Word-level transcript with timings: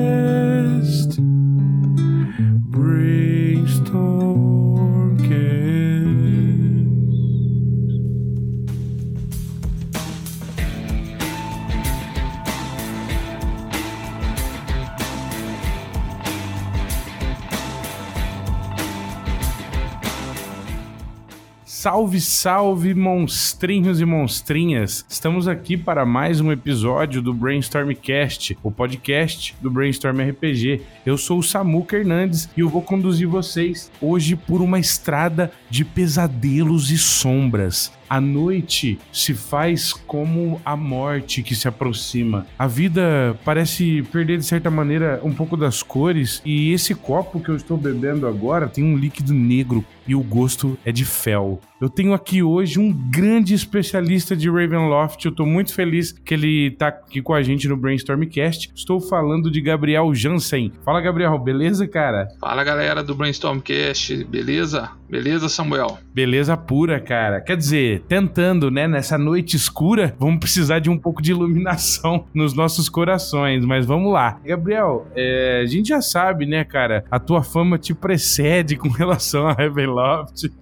Salve, 21.88 22.20
salve, 22.20 22.94
monstrinhos 22.94 23.98
e 23.98 24.04
monstrinhas! 24.04 25.06
Estamos 25.08 25.48
aqui 25.48 25.74
para 25.74 26.04
mais 26.04 26.38
um 26.38 26.52
episódio 26.52 27.22
do 27.22 27.32
Brainstormcast, 27.32 28.58
o 28.62 28.70
podcast 28.70 29.56
do 29.58 29.70
Brainstorm 29.70 30.20
RPG. 30.20 30.82
Eu 31.06 31.16
sou 31.16 31.38
o 31.38 31.42
Samuca 31.42 31.96
Hernandes 31.96 32.46
e 32.54 32.60
eu 32.60 32.68
vou 32.68 32.82
conduzir 32.82 33.26
vocês 33.26 33.90
hoje 34.02 34.36
por 34.36 34.60
uma 34.60 34.78
estrada 34.78 35.50
de 35.70 35.82
pesadelos 35.82 36.90
e 36.90 36.98
sombras. 36.98 37.90
A 38.08 38.20
noite 38.20 38.98
se 39.12 39.34
faz 39.34 39.92
como 39.92 40.60
a 40.64 40.76
morte 40.76 41.42
que 41.42 41.54
se 41.54 41.68
aproxima. 41.68 42.46
A 42.58 42.66
vida 42.66 43.38
parece 43.44 44.02
perder, 44.10 44.38
de 44.38 44.44
certa 44.44 44.70
maneira, 44.70 45.20
um 45.22 45.32
pouco 45.32 45.56
das 45.56 45.82
cores, 45.82 46.40
e 46.44 46.72
esse 46.72 46.94
copo 46.94 47.40
que 47.40 47.48
eu 47.48 47.56
estou 47.56 47.76
bebendo 47.76 48.26
agora 48.26 48.68
tem 48.68 48.84
um 48.84 48.96
líquido 48.96 49.34
negro 49.34 49.84
e 50.08 50.14
o 50.14 50.22
gosto 50.22 50.78
é 50.86 50.90
de 50.90 51.04
fel. 51.04 51.60
Eu 51.80 51.88
tenho 51.88 52.14
aqui 52.14 52.42
hoje 52.42 52.80
um 52.80 52.90
grande 52.90 53.54
especialista 53.54 54.34
de 54.34 54.50
Ravenloft. 54.50 55.24
Eu 55.24 55.30
tô 55.30 55.44
muito 55.44 55.72
feliz 55.72 56.10
que 56.10 56.34
ele 56.34 56.70
tá 56.72 56.88
aqui 56.88 57.22
com 57.22 57.34
a 57.34 57.42
gente 57.42 57.68
no 57.68 57.76
Brainstormcast. 57.76 58.72
Estou 58.74 59.00
falando 59.00 59.50
de 59.50 59.60
Gabriel 59.60 60.12
Jansen. 60.14 60.72
Fala, 60.84 61.00
Gabriel, 61.00 61.38
beleza, 61.38 61.86
cara? 61.86 62.26
Fala 62.40 62.64
galera 62.64 63.04
do 63.04 63.14
Brainstormcast, 63.14 64.24
beleza? 64.24 64.90
Beleza, 65.08 65.48
Samuel? 65.48 65.98
Beleza 66.12 66.56
pura, 66.56 66.98
cara. 66.98 67.40
Quer 67.40 67.56
dizer, 67.56 67.97
tentando, 67.98 68.70
né? 68.70 68.86
Nessa 68.86 69.18
noite 69.18 69.56
escura, 69.56 70.14
vamos 70.18 70.40
precisar 70.40 70.78
de 70.78 70.90
um 70.90 70.98
pouco 70.98 71.20
de 71.20 71.30
iluminação 71.32 72.26
nos 72.34 72.54
nossos 72.54 72.88
corações, 72.88 73.64
mas 73.64 73.86
vamos 73.86 74.12
lá. 74.12 74.40
Gabriel, 74.44 75.06
é, 75.14 75.60
a 75.62 75.66
gente 75.66 75.88
já 75.88 76.00
sabe, 76.00 76.46
né, 76.46 76.64
cara? 76.64 77.04
A 77.10 77.18
tua 77.18 77.42
fama 77.42 77.78
te 77.78 77.94
precede 77.94 78.76
com 78.76 78.88
relação 78.90 79.46
a 79.46 79.52
Ravenloft. 79.52 80.50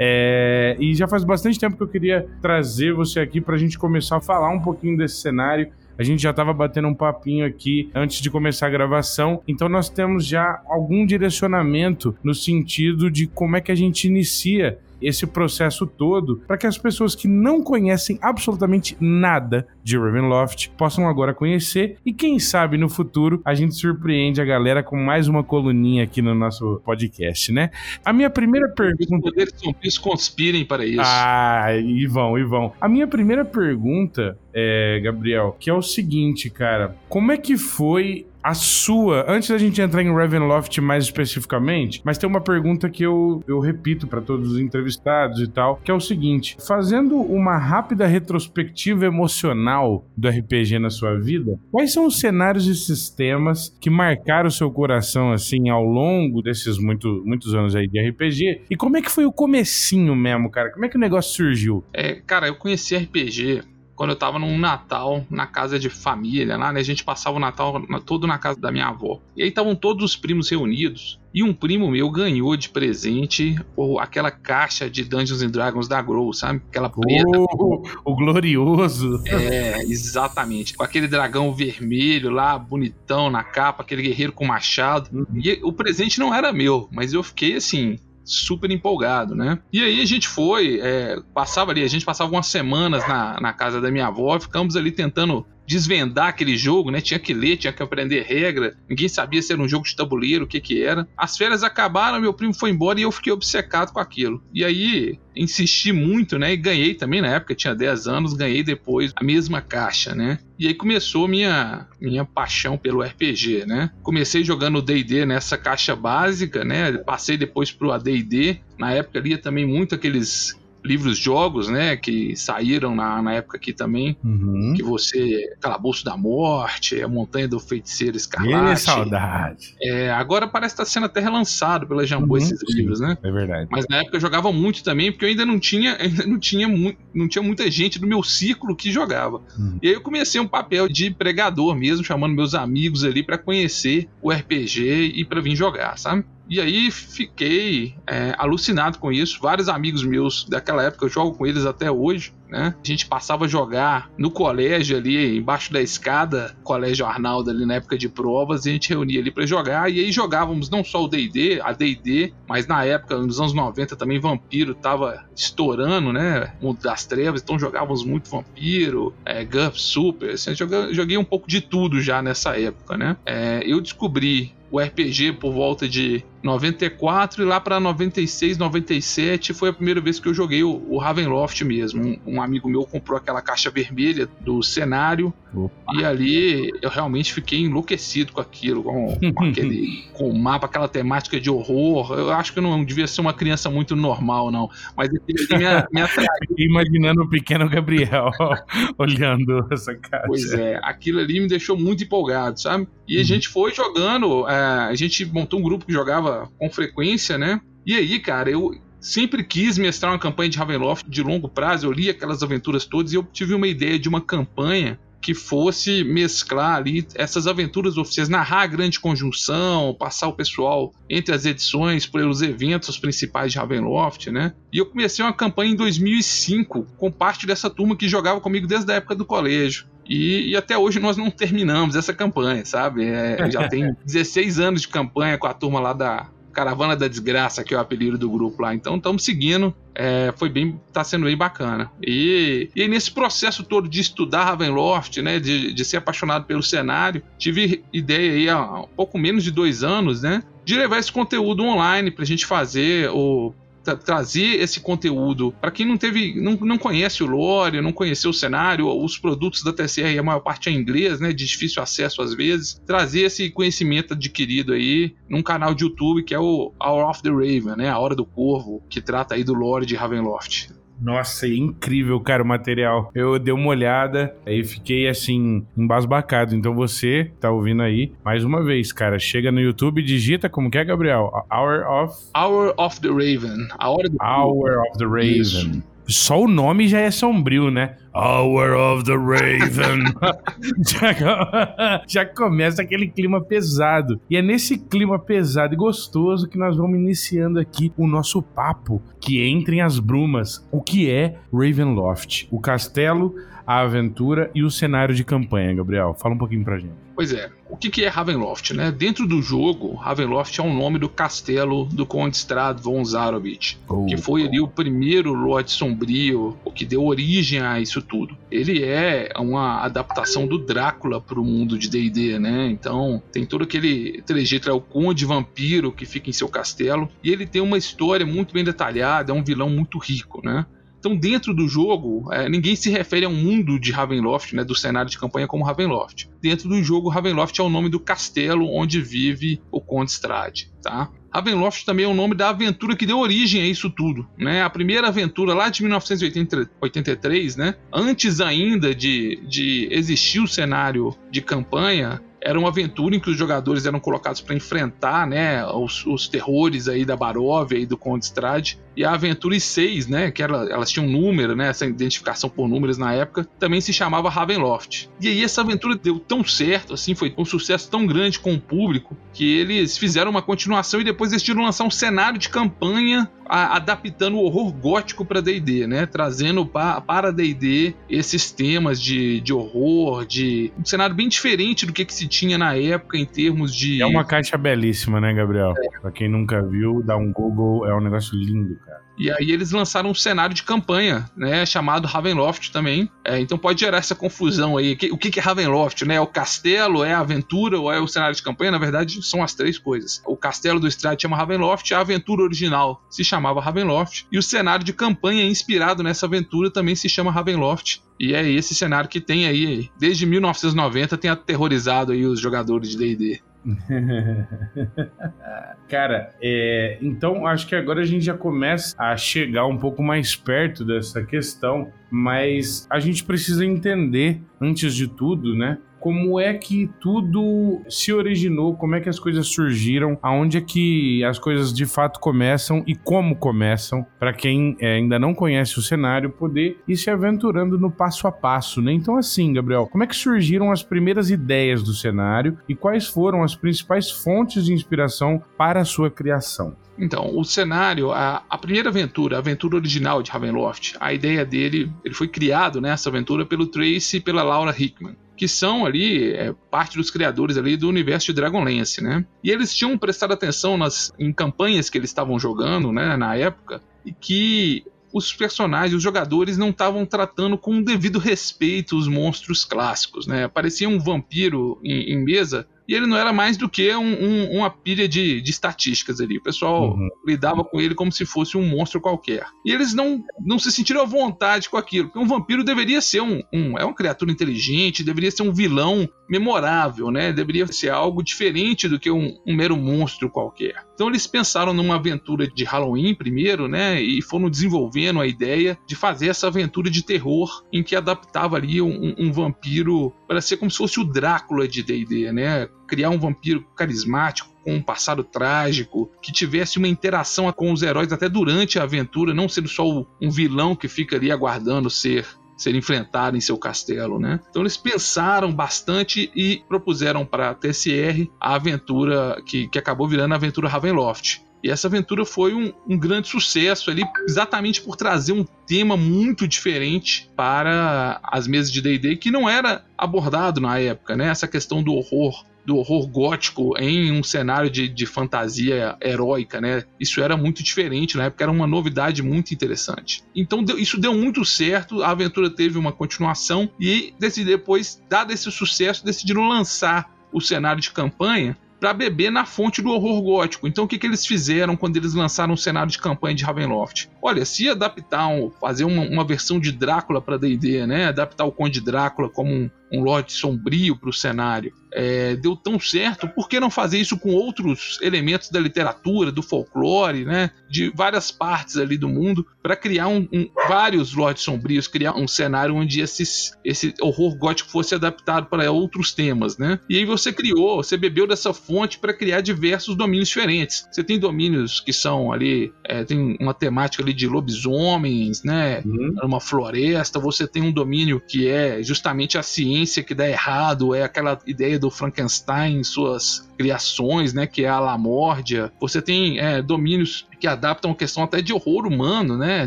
É, 0.00 0.76
e 0.78 0.94
já 0.94 1.08
faz 1.08 1.24
bastante 1.24 1.58
tempo 1.58 1.76
que 1.76 1.82
eu 1.82 1.88
queria 1.88 2.28
trazer 2.40 2.92
você 2.92 3.18
aqui 3.18 3.40
pra 3.40 3.56
gente 3.56 3.76
começar 3.78 4.18
a 4.18 4.20
falar 4.20 4.50
um 4.50 4.60
pouquinho 4.60 4.96
desse 4.96 5.16
cenário. 5.16 5.72
A 5.98 6.04
gente 6.04 6.22
já 6.22 6.30
estava 6.30 6.52
batendo 6.52 6.86
um 6.86 6.94
papinho 6.94 7.44
aqui 7.44 7.90
antes 7.92 8.20
de 8.20 8.30
começar 8.30 8.68
a 8.68 8.70
gravação, 8.70 9.42
então 9.48 9.68
nós 9.68 9.88
temos 9.88 10.24
já 10.24 10.62
algum 10.66 11.04
direcionamento 11.04 12.14
no 12.22 12.32
sentido 12.32 13.10
de 13.10 13.26
como 13.26 13.56
é 13.56 13.60
que 13.60 13.72
a 13.72 13.74
gente 13.74 14.06
inicia 14.06 14.78
esse 15.00 15.26
processo 15.26 15.86
todo 15.86 16.42
para 16.46 16.56
que 16.56 16.66
as 16.66 16.78
pessoas 16.78 17.14
que 17.14 17.28
não 17.28 17.62
conhecem 17.62 18.18
absolutamente 18.22 18.96
nada 19.00 19.66
de 19.82 19.98
Ravenloft 19.98 20.70
possam 20.76 21.08
agora 21.08 21.34
conhecer 21.34 21.96
e 22.04 22.12
quem 22.12 22.38
sabe 22.38 22.76
no 22.76 22.88
futuro 22.88 23.40
a 23.44 23.54
gente 23.54 23.74
surpreende 23.74 24.40
a 24.40 24.44
galera 24.44 24.82
com 24.82 24.96
mais 24.96 25.28
uma 25.28 25.42
coluninha 25.42 26.04
aqui 26.04 26.20
no 26.22 26.34
nosso 26.34 26.80
podcast, 26.84 27.52
né? 27.52 27.70
A 28.04 28.12
minha 28.12 28.30
primeira 28.30 28.68
Os 28.68 28.74
pergunta 28.74 29.22
poderes 29.22 29.54
sombrios 29.56 29.98
conspirem 29.98 30.64
para 30.64 30.84
isso. 30.84 31.02
ah, 31.04 31.74
e 31.76 32.06
vão, 32.06 32.38
e 32.38 32.44
vão. 32.44 32.72
A 32.80 32.88
minha 32.88 33.06
primeira 33.06 33.44
pergunta, 33.44 34.38
é, 34.52 35.00
Gabriel, 35.02 35.56
que 35.58 35.70
é 35.70 35.74
o 35.74 35.82
seguinte, 35.82 36.50
cara. 36.50 36.96
Como 37.08 37.32
é 37.32 37.36
que 37.36 37.56
foi 37.56 38.26
a 38.42 38.54
sua, 38.54 39.24
antes 39.28 39.48
da 39.48 39.58
gente 39.58 39.80
entrar 39.80 40.02
em 40.02 40.12
Ravenloft 40.12 40.80
mais 40.80 41.04
especificamente, 41.04 42.00
mas 42.04 42.18
tem 42.18 42.28
uma 42.28 42.40
pergunta 42.40 42.88
que 42.88 43.02
eu, 43.02 43.42
eu 43.46 43.60
repito 43.60 44.06
para 44.06 44.20
todos 44.20 44.52
os 44.52 44.58
entrevistados 44.58 45.40
e 45.40 45.48
tal, 45.48 45.76
que 45.76 45.90
é 45.90 45.94
o 45.94 46.00
seguinte: 46.00 46.56
fazendo 46.66 47.16
uma 47.16 47.56
rápida 47.56 48.06
retrospectiva 48.06 49.06
emocional 49.06 50.04
do 50.16 50.28
RPG 50.28 50.78
na 50.78 50.90
sua 50.90 51.18
vida, 51.18 51.58
quais 51.70 51.92
são 51.92 52.06
os 52.06 52.18
cenários 52.18 52.66
e 52.66 52.74
sistemas 52.74 53.76
que 53.80 53.90
marcaram 53.90 54.48
o 54.48 54.52
seu 54.52 54.70
coração 54.70 55.32
assim 55.32 55.68
ao 55.68 55.84
longo 55.84 56.42
desses 56.42 56.78
muito, 56.78 57.22
muitos 57.24 57.54
anos 57.54 57.74
aí 57.74 57.88
de 57.88 58.00
RPG? 58.00 58.62
E 58.70 58.76
como 58.76 58.96
é 58.96 59.02
que 59.02 59.10
foi 59.10 59.24
o 59.24 59.32
comecinho 59.32 60.14
mesmo, 60.14 60.50
cara? 60.50 60.70
Como 60.70 60.84
é 60.84 60.88
que 60.88 60.96
o 60.96 61.00
negócio 61.00 61.34
surgiu? 61.34 61.84
É, 61.92 62.14
cara, 62.14 62.46
eu 62.46 62.54
conheci 62.54 62.96
RPG 62.96 63.62
quando 63.98 64.10
eu 64.10 64.16
tava 64.16 64.38
num 64.38 64.56
Natal 64.56 65.26
na 65.28 65.44
casa 65.44 65.76
de 65.76 65.90
família 65.90 66.56
lá, 66.56 66.72
né? 66.72 66.78
A 66.78 66.84
gente 66.84 67.02
passava 67.02 67.36
o 67.36 67.40
Natal 67.40 67.82
na- 67.88 67.98
todo 68.00 68.28
na 68.28 68.38
casa 68.38 68.58
da 68.60 68.70
minha 68.70 68.86
avó. 68.86 69.20
E 69.36 69.42
aí 69.42 69.48
estavam 69.48 69.74
todos 69.74 70.04
os 70.04 70.16
primos 70.16 70.48
reunidos. 70.48 71.18
E 71.34 71.42
um 71.42 71.52
primo 71.52 71.90
meu 71.90 72.08
ganhou 72.10 72.56
de 72.56 72.68
presente 72.68 73.56
o- 73.76 73.98
aquela 73.98 74.30
caixa 74.30 74.88
de 74.88 75.02
Dungeons 75.04 75.42
and 75.42 75.50
Dragons 75.50 75.88
da 75.88 76.00
Grow, 76.00 76.32
sabe? 76.32 76.62
Aquela 76.68 76.88
preta. 76.88 77.24
Oh, 77.58 77.82
o 78.04 78.14
glorioso. 78.14 79.20
É, 79.26 79.82
exatamente. 79.82 80.74
Com 80.74 80.84
aquele 80.84 81.08
dragão 81.08 81.52
vermelho 81.52 82.30
lá, 82.30 82.56
bonitão 82.58 83.28
na 83.30 83.42
capa, 83.42 83.82
aquele 83.82 84.02
guerreiro 84.02 84.32
com 84.32 84.46
machado. 84.46 85.26
E 85.34 85.58
o 85.62 85.72
presente 85.72 86.18
não 86.20 86.32
era 86.32 86.52
meu, 86.52 86.88
mas 86.92 87.12
eu 87.12 87.22
fiquei 87.22 87.56
assim. 87.56 87.98
Super 88.28 88.70
empolgado, 88.70 89.34
né? 89.34 89.58
E 89.72 89.82
aí 89.82 90.00
a 90.02 90.04
gente 90.04 90.28
foi, 90.28 90.78
é, 90.80 91.18
passava 91.32 91.70
ali, 91.70 91.82
a 91.82 91.88
gente 91.88 92.04
passava 92.04 92.30
umas 92.30 92.46
semanas 92.46 93.06
na, 93.08 93.40
na 93.40 93.52
casa 93.52 93.80
da 93.80 93.90
minha 93.90 94.06
avó, 94.06 94.38
ficamos 94.38 94.76
ali 94.76 94.92
tentando 94.92 95.46
desvendar 95.68 96.28
aquele 96.28 96.56
jogo, 96.56 96.90
né? 96.90 96.98
Tinha 96.98 97.20
que 97.20 97.34
ler, 97.34 97.58
tinha 97.58 97.72
que 97.72 97.82
aprender 97.82 98.22
regra, 98.22 98.74
ninguém 98.88 99.06
sabia 99.06 99.42
se 99.42 99.52
era 99.52 99.60
um 99.60 99.68
jogo 99.68 99.84
de 99.84 99.94
tabuleiro, 99.94 100.46
o 100.46 100.48
que 100.48 100.60
que 100.60 100.82
era. 100.82 101.06
As 101.14 101.36
férias 101.36 101.62
acabaram, 101.62 102.18
meu 102.18 102.32
primo 102.32 102.54
foi 102.54 102.70
embora 102.70 102.98
e 102.98 103.02
eu 103.02 103.12
fiquei 103.12 103.30
obcecado 103.30 103.92
com 103.92 104.00
aquilo. 104.00 104.42
E 104.52 104.64
aí 104.64 105.18
insisti 105.36 105.92
muito, 105.92 106.38
né? 106.38 106.54
E 106.54 106.56
ganhei 106.56 106.94
também 106.94 107.20
na 107.20 107.28
época, 107.28 107.54
tinha 107.54 107.74
10 107.74 108.08
anos, 108.08 108.32
ganhei 108.32 108.62
depois 108.62 109.12
a 109.14 109.22
mesma 109.22 109.60
caixa, 109.60 110.14
né? 110.14 110.38
E 110.58 110.66
aí 110.66 110.74
começou 110.74 111.28
minha 111.28 111.86
minha 112.00 112.24
paixão 112.24 112.78
pelo 112.78 113.02
RPG, 113.02 113.66
né? 113.66 113.90
Comecei 114.02 114.42
jogando 114.42 114.80
D&D 114.80 115.26
nessa 115.26 115.58
caixa 115.58 115.94
básica, 115.94 116.64
né? 116.64 116.92
Passei 116.98 117.36
depois 117.36 117.70
pro 117.70 117.92
AD&D. 117.92 118.58
Na 118.78 118.92
época 118.92 119.20
lia 119.20 119.36
também 119.36 119.66
muito 119.66 119.94
aqueles 119.94 120.57
livros 120.84 121.18
jogos, 121.18 121.68
né, 121.68 121.96
que 121.96 122.34
saíram 122.36 122.94
na, 122.94 123.20
na 123.22 123.34
época 123.34 123.56
aqui 123.56 123.72
também, 123.72 124.16
Uhum. 124.24 124.74
que 124.76 124.82
você 124.82 125.44
Calabouço 125.60 126.04
da 126.04 126.16
Morte, 126.16 127.00
a 127.02 127.08
Montanha 127.08 127.48
do 127.48 127.58
Feiticeiro 127.60 128.12
Que 128.12 128.18
Escarlate. 128.18 128.80
saudade. 128.80 129.74
É, 129.82 130.10
agora 130.10 130.46
parece 130.46 130.74
estar 130.74 130.84
sendo 130.84 131.06
até 131.06 131.20
relançado 131.20 131.86
pela 131.86 132.06
Jambô 132.06 132.34
Uhum, 132.36 132.42
esses 132.42 132.58
livros, 132.74 133.00
né? 133.00 133.16
É 133.22 133.30
verdade. 133.30 133.68
Mas 133.70 133.86
na 133.88 133.98
época 133.98 134.16
eu 134.16 134.20
jogava 134.20 134.52
muito 134.52 134.82
também, 134.84 135.10
porque 135.10 135.24
eu 135.24 135.28
ainda 135.30 135.44
não 135.44 135.58
tinha, 135.58 135.96
ainda 136.00 136.26
não 136.26 136.38
tinha, 136.38 136.68
mu- 136.68 136.94
não 137.14 137.28
tinha 137.28 137.42
muita 137.42 137.70
gente 137.70 137.98
do 137.98 138.06
meu 138.06 138.22
círculo 138.22 138.76
que 138.76 138.90
jogava. 138.92 139.42
Uhum. 139.58 139.78
E 139.82 139.88
aí 139.88 139.94
eu 139.94 140.00
comecei 140.00 140.40
um 140.40 140.46
papel 140.48 140.88
de 140.88 141.10
pregador 141.10 141.74
mesmo, 141.74 142.04
chamando 142.04 142.34
meus 142.34 142.54
amigos 142.54 143.04
ali 143.04 143.22
pra 143.22 143.36
conhecer 143.38 144.08
o 144.22 144.30
RPG 144.32 145.12
e 145.16 145.24
pra 145.24 145.40
vir 145.40 145.56
jogar, 145.56 145.98
sabe? 145.98 146.24
E 146.48 146.60
aí 146.60 146.90
fiquei 146.90 147.94
é, 148.06 148.34
alucinado 148.38 148.98
com 148.98 149.12
isso. 149.12 149.38
Vários 149.40 149.68
amigos 149.68 150.02
meus 150.02 150.44
daquela 150.48 150.82
época, 150.82 151.04
eu 151.04 151.10
jogo 151.10 151.36
com 151.36 151.46
eles 151.46 151.66
até 151.66 151.90
hoje, 151.90 152.32
né? 152.48 152.74
A 152.82 152.86
gente 152.86 153.06
passava 153.06 153.44
a 153.44 153.48
jogar 153.48 154.10
no 154.16 154.30
colégio 154.30 154.96
ali, 154.96 155.36
embaixo 155.36 155.72
da 155.72 155.82
escada, 155.82 156.56
colégio 156.64 157.04
Arnaldo 157.04 157.50
ali 157.50 157.66
na 157.66 157.74
época 157.74 157.98
de 157.98 158.08
provas, 158.08 158.64
e 158.64 158.70
a 158.70 158.72
gente 158.72 158.88
reunia 158.88 159.20
ali 159.20 159.30
pra 159.30 159.44
jogar. 159.44 159.90
E 159.92 160.00
aí 160.00 160.10
jogávamos 160.10 160.70
não 160.70 160.82
só 160.82 161.04
o 161.04 161.08
D&D, 161.08 161.60
a 161.62 161.72
D&D, 161.72 162.32
mas 162.48 162.66
na 162.66 162.84
época, 162.84 163.18
nos 163.18 163.38
anos 163.38 163.52
90 163.52 163.96
também 163.96 164.18
Vampiro 164.18 164.74
tava 164.74 165.24
estourando, 165.36 166.12
né? 166.12 166.54
Mundo 166.60 166.80
das 166.80 167.04
Trevas, 167.04 167.42
então 167.42 167.58
jogávamos 167.58 168.04
muito 168.04 168.30
Vampiro, 168.30 169.14
é, 169.24 169.44
GURPS 169.44 169.82
Super, 169.82 170.30
assim, 170.30 170.54
joguei, 170.54 170.94
joguei 170.94 171.18
um 171.18 171.24
pouco 171.24 171.48
de 171.48 171.60
tudo 171.60 172.00
já 172.00 172.22
nessa 172.22 172.58
época, 172.58 172.96
né? 172.96 173.16
É, 173.26 173.62
eu 173.66 173.80
descobri 173.80 174.56
o 174.70 174.78
RPG 174.78 175.34
por 175.34 175.52
volta 175.52 175.88
de 175.88 176.24
94 176.42 177.42
e 177.42 177.46
lá 177.46 177.60
pra 177.60 177.80
96, 177.80 178.56
97 178.58 179.52
foi 179.54 179.70
a 179.70 179.72
primeira 179.72 180.00
vez 180.00 180.18
que 180.20 180.28
eu 180.28 180.34
joguei 180.34 180.62
o, 180.62 180.82
o 180.88 180.98
Ravenloft 180.98 181.62
mesmo. 181.64 182.02
Um, 182.02 182.18
um 182.36 182.42
amigo 182.42 182.68
meu 182.68 182.84
comprou 182.84 183.16
aquela 183.18 183.40
caixa 183.42 183.70
vermelha 183.70 184.28
do 184.40 184.62
cenário 184.62 185.32
Opa. 185.54 185.72
e 185.94 186.04
ali 186.04 186.70
eu 186.82 186.90
realmente 186.90 187.32
fiquei 187.32 187.60
enlouquecido 187.60 188.32
com 188.32 188.40
aquilo, 188.40 188.82
com, 188.82 189.16
com 189.32 189.44
aquele 189.48 190.04
com 190.12 190.28
o 190.30 190.38
mapa, 190.38 190.66
aquela 190.66 190.88
temática 190.88 191.40
de 191.40 191.50
horror. 191.50 192.12
Eu 192.18 192.30
acho 192.32 192.52
que 192.52 192.58
eu 192.58 192.62
não 192.62 192.84
devia 192.84 193.06
ser 193.06 193.20
uma 193.20 193.32
criança 193.32 193.70
muito 193.70 193.94
normal, 193.96 194.50
não. 194.50 194.68
Mas 194.96 195.08
ali 195.08 195.20
me, 195.28 195.58
me 195.92 196.00
atraiu. 196.02 196.28
Fiquei 196.48 196.66
imaginando 196.66 197.22
o 197.22 197.28
pequeno 197.28 197.68
Gabriel 197.68 198.30
olhando 198.98 199.66
essa 199.70 199.94
caixa. 199.94 200.26
Pois 200.26 200.52
é, 200.52 200.78
aquilo 200.82 201.20
ali 201.20 201.40
me 201.40 201.48
deixou 201.48 201.76
muito 201.76 202.04
empolgado, 202.04 202.60
sabe? 202.60 202.86
E 203.06 203.16
a 203.16 203.18
Uhum. 203.18 203.24
gente 203.24 203.48
foi 203.48 203.74
jogando, 203.74 204.46
é, 204.48 204.52
a 204.54 204.94
gente 204.94 205.24
montou 205.24 205.58
um 205.58 205.62
grupo 205.62 205.84
que 205.86 205.92
jogava 205.92 206.27
com 206.58 206.70
frequência, 206.70 207.36
né? 207.38 207.60
E 207.86 207.94
aí, 207.94 208.18
cara, 208.18 208.50
eu 208.50 208.74
sempre 209.00 209.44
quis 209.44 209.78
mestrar 209.78 210.12
uma 210.12 210.18
campanha 210.18 210.50
de 210.50 210.58
Ravenloft 210.58 211.08
de 211.08 211.22
longo 211.22 211.48
prazo. 211.48 211.86
Eu 211.86 211.92
li 211.92 212.08
aquelas 212.08 212.42
aventuras 212.42 212.84
todas 212.84 213.12
e 213.12 213.16
eu 213.16 213.22
tive 213.22 213.54
uma 213.54 213.66
ideia 213.66 213.98
de 213.98 214.08
uma 214.08 214.20
campanha 214.20 214.98
que 215.20 215.34
fosse 215.34 216.04
mesclar 216.04 216.76
ali 216.76 217.06
essas 217.14 217.46
aventuras 217.46 217.96
oficiais, 217.96 218.28
narrar 218.28 218.62
a 218.62 218.66
grande 218.66 219.00
conjunção, 219.00 219.94
passar 219.98 220.28
o 220.28 220.32
pessoal 220.32 220.92
entre 221.10 221.34
as 221.34 221.44
edições 221.44 222.06
pelos 222.06 222.40
eventos 222.40 222.98
principais 222.98 223.52
de 223.52 223.58
Ravenloft, 223.58 224.30
né? 224.30 224.54
E 224.72 224.78
eu 224.78 224.86
comecei 224.86 225.24
uma 225.24 225.32
campanha 225.32 225.72
em 225.72 225.76
2005 225.76 226.86
com 226.96 227.10
parte 227.10 227.46
dessa 227.46 227.68
turma 227.68 227.96
que 227.96 228.08
jogava 228.08 228.40
comigo 228.40 228.66
desde 228.66 228.90
a 228.92 228.96
época 228.96 229.16
do 229.16 229.24
colégio. 229.24 229.86
E, 230.08 230.50
e, 230.50 230.56
até 230.56 230.76
hoje 230.76 230.98
nós 230.98 231.16
não 231.16 231.30
terminamos 231.30 231.94
essa 231.94 232.14
campanha, 232.14 232.64
sabe? 232.64 233.04
É, 233.04 233.50
já 233.50 233.68
tem 233.68 233.94
16 234.04 234.58
anos 234.58 234.82
de 234.82 234.88
campanha 234.88 235.36
com 235.36 235.46
a 235.46 235.52
turma 235.52 235.80
lá 235.80 235.92
da, 235.92 236.28
Caravana 236.58 236.96
da 236.96 237.06
Desgraça, 237.06 237.62
que 237.62 237.72
é 237.72 237.76
o 237.76 237.80
apelido 237.80 238.18
do 238.18 238.28
grupo 238.28 238.62
lá. 238.62 238.74
Então 238.74 238.96
estamos 238.96 239.22
seguindo. 239.22 239.72
É, 239.94 240.34
foi 240.36 240.48
bem, 240.48 240.80
tá 240.92 241.04
sendo 241.04 241.26
bem 241.26 241.36
bacana. 241.36 241.88
E, 242.02 242.68
e 242.74 242.88
nesse 242.88 243.12
processo 243.12 243.62
todo 243.62 243.88
de 243.88 244.00
estudar 244.00 244.44
Ravenloft, 244.44 245.22
né, 245.22 245.38
de, 245.38 245.72
de 245.72 245.84
ser 245.84 245.98
apaixonado 245.98 246.46
pelo 246.46 246.62
cenário, 246.62 247.22
tive 247.38 247.84
ideia 247.92 248.32
aí 248.32 248.50
há 248.50 248.84
pouco 248.96 249.16
menos 249.16 249.44
de 249.44 249.52
dois 249.52 249.84
anos, 249.84 250.22
né, 250.22 250.42
de 250.64 250.74
levar 250.74 250.98
esse 250.98 251.12
conteúdo 251.12 251.62
online 251.62 252.10
para 252.10 252.24
a 252.24 252.26
gente 252.26 252.44
fazer 252.44 253.08
o 253.10 253.54
tra 253.96 254.18
trazer 254.18 254.60
esse 254.60 254.80
conteúdo 254.80 255.54
para 255.60 255.70
quem 255.70 255.86
não 255.86 255.96
teve, 255.96 256.34
não, 256.40 256.56
não 256.56 256.76
conhece 256.76 257.22
o 257.22 257.26
lore, 257.26 257.80
não 257.80 257.92
conheceu 257.92 258.30
o 258.30 258.34
cenário, 258.34 258.88
os 258.88 259.16
produtos 259.16 259.62
da 259.62 259.72
TCR, 259.72 260.18
a 260.18 260.22
maior 260.22 260.40
parte 260.40 260.68
é 260.68 260.72
inglês, 260.72 261.20
né, 261.20 261.32
de 261.32 261.46
difícil 261.46 261.82
acesso 261.82 262.20
às 262.20 262.34
vezes, 262.34 262.80
trazer 262.86 263.22
esse 263.22 263.50
conhecimento 263.50 264.14
adquirido 264.14 264.72
aí 264.72 265.14
num 265.28 265.42
canal 265.42 265.74
de 265.74 265.84
YouTube 265.84 266.24
que 266.24 266.34
é 266.34 266.38
o 266.38 266.72
Hour 266.82 267.08
of 267.08 267.22
the 267.22 267.30
Raven, 267.30 267.76
né, 267.76 267.88
a 267.88 267.98
Hora 267.98 268.14
do 268.14 268.24
Corvo, 268.24 268.82
que 268.88 269.00
trata 269.00 269.34
aí 269.34 269.44
do 269.44 269.54
lore 269.54 269.86
de 269.86 269.94
Ravenloft. 269.94 270.77
Nossa, 271.00 271.46
é 271.46 271.54
incrível, 271.54 272.18
cara, 272.20 272.42
o 272.42 272.46
material. 272.46 273.10
Eu 273.14 273.38
dei 273.38 273.54
uma 273.54 273.68
olhada 273.68 274.34
e 274.46 274.64
fiquei 274.64 275.08
assim, 275.08 275.64
embasbacado. 275.76 276.54
Então 276.54 276.74
você 276.74 277.30
tá 277.40 277.50
ouvindo 277.50 277.82
aí, 277.82 278.12
mais 278.24 278.44
uma 278.44 278.62
vez, 278.62 278.92
cara, 278.92 279.18
chega 279.18 279.52
no 279.52 279.60
YouTube 279.60 280.02
digita 280.02 280.48
como 280.48 280.70
que 280.70 280.78
é, 280.78 280.84
Gabriel? 280.84 281.30
Hour 281.52 281.86
of. 281.86 282.14
Hour 282.36 282.74
of 282.76 283.00
the 283.00 283.08
Raven. 283.08 283.68
A 283.78 283.90
hora 283.90 284.08
do. 284.08 284.16
Hour 284.20 284.80
of 284.80 284.98
the 284.98 285.04
Raven. 285.04 285.40
Isso. 285.40 285.82
Só 286.08 286.40
o 286.40 286.48
nome 286.48 286.88
já 286.88 287.00
é 287.00 287.10
sombrio, 287.10 287.70
né? 287.70 287.96
Hour 288.18 288.74
of 288.74 289.04
the 289.04 289.14
Raven. 289.14 290.12
já, 290.84 292.02
já, 292.04 292.26
começa 292.26 292.82
aquele 292.82 293.06
clima 293.06 293.40
pesado. 293.40 294.20
E 294.28 294.36
é 294.36 294.42
nesse 294.42 294.76
clima 294.76 295.20
pesado 295.20 295.72
e 295.72 295.76
gostoso 295.76 296.48
que 296.48 296.58
nós 296.58 296.76
vamos 296.76 296.98
iniciando 296.98 297.60
aqui 297.60 297.92
o 297.96 298.08
nosso 298.08 298.42
papo, 298.42 299.00
que 299.20 299.40
entre 299.40 299.80
as 299.80 300.00
brumas. 300.00 300.66
O 300.72 300.82
que 300.82 301.08
é 301.08 301.36
Ravenloft? 301.52 302.48
O 302.50 302.58
castelo, 302.58 303.36
a 303.64 303.82
aventura 303.82 304.50
e 304.52 304.64
o 304.64 304.70
cenário 304.70 305.14
de 305.14 305.22
campanha, 305.22 305.72
Gabriel. 305.72 306.12
Fala 306.18 306.34
um 306.34 306.38
pouquinho 306.38 306.64
pra 306.64 306.76
gente. 306.76 307.07
Pois 307.18 307.32
é, 307.32 307.50
o 307.68 307.76
que 307.76 308.04
é 308.04 308.08
Ravenloft, 308.08 308.72
né? 308.72 308.92
Dentro 308.92 309.26
do 309.26 309.42
jogo, 309.42 309.92
Ravenloft 309.96 310.56
é 310.56 310.62
o 310.62 310.72
nome 310.72 311.00
do 311.00 311.08
castelo 311.08 311.84
do 311.86 312.06
Conde 312.06 312.36
Strad 312.36 312.78
von 312.78 313.04
Zarovich, 313.04 313.76
oh, 313.88 314.06
que 314.06 314.16
foi 314.16 314.46
ali 314.46 314.60
o 314.60 314.68
primeiro 314.68 315.32
Lorde 315.32 315.72
Sombrio, 315.72 316.56
o 316.64 316.70
que 316.70 316.84
deu 316.84 317.04
origem 317.04 317.58
a 317.58 317.80
isso 317.80 318.00
tudo. 318.00 318.38
Ele 318.52 318.84
é 318.84 319.32
uma 319.36 319.80
adaptação 319.80 320.46
do 320.46 320.58
Drácula 320.58 321.20
para 321.20 321.40
o 321.40 321.44
mundo 321.44 321.76
de 321.76 321.90
D&D, 321.90 322.38
né? 322.38 322.68
Então 322.70 323.20
tem 323.32 323.44
todo 323.44 323.64
aquele 323.64 324.22
trejeito, 324.22 324.70
é 324.70 324.72
o 324.72 324.80
Conde 324.80 325.26
Vampiro 325.26 325.90
que 325.90 326.06
fica 326.06 326.30
em 326.30 326.32
seu 326.32 326.48
castelo, 326.48 327.08
e 327.24 327.32
ele 327.32 327.48
tem 327.48 327.60
uma 327.60 327.76
história 327.76 328.24
muito 328.24 328.54
bem 328.54 328.62
detalhada, 328.62 329.32
é 329.32 329.34
um 329.34 329.42
vilão 329.42 329.68
muito 329.68 329.98
rico, 329.98 330.40
né? 330.44 330.64
Então, 330.98 331.16
dentro 331.16 331.54
do 331.54 331.68
jogo, 331.68 332.32
é, 332.32 332.48
ninguém 332.48 332.74
se 332.74 332.90
refere 332.90 333.24
a 333.24 333.28
um 333.28 333.34
mundo 333.34 333.78
de 333.78 333.92
Ravenloft, 333.92 334.54
né, 334.54 334.64
do 334.64 334.74
cenário 334.74 335.10
de 335.10 335.18
campanha 335.18 335.46
como 335.46 335.64
Ravenloft. 335.64 336.28
Dentro 336.40 336.68
do 336.68 336.82
jogo, 336.82 337.08
Ravenloft 337.08 337.58
é 337.58 337.62
o 337.62 337.68
nome 337.68 337.88
do 337.88 338.00
castelo 338.00 338.68
onde 338.68 339.00
vive 339.00 339.60
o 339.70 339.80
Conde 339.80 340.10
Strade, 340.10 340.70
tá? 340.82 341.10
Ravenloft 341.32 341.84
também 341.84 342.04
é 342.04 342.08
o 342.08 342.14
nome 342.14 342.34
da 342.34 342.48
aventura 342.48 342.96
que 342.96 343.06
deu 343.06 343.18
origem 343.18 343.62
a 343.62 343.66
isso 343.66 343.90
tudo, 343.90 344.26
né? 344.36 344.62
A 344.62 344.70
primeira 344.70 345.08
aventura 345.08 345.54
lá 345.54 345.68
de 345.68 345.82
1983, 345.82 347.56
né? 347.56 347.74
Antes 347.92 348.40
ainda 348.40 348.94
de, 348.94 349.40
de 349.46 349.88
existir 349.90 350.40
o 350.40 350.48
cenário 350.48 351.14
de 351.30 351.42
campanha, 351.42 352.20
era 352.48 352.58
uma 352.58 352.70
aventura 352.70 353.14
em 353.14 353.20
que 353.20 353.28
os 353.28 353.36
jogadores 353.36 353.84
eram 353.84 354.00
colocados 354.00 354.40
para 354.40 354.54
enfrentar, 354.54 355.26
né, 355.26 355.66
os, 355.66 356.06
os, 356.06 356.28
terrores 356.28 356.88
aí 356.88 357.04
da 357.04 357.14
Baróvia 357.14 357.76
e 357.76 357.84
do 357.84 357.94
Conde 357.94 358.24
Strade. 358.24 358.78
E 358.96 359.04
a 359.04 359.12
aventura 359.12 359.60
6, 359.60 360.06
né, 360.06 360.30
que 360.30 360.42
ela, 360.42 360.66
elas 360.70 360.90
tinham 360.90 361.06
um 361.06 361.10
número, 361.10 361.54
né, 361.54 361.68
essa 361.68 361.84
identificação 361.84 362.48
por 362.48 362.66
números 362.66 362.96
na 362.96 363.12
época, 363.12 363.46
também 363.58 363.82
se 363.82 363.92
chamava 363.92 364.30
Ravenloft. 364.30 365.10
E 365.20 365.28
aí 365.28 365.44
essa 365.44 365.60
aventura 365.60 365.94
deu 365.94 366.18
tão 366.18 366.42
certo, 366.42 366.94
assim, 366.94 367.14
foi 367.14 367.34
um 367.36 367.44
sucesso 367.44 367.90
tão 367.90 368.06
grande 368.06 368.38
com 368.38 368.54
o 368.54 368.60
público, 368.60 369.14
que 369.34 369.58
eles 369.58 369.98
fizeram 369.98 370.30
uma 370.30 370.40
continuação 370.40 371.02
e 371.02 371.04
depois 371.04 371.30
decidiram 371.30 371.62
lançar 371.62 371.84
um 371.84 371.90
cenário 371.90 372.38
de 372.38 372.48
campanha 372.48 373.30
a, 373.48 373.76
adaptando 373.76 374.36
o 374.36 374.44
horror 374.44 374.72
gótico 374.72 375.24
para 375.24 375.42
D&D, 375.42 375.86
né, 375.86 376.06
trazendo 376.06 376.64
pa, 376.64 377.00
para 377.00 377.30
D&D 377.30 377.94
esses 378.08 378.50
temas 378.50 379.00
de, 379.00 379.40
de 379.40 379.52
horror, 379.52 380.24
de 380.26 380.72
um 380.78 380.84
cenário 380.84 381.14
bem 381.14 381.28
diferente 381.28 381.84
do 381.84 381.92
que, 381.92 382.04
que 382.04 382.14
se 382.14 382.26
tinha 382.26 382.37
na 382.58 382.76
época 382.76 383.18
em 383.18 383.24
termos 383.24 383.74
de. 383.74 384.00
É 384.00 384.06
uma 384.06 384.24
caixa 384.24 384.56
belíssima, 384.56 385.20
né, 385.20 385.32
Gabriel? 385.32 385.74
É. 385.76 386.00
Pra 386.00 386.10
quem 386.12 386.28
nunca 386.28 386.62
viu, 386.62 387.02
dá 387.02 387.16
um 387.16 387.32
Google, 387.32 387.86
é 387.86 387.94
um 387.94 388.00
negócio 388.00 388.36
lindo, 388.38 388.76
cara. 388.84 389.07
E 389.18 389.30
aí 389.30 389.50
eles 389.50 389.72
lançaram 389.72 390.10
um 390.10 390.14
cenário 390.14 390.54
de 390.54 390.62
campanha, 390.62 391.28
né, 391.36 391.66
chamado 391.66 392.06
Ravenloft 392.06 392.70
também. 392.70 393.10
É, 393.24 393.40
então 393.40 393.58
pode 393.58 393.80
gerar 393.80 393.98
essa 393.98 394.14
confusão 394.14 394.76
aí. 394.76 394.96
O 395.10 395.18
que 395.18 395.38
é 395.38 395.42
Ravenloft, 395.42 396.04
né? 396.04 396.14
É 396.14 396.20
o 396.20 396.26
castelo, 396.26 397.04
é 397.04 397.12
a 397.12 397.20
aventura 397.20 397.78
ou 397.78 397.92
é 397.92 398.00
o 398.00 398.06
cenário 398.06 398.34
de 398.34 398.42
campanha? 398.42 398.70
Na 398.70 398.78
verdade, 398.78 399.22
são 399.22 399.42
as 399.42 399.54
três 399.54 399.78
coisas. 399.78 400.22
O 400.26 400.36
castelo 400.36 400.78
do 400.78 400.88
Strade 400.88 401.22
chama 401.22 401.36
Ravenloft, 401.36 401.92
a 401.92 402.00
aventura 402.00 402.42
original 402.42 403.02
se 403.10 403.24
chamava 403.24 403.60
Ravenloft 403.60 404.26
e 404.30 404.38
o 404.38 404.42
cenário 404.42 404.84
de 404.84 404.92
campanha 404.92 405.44
inspirado 405.44 406.02
nessa 406.02 406.26
aventura 406.26 406.70
também 406.70 406.94
se 406.94 407.08
chama 407.08 407.32
Ravenloft. 407.32 408.02
E 408.20 408.34
é 408.34 408.48
esse 408.50 408.74
cenário 408.74 409.08
que 409.08 409.20
tem 409.20 409.46
aí, 409.46 409.88
desde 409.98 410.26
1990, 410.26 411.16
tem 411.16 411.30
aterrorizado 411.30 412.12
aí 412.12 412.26
os 412.26 412.40
jogadores 412.40 412.90
de 412.90 412.96
D&D. 412.96 413.40
Cara, 415.88 416.34
é, 416.40 416.98
então 417.00 417.46
acho 417.46 417.66
que 417.66 417.74
agora 417.74 418.00
a 418.00 418.04
gente 418.04 418.24
já 418.24 418.36
começa 418.36 418.94
a 418.98 419.16
chegar 419.16 419.66
um 419.66 419.78
pouco 419.78 420.02
mais 420.02 420.36
perto 420.36 420.84
dessa 420.84 421.24
questão, 421.24 421.92
mas 422.10 422.86
a 422.90 422.98
gente 422.98 423.24
precisa 423.24 423.64
entender, 423.64 424.40
antes 424.60 424.94
de 424.94 425.08
tudo, 425.08 425.54
né? 425.54 425.78
como 426.00 426.38
é 426.38 426.54
que 426.54 426.88
tudo 427.00 427.82
se 427.88 428.12
originou, 428.12 428.76
como 428.76 428.94
é 428.94 429.00
que 429.00 429.08
as 429.08 429.18
coisas 429.18 429.46
surgiram, 429.48 430.18
aonde 430.22 430.58
é 430.58 430.60
que 430.60 431.22
as 431.24 431.38
coisas 431.38 431.72
de 431.72 431.86
fato 431.86 432.20
começam 432.20 432.82
e 432.86 432.94
como 432.94 433.36
começam, 433.36 434.06
para 434.18 434.32
quem 434.32 434.76
é, 434.80 434.94
ainda 434.94 435.18
não 435.18 435.34
conhece 435.34 435.78
o 435.78 435.82
cenário 435.82 436.30
poder 436.30 436.78
ir 436.86 436.96
se 436.96 437.10
aventurando 437.10 437.78
no 437.78 437.90
passo 437.90 438.26
a 438.26 438.32
passo, 438.32 438.80
né? 438.80 438.92
Então 438.92 439.16
assim, 439.16 439.52
Gabriel, 439.52 439.86
como 439.86 440.04
é 440.04 440.06
que 440.06 440.16
surgiram 440.16 440.70
as 440.70 440.82
primeiras 440.82 441.30
ideias 441.30 441.82
do 441.82 441.92
cenário 441.92 442.56
e 442.68 442.74
quais 442.74 443.06
foram 443.06 443.42
as 443.42 443.54
principais 443.54 444.10
fontes 444.10 444.64
de 444.64 444.72
inspiração 444.72 445.42
para 445.56 445.80
a 445.80 445.84
sua 445.84 446.10
criação? 446.10 446.76
Então, 446.98 447.36
o 447.36 447.44
cenário, 447.44 448.10
a, 448.10 448.42
a, 448.48 448.58
primeira 448.58 448.88
aventura, 448.88 449.36
a 449.36 449.38
aventura 449.38 449.76
original 449.76 450.22
de 450.22 450.30
Ravenloft, 450.30 450.96
a 450.98 451.12
ideia 451.12 451.44
dele, 451.44 451.92
ele 452.04 452.14
foi 452.14 452.26
criado 452.26 452.80
nessa 452.80 453.08
aventura 453.08 453.46
pelo 453.46 453.66
Tracy 453.66 454.16
e 454.16 454.20
pela 454.20 454.42
Laura 454.42 454.74
Hickman 454.76 455.16
que 455.38 455.46
são 455.46 455.86
ali 455.86 456.32
é, 456.32 456.52
parte 456.68 456.96
dos 456.96 457.12
criadores 457.12 457.56
ali 457.56 457.76
do 457.76 457.88
universo 457.88 458.26
de 458.26 458.32
Dragonlance, 458.32 459.00
né? 459.00 459.24
E 459.42 459.52
eles 459.52 459.72
tinham 459.72 459.96
prestado 459.96 460.32
atenção 460.32 460.76
nas 460.76 461.12
em 461.16 461.32
campanhas 461.32 461.88
que 461.88 461.96
eles 461.96 462.10
estavam 462.10 462.38
jogando, 462.40 462.90
né, 462.90 463.16
na 463.16 463.36
época, 463.36 463.80
e 464.04 464.12
que 464.12 464.84
os 465.12 465.32
personagens, 465.32 465.94
os 465.94 466.02
jogadores 466.02 466.58
não 466.58 466.70
estavam 466.70 467.06
tratando 467.06 467.56
com 467.56 467.78
o 467.78 467.84
devido 467.84 468.18
respeito 468.18 468.96
os 468.96 469.06
monstros 469.06 469.64
clássicos, 469.64 470.26
né? 470.26 470.48
Parecia 470.48 470.88
um 470.88 470.98
vampiro 470.98 471.80
em, 471.84 472.12
em 472.12 472.24
mesa 472.24 472.68
e 472.88 472.94
ele 472.94 473.06
não 473.06 473.18
era 473.18 473.32
mais 473.32 473.58
do 473.58 473.68
que 473.68 473.94
um, 473.94 474.00
um, 474.00 474.50
uma 474.56 474.70
pilha 474.70 475.06
de, 475.06 475.42
de, 475.42 475.50
estatísticas 475.50 476.20
ali. 476.20 476.38
O 476.38 476.42
pessoal 476.42 476.92
uhum. 476.92 477.08
lidava 477.26 477.62
com 477.62 477.78
ele 477.78 477.94
como 477.94 478.10
se 478.10 478.24
fosse 478.24 478.56
um 478.56 478.66
monstro 478.66 479.00
qualquer. 479.00 479.46
E 479.64 479.70
eles 479.70 479.92
não, 479.92 480.24
não 480.40 480.58
se 480.58 480.72
sentiram 480.72 481.02
à 481.02 481.04
vontade 481.04 481.68
com 481.68 481.76
aquilo, 481.76 482.08
porque 482.08 482.18
um 482.18 482.26
vampiro 482.26 482.64
deveria 482.64 483.02
ser 483.02 483.20
um, 483.20 483.42
um 483.52 483.78
é 483.78 483.84
uma 483.84 483.94
criatura 483.94 484.32
inteligente, 484.32 485.04
deveria 485.04 485.30
ser 485.30 485.42
um 485.42 485.52
vilão 485.52 486.08
memorável, 486.30 487.10
né? 487.10 487.32
Deveria 487.32 487.66
ser 487.66 487.90
algo 487.90 488.22
diferente 488.22 488.88
do 488.88 488.98
que 488.98 489.10
um, 489.10 489.36
um 489.46 489.54
mero 489.54 489.76
monstro 489.76 490.30
qualquer. 490.30 490.86
Então 490.94 491.08
eles 491.08 491.26
pensaram 491.26 491.72
numa 491.72 491.96
aventura 491.96 492.46
de 492.46 492.64
Halloween 492.64 493.14
primeiro, 493.14 493.68
né? 493.68 494.00
E 494.00 494.22
foram 494.22 494.48
desenvolvendo 494.48 495.20
a 495.20 495.26
ideia 495.26 495.78
de 495.86 495.94
fazer 495.94 496.28
essa 496.28 496.46
aventura 496.46 496.90
de 496.90 497.02
terror 497.02 497.62
em 497.72 497.82
que 497.82 497.96
adaptava 497.96 498.56
ali 498.56 498.80
um, 498.80 499.14
um 499.18 499.32
vampiro 499.32 500.12
para 500.26 500.40
ser 500.40 500.56
como 500.56 500.70
se 500.70 500.78
fosse 500.78 501.00
o 501.00 501.04
Drácula 501.04 501.68
de 501.68 501.82
D&D, 501.82 502.32
né? 502.32 502.68
Criar 502.88 503.10
um 503.10 503.18
vampiro 503.18 503.64
carismático, 503.76 504.48
com 504.64 504.74
um 504.74 504.82
passado 504.82 505.22
trágico, 505.22 506.10
que 506.20 506.32
tivesse 506.32 506.78
uma 506.78 506.88
interação 506.88 507.50
com 507.52 507.72
os 507.72 507.82
heróis 507.82 508.12
até 508.12 508.28
durante 508.28 508.78
a 508.78 508.82
aventura, 508.82 509.32
não 509.32 509.48
sendo 509.48 509.68
só 509.68 509.84
um 510.20 510.30
vilão 510.30 510.74
que 510.74 510.88
fica 510.88 511.16
ali 511.16 511.30
aguardando 511.30 511.88
ser 511.88 512.26
ser 512.56 512.74
enfrentado 512.74 513.36
em 513.36 513.40
seu 513.40 513.56
castelo, 513.56 514.18
né? 514.18 514.40
Então 514.50 514.62
eles 514.62 514.76
pensaram 514.76 515.52
bastante 515.52 516.28
e 516.34 516.64
propuseram 516.68 517.24
para 517.24 517.50
a 517.50 517.54
TSR 517.54 518.28
a 518.40 518.56
aventura 518.56 519.40
que, 519.46 519.68
que 519.68 519.78
acabou 519.78 520.08
virando 520.08 520.32
a 520.32 520.34
aventura 520.34 520.68
Ravenloft. 520.68 521.40
E 521.62 521.70
essa 521.70 521.88
aventura 521.88 522.24
foi 522.24 522.54
um, 522.54 522.72
um, 522.88 522.98
grande 522.98 523.28
sucesso 523.28 523.90
ali, 523.90 524.02
exatamente 524.26 524.80
por 524.80 524.96
trazer 524.96 525.32
um 525.32 525.44
tema 525.66 525.96
muito 525.96 526.46
diferente 526.46 527.30
para 527.36 528.20
as 528.22 528.46
mesas 528.46 528.70
de 528.70 528.80
D&D 528.80 529.16
que 529.16 529.30
não 529.30 529.48
era 529.48 529.84
abordado 529.96 530.60
na 530.60 530.78
época, 530.78 531.16
né? 531.16 531.28
Essa 531.28 531.48
questão 531.48 531.82
do 531.82 531.92
horror 531.92 532.44
do 532.68 532.76
horror 532.76 533.08
gótico 533.08 533.72
em 533.78 534.12
um 534.12 534.22
cenário 534.22 534.68
de, 534.68 534.90
de 534.90 535.06
fantasia 535.06 535.96
heróica, 536.02 536.60
né? 536.60 536.84
Isso 537.00 537.22
era 537.22 537.34
muito 537.34 537.62
diferente 537.62 538.14
na 538.14 538.24
época, 538.24 538.44
era 538.44 538.52
uma 538.52 538.66
novidade 538.66 539.22
muito 539.22 539.54
interessante. 539.54 540.22
Então 540.36 540.62
deu, 540.62 540.78
isso 540.78 541.00
deu 541.00 541.14
muito 541.14 541.46
certo, 541.46 542.02
a 542.02 542.10
aventura 542.10 542.50
teve 542.50 542.76
uma 542.76 542.92
continuação 542.92 543.70
e 543.80 544.12
depois, 544.44 545.02
dado 545.08 545.32
esse 545.32 545.50
sucesso, 545.50 546.04
decidiram 546.04 546.46
lançar 546.46 547.10
o 547.32 547.40
cenário 547.40 547.80
de 547.80 547.90
campanha 547.90 548.54
para 548.78 548.92
beber 548.92 549.30
na 549.30 549.44
fonte 549.44 549.82
do 549.82 549.90
horror 549.90 550.22
gótico. 550.22 550.68
Então 550.68 550.84
o 550.84 550.88
que, 550.88 550.98
que 550.98 551.06
eles 551.06 551.26
fizeram 551.26 551.76
quando 551.76 551.96
eles 551.96 552.14
lançaram 552.14 552.54
o 552.54 552.58
cenário 552.58 552.90
de 552.90 552.98
campanha 552.98 553.34
de 553.34 553.44
Ravenloft? 553.44 554.08
Olha, 554.22 554.44
se 554.44 554.68
adaptar, 554.68 555.26
um, 555.28 555.50
fazer 555.50 555.84
uma, 555.84 556.02
uma, 556.02 556.24
versão 556.24 556.60
de 556.60 556.72
Drácula 556.72 557.20
para 557.20 557.38
D&D, 557.38 557.86
né? 557.86 558.06
Adaptar 558.06 558.44
o 558.44 558.52
Conde 558.52 558.80
Drácula 558.80 559.28
como 559.28 559.52
um, 559.52 559.70
um 559.92 560.02
Lorde 560.02 560.32
sombrio 560.32 560.96
para 560.96 561.08
o 561.08 561.12
cenário, 561.12 561.72
é, 561.92 562.36
deu 562.36 562.54
tão 562.54 562.78
certo, 562.78 563.28
por 563.28 563.48
que 563.48 563.58
não 563.58 563.70
fazer 563.70 563.98
isso 563.98 564.18
com 564.18 564.30
outros 564.30 564.98
elementos 565.02 565.50
da 565.50 565.58
literatura, 565.58 566.30
do 566.30 566.42
folclore, 566.42 567.24
né, 567.24 567.50
de 567.70 567.90
várias 567.94 568.30
partes 568.30 568.76
ali 568.76 568.96
do 568.96 569.08
mundo, 569.08 569.46
para 569.62 569.76
criar 569.76 570.08
um, 570.08 570.28
um, 570.32 570.48
vários 570.68 571.14
Lordes 571.14 571.42
Sombrios, 571.42 571.88
criar 571.88 572.14
um 572.14 572.28
cenário 572.28 572.74
onde 572.74 573.00
esses, 573.00 573.52
esse 573.64 573.94
horror 574.00 574.36
gótico 574.36 574.70
fosse 574.70 574.94
adaptado 574.94 575.46
para 575.46 575.70
outros 575.70 576.12
temas, 576.12 576.56
né? 576.56 576.78
E 576.88 576.96
aí 576.96 577.04
você 577.04 577.32
criou, 577.32 577.82
você 577.82 577.96
bebeu 577.96 578.26
dessa 578.26 578.52
fonte 578.52 578.98
para 578.98 579.12
criar 579.12 579.40
diversos 579.40 579.96
domínios 579.96 580.28
diferentes. 580.28 580.86
Você 580.90 581.04
tem 581.04 581.18
domínios 581.18 581.80
que 581.80 581.92
são 581.92 582.32
ali, 582.32 582.72
é, 582.84 583.04
tem 583.04 583.36
uma 583.40 583.54
temática 583.54 584.02
ali 584.02 584.12
de 584.12 584.26
lobisomens, 584.26 585.42
né, 585.42 585.82
uhum. 585.84 586.14
uma 586.22 586.40
floresta, 586.40 587.18
você 587.18 587.46
tem 587.46 587.62
um 587.62 587.72
domínio 587.72 588.20
que 588.26 588.48
é 588.48 588.82
justamente 588.82 589.36
a 589.36 589.42
ciência 589.42 589.77
que 589.86 590.14
dá 590.14 590.28
errado, 590.28 590.94
é 590.94 591.02
aquela 591.02 591.38
ideia 591.46 591.78
do 591.78 591.90
Frankenstein, 591.90 592.82
suas 592.82 593.48
criações, 593.56 594.32
né, 594.32 594.46
que 594.46 594.64
é 594.64 594.68
a 594.68 594.80
Lamórdia. 594.80 595.72
Você 595.80 596.00
tem 596.00 596.38
é, 596.38 596.62
domínios 596.62 597.26
que 597.38 597.46
adaptam 597.46 597.90
a 597.90 597.94
questão 597.94 598.24
até 598.24 598.40
de 598.40 598.52
horror 598.52 598.86
humano, 598.86 599.36
né? 599.36 599.66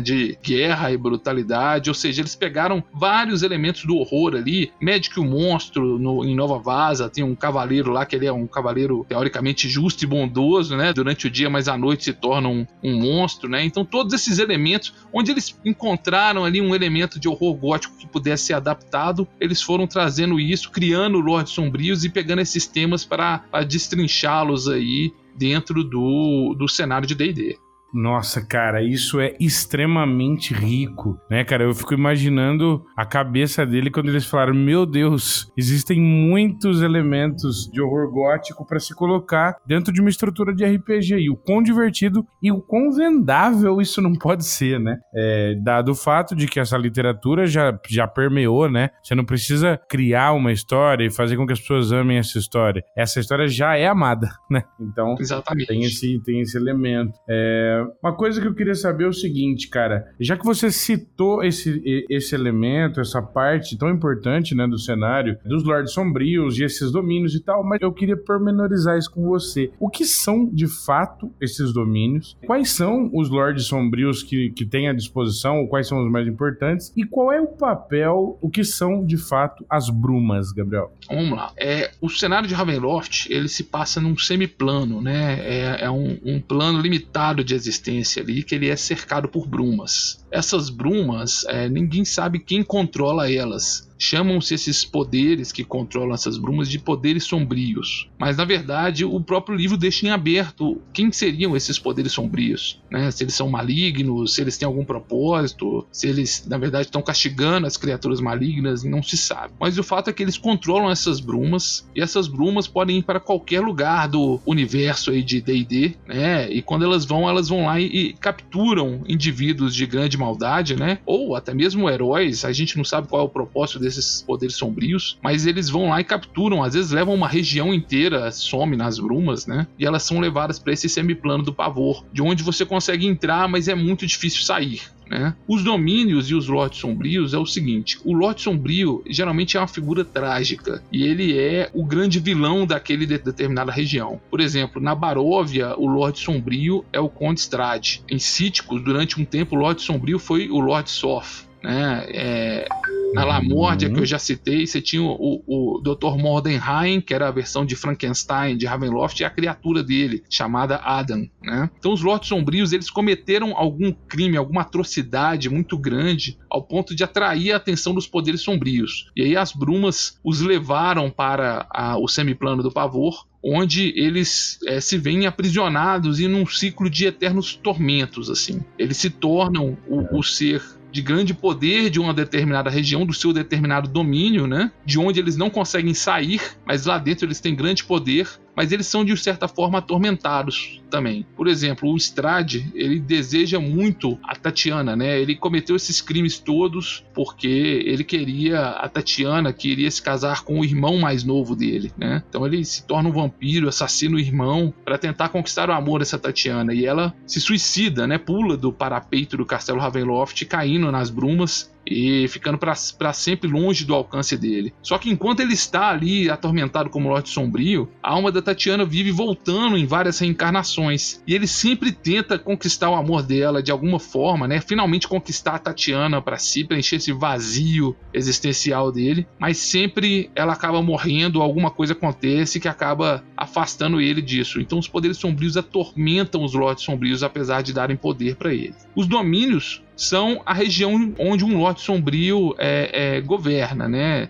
De 0.00 0.38
guerra 0.42 0.92
e 0.92 0.96
brutalidade. 0.96 1.90
Ou 1.90 1.94
seja, 1.94 2.20
eles 2.20 2.34
pegaram 2.34 2.82
vários 2.92 3.42
elementos 3.42 3.84
do 3.84 3.96
horror 3.96 4.34
ali. 4.34 4.72
Magic 4.80 5.18
o 5.18 5.24
Monstro, 5.24 5.98
no, 5.98 6.24
em 6.24 6.34
Nova 6.34 6.58
Vaza, 6.58 7.08
tem 7.08 7.24
um 7.24 7.34
cavaleiro 7.34 7.90
lá 7.90 8.04
que 8.04 8.16
ele 8.16 8.26
é 8.26 8.32
um 8.32 8.46
cavaleiro 8.46 9.04
teoricamente 9.08 9.68
justo 9.68 10.04
e 10.04 10.06
bondoso, 10.06 10.76
né? 10.76 10.92
Durante 10.92 11.26
o 11.26 11.30
dia, 11.30 11.48
mas 11.48 11.68
à 11.68 11.76
noite 11.76 12.04
se 12.04 12.12
torna 12.12 12.48
um, 12.48 12.66
um 12.82 13.00
monstro, 13.00 13.48
né? 13.48 13.64
Então, 13.64 13.84
todos 13.84 14.12
esses 14.12 14.38
elementos, 14.38 14.94
onde 15.12 15.30
eles 15.30 15.58
encontraram 15.64 16.44
ali 16.44 16.60
um 16.60 16.74
elemento 16.74 17.18
de 17.18 17.28
horror 17.28 17.54
gótico 17.54 17.96
que 17.96 18.06
pudesse 18.06 18.46
ser 18.46 18.54
adaptado, 18.54 19.26
eles 19.40 19.62
foram 19.62 19.86
trazendo 19.86 20.38
isso, 20.38 20.70
criando 20.70 21.20
Lordes 21.20 21.52
Sombrios 21.52 22.04
e 22.04 22.08
pegando 22.08 22.40
esses 22.40 22.66
temas 22.66 23.04
para 23.04 23.42
destrinchá-los 23.66 24.68
aí 24.68 25.12
dentro 25.36 25.82
do, 25.84 26.54
do 26.58 26.68
cenário 26.68 27.06
de 27.06 27.14
D&D. 27.14 27.58
Nossa, 27.92 28.44
cara, 28.44 28.82
isso 28.82 29.20
é 29.20 29.36
extremamente 29.38 30.54
rico, 30.54 31.20
né, 31.30 31.44
cara? 31.44 31.64
Eu 31.64 31.74
fico 31.74 31.92
imaginando 31.92 32.82
a 32.96 33.04
cabeça 33.04 33.66
dele 33.66 33.90
quando 33.90 34.08
eles 34.08 34.24
falaram: 34.24 34.54
Meu 34.54 34.86
Deus, 34.86 35.52
existem 35.56 36.00
muitos 36.00 36.80
elementos 36.80 37.68
de 37.70 37.82
horror 37.82 38.10
gótico 38.10 38.66
para 38.66 38.80
se 38.80 38.94
colocar 38.94 39.56
dentro 39.66 39.92
de 39.92 40.00
uma 40.00 40.08
estrutura 40.08 40.54
de 40.54 40.64
RPG. 40.64 41.16
E 41.18 41.30
o 41.30 41.36
quão 41.36 41.62
divertido 41.62 42.26
e 42.42 42.50
o 42.50 42.62
quão 42.62 42.90
vendável 42.92 43.80
isso 43.80 44.00
não 44.00 44.14
pode 44.14 44.44
ser, 44.44 44.80
né? 44.80 44.96
É, 45.14 45.54
dado 45.62 45.90
o 45.90 45.94
fato 45.94 46.34
de 46.34 46.46
que 46.46 46.58
essa 46.58 46.78
literatura 46.78 47.46
já, 47.46 47.78
já 47.88 48.08
permeou, 48.08 48.70
né? 48.70 48.88
Você 49.02 49.14
não 49.14 49.24
precisa 49.24 49.78
criar 49.88 50.32
uma 50.32 50.52
história 50.52 51.04
e 51.04 51.10
fazer 51.10 51.36
com 51.36 51.46
que 51.46 51.52
as 51.52 51.60
pessoas 51.60 51.92
amem 51.92 52.16
essa 52.16 52.38
história. 52.38 52.82
Essa 52.96 53.20
história 53.20 53.46
já 53.46 53.76
é 53.76 53.86
amada, 53.86 54.30
né? 54.50 54.62
Então, 54.80 55.14
Exatamente. 55.20 55.66
Tem, 55.66 55.82
esse, 55.82 56.22
tem 56.24 56.40
esse 56.40 56.56
elemento. 56.56 57.12
É 57.28 57.81
uma 58.02 58.14
coisa 58.14 58.40
que 58.40 58.46
eu 58.46 58.54
queria 58.54 58.74
saber 58.74 59.04
é 59.04 59.08
o 59.08 59.12
seguinte, 59.12 59.68
cara. 59.68 60.12
Já 60.20 60.36
que 60.36 60.44
você 60.44 60.70
citou 60.70 61.42
esse, 61.42 62.06
esse 62.08 62.34
elemento, 62.34 63.00
essa 63.00 63.22
parte 63.22 63.76
tão 63.76 63.90
importante, 63.90 64.54
né, 64.54 64.66
do 64.66 64.78
cenário, 64.78 65.38
dos 65.44 65.64
Lords 65.64 65.92
Sombrios 65.92 66.58
e 66.58 66.64
esses 66.64 66.90
domínios 66.90 67.34
e 67.34 67.40
tal, 67.40 67.64
mas 67.64 67.80
eu 67.80 67.92
queria 67.92 68.16
pormenorizar 68.16 68.96
isso 68.96 69.10
com 69.10 69.22
você. 69.22 69.70
O 69.78 69.88
que 69.88 70.04
são, 70.04 70.46
de 70.46 70.66
fato, 70.66 71.30
esses 71.40 71.72
domínios? 71.72 72.36
Quais 72.46 72.70
são 72.70 73.10
os 73.12 73.28
Lords 73.28 73.66
Sombrios 73.66 74.22
que, 74.22 74.50
que 74.50 74.64
tem 74.64 74.88
à 74.88 74.92
disposição? 74.92 75.66
Quais 75.66 75.88
são 75.88 76.04
os 76.04 76.10
mais 76.10 76.26
importantes? 76.26 76.92
E 76.96 77.04
qual 77.04 77.32
é 77.32 77.40
o 77.40 77.46
papel, 77.46 78.38
o 78.40 78.48
que 78.48 78.64
são, 78.64 79.04
de 79.04 79.16
fato, 79.16 79.64
as 79.68 79.88
brumas, 79.90 80.52
Gabriel? 80.52 80.92
Vamos 81.08 81.36
lá. 81.36 81.52
É, 81.56 81.90
o 82.00 82.08
cenário 82.08 82.48
de 82.48 82.54
Ravenloft, 82.54 83.30
ele 83.30 83.48
se 83.48 83.64
passa 83.64 84.00
num 84.00 84.16
semiplano, 84.16 85.00
né? 85.00 85.40
É, 85.40 85.84
é 85.84 85.90
um, 85.90 86.18
um 86.24 86.40
plano 86.40 86.80
limitado 86.80 87.44
de 87.44 87.54
existência 87.54 87.71
existência 87.72 88.22
ali 88.22 88.42
que 88.42 88.54
ele 88.54 88.68
é 88.68 88.76
cercado 88.76 89.28
por 89.28 89.48
brumas. 89.48 90.21
Essas 90.32 90.70
brumas, 90.70 91.44
é, 91.46 91.68
ninguém 91.68 92.04
sabe 92.04 92.38
quem 92.38 92.62
controla 92.62 93.30
elas. 93.30 93.92
Chamam-se 93.98 94.54
esses 94.54 94.84
poderes 94.84 95.52
que 95.52 95.62
controlam 95.62 96.12
essas 96.12 96.36
brumas 96.36 96.68
de 96.68 96.76
poderes 96.76 97.22
sombrios. 97.22 98.10
Mas 98.18 98.36
na 98.36 98.44
verdade, 98.44 99.04
o 99.04 99.20
próprio 99.20 99.54
livro 99.54 99.76
deixa 99.76 100.04
em 100.06 100.10
aberto 100.10 100.82
quem 100.92 101.12
seriam 101.12 101.56
esses 101.56 101.78
poderes 101.78 102.10
sombrios. 102.10 102.82
Né? 102.90 103.12
Se 103.12 103.22
eles 103.22 103.34
são 103.34 103.48
malignos, 103.48 104.34
se 104.34 104.40
eles 104.40 104.58
têm 104.58 104.66
algum 104.66 104.84
propósito, 104.84 105.86
se 105.92 106.08
eles 106.08 106.44
na 106.48 106.58
verdade 106.58 106.86
estão 106.86 107.00
castigando 107.00 107.64
as 107.64 107.76
criaturas 107.76 108.20
malignas, 108.20 108.82
não 108.82 109.04
se 109.04 109.16
sabe. 109.16 109.54
Mas 109.60 109.78
o 109.78 109.84
fato 109.84 110.10
é 110.10 110.12
que 110.12 110.22
eles 110.22 110.36
controlam 110.36 110.90
essas 110.90 111.20
brumas 111.20 111.88
e 111.94 112.00
essas 112.00 112.26
brumas 112.26 112.66
podem 112.66 112.98
ir 112.98 113.02
para 113.02 113.20
qualquer 113.20 113.60
lugar 113.60 114.08
do 114.08 114.40
universo 114.44 115.12
aí 115.12 115.22
de 115.22 115.40
D&D, 115.40 115.94
né? 116.08 116.50
E 116.50 116.60
quando 116.60 116.84
elas 116.84 117.04
vão, 117.04 117.28
elas 117.28 117.48
vão 117.48 117.66
lá 117.66 117.78
e, 117.78 117.86
e 117.86 118.12
capturam 118.14 119.04
indivíduos 119.06 119.76
de 119.76 119.86
grande 119.86 120.18
maldade, 120.22 120.76
né? 120.76 120.98
Ou 121.06 121.34
até 121.34 121.54
mesmo 121.54 121.88
heróis. 121.88 122.44
A 122.44 122.52
gente 122.52 122.76
não 122.76 122.84
sabe 122.84 123.08
qual 123.08 123.22
é 123.22 123.24
o 123.24 123.28
propósito 123.28 123.78
desses 123.78 124.02
esses 124.02 124.22
poderes 124.22 124.56
sombrios, 124.56 125.18
mas 125.22 125.46
eles 125.46 125.68
vão 125.68 125.88
lá 125.88 126.00
e 126.00 126.04
capturam, 126.04 126.62
às 126.62 126.74
vezes 126.74 126.90
levam 126.90 127.14
uma 127.14 127.28
região 127.28 127.72
inteira, 127.72 128.30
some 128.30 128.76
nas 128.76 128.98
brumas, 128.98 129.46
né? 129.46 129.66
E 129.78 129.86
elas 129.86 130.02
são 130.02 130.20
levadas 130.20 130.58
para 130.58 130.72
esse 130.72 130.88
semiplano 130.88 131.42
do 131.42 131.52
pavor, 131.52 132.04
de 132.12 132.22
onde 132.22 132.42
você 132.42 132.64
consegue 132.66 133.06
entrar, 133.06 133.48
mas 133.48 133.68
é 133.68 133.74
muito 133.74 134.06
difícil 134.06 134.42
sair. 134.42 134.82
Né? 135.12 135.34
Os 135.46 135.62
domínios 135.62 136.30
e 136.30 136.34
os 136.34 136.48
lotes 136.48 136.80
sombrios 136.80 137.34
é 137.34 137.38
o 137.38 137.44
seguinte: 137.44 137.98
o 138.02 138.14
lote 138.14 138.40
sombrio 138.42 139.02
geralmente 139.06 139.58
é 139.58 139.60
uma 139.60 139.68
figura 139.68 140.04
trágica 140.04 140.82
e 140.90 141.02
ele 141.02 141.38
é 141.38 141.70
o 141.74 141.84
grande 141.84 142.18
vilão 142.18 142.66
daquele 142.66 143.04
de 143.04 143.18
determinada 143.18 143.70
região. 143.70 144.18
Por 144.30 144.40
exemplo, 144.40 144.80
na 144.80 144.94
Baróvia, 144.94 145.74
o 145.76 145.86
Lorde 145.86 146.18
Sombrio 146.18 146.82
é 146.92 146.98
o 146.98 147.10
Conde 147.10 147.40
Strade. 147.40 148.02
Em 148.08 148.18
Cíticos, 148.18 148.82
durante 148.82 149.20
um 149.20 149.24
tempo, 149.24 149.54
o 149.54 149.58
Lorde 149.58 149.82
Sombrio 149.82 150.18
foi 150.18 150.48
o 150.48 150.58
Lorde 150.58 150.90
Soth. 150.90 151.46
Né? 151.62 152.06
É, 152.08 152.68
na 153.12 153.24
Lamórdia, 153.24 153.88
uhum. 153.88 153.94
que 153.94 154.00
eu 154.00 154.06
já 154.06 154.18
citei, 154.18 154.66
você 154.66 154.80
tinha 154.80 155.02
o, 155.02 155.42
o, 155.46 155.80
Dr. 155.80 156.16
Mordenheim, 156.16 157.00
que 157.00 157.14
era 157.14 157.28
a 157.28 157.30
versão 157.30 157.64
de 157.64 157.76
Frankenstein, 157.76 158.56
de 158.56 158.66
Ravenloft, 158.66 159.20
e 159.20 159.24
a 159.24 159.30
criatura 159.30 159.82
dele, 159.82 160.22
chamada 160.28 160.76
Adam. 160.76 161.28
Né? 161.42 161.70
Então, 161.78 161.92
os 161.92 162.02
Lordes 162.02 162.28
Sombrios 162.28 162.72
eles 162.72 162.90
cometeram 162.90 163.56
algum 163.56 163.92
crime, 163.92 164.36
alguma 164.36 164.62
atrocidade 164.62 165.48
muito 165.48 165.76
grande, 165.76 166.38
ao 166.50 166.62
ponto 166.62 166.94
de 166.94 167.04
atrair 167.04 167.52
a 167.52 167.56
atenção 167.56 167.94
dos 167.94 168.06
poderes 168.06 168.40
sombrios. 168.40 169.10
E 169.16 169.22
aí 169.22 169.36
as 169.36 169.52
brumas 169.52 170.18
os 170.24 170.40
levaram 170.40 171.10
para 171.10 171.66
a, 171.70 171.98
o 171.98 172.08
semiplano 172.08 172.62
do 172.62 172.70
pavor, 172.70 173.26
onde 173.44 173.92
eles 173.96 174.58
é, 174.66 174.80
se 174.80 174.96
veem 174.96 175.26
aprisionados 175.26 176.20
em 176.20 176.32
um 176.32 176.46
ciclo 176.46 176.88
de 176.88 177.06
eternos 177.06 177.54
tormentos. 177.54 178.30
assim. 178.30 178.62
Eles 178.78 178.96
se 178.96 179.10
tornam 179.10 179.76
o, 179.88 180.18
o 180.18 180.22
ser 180.22 180.62
de 180.92 181.00
grande 181.00 181.32
poder 181.32 181.88
de 181.88 181.98
uma 181.98 182.12
determinada 182.12 182.68
região, 182.68 183.06
do 183.06 183.14
seu 183.14 183.32
determinado 183.32 183.88
domínio, 183.88 184.46
né? 184.46 184.70
De 184.84 184.98
onde 184.98 185.18
eles 185.18 185.36
não 185.36 185.48
conseguem 185.48 185.94
sair, 185.94 186.40
mas 186.66 186.84
lá 186.84 186.98
dentro 186.98 187.26
eles 187.26 187.40
têm 187.40 187.54
grande 187.54 187.82
poder, 187.82 188.28
mas 188.54 188.72
eles 188.72 188.86
são 188.86 189.04
de 189.04 189.16
certa 189.16 189.48
forma 189.48 189.78
atormentados 189.78 190.80
também. 190.90 191.26
Por 191.36 191.48
exemplo, 191.48 191.90
o 191.90 191.96
Strade, 191.96 192.70
ele 192.74 193.00
deseja 193.00 193.58
muito 193.58 194.18
a 194.22 194.34
Tatiana, 194.34 194.94
né? 194.94 195.20
Ele 195.20 195.34
cometeu 195.34 195.74
esses 195.74 196.00
crimes 196.00 196.38
todos 196.38 197.04
porque 197.14 197.82
ele 197.86 198.04
queria 198.04 198.60
a 198.60 198.88
Tatiana, 198.88 199.52
queria 199.52 199.90
se 199.90 200.02
casar 200.02 200.44
com 200.44 200.60
o 200.60 200.64
irmão 200.64 200.98
mais 200.98 201.24
novo 201.24 201.56
dele, 201.56 201.92
né? 201.96 202.22
Então 202.28 202.46
ele 202.46 202.64
se 202.64 202.86
torna 202.86 203.08
um 203.08 203.12
vampiro, 203.12 203.68
assassina 203.68 204.16
o 204.16 204.20
irmão 204.20 204.72
para 204.84 204.98
tentar 204.98 205.30
conquistar 205.30 205.70
o 205.70 205.72
amor 205.72 206.00
dessa 206.00 206.18
Tatiana 206.18 206.74
e 206.74 206.84
ela 206.84 207.14
se 207.26 207.40
suicida, 207.40 208.06
né? 208.06 208.18
Pula 208.18 208.56
do 208.56 208.72
parapeito 208.72 209.36
do 209.36 209.46
castelo 209.46 209.80
Ravenloft, 209.80 210.44
caindo 210.44 210.92
nas 210.92 211.10
brumas 211.10 211.72
e 211.86 212.26
ficando 212.28 212.58
para 212.58 213.12
sempre 213.12 213.50
longe 213.50 213.84
do 213.84 213.94
alcance 213.94 214.36
dele. 214.36 214.72
Só 214.82 214.98
que 214.98 215.10
enquanto 215.10 215.40
ele 215.40 215.54
está 215.54 215.90
ali 215.90 216.30
atormentado 216.30 216.90
como 216.90 217.08
Lorde 217.08 217.28
Sombrio, 217.28 217.88
a 218.02 218.12
alma 218.12 218.30
da 218.30 218.42
Tatiana 218.42 218.84
vive 218.84 219.10
voltando 219.10 219.76
em 219.76 219.86
várias 219.86 220.18
reencarnações 220.18 221.22
e 221.26 221.34
ele 221.34 221.46
sempre 221.46 221.92
tenta 221.92 222.38
conquistar 222.38 222.90
o 222.90 222.94
amor 222.94 223.22
dela 223.22 223.62
de 223.62 223.70
alguma 223.70 223.98
forma, 223.98 224.46
né? 224.46 224.60
Finalmente 224.60 225.08
conquistar 225.08 225.56
a 225.56 225.58
Tatiana 225.58 226.22
para 226.22 226.38
si, 226.38 226.64
preencher 226.64 226.96
esse 226.96 227.12
vazio 227.12 227.96
existencial 228.12 228.92
dele, 228.92 229.26
mas 229.38 229.58
sempre 229.58 230.30
ela 230.34 230.52
acaba 230.52 230.82
morrendo, 230.82 231.42
alguma 231.42 231.70
coisa 231.70 231.92
acontece 231.92 232.60
que 232.60 232.68
acaba 232.68 233.24
afastando 233.36 234.00
ele 234.00 234.22
disso. 234.22 234.60
Então 234.60 234.78
os 234.78 234.88
poderes 234.88 235.16
sombrios 235.16 235.56
atormentam 235.56 236.44
os 236.44 236.54
Lordes 236.54 236.84
Sombrios 236.84 237.22
apesar 237.22 237.62
de 237.62 237.72
darem 237.72 237.96
poder 237.96 238.36
para 238.36 238.52
ele. 238.52 238.74
Os 238.94 239.06
domínios 239.06 239.82
são 240.02 240.42
a 240.44 240.52
região 240.52 241.14
onde 241.18 241.44
um 241.44 241.56
Lorde 241.58 241.80
Sombrio 241.80 242.54
é, 242.58 243.16
é, 243.16 243.20
governa, 243.20 243.88
né? 243.88 244.28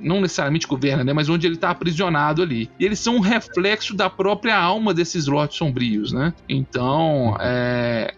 não 0.00 0.20
necessariamente 0.20 0.68
governa, 0.68 1.02
né, 1.02 1.12
mas 1.12 1.28
onde 1.28 1.46
ele 1.46 1.56
está 1.56 1.70
aprisionado 1.70 2.42
ali. 2.42 2.70
E 2.78 2.84
eles 2.84 3.00
são 3.00 3.16
um 3.16 3.20
reflexo 3.20 3.94
da 3.94 4.08
própria 4.08 4.56
alma 4.56 4.94
desses 4.94 5.26
lotes 5.26 5.56
sombrios, 5.56 6.12
né? 6.12 6.32
Então, 6.48 7.36
é, 7.40 8.14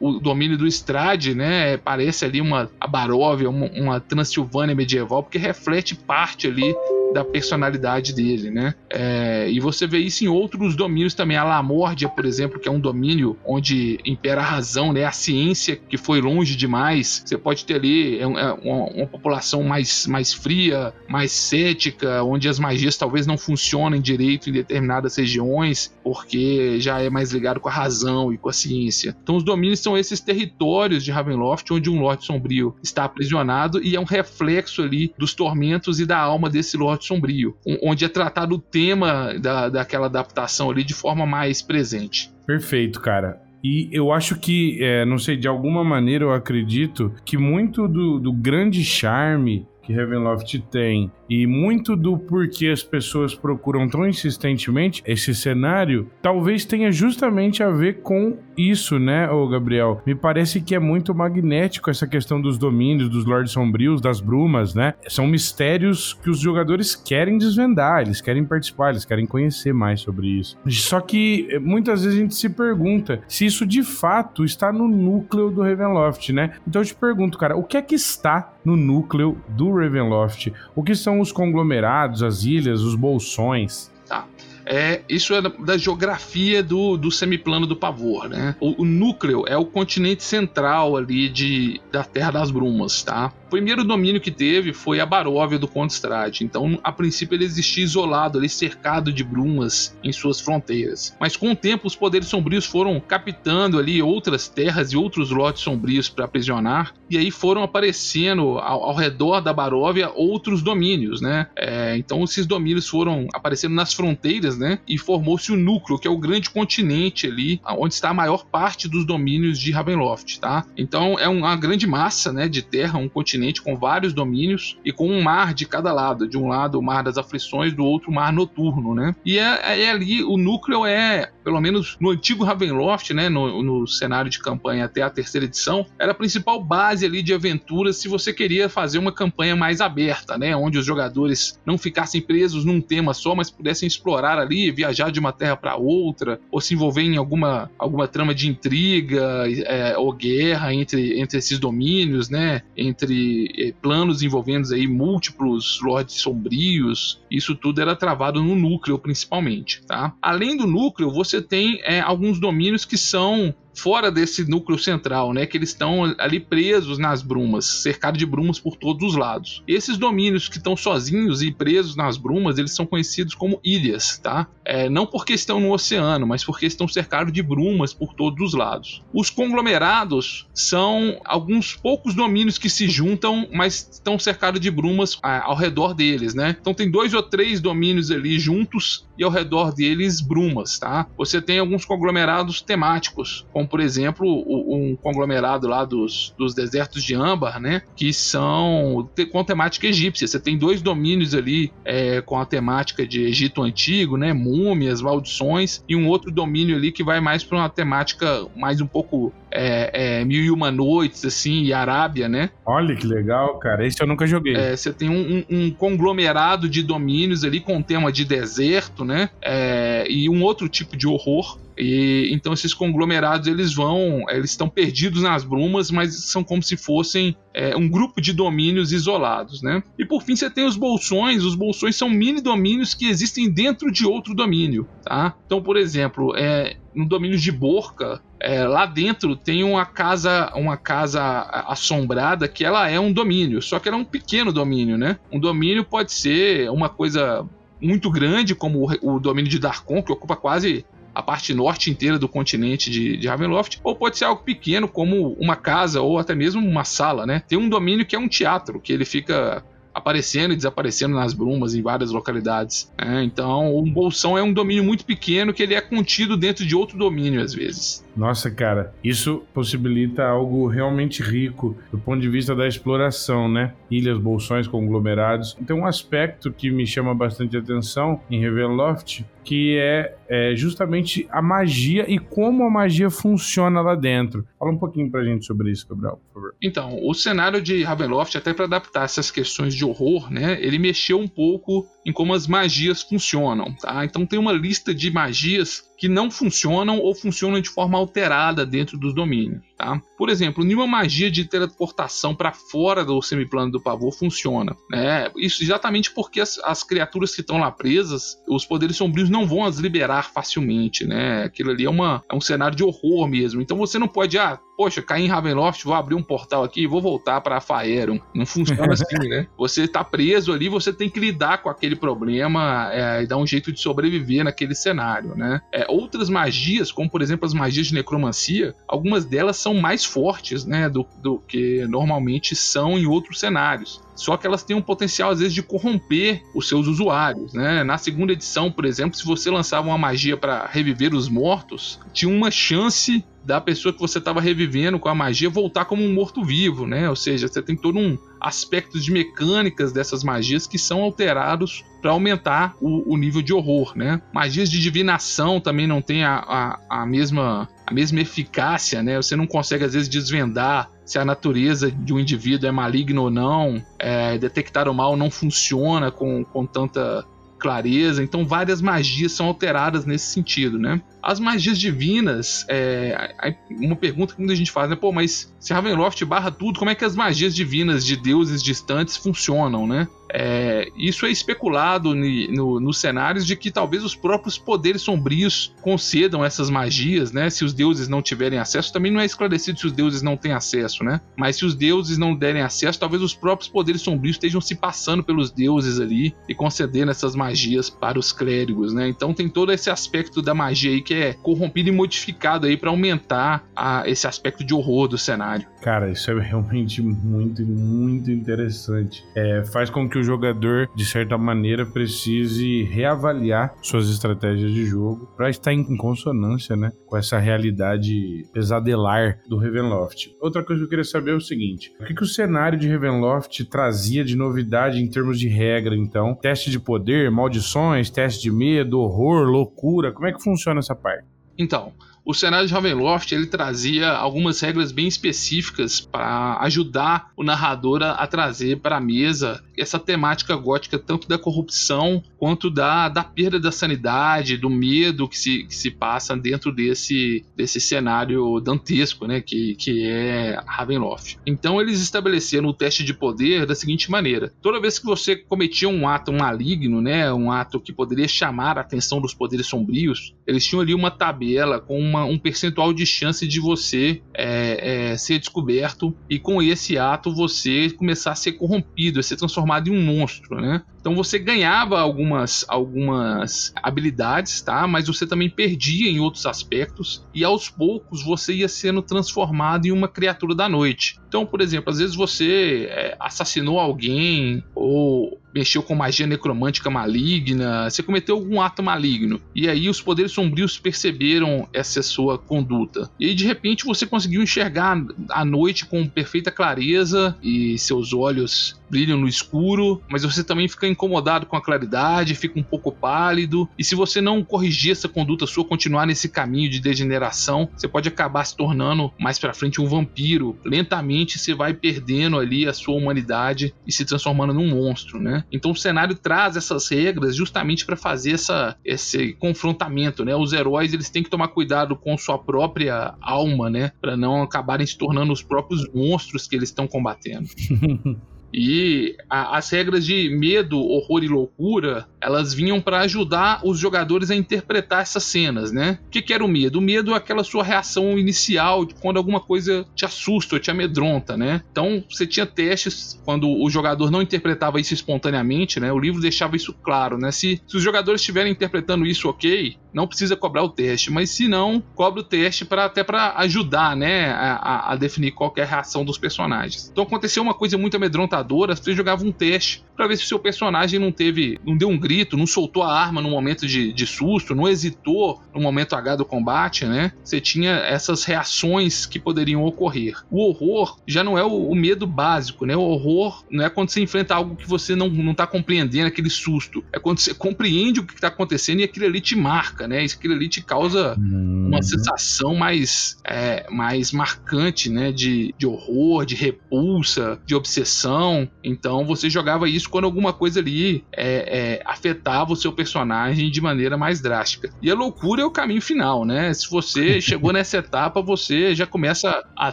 o 0.00 0.18
domínio 0.18 0.58
do 0.58 0.66
Strade, 0.66 1.32
né, 1.32 1.76
parece 1.76 2.24
ali 2.24 2.40
uma 2.40 2.68
a 2.80 2.88
Baróvia, 2.88 3.48
uma, 3.48 3.66
uma 3.66 4.00
Transilvânia 4.00 4.74
medieval, 4.74 5.22
porque 5.22 5.38
reflete 5.38 5.94
parte 5.94 6.48
ali 6.48 6.74
da 7.16 7.24
personalidade 7.24 8.12
dele, 8.12 8.50
né? 8.50 8.74
É, 8.90 9.50
e 9.50 9.58
você 9.58 9.86
vê 9.86 9.98
isso 9.98 10.22
em 10.22 10.28
outros 10.28 10.76
domínios 10.76 11.14
também. 11.14 11.38
A 11.38 11.44
Lamórdia, 11.44 12.10
por 12.10 12.26
exemplo, 12.26 12.60
que 12.60 12.68
é 12.68 12.70
um 12.70 12.78
domínio 12.78 13.38
onde 13.42 13.98
impera 14.04 14.42
a 14.42 14.44
razão, 14.44 14.92
né? 14.92 15.04
A 15.04 15.12
ciência 15.12 15.76
que 15.76 15.96
foi 15.96 16.20
longe 16.20 16.54
demais. 16.54 17.22
Você 17.24 17.38
pode 17.38 17.64
ter 17.64 17.76
ali 17.76 18.18
é, 18.18 18.22
é 18.22 18.26
uma, 18.26 18.84
uma, 18.90 19.06
população 19.06 19.62
mais, 19.62 20.06
mais 20.06 20.34
fria, 20.34 20.92
mais 21.08 21.32
cética, 21.32 22.22
onde 22.22 22.50
as 22.50 22.58
magias 22.58 22.98
talvez 22.98 23.26
não 23.26 23.38
funcionem 23.38 23.98
direito 23.98 24.50
em 24.50 24.52
determinadas 24.52 25.16
regiões, 25.16 25.94
porque 26.04 26.78
já 26.80 27.00
é 27.00 27.08
mais 27.08 27.32
ligado 27.32 27.60
com 27.60 27.70
a 27.70 27.72
razão 27.72 28.30
e 28.30 28.36
com 28.36 28.50
a 28.50 28.52
ciência. 28.52 29.16
Então 29.22 29.36
os 29.36 29.42
domínios 29.42 29.80
são 29.80 29.96
esses 29.96 30.20
territórios 30.20 31.02
de 31.02 31.10
Ravenloft 31.10 31.70
onde 31.70 31.88
um 31.88 31.98
Lorde 31.98 32.26
Sombrio 32.26 32.76
está 32.82 33.04
aprisionado 33.04 33.82
e 33.82 33.96
é 33.96 34.00
um 34.00 34.04
reflexo 34.04 34.82
ali 34.82 35.14
dos 35.16 35.32
tormentos 35.32 35.98
e 35.98 36.04
da 36.04 36.18
alma 36.18 36.50
desse 36.50 36.76
Lorde 36.76 37.05
Sombrio, 37.06 37.56
onde 37.82 38.04
é 38.04 38.08
tratado 38.08 38.56
o 38.56 38.58
tema 38.58 39.34
da, 39.38 39.68
daquela 39.68 40.06
adaptação 40.06 40.70
ali 40.70 40.84
de 40.84 40.94
forma 40.94 41.26
mais 41.26 41.62
presente. 41.62 42.30
Perfeito, 42.46 43.00
cara. 43.00 43.40
E 43.64 43.88
eu 43.90 44.12
acho 44.12 44.38
que, 44.38 44.78
é, 44.80 45.04
não 45.04 45.18
sei, 45.18 45.36
de 45.36 45.48
alguma 45.48 45.82
maneira 45.82 46.24
eu 46.24 46.32
acredito 46.32 47.12
que 47.24 47.36
muito 47.36 47.88
do, 47.88 48.20
do 48.20 48.32
grande 48.32 48.84
charme 48.84 49.66
que 49.82 49.92
Ravenloft 49.92 50.58
tem 50.70 51.10
e 51.28 51.46
muito 51.46 51.96
do 51.96 52.16
porquê 52.18 52.68
as 52.68 52.82
pessoas 52.82 53.34
procuram 53.34 53.88
tão 53.88 54.06
insistentemente 54.06 55.02
esse 55.06 55.34
cenário, 55.34 56.10
talvez 56.22 56.64
tenha 56.64 56.90
justamente 56.90 57.62
a 57.62 57.70
ver 57.70 58.00
com 58.00 58.38
isso, 58.56 58.98
né, 58.98 59.30
ô 59.30 59.46
Gabriel? 59.48 60.02
Me 60.06 60.14
parece 60.14 60.60
que 60.60 60.74
é 60.74 60.78
muito 60.78 61.14
magnético 61.14 61.90
essa 61.90 62.06
questão 62.06 62.40
dos 62.40 62.58
domínios, 62.58 63.08
dos 63.08 63.24
Lords 63.24 63.52
Sombrios, 63.52 64.00
das 64.00 64.20
brumas, 64.20 64.74
né? 64.74 64.94
São 65.08 65.26
mistérios 65.26 66.14
que 66.14 66.30
os 66.30 66.38
jogadores 66.38 66.94
querem 66.94 67.38
desvendar, 67.38 68.02
eles 68.02 68.20
querem 68.20 68.44
participar, 68.44 68.90
eles 68.90 69.04
querem 69.04 69.26
conhecer 69.26 69.72
mais 69.72 70.00
sobre 70.00 70.26
isso. 70.28 70.56
Só 70.68 71.00
que 71.00 71.48
eh, 71.50 71.58
muitas 71.58 72.02
vezes 72.02 72.18
a 72.18 72.22
gente 72.22 72.34
se 72.34 72.48
pergunta 72.48 73.20
se 73.28 73.44
isso 73.44 73.66
de 73.66 73.82
fato 73.82 74.44
está 74.44 74.72
no 74.72 74.88
núcleo 74.88 75.50
do 75.50 75.62
Ravenloft, 75.62 76.32
né? 76.32 76.52
Então 76.66 76.82
eu 76.82 76.86
te 76.86 76.94
pergunto, 76.94 77.38
cara, 77.38 77.56
o 77.56 77.62
que 77.62 77.76
é 77.76 77.82
que 77.82 77.94
está 77.94 78.54
no 78.64 78.76
núcleo 78.76 79.36
do 79.48 79.72
Ravenloft? 79.72 80.52
O 80.74 80.82
que 80.82 80.94
são 80.94 81.15
os 81.20 81.32
conglomerados, 81.32 82.22
as 82.22 82.44
ilhas, 82.44 82.82
os 82.82 82.94
bolsões? 82.94 83.90
Tá. 84.06 84.26
É, 84.68 85.02
isso 85.08 85.32
é 85.32 85.40
da, 85.40 85.78
geografia 85.78 86.60
do, 86.60 86.96
do 86.96 87.08
semiplano 87.08 87.68
do 87.68 87.76
pavor, 87.76 88.28
né? 88.28 88.56
O, 88.58 88.82
o, 88.82 88.84
núcleo 88.84 89.44
é 89.46 89.56
o 89.56 89.64
continente 89.64 90.24
central 90.24 90.96
ali 90.96 91.28
de, 91.28 91.80
da 91.92 92.02
Terra 92.02 92.32
das 92.32 92.50
Brumas, 92.50 93.00
tá? 93.04 93.32
O 93.46 93.48
primeiro 93.48 93.84
domínio 93.84 94.20
que 94.20 94.32
teve 94.32 94.72
foi 94.72 94.98
a 94.98 95.06
Baróvia 95.06 95.56
do 95.56 95.68
Conde 95.68 95.92
Strade. 95.92 96.44
Então, 96.44 96.80
a 96.82 96.90
princípio, 96.90 97.36
ele 97.36 97.44
existia 97.44 97.84
isolado, 97.84 98.38
ali 98.38 98.48
cercado 98.48 99.12
de 99.12 99.22
brumas 99.22 99.96
em 100.02 100.12
suas 100.12 100.40
fronteiras. 100.40 101.14
Mas 101.20 101.36
com 101.36 101.52
o 101.52 101.56
tempo, 101.56 101.86
os 101.86 101.94
poderes 101.94 102.26
sombrios 102.26 102.66
foram 102.66 102.98
captando 102.98 103.78
ali 103.78 104.02
outras 104.02 104.48
terras 104.48 104.90
e 104.90 104.96
outros 104.96 105.30
lotes 105.30 105.62
sombrios 105.62 106.08
para 106.08 106.24
aprisionar. 106.24 106.92
E 107.08 107.16
aí 107.16 107.30
foram 107.30 107.62
aparecendo 107.62 108.58
ao, 108.58 108.82
ao, 108.82 108.96
redor 108.96 109.40
da 109.40 109.52
Baróvia 109.52 110.10
outros 110.12 110.60
domínios, 110.60 111.20
né? 111.20 111.46
É, 111.54 111.96
então, 111.96 112.24
esses 112.24 112.46
domínios 112.46 112.88
foram 112.88 113.28
aparecendo 113.32 113.76
nas 113.76 113.92
fronteiras, 113.94 114.58
né? 114.58 114.80
E 114.88 114.98
formou-se 114.98 115.52
o 115.52 115.56
núcleo, 115.56 116.00
que 116.00 116.08
é 116.08 116.10
o 116.10 116.18
grande 116.18 116.50
continente 116.50 117.28
ali, 117.28 117.60
onde 117.64 117.94
está 117.94 118.10
a 118.10 118.14
maior 118.14 118.44
parte 118.44 118.88
dos 118.88 119.06
domínios 119.06 119.56
de 119.56 119.70
Ravenloft, 119.70 120.40
tá? 120.40 120.66
Então, 120.76 121.16
é 121.16 121.28
uma 121.28 121.54
grande 121.54 121.86
massa, 121.86 122.32
né, 122.32 122.48
de 122.48 122.60
terra, 122.60 122.98
um 122.98 123.08
continente 123.08 123.35
continente 123.36 123.62
com 123.62 123.76
vários 123.76 124.12
domínios 124.14 124.78
e 124.84 124.90
com 124.90 125.08
um 125.08 125.22
mar 125.22 125.52
de 125.52 125.66
cada 125.66 125.92
lado. 125.92 126.26
De 126.26 126.38
um 126.38 126.48
lado 126.48 126.78
o 126.78 126.82
mar 126.82 127.02
das 127.02 127.18
aflições, 127.18 127.74
do 127.74 127.84
outro 127.84 128.10
o 128.10 128.14
mar 128.14 128.32
noturno, 128.32 128.94
né? 128.94 129.14
E 129.24 129.38
é, 129.38 129.84
é 129.84 129.90
ali, 129.90 130.24
o 130.24 130.36
núcleo 130.36 130.86
é, 130.86 131.30
pelo 131.46 131.60
menos 131.60 131.96
no 132.00 132.10
antigo 132.10 132.42
Ravenloft, 132.42 133.14
né, 133.14 133.28
no, 133.28 133.62
no, 133.62 133.86
cenário 133.86 134.28
de 134.28 134.40
campanha 134.40 134.86
até 134.86 135.02
a 135.02 135.08
terceira 135.08 135.44
edição, 135.44 135.86
era 135.96 136.10
a 136.10 136.14
principal 136.14 136.60
base 136.60 137.06
ali 137.06 137.22
de 137.22 137.32
aventuras 137.32 137.98
se 137.98 138.08
você 138.08 138.32
queria 138.32 138.68
fazer 138.68 138.98
uma 138.98 139.12
campanha 139.12 139.54
mais 139.54 139.80
aberta, 139.80 140.36
né, 140.36 140.56
onde 140.56 140.76
os 140.76 140.84
jogadores 140.84 141.56
não 141.64 141.78
ficassem 141.78 142.20
presos 142.20 142.64
num 142.64 142.80
tema 142.80 143.14
só, 143.14 143.32
mas 143.32 143.48
pudessem 143.48 143.86
explorar 143.86 144.40
ali, 144.40 144.72
viajar 144.72 145.12
de 145.12 145.20
uma 145.20 145.32
terra 145.32 145.56
para 145.56 145.76
outra, 145.76 146.40
ou 146.50 146.60
se 146.60 146.74
envolver 146.74 147.02
em 147.02 147.16
alguma, 147.16 147.70
alguma 147.78 148.08
trama 148.08 148.34
de 148.34 148.48
intriga 148.48 149.44
é, 149.46 149.96
ou 149.96 150.12
guerra 150.12 150.74
entre, 150.74 151.20
entre 151.20 151.38
esses 151.38 151.60
domínios, 151.60 152.28
né, 152.28 152.62
entre 152.76 153.52
eh, 153.56 153.72
planos 153.80 154.20
envolvendo 154.20 154.74
aí 154.74 154.88
múltiplos 154.88 155.78
lords 155.80 156.20
sombrios, 156.20 157.22
isso 157.30 157.54
tudo 157.54 157.80
era 157.80 157.94
travado 157.94 158.42
no 158.42 158.56
núcleo 158.56 158.98
principalmente, 158.98 159.80
tá? 159.86 160.12
Além 160.20 160.56
do 160.56 160.66
núcleo, 160.66 161.08
você 161.08 161.35
tem 161.42 161.80
é, 161.82 162.00
alguns 162.00 162.38
domínios 162.38 162.84
que 162.84 162.96
são 162.96 163.54
fora 163.76 164.10
desse 164.10 164.48
núcleo 164.48 164.78
central, 164.78 165.32
né? 165.32 165.46
Que 165.46 165.56
eles 165.56 165.70
estão 165.70 166.04
ali 166.18 166.40
presos 166.40 166.98
nas 166.98 167.22
brumas, 167.22 167.64
cercados 167.66 168.18
de 168.18 168.26
brumas 168.26 168.58
por 168.58 168.76
todos 168.76 169.10
os 169.10 169.16
lados. 169.16 169.62
Esses 169.68 169.98
domínios 169.98 170.48
que 170.48 170.56
estão 170.56 170.76
sozinhos 170.76 171.42
e 171.42 171.52
presos 171.52 171.94
nas 171.94 172.16
brumas, 172.16 172.58
eles 172.58 172.74
são 172.74 172.86
conhecidos 172.86 173.34
como 173.34 173.60
ilhas, 173.64 174.18
tá? 174.18 174.46
É, 174.64 174.88
não 174.88 175.06
porque 175.06 175.34
estão 175.34 175.60
no 175.60 175.72
oceano, 175.72 176.26
mas 176.26 176.44
porque 176.44 176.66
estão 176.66 176.88
cercados 176.88 177.32
de 177.32 177.42
brumas 177.42 177.92
por 177.92 178.14
todos 178.14 178.48
os 178.48 178.54
lados. 178.54 179.02
Os 179.12 179.30
conglomerados 179.30 180.48
são 180.54 181.20
alguns 181.24 181.76
poucos 181.76 182.14
domínios 182.14 182.58
que 182.58 182.70
se 182.70 182.88
juntam, 182.88 183.48
mas 183.52 183.88
estão 183.92 184.18
cercados 184.18 184.60
de 184.60 184.70
brumas 184.70 185.18
é, 185.24 185.40
ao 185.42 185.54
redor 185.54 185.94
deles, 185.94 186.34
né? 186.34 186.56
Então 186.58 186.72
tem 186.74 186.90
dois 186.90 187.12
ou 187.12 187.22
três 187.22 187.60
domínios 187.60 188.10
ali 188.10 188.38
juntos 188.38 189.06
e 189.18 189.24
ao 189.24 189.30
redor 189.30 189.74
deles 189.74 190.20
brumas, 190.20 190.78
tá? 190.78 191.06
Você 191.16 191.40
tem 191.40 191.58
alguns 191.58 191.84
conglomerados 191.84 192.60
temáticos, 192.60 193.46
como 193.52 193.65
por 193.66 193.80
exemplo 193.80 194.26
um 194.26 194.96
conglomerado 194.96 195.66
lá 195.66 195.84
dos, 195.84 196.34
dos 196.38 196.54
desertos 196.54 197.02
de 197.02 197.14
âmbar, 197.14 197.60
né? 197.60 197.82
Que 197.94 198.12
são 198.12 199.08
com 199.30 199.44
temática 199.44 199.86
egípcia. 199.86 200.26
Você 200.26 200.40
tem 200.40 200.56
dois 200.56 200.82
domínios 200.82 201.34
ali 201.34 201.72
é, 201.84 202.20
com 202.20 202.38
a 202.38 202.44
temática 202.44 203.06
de 203.06 203.22
Egito 203.22 203.62
Antigo, 203.62 204.16
né? 204.16 204.32
Múmias, 204.32 205.00
maldições, 205.00 205.82
e 205.88 205.96
um 205.96 206.08
outro 206.08 206.30
domínio 206.30 206.76
ali 206.76 206.92
que 206.92 207.04
vai 207.04 207.20
mais 207.20 207.44
para 207.44 207.58
uma 207.58 207.68
temática 207.68 208.46
mais 208.56 208.80
um 208.80 208.86
pouco 208.86 209.32
é, 209.50 210.18
é, 210.20 210.24
Mil 210.24 210.42
e 210.42 210.50
Uma 210.50 210.70
Noites, 210.70 211.24
assim, 211.24 211.62
e 211.64 211.72
Arábia, 211.72 212.28
né? 212.28 212.50
Olha 212.64 212.94
que 212.94 213.06
legal, 213.06 213.58
cara. 213.58 213.86
Esse 213.86 214.02
eu 214.02 214.06
nunca 214.06 214.26
joguei. 214.26 214.54
É, 214.54 214.76
você 214.76 214.92
tem 214.92 215.08
um, 215.08 215.38
um, 215.38 215.44
um, 215.58 215.70
conglomerado 215.70 216.68
de 216.68 216.82
domínios 216.82 217.44
ali 217.44 217.60
com 217.60 217.80
tema 217.82 218.12
de 218.12 218.24
deserto, 218.24 219.04
né? 219.04 219.30
É, 219.40 220.06
e 220.08 220.28
um 220.28 220.42
outro 220.42 220.68
tipo 220.68 220.96
de 220.96 221.06
horror 221.06 221.58
E 221.76 222.30
então 222.32 222.52
esses 222.52 222.72
conglomerados 222.72 223.46
eles 223.46 223.74
vão, 223.74 224.24
eles 224.30 224.50
estão 224.50 224.68
perdidos 224.68 225.22
nas 225.22 225.44
brumas, 225.44 225.90
mas 225.90 226.24
são 226.24 226.42
como 226.42 226.62
se 226.62 226.76
fossem 226.76 227.36
é, 227.52 227.76
um 227.76 227.88
grupo 227.88 228.20
de 228.20 228.32
domínios 228.32 228.92
isolados, 228.92 229.62
né? 229.62 229.82
E 229.98 230.04
por 230.04 230.22
fim 230.22 230.34
você 230.34 230.50
tem 230.50 230.64
os 230.64 230.76
bolsões. 230.76 231.44
Os 231.44 231.54
bolsões 231.54 231.96
são 231.96 232.08
mini 232.08 232.40
domínios 232.40 232.94
que 232.94 233.06
existem 233.06 233.50
dentro 233.50 233.90
de 233.92 234.06
outro 234.06 234.34
domínio, 234.34 234.88
tá? 235.02 235.34
Então, 235.46 235.62
por 235.62 235.76
exemplo, 235.76 236.34
é, 236.36 236.76
no 236.94 237.06
domínio 237.06 237.38
de 237.38 237.52
Borca, 237.52 238.22
é, 238.40 238.66
lá 238.66 238.86
dentro 238.86 239.36
tem 239.36 239.62
uma 239.62 239.84
casa, 239.84 240.50
uma 240.54 240.76
casa 240.76 241.22
assombrada 241.66 242.48
que 242.48 242.64
ela 242.64 242.88
é 242.88 242.98
um 242.98 243.12
domínio, 243.12 243.60
só 243.60 243.78
que 243.78 243.88
ela 243.88 243.98
é 243.98 244.00
um 244.00 244.04
pequeno 244.04 244.52
domínio, 244.52 244.96
né? 244.96 245.18
Um 245.30 245.38
domínio 245.38 245.84
pode 245.84 246.12
ser 246.12 246.70
uma 246.70 246.88
coisa 246.88 247.46
muito 247.80 248.10
grande, 248.10 248.54
como 248.54 248.88
o 249.02 249.18
domínio 249.20 249.50
de 249.50 249.58
Darkon, 249.58 250.02
que 250.02 250.12
ocupa 250.12 250.34
quase 250.34 250.84
a 251.16 251.22
parte 251.22 251.54
norte 251.54 251.90
inteira 251.90 252.18
do 252.18 252.28
continente 252.28 252.90
de, 252.90 253.16
de 253.16 253.26
Ravenloft, 253.26 253.80
ou 253.82 253.96
pode 253.96 254.18
ser 254.18 254.26
algo 254.26 254.42
pequeno, 254.42 254.86
como 254.86 255.32
uma 255.40 255.56
casa 255.56 256.02
ou 256.02 256.18
até 256.18 256.34
mesmo 256.34 256.60
uma 256.60 256.84
sala, 256.84 257.24
né? 257.24 257.42
Tem 257.48 257.56
um 257.56 257.70
domínio 257.70 258.04
que 258.04 258.14
é 258.14 258.18
um 258.18 258.28
teatro, 258.28 258.78
que 258.78 258.92
ele 258.92 259.06
fica 259.06 259.64
aparecendo 259.94 260.52
e 260.52 260.56
desaparecendo 260.56 261.16
nas 261.16 261.32
brumas 261.32 261.74
em 261.74 261.80
várias 261.80 262.10
localidades. 262.10 262.92
Né? 262.98 263.24
Então, 263.24 263.74
um 263.78 263.90
bolsão 263.90 264.36
é 264.36 264.42
um 264.42 264.52
domínio 264.52 264.84
muito 264.84 265.06
pequeno 265.06 265.54
que 265.54 265.62
ele 265.62 265.74
é 265.74 265.80
contido 265.80 266.36
dentro 266.36 266.66
de 266.66 266.76
outro 266.76 266.98
domínio 266.98 267.40
às 267.40 267.54
vezes. 267.54 268.04
Nossa, 268.16 268.50
cara, 268.50 268.94
isso 269.04 269.42
possibilita 269.52 270.24
algo 270.24 270.66
realmente 270.66 271.22
rico 271.22 271.76
do 271.92 271.98
ponto 271.98 272.20
de 272.20 272.28
vista 272.28 272.54
da 272.54 272.66
exploração, 272.66 273.48
né? 273.48 273.74
Ilhas, 273.90 274.18
bolsões, 274.18 274.66
conglomerados. 274.66 275.54
Tem 275.66 275.76
um 275.76 275.86
aspecto 275.86 276.50
que 276.50 276.70
me 276.70 276.86
chama 276.86 277.14
bastante 277.14 277.56
atenção 277.56 278.20
em 278.30 278.42
Ravenloft, 278.42 279.24
que 279.44 279.76
é, 279.78 280.16
é, 280.28 280.56
justamente 280.56 281.28
a 281.30 281.42
magia 281.42 282.04
e 282.10 282.18
como 282.18 282.64
a 282.64 282.70
magia 282.70 283.10
funciona 283.10 283.80
lá 283.80 283.94
dentro. 283.94 284.46
Fala 284.58 284.72
um 284.72 284.78
pouquinho 284.78 285.10
pra 285.10 285.22
gente 285.22 285.44
sobre 285.44 285.70
isso, 285.70 285.86
Gabriel, 285.88 286.18
por 286.32 286.40
favor. 286.40 286.54
Então, 286.62 286.98
o 287.06 287.14
cenário 287.14 287.60
de 287.60 287.82
Ravenloft, 287.82 288.36
até 288.36 288.54
para 288.54 288.64
adaptar 288.64 289.04
essas 289.04 289.30
questões 289.30 289.74
de 289.74 289.84
horror, 289.84 290.32
né, 290.32 290.58
ele 290.60 290.78
mexeu 290.78 291.18
um 291.18 291.28
pouco 291.28 291.86
em 292.06 292.12
como 292.12 292.32
as 292.32 292.46
magias 292.46 293.02
funcionam, 293.02 293.74
tá? 293.74 294.04
Então 294.04 294.24
tem 294.24 294.38
uma 294.38 294.52
lista 294.52 294.94
de 294.94 295.10
magias 295.10 295.82
que 295.98 296.08
não 296.08 296.30
funcionam 296.30 297.00
ou 297.00 297.12
funcionam 297.12 297.60
de 297.60 297.68
forma 297.68 297.98
alterada 297.98 298.64
dentro 298.64 298.96
dos 298.96 299.12
domínios. 299.12 299.60
Tá? 299.76 300.00
Por 300.16 300.30
exemplo, 300.30 300.64
nenhuma 300.64 300.86
magia 300.86 301.30
de 301.30 301.44
teleportação 301.44 302.34
para 302.34 302.50
fora 302.50 303.04
do 303.04 303.20
semiplano 303.20 303.70
do 303.70 303.80
pavor 303.80 304.10
funciona. 304.10 304.74
Né? 304.90 305.30
Isso 305.36 305.62
exatamente 305.62 306.10
porque 306.12 306.40
as, 306.40 306.58
as 306.64 306.82
criaturas 306.82 307.34
que 307.34 307.42
estão 307.42 307.58
lá 307.58 307.70
presas, 307.70 308.42
os 308.48 308.64
poderes 308.64 308.96
sombrios 308.96 309.28
não 309.28 309.46
vão 309.46 309.64
as 309.64 309.76
liberar 309.76 310.30
facilmente. 310.32 311.04
Né? 311.04 311.44
Aquilo 311.44 311.70
ali 311.70 311.84
é, 311.84 311.90
uma, 311.90 312.24
é 312.30 312.34
um 312.34 312.40
cenário 312.40 312.74
de 312.74 312.82
horror 312.82 313.28
mesmo. 313.28 313.60
Então 313.60 313.76
você 313.76 313.98
não 313.98 314.08
pode, 314.08 314.38
ah, 314.38 314.58
poxa, 314.76 315.02
caí 315.02 315.24
em 315.24 315.28
Ravenloft, 315.28 315.84
vou 315.84 315.94
abrir 315.94 316.14
um 316.14 316.22
portal 316.22 316.64
aqui 316.64 316.82
e 316.82 316.86
vou 316.86 317.02
voltar 317.02 317.42
para 317.42 317.60
Faeron. 317.60 318.18
Não 318.34 318.46
funciona 318.46 318.92
assim, 318.94 319.28
né? 319.28 319.46
Você 319.58 319.84
está 319.84 320.02
preso 320.02 320.52
ali, 320.52 320.68
você 320.68 320.92
tem 320.92 321.10
que 321.10 321.20
lidar 321.20 321.62
com 321.62 321.68
aquele 321.68 321.96
problema 321.96 322.90
é, 322.92 323.22
e 323.22 323.26
dar 323.26 323.36
um 323.36 323.46
jeito 323.46 323.70
de 323.70 323.80
sobreviver 323.80 324.44
naquele 324.44 324.74
cenário, 324.74 325.34
né? 325.34 325.60
É, 325.72 325.86
outras 325.88 326.30
magias, 326.30 326.90
como 326.90 327.10
por 327.10 327.20
exemplo 327.20 327.46
as 327.46 327.54
magias 327.54 327.88
de 327.88 327.94
necromancia, 327.94 328.74
algumas 328.88 329.24
delas 329.24 329.56
são 329.66 329.74
mais 329.74 330.04
fortes, 330.04 330.64
né, 330.64 330.88
do, 330.88 331.04
do 331.20 331.40
que 331.40 331.84
normalmente 331.88 332.54
são 332.54 332.96
em 332.96 333.04
outros 333.04 333.40
cenários. 333.40 334.00
Só 334.14 334.36
que 334.36 334.46
elas 334.46 334.62
têm 334.62 334.76
um 334.76 334.80
potencial, 334.80 335.30
às 335.30 335.40
vezes, 335.40 335.52
de 335.52 335.62
corromper 335.62 336.40
os 336.54 336.68
seus 336.68 336.86
usuários. 336.86 337.52
Né? 337.52 337.82
Na 337.82 337.98
segunda 337.98 338.32
edição, 338.32 338.70
por 338.70 338.84
exemplo, 338.84 339.18
se 339.18 339.26
você 339.26 339.50
lançava 339.50 339.88
uma 339.88 339.98
magia 339.98 340.36
para 340.36 340.66
reviver 340.66 341.12
os 341.12 341.28
mortos, 341.28 341.98
tinha 342.12 342.32
uma 342.32 342.48
chance 342.48 343.24
da 343.46 343.60
pessoa 343.60 343.92
que 343.92 344.00
você 344.00 344.18
estava 344.18 344.40
revivendo 344.40 344.98
com 344.98 345.08
a 345.08 345.14
magia 345.14 345.48
voltar 345.48 345.84
como 345.84 346.02
um 346.02 346.12
morto-vivo, 346.12 346.84
né? 346.84 347.08
Ou 347.08 347.14
seja, 347.14 347.46
você 347.46 347.62
tem 347.62 347.76
todo 347.76 347.96
um 347.96 348.18
aspecto 348.40 348.98
de 348.98 349.12
mecânicas 349.12 349.92
dessas 349.92 350.24
magias 350.24 350.66
que 350.66 350.78
são 350.78 351.00
alterados 351.00 351.84
para 352.02 352.10
aumentar 352.10 352.76
o, 352.80 353.14
o, 353.14 353.16
nível 353.16 353.40
de 353.40 353.52
horror, 353.52 353.96
né? 353.96 354.20
Magias 354.34 354.68
de 354.68 354.80
divinação 354.80 355.60
também 355.60 355.86
não 355.86 356.02
tem 356.02 356.24
a, 356.24 356.36
a, 356.36 357.02
a, 357.02 357.06
mesma, 357.06 357.68
a 357.86 357.94
mesma 357.94 358.20
eficácia, 358.20 359.00
né? 359.00 359.16
Você 359.16 359.36
não 359.36 359.46
consegue 359.46 359.84
às 359.84 359.94
vezes 359.94 360.08
desvendar 360.08 360.90
se 361.04 361.16
a 361.16 361.24
natureza 361.24 361.88
de 361.88 362.12
um 362.12 362.18
indivíduo 362.18 362.68
é 362.68 362.72
maligno 362.72 363.22
ou 363.22 363.30
não, 363.30 363.80
é, 363.96 364.36
detectar 364.38 364.88
o 364.88 364.94
mal 364.94 365.16
não 365.16 365.30
funciona 365.30 366.10
com, 366.10 366.44
com 366.44 366.66
tanta 366.66 367.24
clareza, 367.58 368.22
então 368.22 368.46
várias 368.46 368.80
magias 368.80 369.32
são 369.32 369.46
alteradas 369.46 370.04
nesse 370.04 370.26
sentido, 370.26 370.78
né? 370.78 371.00
As 371.22 371.40
magias 371.40 371.78
divinas, 371.78 372.64
é, 372.68 373.34
uma 373.70 373.96
pergunta 373.96 374.34
que 374.34 374.40
muita 374.40 374.54
gente 374.54 374.70
faz, 374.70 374.88
né? 374.88 374.96
Pô, 374.96 375.12
mas 375.12 375.52
se 375.58 375.72
Ravenloft 375.72 376.24
barra 376.24 376.50
tudo, 376.50 376.78
como 376.78 376.90
é 376.90 376.94
que 376.94 377.04
as 377.04 377.16
magias 377.16 377.54
divinas 377.54 378.04
de 378.04 378.16
deuses 378.16 378.62
distantes 378.62 379.16
funcionam, 379.16 379.86
né? 379.86 380.06
É, 380.32 380.90
isso 380.96 381.26
é 381.26 381.30
especulado 381.30 382.14
nos 382.14 382.48
no, 382.48 382.80
no 382.80 382.92
cenários 382.92 383.46
de 383.46 383.56
que 383.56 383.70
talvez 383.70 384.04
os 384.04 384.14
próprios 384.14 384.58
poderes 384.58 385.02
sombrios 385.02 385.74
concedam 385.80 386.44
essas 386.44 386.70
magias, 386.70 387.32
né? 387.32 387.50
Se 387.50 387.64
os 387.64 387.72
deuses 387.72 388.08
não 388.08 388.22
tiverem 388.22 388.58
acesso, 388.58 388.92
também 388.92 389.12
não 389.12 389.20
é 389.20 389.24
esclarecido 389.24 389.78
se 389.78 389.86
os 389.86 389.92
deuses 389.92 390.22
não 390.22 390.36
têm 390.36 390.52
acesso, 390.52 391.04
né? 391.04 391.20
Mas 391.36 391.56
se 391.56 391.64
os 391.64 391.74
deuses 391.74 392.18
não 392.18 392.34
derem 392.34 392.62
acesso, 392.62 392.98
talvez 392.98 393.22
os 393.22 393.34
próprios 393.34 393.68
poderes 393.68 394.02
sombrios 394.02 394.36
estejam 394.36 394.60
se 394.60 394.74
passando 394.74 395.22
pelos 395.22 395.50
deuses 395.50 396.00
ali 396.00 396.34
e 396.48 396.54
concedendo 396.54 397.10
essas 397.10 397.34
magias 397.34 397.90
para 397.90 398.18
os 398.18 398.32
clérigos, 398.32 398.92
né? 398.92 399.08
Então 399.08 399.32
tem 399.32 399.48
todo 399.48 399.72
esse 399.72 399.90
aspecto 399.90 400.42
da 400.42 400.54
magia 400.54 400.90
aí 400.90 401.02
que 401.02 401.14
é 401.14 401.32
corrompido 401.34 401.88
e 401.88 401.92
modificado 401.92 402.66
aí 402.66 402.76
para 402.76 402.90
aumentar 402.90 403.64
a, 403.74 404.08
esse 404.08 404.26
aspecto 404.26 404.64
de 404.64 404.74
horror 404.74 405.08
do 405.08 405.18
cenário. 405.18 405.66
Cara, 405.82 406.10
isso 406.10 406.30
é 406.30 406.40
realmente 406.40 407.02
muito, 407.02 407.62
muito 407.62 408.30
interessante. 408.30 409.24
É, 409.34 409.64
faz 409.64 409.90
com 409.90 410.08
que 410.08 410.15
o 410.18 410.24
jogador, 410.24 410.88
de 410.94 411.04
certa 411.04 411.36
maneira, 411.36 411.84
precise 411.84 412.82
reavaliar 412.84 413.74
suas 413.82 414.08
estratégias 414.08 414.72
de 414.72 414.84
jogo 414.86 415.26
para 415.36 415.50
estar 415.50 415.72
em 415.72 415.96
consonância, 415.96 416.76
né, 416.76 416.92
com 417.06 417.16
essa 417.16 417.38
realidade 417.38 418.44
pesadelar 418.52 419.38
do 419.48 419.56
Ravenloft. 419.56 420.30
Outra 420.40 420.62
coisa 420.62 420.80
que 420.80 420.84
eu 420.84 420.90
queria 420.90 421.04
saber 421.04 421.32
é 421.32 421.34
o 421.34 421.40
seguinte: 421.40 421.92
o 422.00 422.04
que, 422.04 422.14
que 422.14 422.22
o 422.22 422.26
cenário 422.26 422.78
de 422.78 422.88
Ravenloft 422.88 423.64
trazia 423.64 424.24
de 424.24 424.36
novidade 424.36 425.00
em 425.00 425.08
termos 425.08 425.38
de 425.38 425.48
regra, 425.48 425.96
então? 425.96 426.34
Teste 426.34 426.70
de 426.70 426.78
poder, 426.78 427.30
maldições, 427.30 428.10
teste 428.10 428.42
de 428.42 428.50
medo, 428.50 429.00
horror, 429.00 429.46
loucura, 429.46 430.12
como 430.12 430.26
é 430.26 430.32
que 430.32 430.42
funciona 430.42 430.80
essa 430.80 430.94
parte? 430.94 431.24
Então, 431.58 431.92
o 432.26 432.34
cenário 432.34 432.66
de 432.66 432.74
Ravenloft 432.74 433.30
ele 433.32 433.46
trazia 433.46 434.10
algumas 434.10 434.60
regras 434.60 434.90
bem 434.90 435.06
específicas 435.06 436.00
para 436.00 436.58
ajudar 436.62 437.30
o 437.36 437.44
narrador 437.44 438.02
a 438.02 438.26
trazer 438.26 438.80
para 438.80 438.96
a 438.96 439.00
mesa 439.00 439.62
essa 439.76 439.98
temática 439.98 440.56
gótica 440.56 440.98
tanto 440.98 441.28
da 441.28 441.38
corrupção 441.38 442.22
quanto 442.38 442.70
da, 442.70 443.08
da 443.08 443.22
perda 443.22 443.60
da 443.60 443.70
sanidade, 443.70 444.56
do 444.56 444.70
medo 444.70 445.28
que 445.28 445.38
se, 445.38 445.64
que 445.64 445.74
se 445.74 445.90
passa 445.90 446.36
dentro 446.36 446.72
desse, 446.72 447.44
desse 447.54 447.80
cenário 447.80 448.60
dantesco, 448.60 449.26
né, 449.26 449.40
que, 449.40 449.74
que 449.76 450.04
é 450.04 450.58
Ravenloft. 450.66 451.38
Então 451.46 451.80
eles 451.80 452.00
estabeleceram 452.00 452.68
o 452.68 452.74
teste 452.74 453.04
de 453.04 453.14
poder 453.14 453.66
da 453.66 453.74
seguinte 453.74 454.10
maneira: 454.10 454.52
toda 454.62 454.80
vez 454.80 454.98
que 454.98 455.06
você 455.06 455.36
cometia 455.36 455.88
um 455.88 456.08
ato 456.08 456.32
maligno, 456.32 457.00
né, 457.00 457.32
um 457.32 457.50
ato 457.50 457.80
que 457.80 457.92
poderia 457.92 458.28
chamar 458.28 458.78
a 458.78 458.80
atenção 458.80 459.20
dos 459.20 459.34
poderes 459.34 459.66
sombrios, 459.66 460.34
eles 460.46 460.64
tinham 460.64 460.80
ali 460.80 460.94
uma 460.94 461.10
tabela 461.10 461.80
com 461.80 461.98
uma 461.98 462.24
um 462.24 462.38
percentual 462.38 462.92
de 462.92 463.04
chance 463.04 463.46
de 463.46 463.60
você 463.60 464.22
é, 464.34 465.10
é, 465.12 465.16
ser 465.16 465.38
descoberto 465.38 466.16
e 466.28 466.38
com 466.38 466.62
esse 466.62 466.98
ato 466.98 467.34
você 467.34 467.90
começar 467.90 468.32
a 468.32 468.34
ser 468.34 468.52
corrompido, 468.52 469.20
a 469.20 469.22
ser 469.22 469.36
transformado 469.36 469.65
em 469.88 469.96
um 469.96 470.02
monstro, 470.02 470.60
né? 470.60 470.82
Então 471.06 471.14
você 471.14 471.38
ganhava 471.38 472.00
algumas, 472.00 472.64
algumas 472.66 473.72
habilidades, 473.80 474.60
tá? 474.60 474.88
Mas 474.88 475.06
você 475.06 475.24
também 475.24 475.48
perdia 475.48 476.10
em 476.10 476.18
outros 476.18 476.46
aspectos 476.46 477.24
e 477.32 477.44
aos 477.44 477.70
poucos 477.70 478.24
você 478.24 478.54
ia 478.54 478.66
sendo 478.66 479.00
transformado 479.00 479.86
em 479.86 479.92
uma 479.92 480.08
criatura 480.08 480.52
da 480.52 480.68
noite. 480.68 481.20
Então, 481.28 481.46
por 481.46 481.60
exemplo, 481.60 481.90
às 481.90 481.98
vezes 481.98 482.16
você 482.16 482.88
é, 482.90 483.16
assassinou 483.20 483.78
alguém 483.78 484.64
ou 484.74 485.40
mexeu 485.56 485.82
com 485.82 485.94
magia 485.94 486.26
necromântica 486.26 486.90
maligna, 486.90 487.88
você 487.88 488.02
cometeu 488.02 488.36
algum 488.36 488.60
ato 488.60 488.82
maligno. 488.82 489.40
E 489.54 489.68
aí 489.68 489.88
os 489.88 490.02
poderes 490.02 490.32
sombrios 490.32 490.78
perceberam 490.78 491.66
essa 491.72 492.02
sua 492.02 492.36
conduta. 492.36 493.10
E 493.18 493.26
aí 493.26 493.34
de 493.34 493.46
repente 493.46 493.84
você 493.84 494.06
conseguiu 494.06 494.42
enxergar 494.42 495.02
a 495.30 495.44
noite 495.44 495.86
com 495.86 496.06
perfeita 496.06 496.50
clareza 496.50 497.36
e 497.42 497.78
seus 497.78 498.12
olhos 498.12 498.78
brilham 498.90 499.18
no 499.18 499.26
escuro, 499.26 500.02
mas 500.08 500.22
você 500.22 500.44
também 500.44 500.68
fica 500.68 500.86
incomodado 500.96 501.46
com 501.46 501.56
a 501.56 501.62
claridade, 501.62 502.34
fica 502.34 502.58
um 502.58 502.62
pouco 502.62 502.90
pálido. 502.90 503.68
E 503.78 503.84
se 503.84 503.94
você 503.94 504.20
não 504.20 504.42
corrigir 504.42 504.92
essa 504.92 505.08
conduta 505.08 505.46
sua, 505.46 505.64
continuar 505.64 506.06
nesse 506.06 506.28
caminho 506.28 506.70
de 506.70 506.80
degeneração, 506.80 507.68
você 507.76 507.86
pode 507.86 508.08
acabar 508.08 508.44
se 508.44 508.56
tornando 508.56 509.12
mais 509.18 509.38
para 509.38 509.54
frente 509.54 509.80
um 509.80 509.86
vampiro. 509.86 510.58
Lentamente 510.64 511.38
você 511.38 511.54
vai 511.54 511.74
perdendo 511.74 512.38
ali 512.38 512.66
a 512.66 512.72
sua 512.72 512.96
humanidade 512.96 513.74
e 513.86 513.92
se 513.92 514.04
transformando 514.04 514.54
num 514.54 514.68
monstro, 514.68 515.20
né? 515.20 515.44
Então 515.52 515.70
o 515.70 515.76
cenário 515.76 516.16
traz 516.16 516.56
essas 516.56 516.88
regras 516.88 517.36
justamente 517.36 517.84
para 517.84 517.96
fazer 517.96 518.32
essa, 518.32 518.76
esse 518.84 519.34
confrontamento, 519.34 520.24
né? 520.24 520.34
Os 520.34 520.52
heróis 520.52 520.92
eles 520.92 521.10
têm 521.10 521.22
que 521.22 521.30
tomar 521.30 521.48
cuidado 521.48 521.94
com 521.94 522.16
sua 522.16 522.38
própria 522.38 523.14
alma, 523.20 523.68
né? 523.68 523.92
Para 524.00 524.16
não 524.16 524.42
acabarem 524.42 524.86
se 524.86 524.96
tornando 524.96 525.32
os 525.32 525.42
próprios 525.42 525.86
monstros 525.92 526.46
que 526.46 526.56
eles 526.56 526.70
estão 526.70 526.88
combatendo. 526.88 527.48
E 528.52 529.16
a, 529.28 529.56
as 529.56 529.70
regras 529.70 530.04
de 530.04 530.30
medo, 530.30 530.78
horror 530.78 531.24
e 531.24 531.28
loucura, 531.28 532.08
elas 532.26 532.52
vinham 532.52 532.80
para 532.80 532.98
ajudar 533.02 533.60
os 533.62 533.78
jogadores 533.78 534.32
a 534.32 534.34
interpretar 534.34 535.02
essas 535.02 535.22
cenas, 535.22 535.70
né? 535.70 536.00
O 536.08 536.10
que, 536.10 536.20
que, 536.20 536.34
era 536.34 536.44
o 536.44 536.48
medo? 536.48 536.80
O 536.80 536.82
medo 536.82 537.12
é 537.12 537.16
aquela 537.16 537.44
sua 537.44 537.62
reação 537.62 538.18
inicial 538.18 538.84
de 538.84 538.96
quando 538.96 539.16
alguma 539.16 539.38
coisa 539.38 539.86
te 539.94 540.04
assusta 540.04 540.56
ou 540.56 540.60
te 540.60 540.68
amedronta, 540.68 541.36
né? 541.36 541.62
Então 541.70 542.02
você 542.10 542.26
tinha 542.26 542.44
testes 542.44 543.20
quando 543.24 543.48
o 543.48 543.70
jogador 543.70 544.10
não 544.10 544.20
interpretava 544.20 544.80
isso 544.80 544.92
espontaneamente, 544.92 545.78
né? 545.78 545.92
O 545.92 546.00
livro 546.00 546.20
deixava 546.20 546.56
isso 546.56 546.72
claro, 546.72 547.16
né? 547.16 547.30
Se, 547.30 547.62
se 547.64 547.76
os 547.76 547.82
jogadores 547.82 548.20
estiverem 548.20 548.50
interpretando 548.50 549.06
isso 549.06 549.28
ok, 549.28 549.76
não 549.96 550.06
precisa 550.06 550.36
cobrar 550.36 550.62
o 550.62 550.68
teste, 550.68 551.10
mas 551.10 551.30
se 551.30 551.48
não, 551.48 551.82
cobra 551.94 552.20
o 552.20 552.22
teste 552.22 552.66
para 552.66 552.84
até 552.84 553.02
para 553.02 553.32
ajudar, 553.38 553.96
né, 553.96 554.30
a, 554.30 554.92
a, 554.92 554.96
definir 554.96 555.30
qual 555.30 555.54
é 555.56 555.62
a 555.62 555.64
reação 555.64 556.04
dos 556.04 556.18
personagens. 556.18 556.90
Então 556.92 557.04
aconteceu 557.04 557.42
uma 557.42 557.54
coisa 557.54 557.78
muito 557.78 557.96
amedrontadora, 557.96 558.76
você 558.76 558.92
jogava 558.92 559.24
um 559.24 559.32
teste 559.32 559.82
para 559.96 560.06
ver 560.06 560.18
se 560.18 560.24
o 560.24 560.26
seu 560.26 560.38
personagem 560.38 561.00
não 561.00 561.10
teve, 561.10 561.58
não 561.64 561.74
deu 561.74 561.88
um 561.88 561.98
grito, 561.98 562.15
não 562.36 562.46
soltou 562.46 562.82
a 562.82 562.92
arma 562.92 563.20
no 563.20 563.30
momento 563.30 563.66
de, 563.66 563.92
de 563.92 564.06
susto, 564.06 564.54
não 564.54 564.68
hesitou 564.68 565.42
no 565.54 565.60
momento 565.60 565.94
H 565.94 566.16
do 566.16 566.24
combate, 566.24 566.84
né? 566.84 567.12
Você 567.22 567.40
tinha 567.40 567.72
essas 567.72 568.24
reações 568.24 569.06
que 569.06 569.18
poderiam 569.18 569.64
ocorrer. 569.64 570.16
O 570.30 570.40
horror 570.40 570.98
já 571.06 571.24
não 571.24 571.36
é 571.36 571.44
o, 571.44 571.68
o 571.68 571.74
medo 571.74 572.06
básico, 572.06 572.66
né? 572.66 572.76
O 572.76 572.82
horror 572.82 573.44
não 573.50 573.64
é 573.64 573.70
quando 573.70 573.90
você 573.90 574.00
enfrenta 574.00 574.34
algo 574.34 574.56
que 574.56 574.68
você 574.68 574.94
não, 574.94 575.08
não 575.08 575.34
tá 575.34 575.46
compreendendo, 575.46 576.06
aquele 576.06 576.30
susto. 576.30 576.84
É 576.92 576.98
quando 576.98 577.18
você 577.18 577.34
compreende 577.34 578.00
o 578.00 578.04
que 578.04 578.14
está 578.14 578.28
acontecendo 578.28 578.80
e 578.80 578.84
aquilo 578.84 579.06
ali 579.06 579.20
te 579.20 579.36
marca, 579.36 579.88
né? 579.88 580.04
Aquilo 580.04 580.34
ali 580.34 580.48
te 580.48 580.62
causa 580.62 581.16
hum. 581.18 581.68
uma 581.68 581.82
sensação 581.82 582.54
mais, 582.54 583.18
é, 583.24 583.66
mais 583.70 584.12
marcante, 584.12 584.88
né? 584.90 585.12
De, 585.12 585.54
de 585.58 585.66
horror, 585.66 586.24
de 586.24 586.34
repulsa, 586.34 587.40
de 587.44 587.54
obsessão. 587.54 588.48
Então 588.62 589.04
você 589.06 589.28
jogava 589.28 589.68
isso 589.68 589.88
quando 589.88 590.04
alguma 590.04 590.32
coisa 590.32 590.60
ali 590.60 591.04
é, 591.12 591.80
é, 591.80 591.82
afetava 591.96 592.52
o 592.52 592.56
seu 592.56 592.72
personagem 592.72 593.50
de 593.50 593.60
maneira 593.60 593.96
mais 593.96 594.20
drástica. 594.20 594.70
E 594.82 594.90
a 594.90 594.94
loucura 594.94 595.42
é 595.42 595.44
o 595.44 595.50
caminho 595.50 595.80
final, 595.80 596.24
né? 596.24 596.52
Se 596.52 596.70
você 596.70 597.20
chegou 597.22 597.52
nessa 597.52 597.78
etapa, 597.78 598.20
você 598.20 598.74
já 598.74 598.86
começa 598.86 599.42
a 599.56 599.72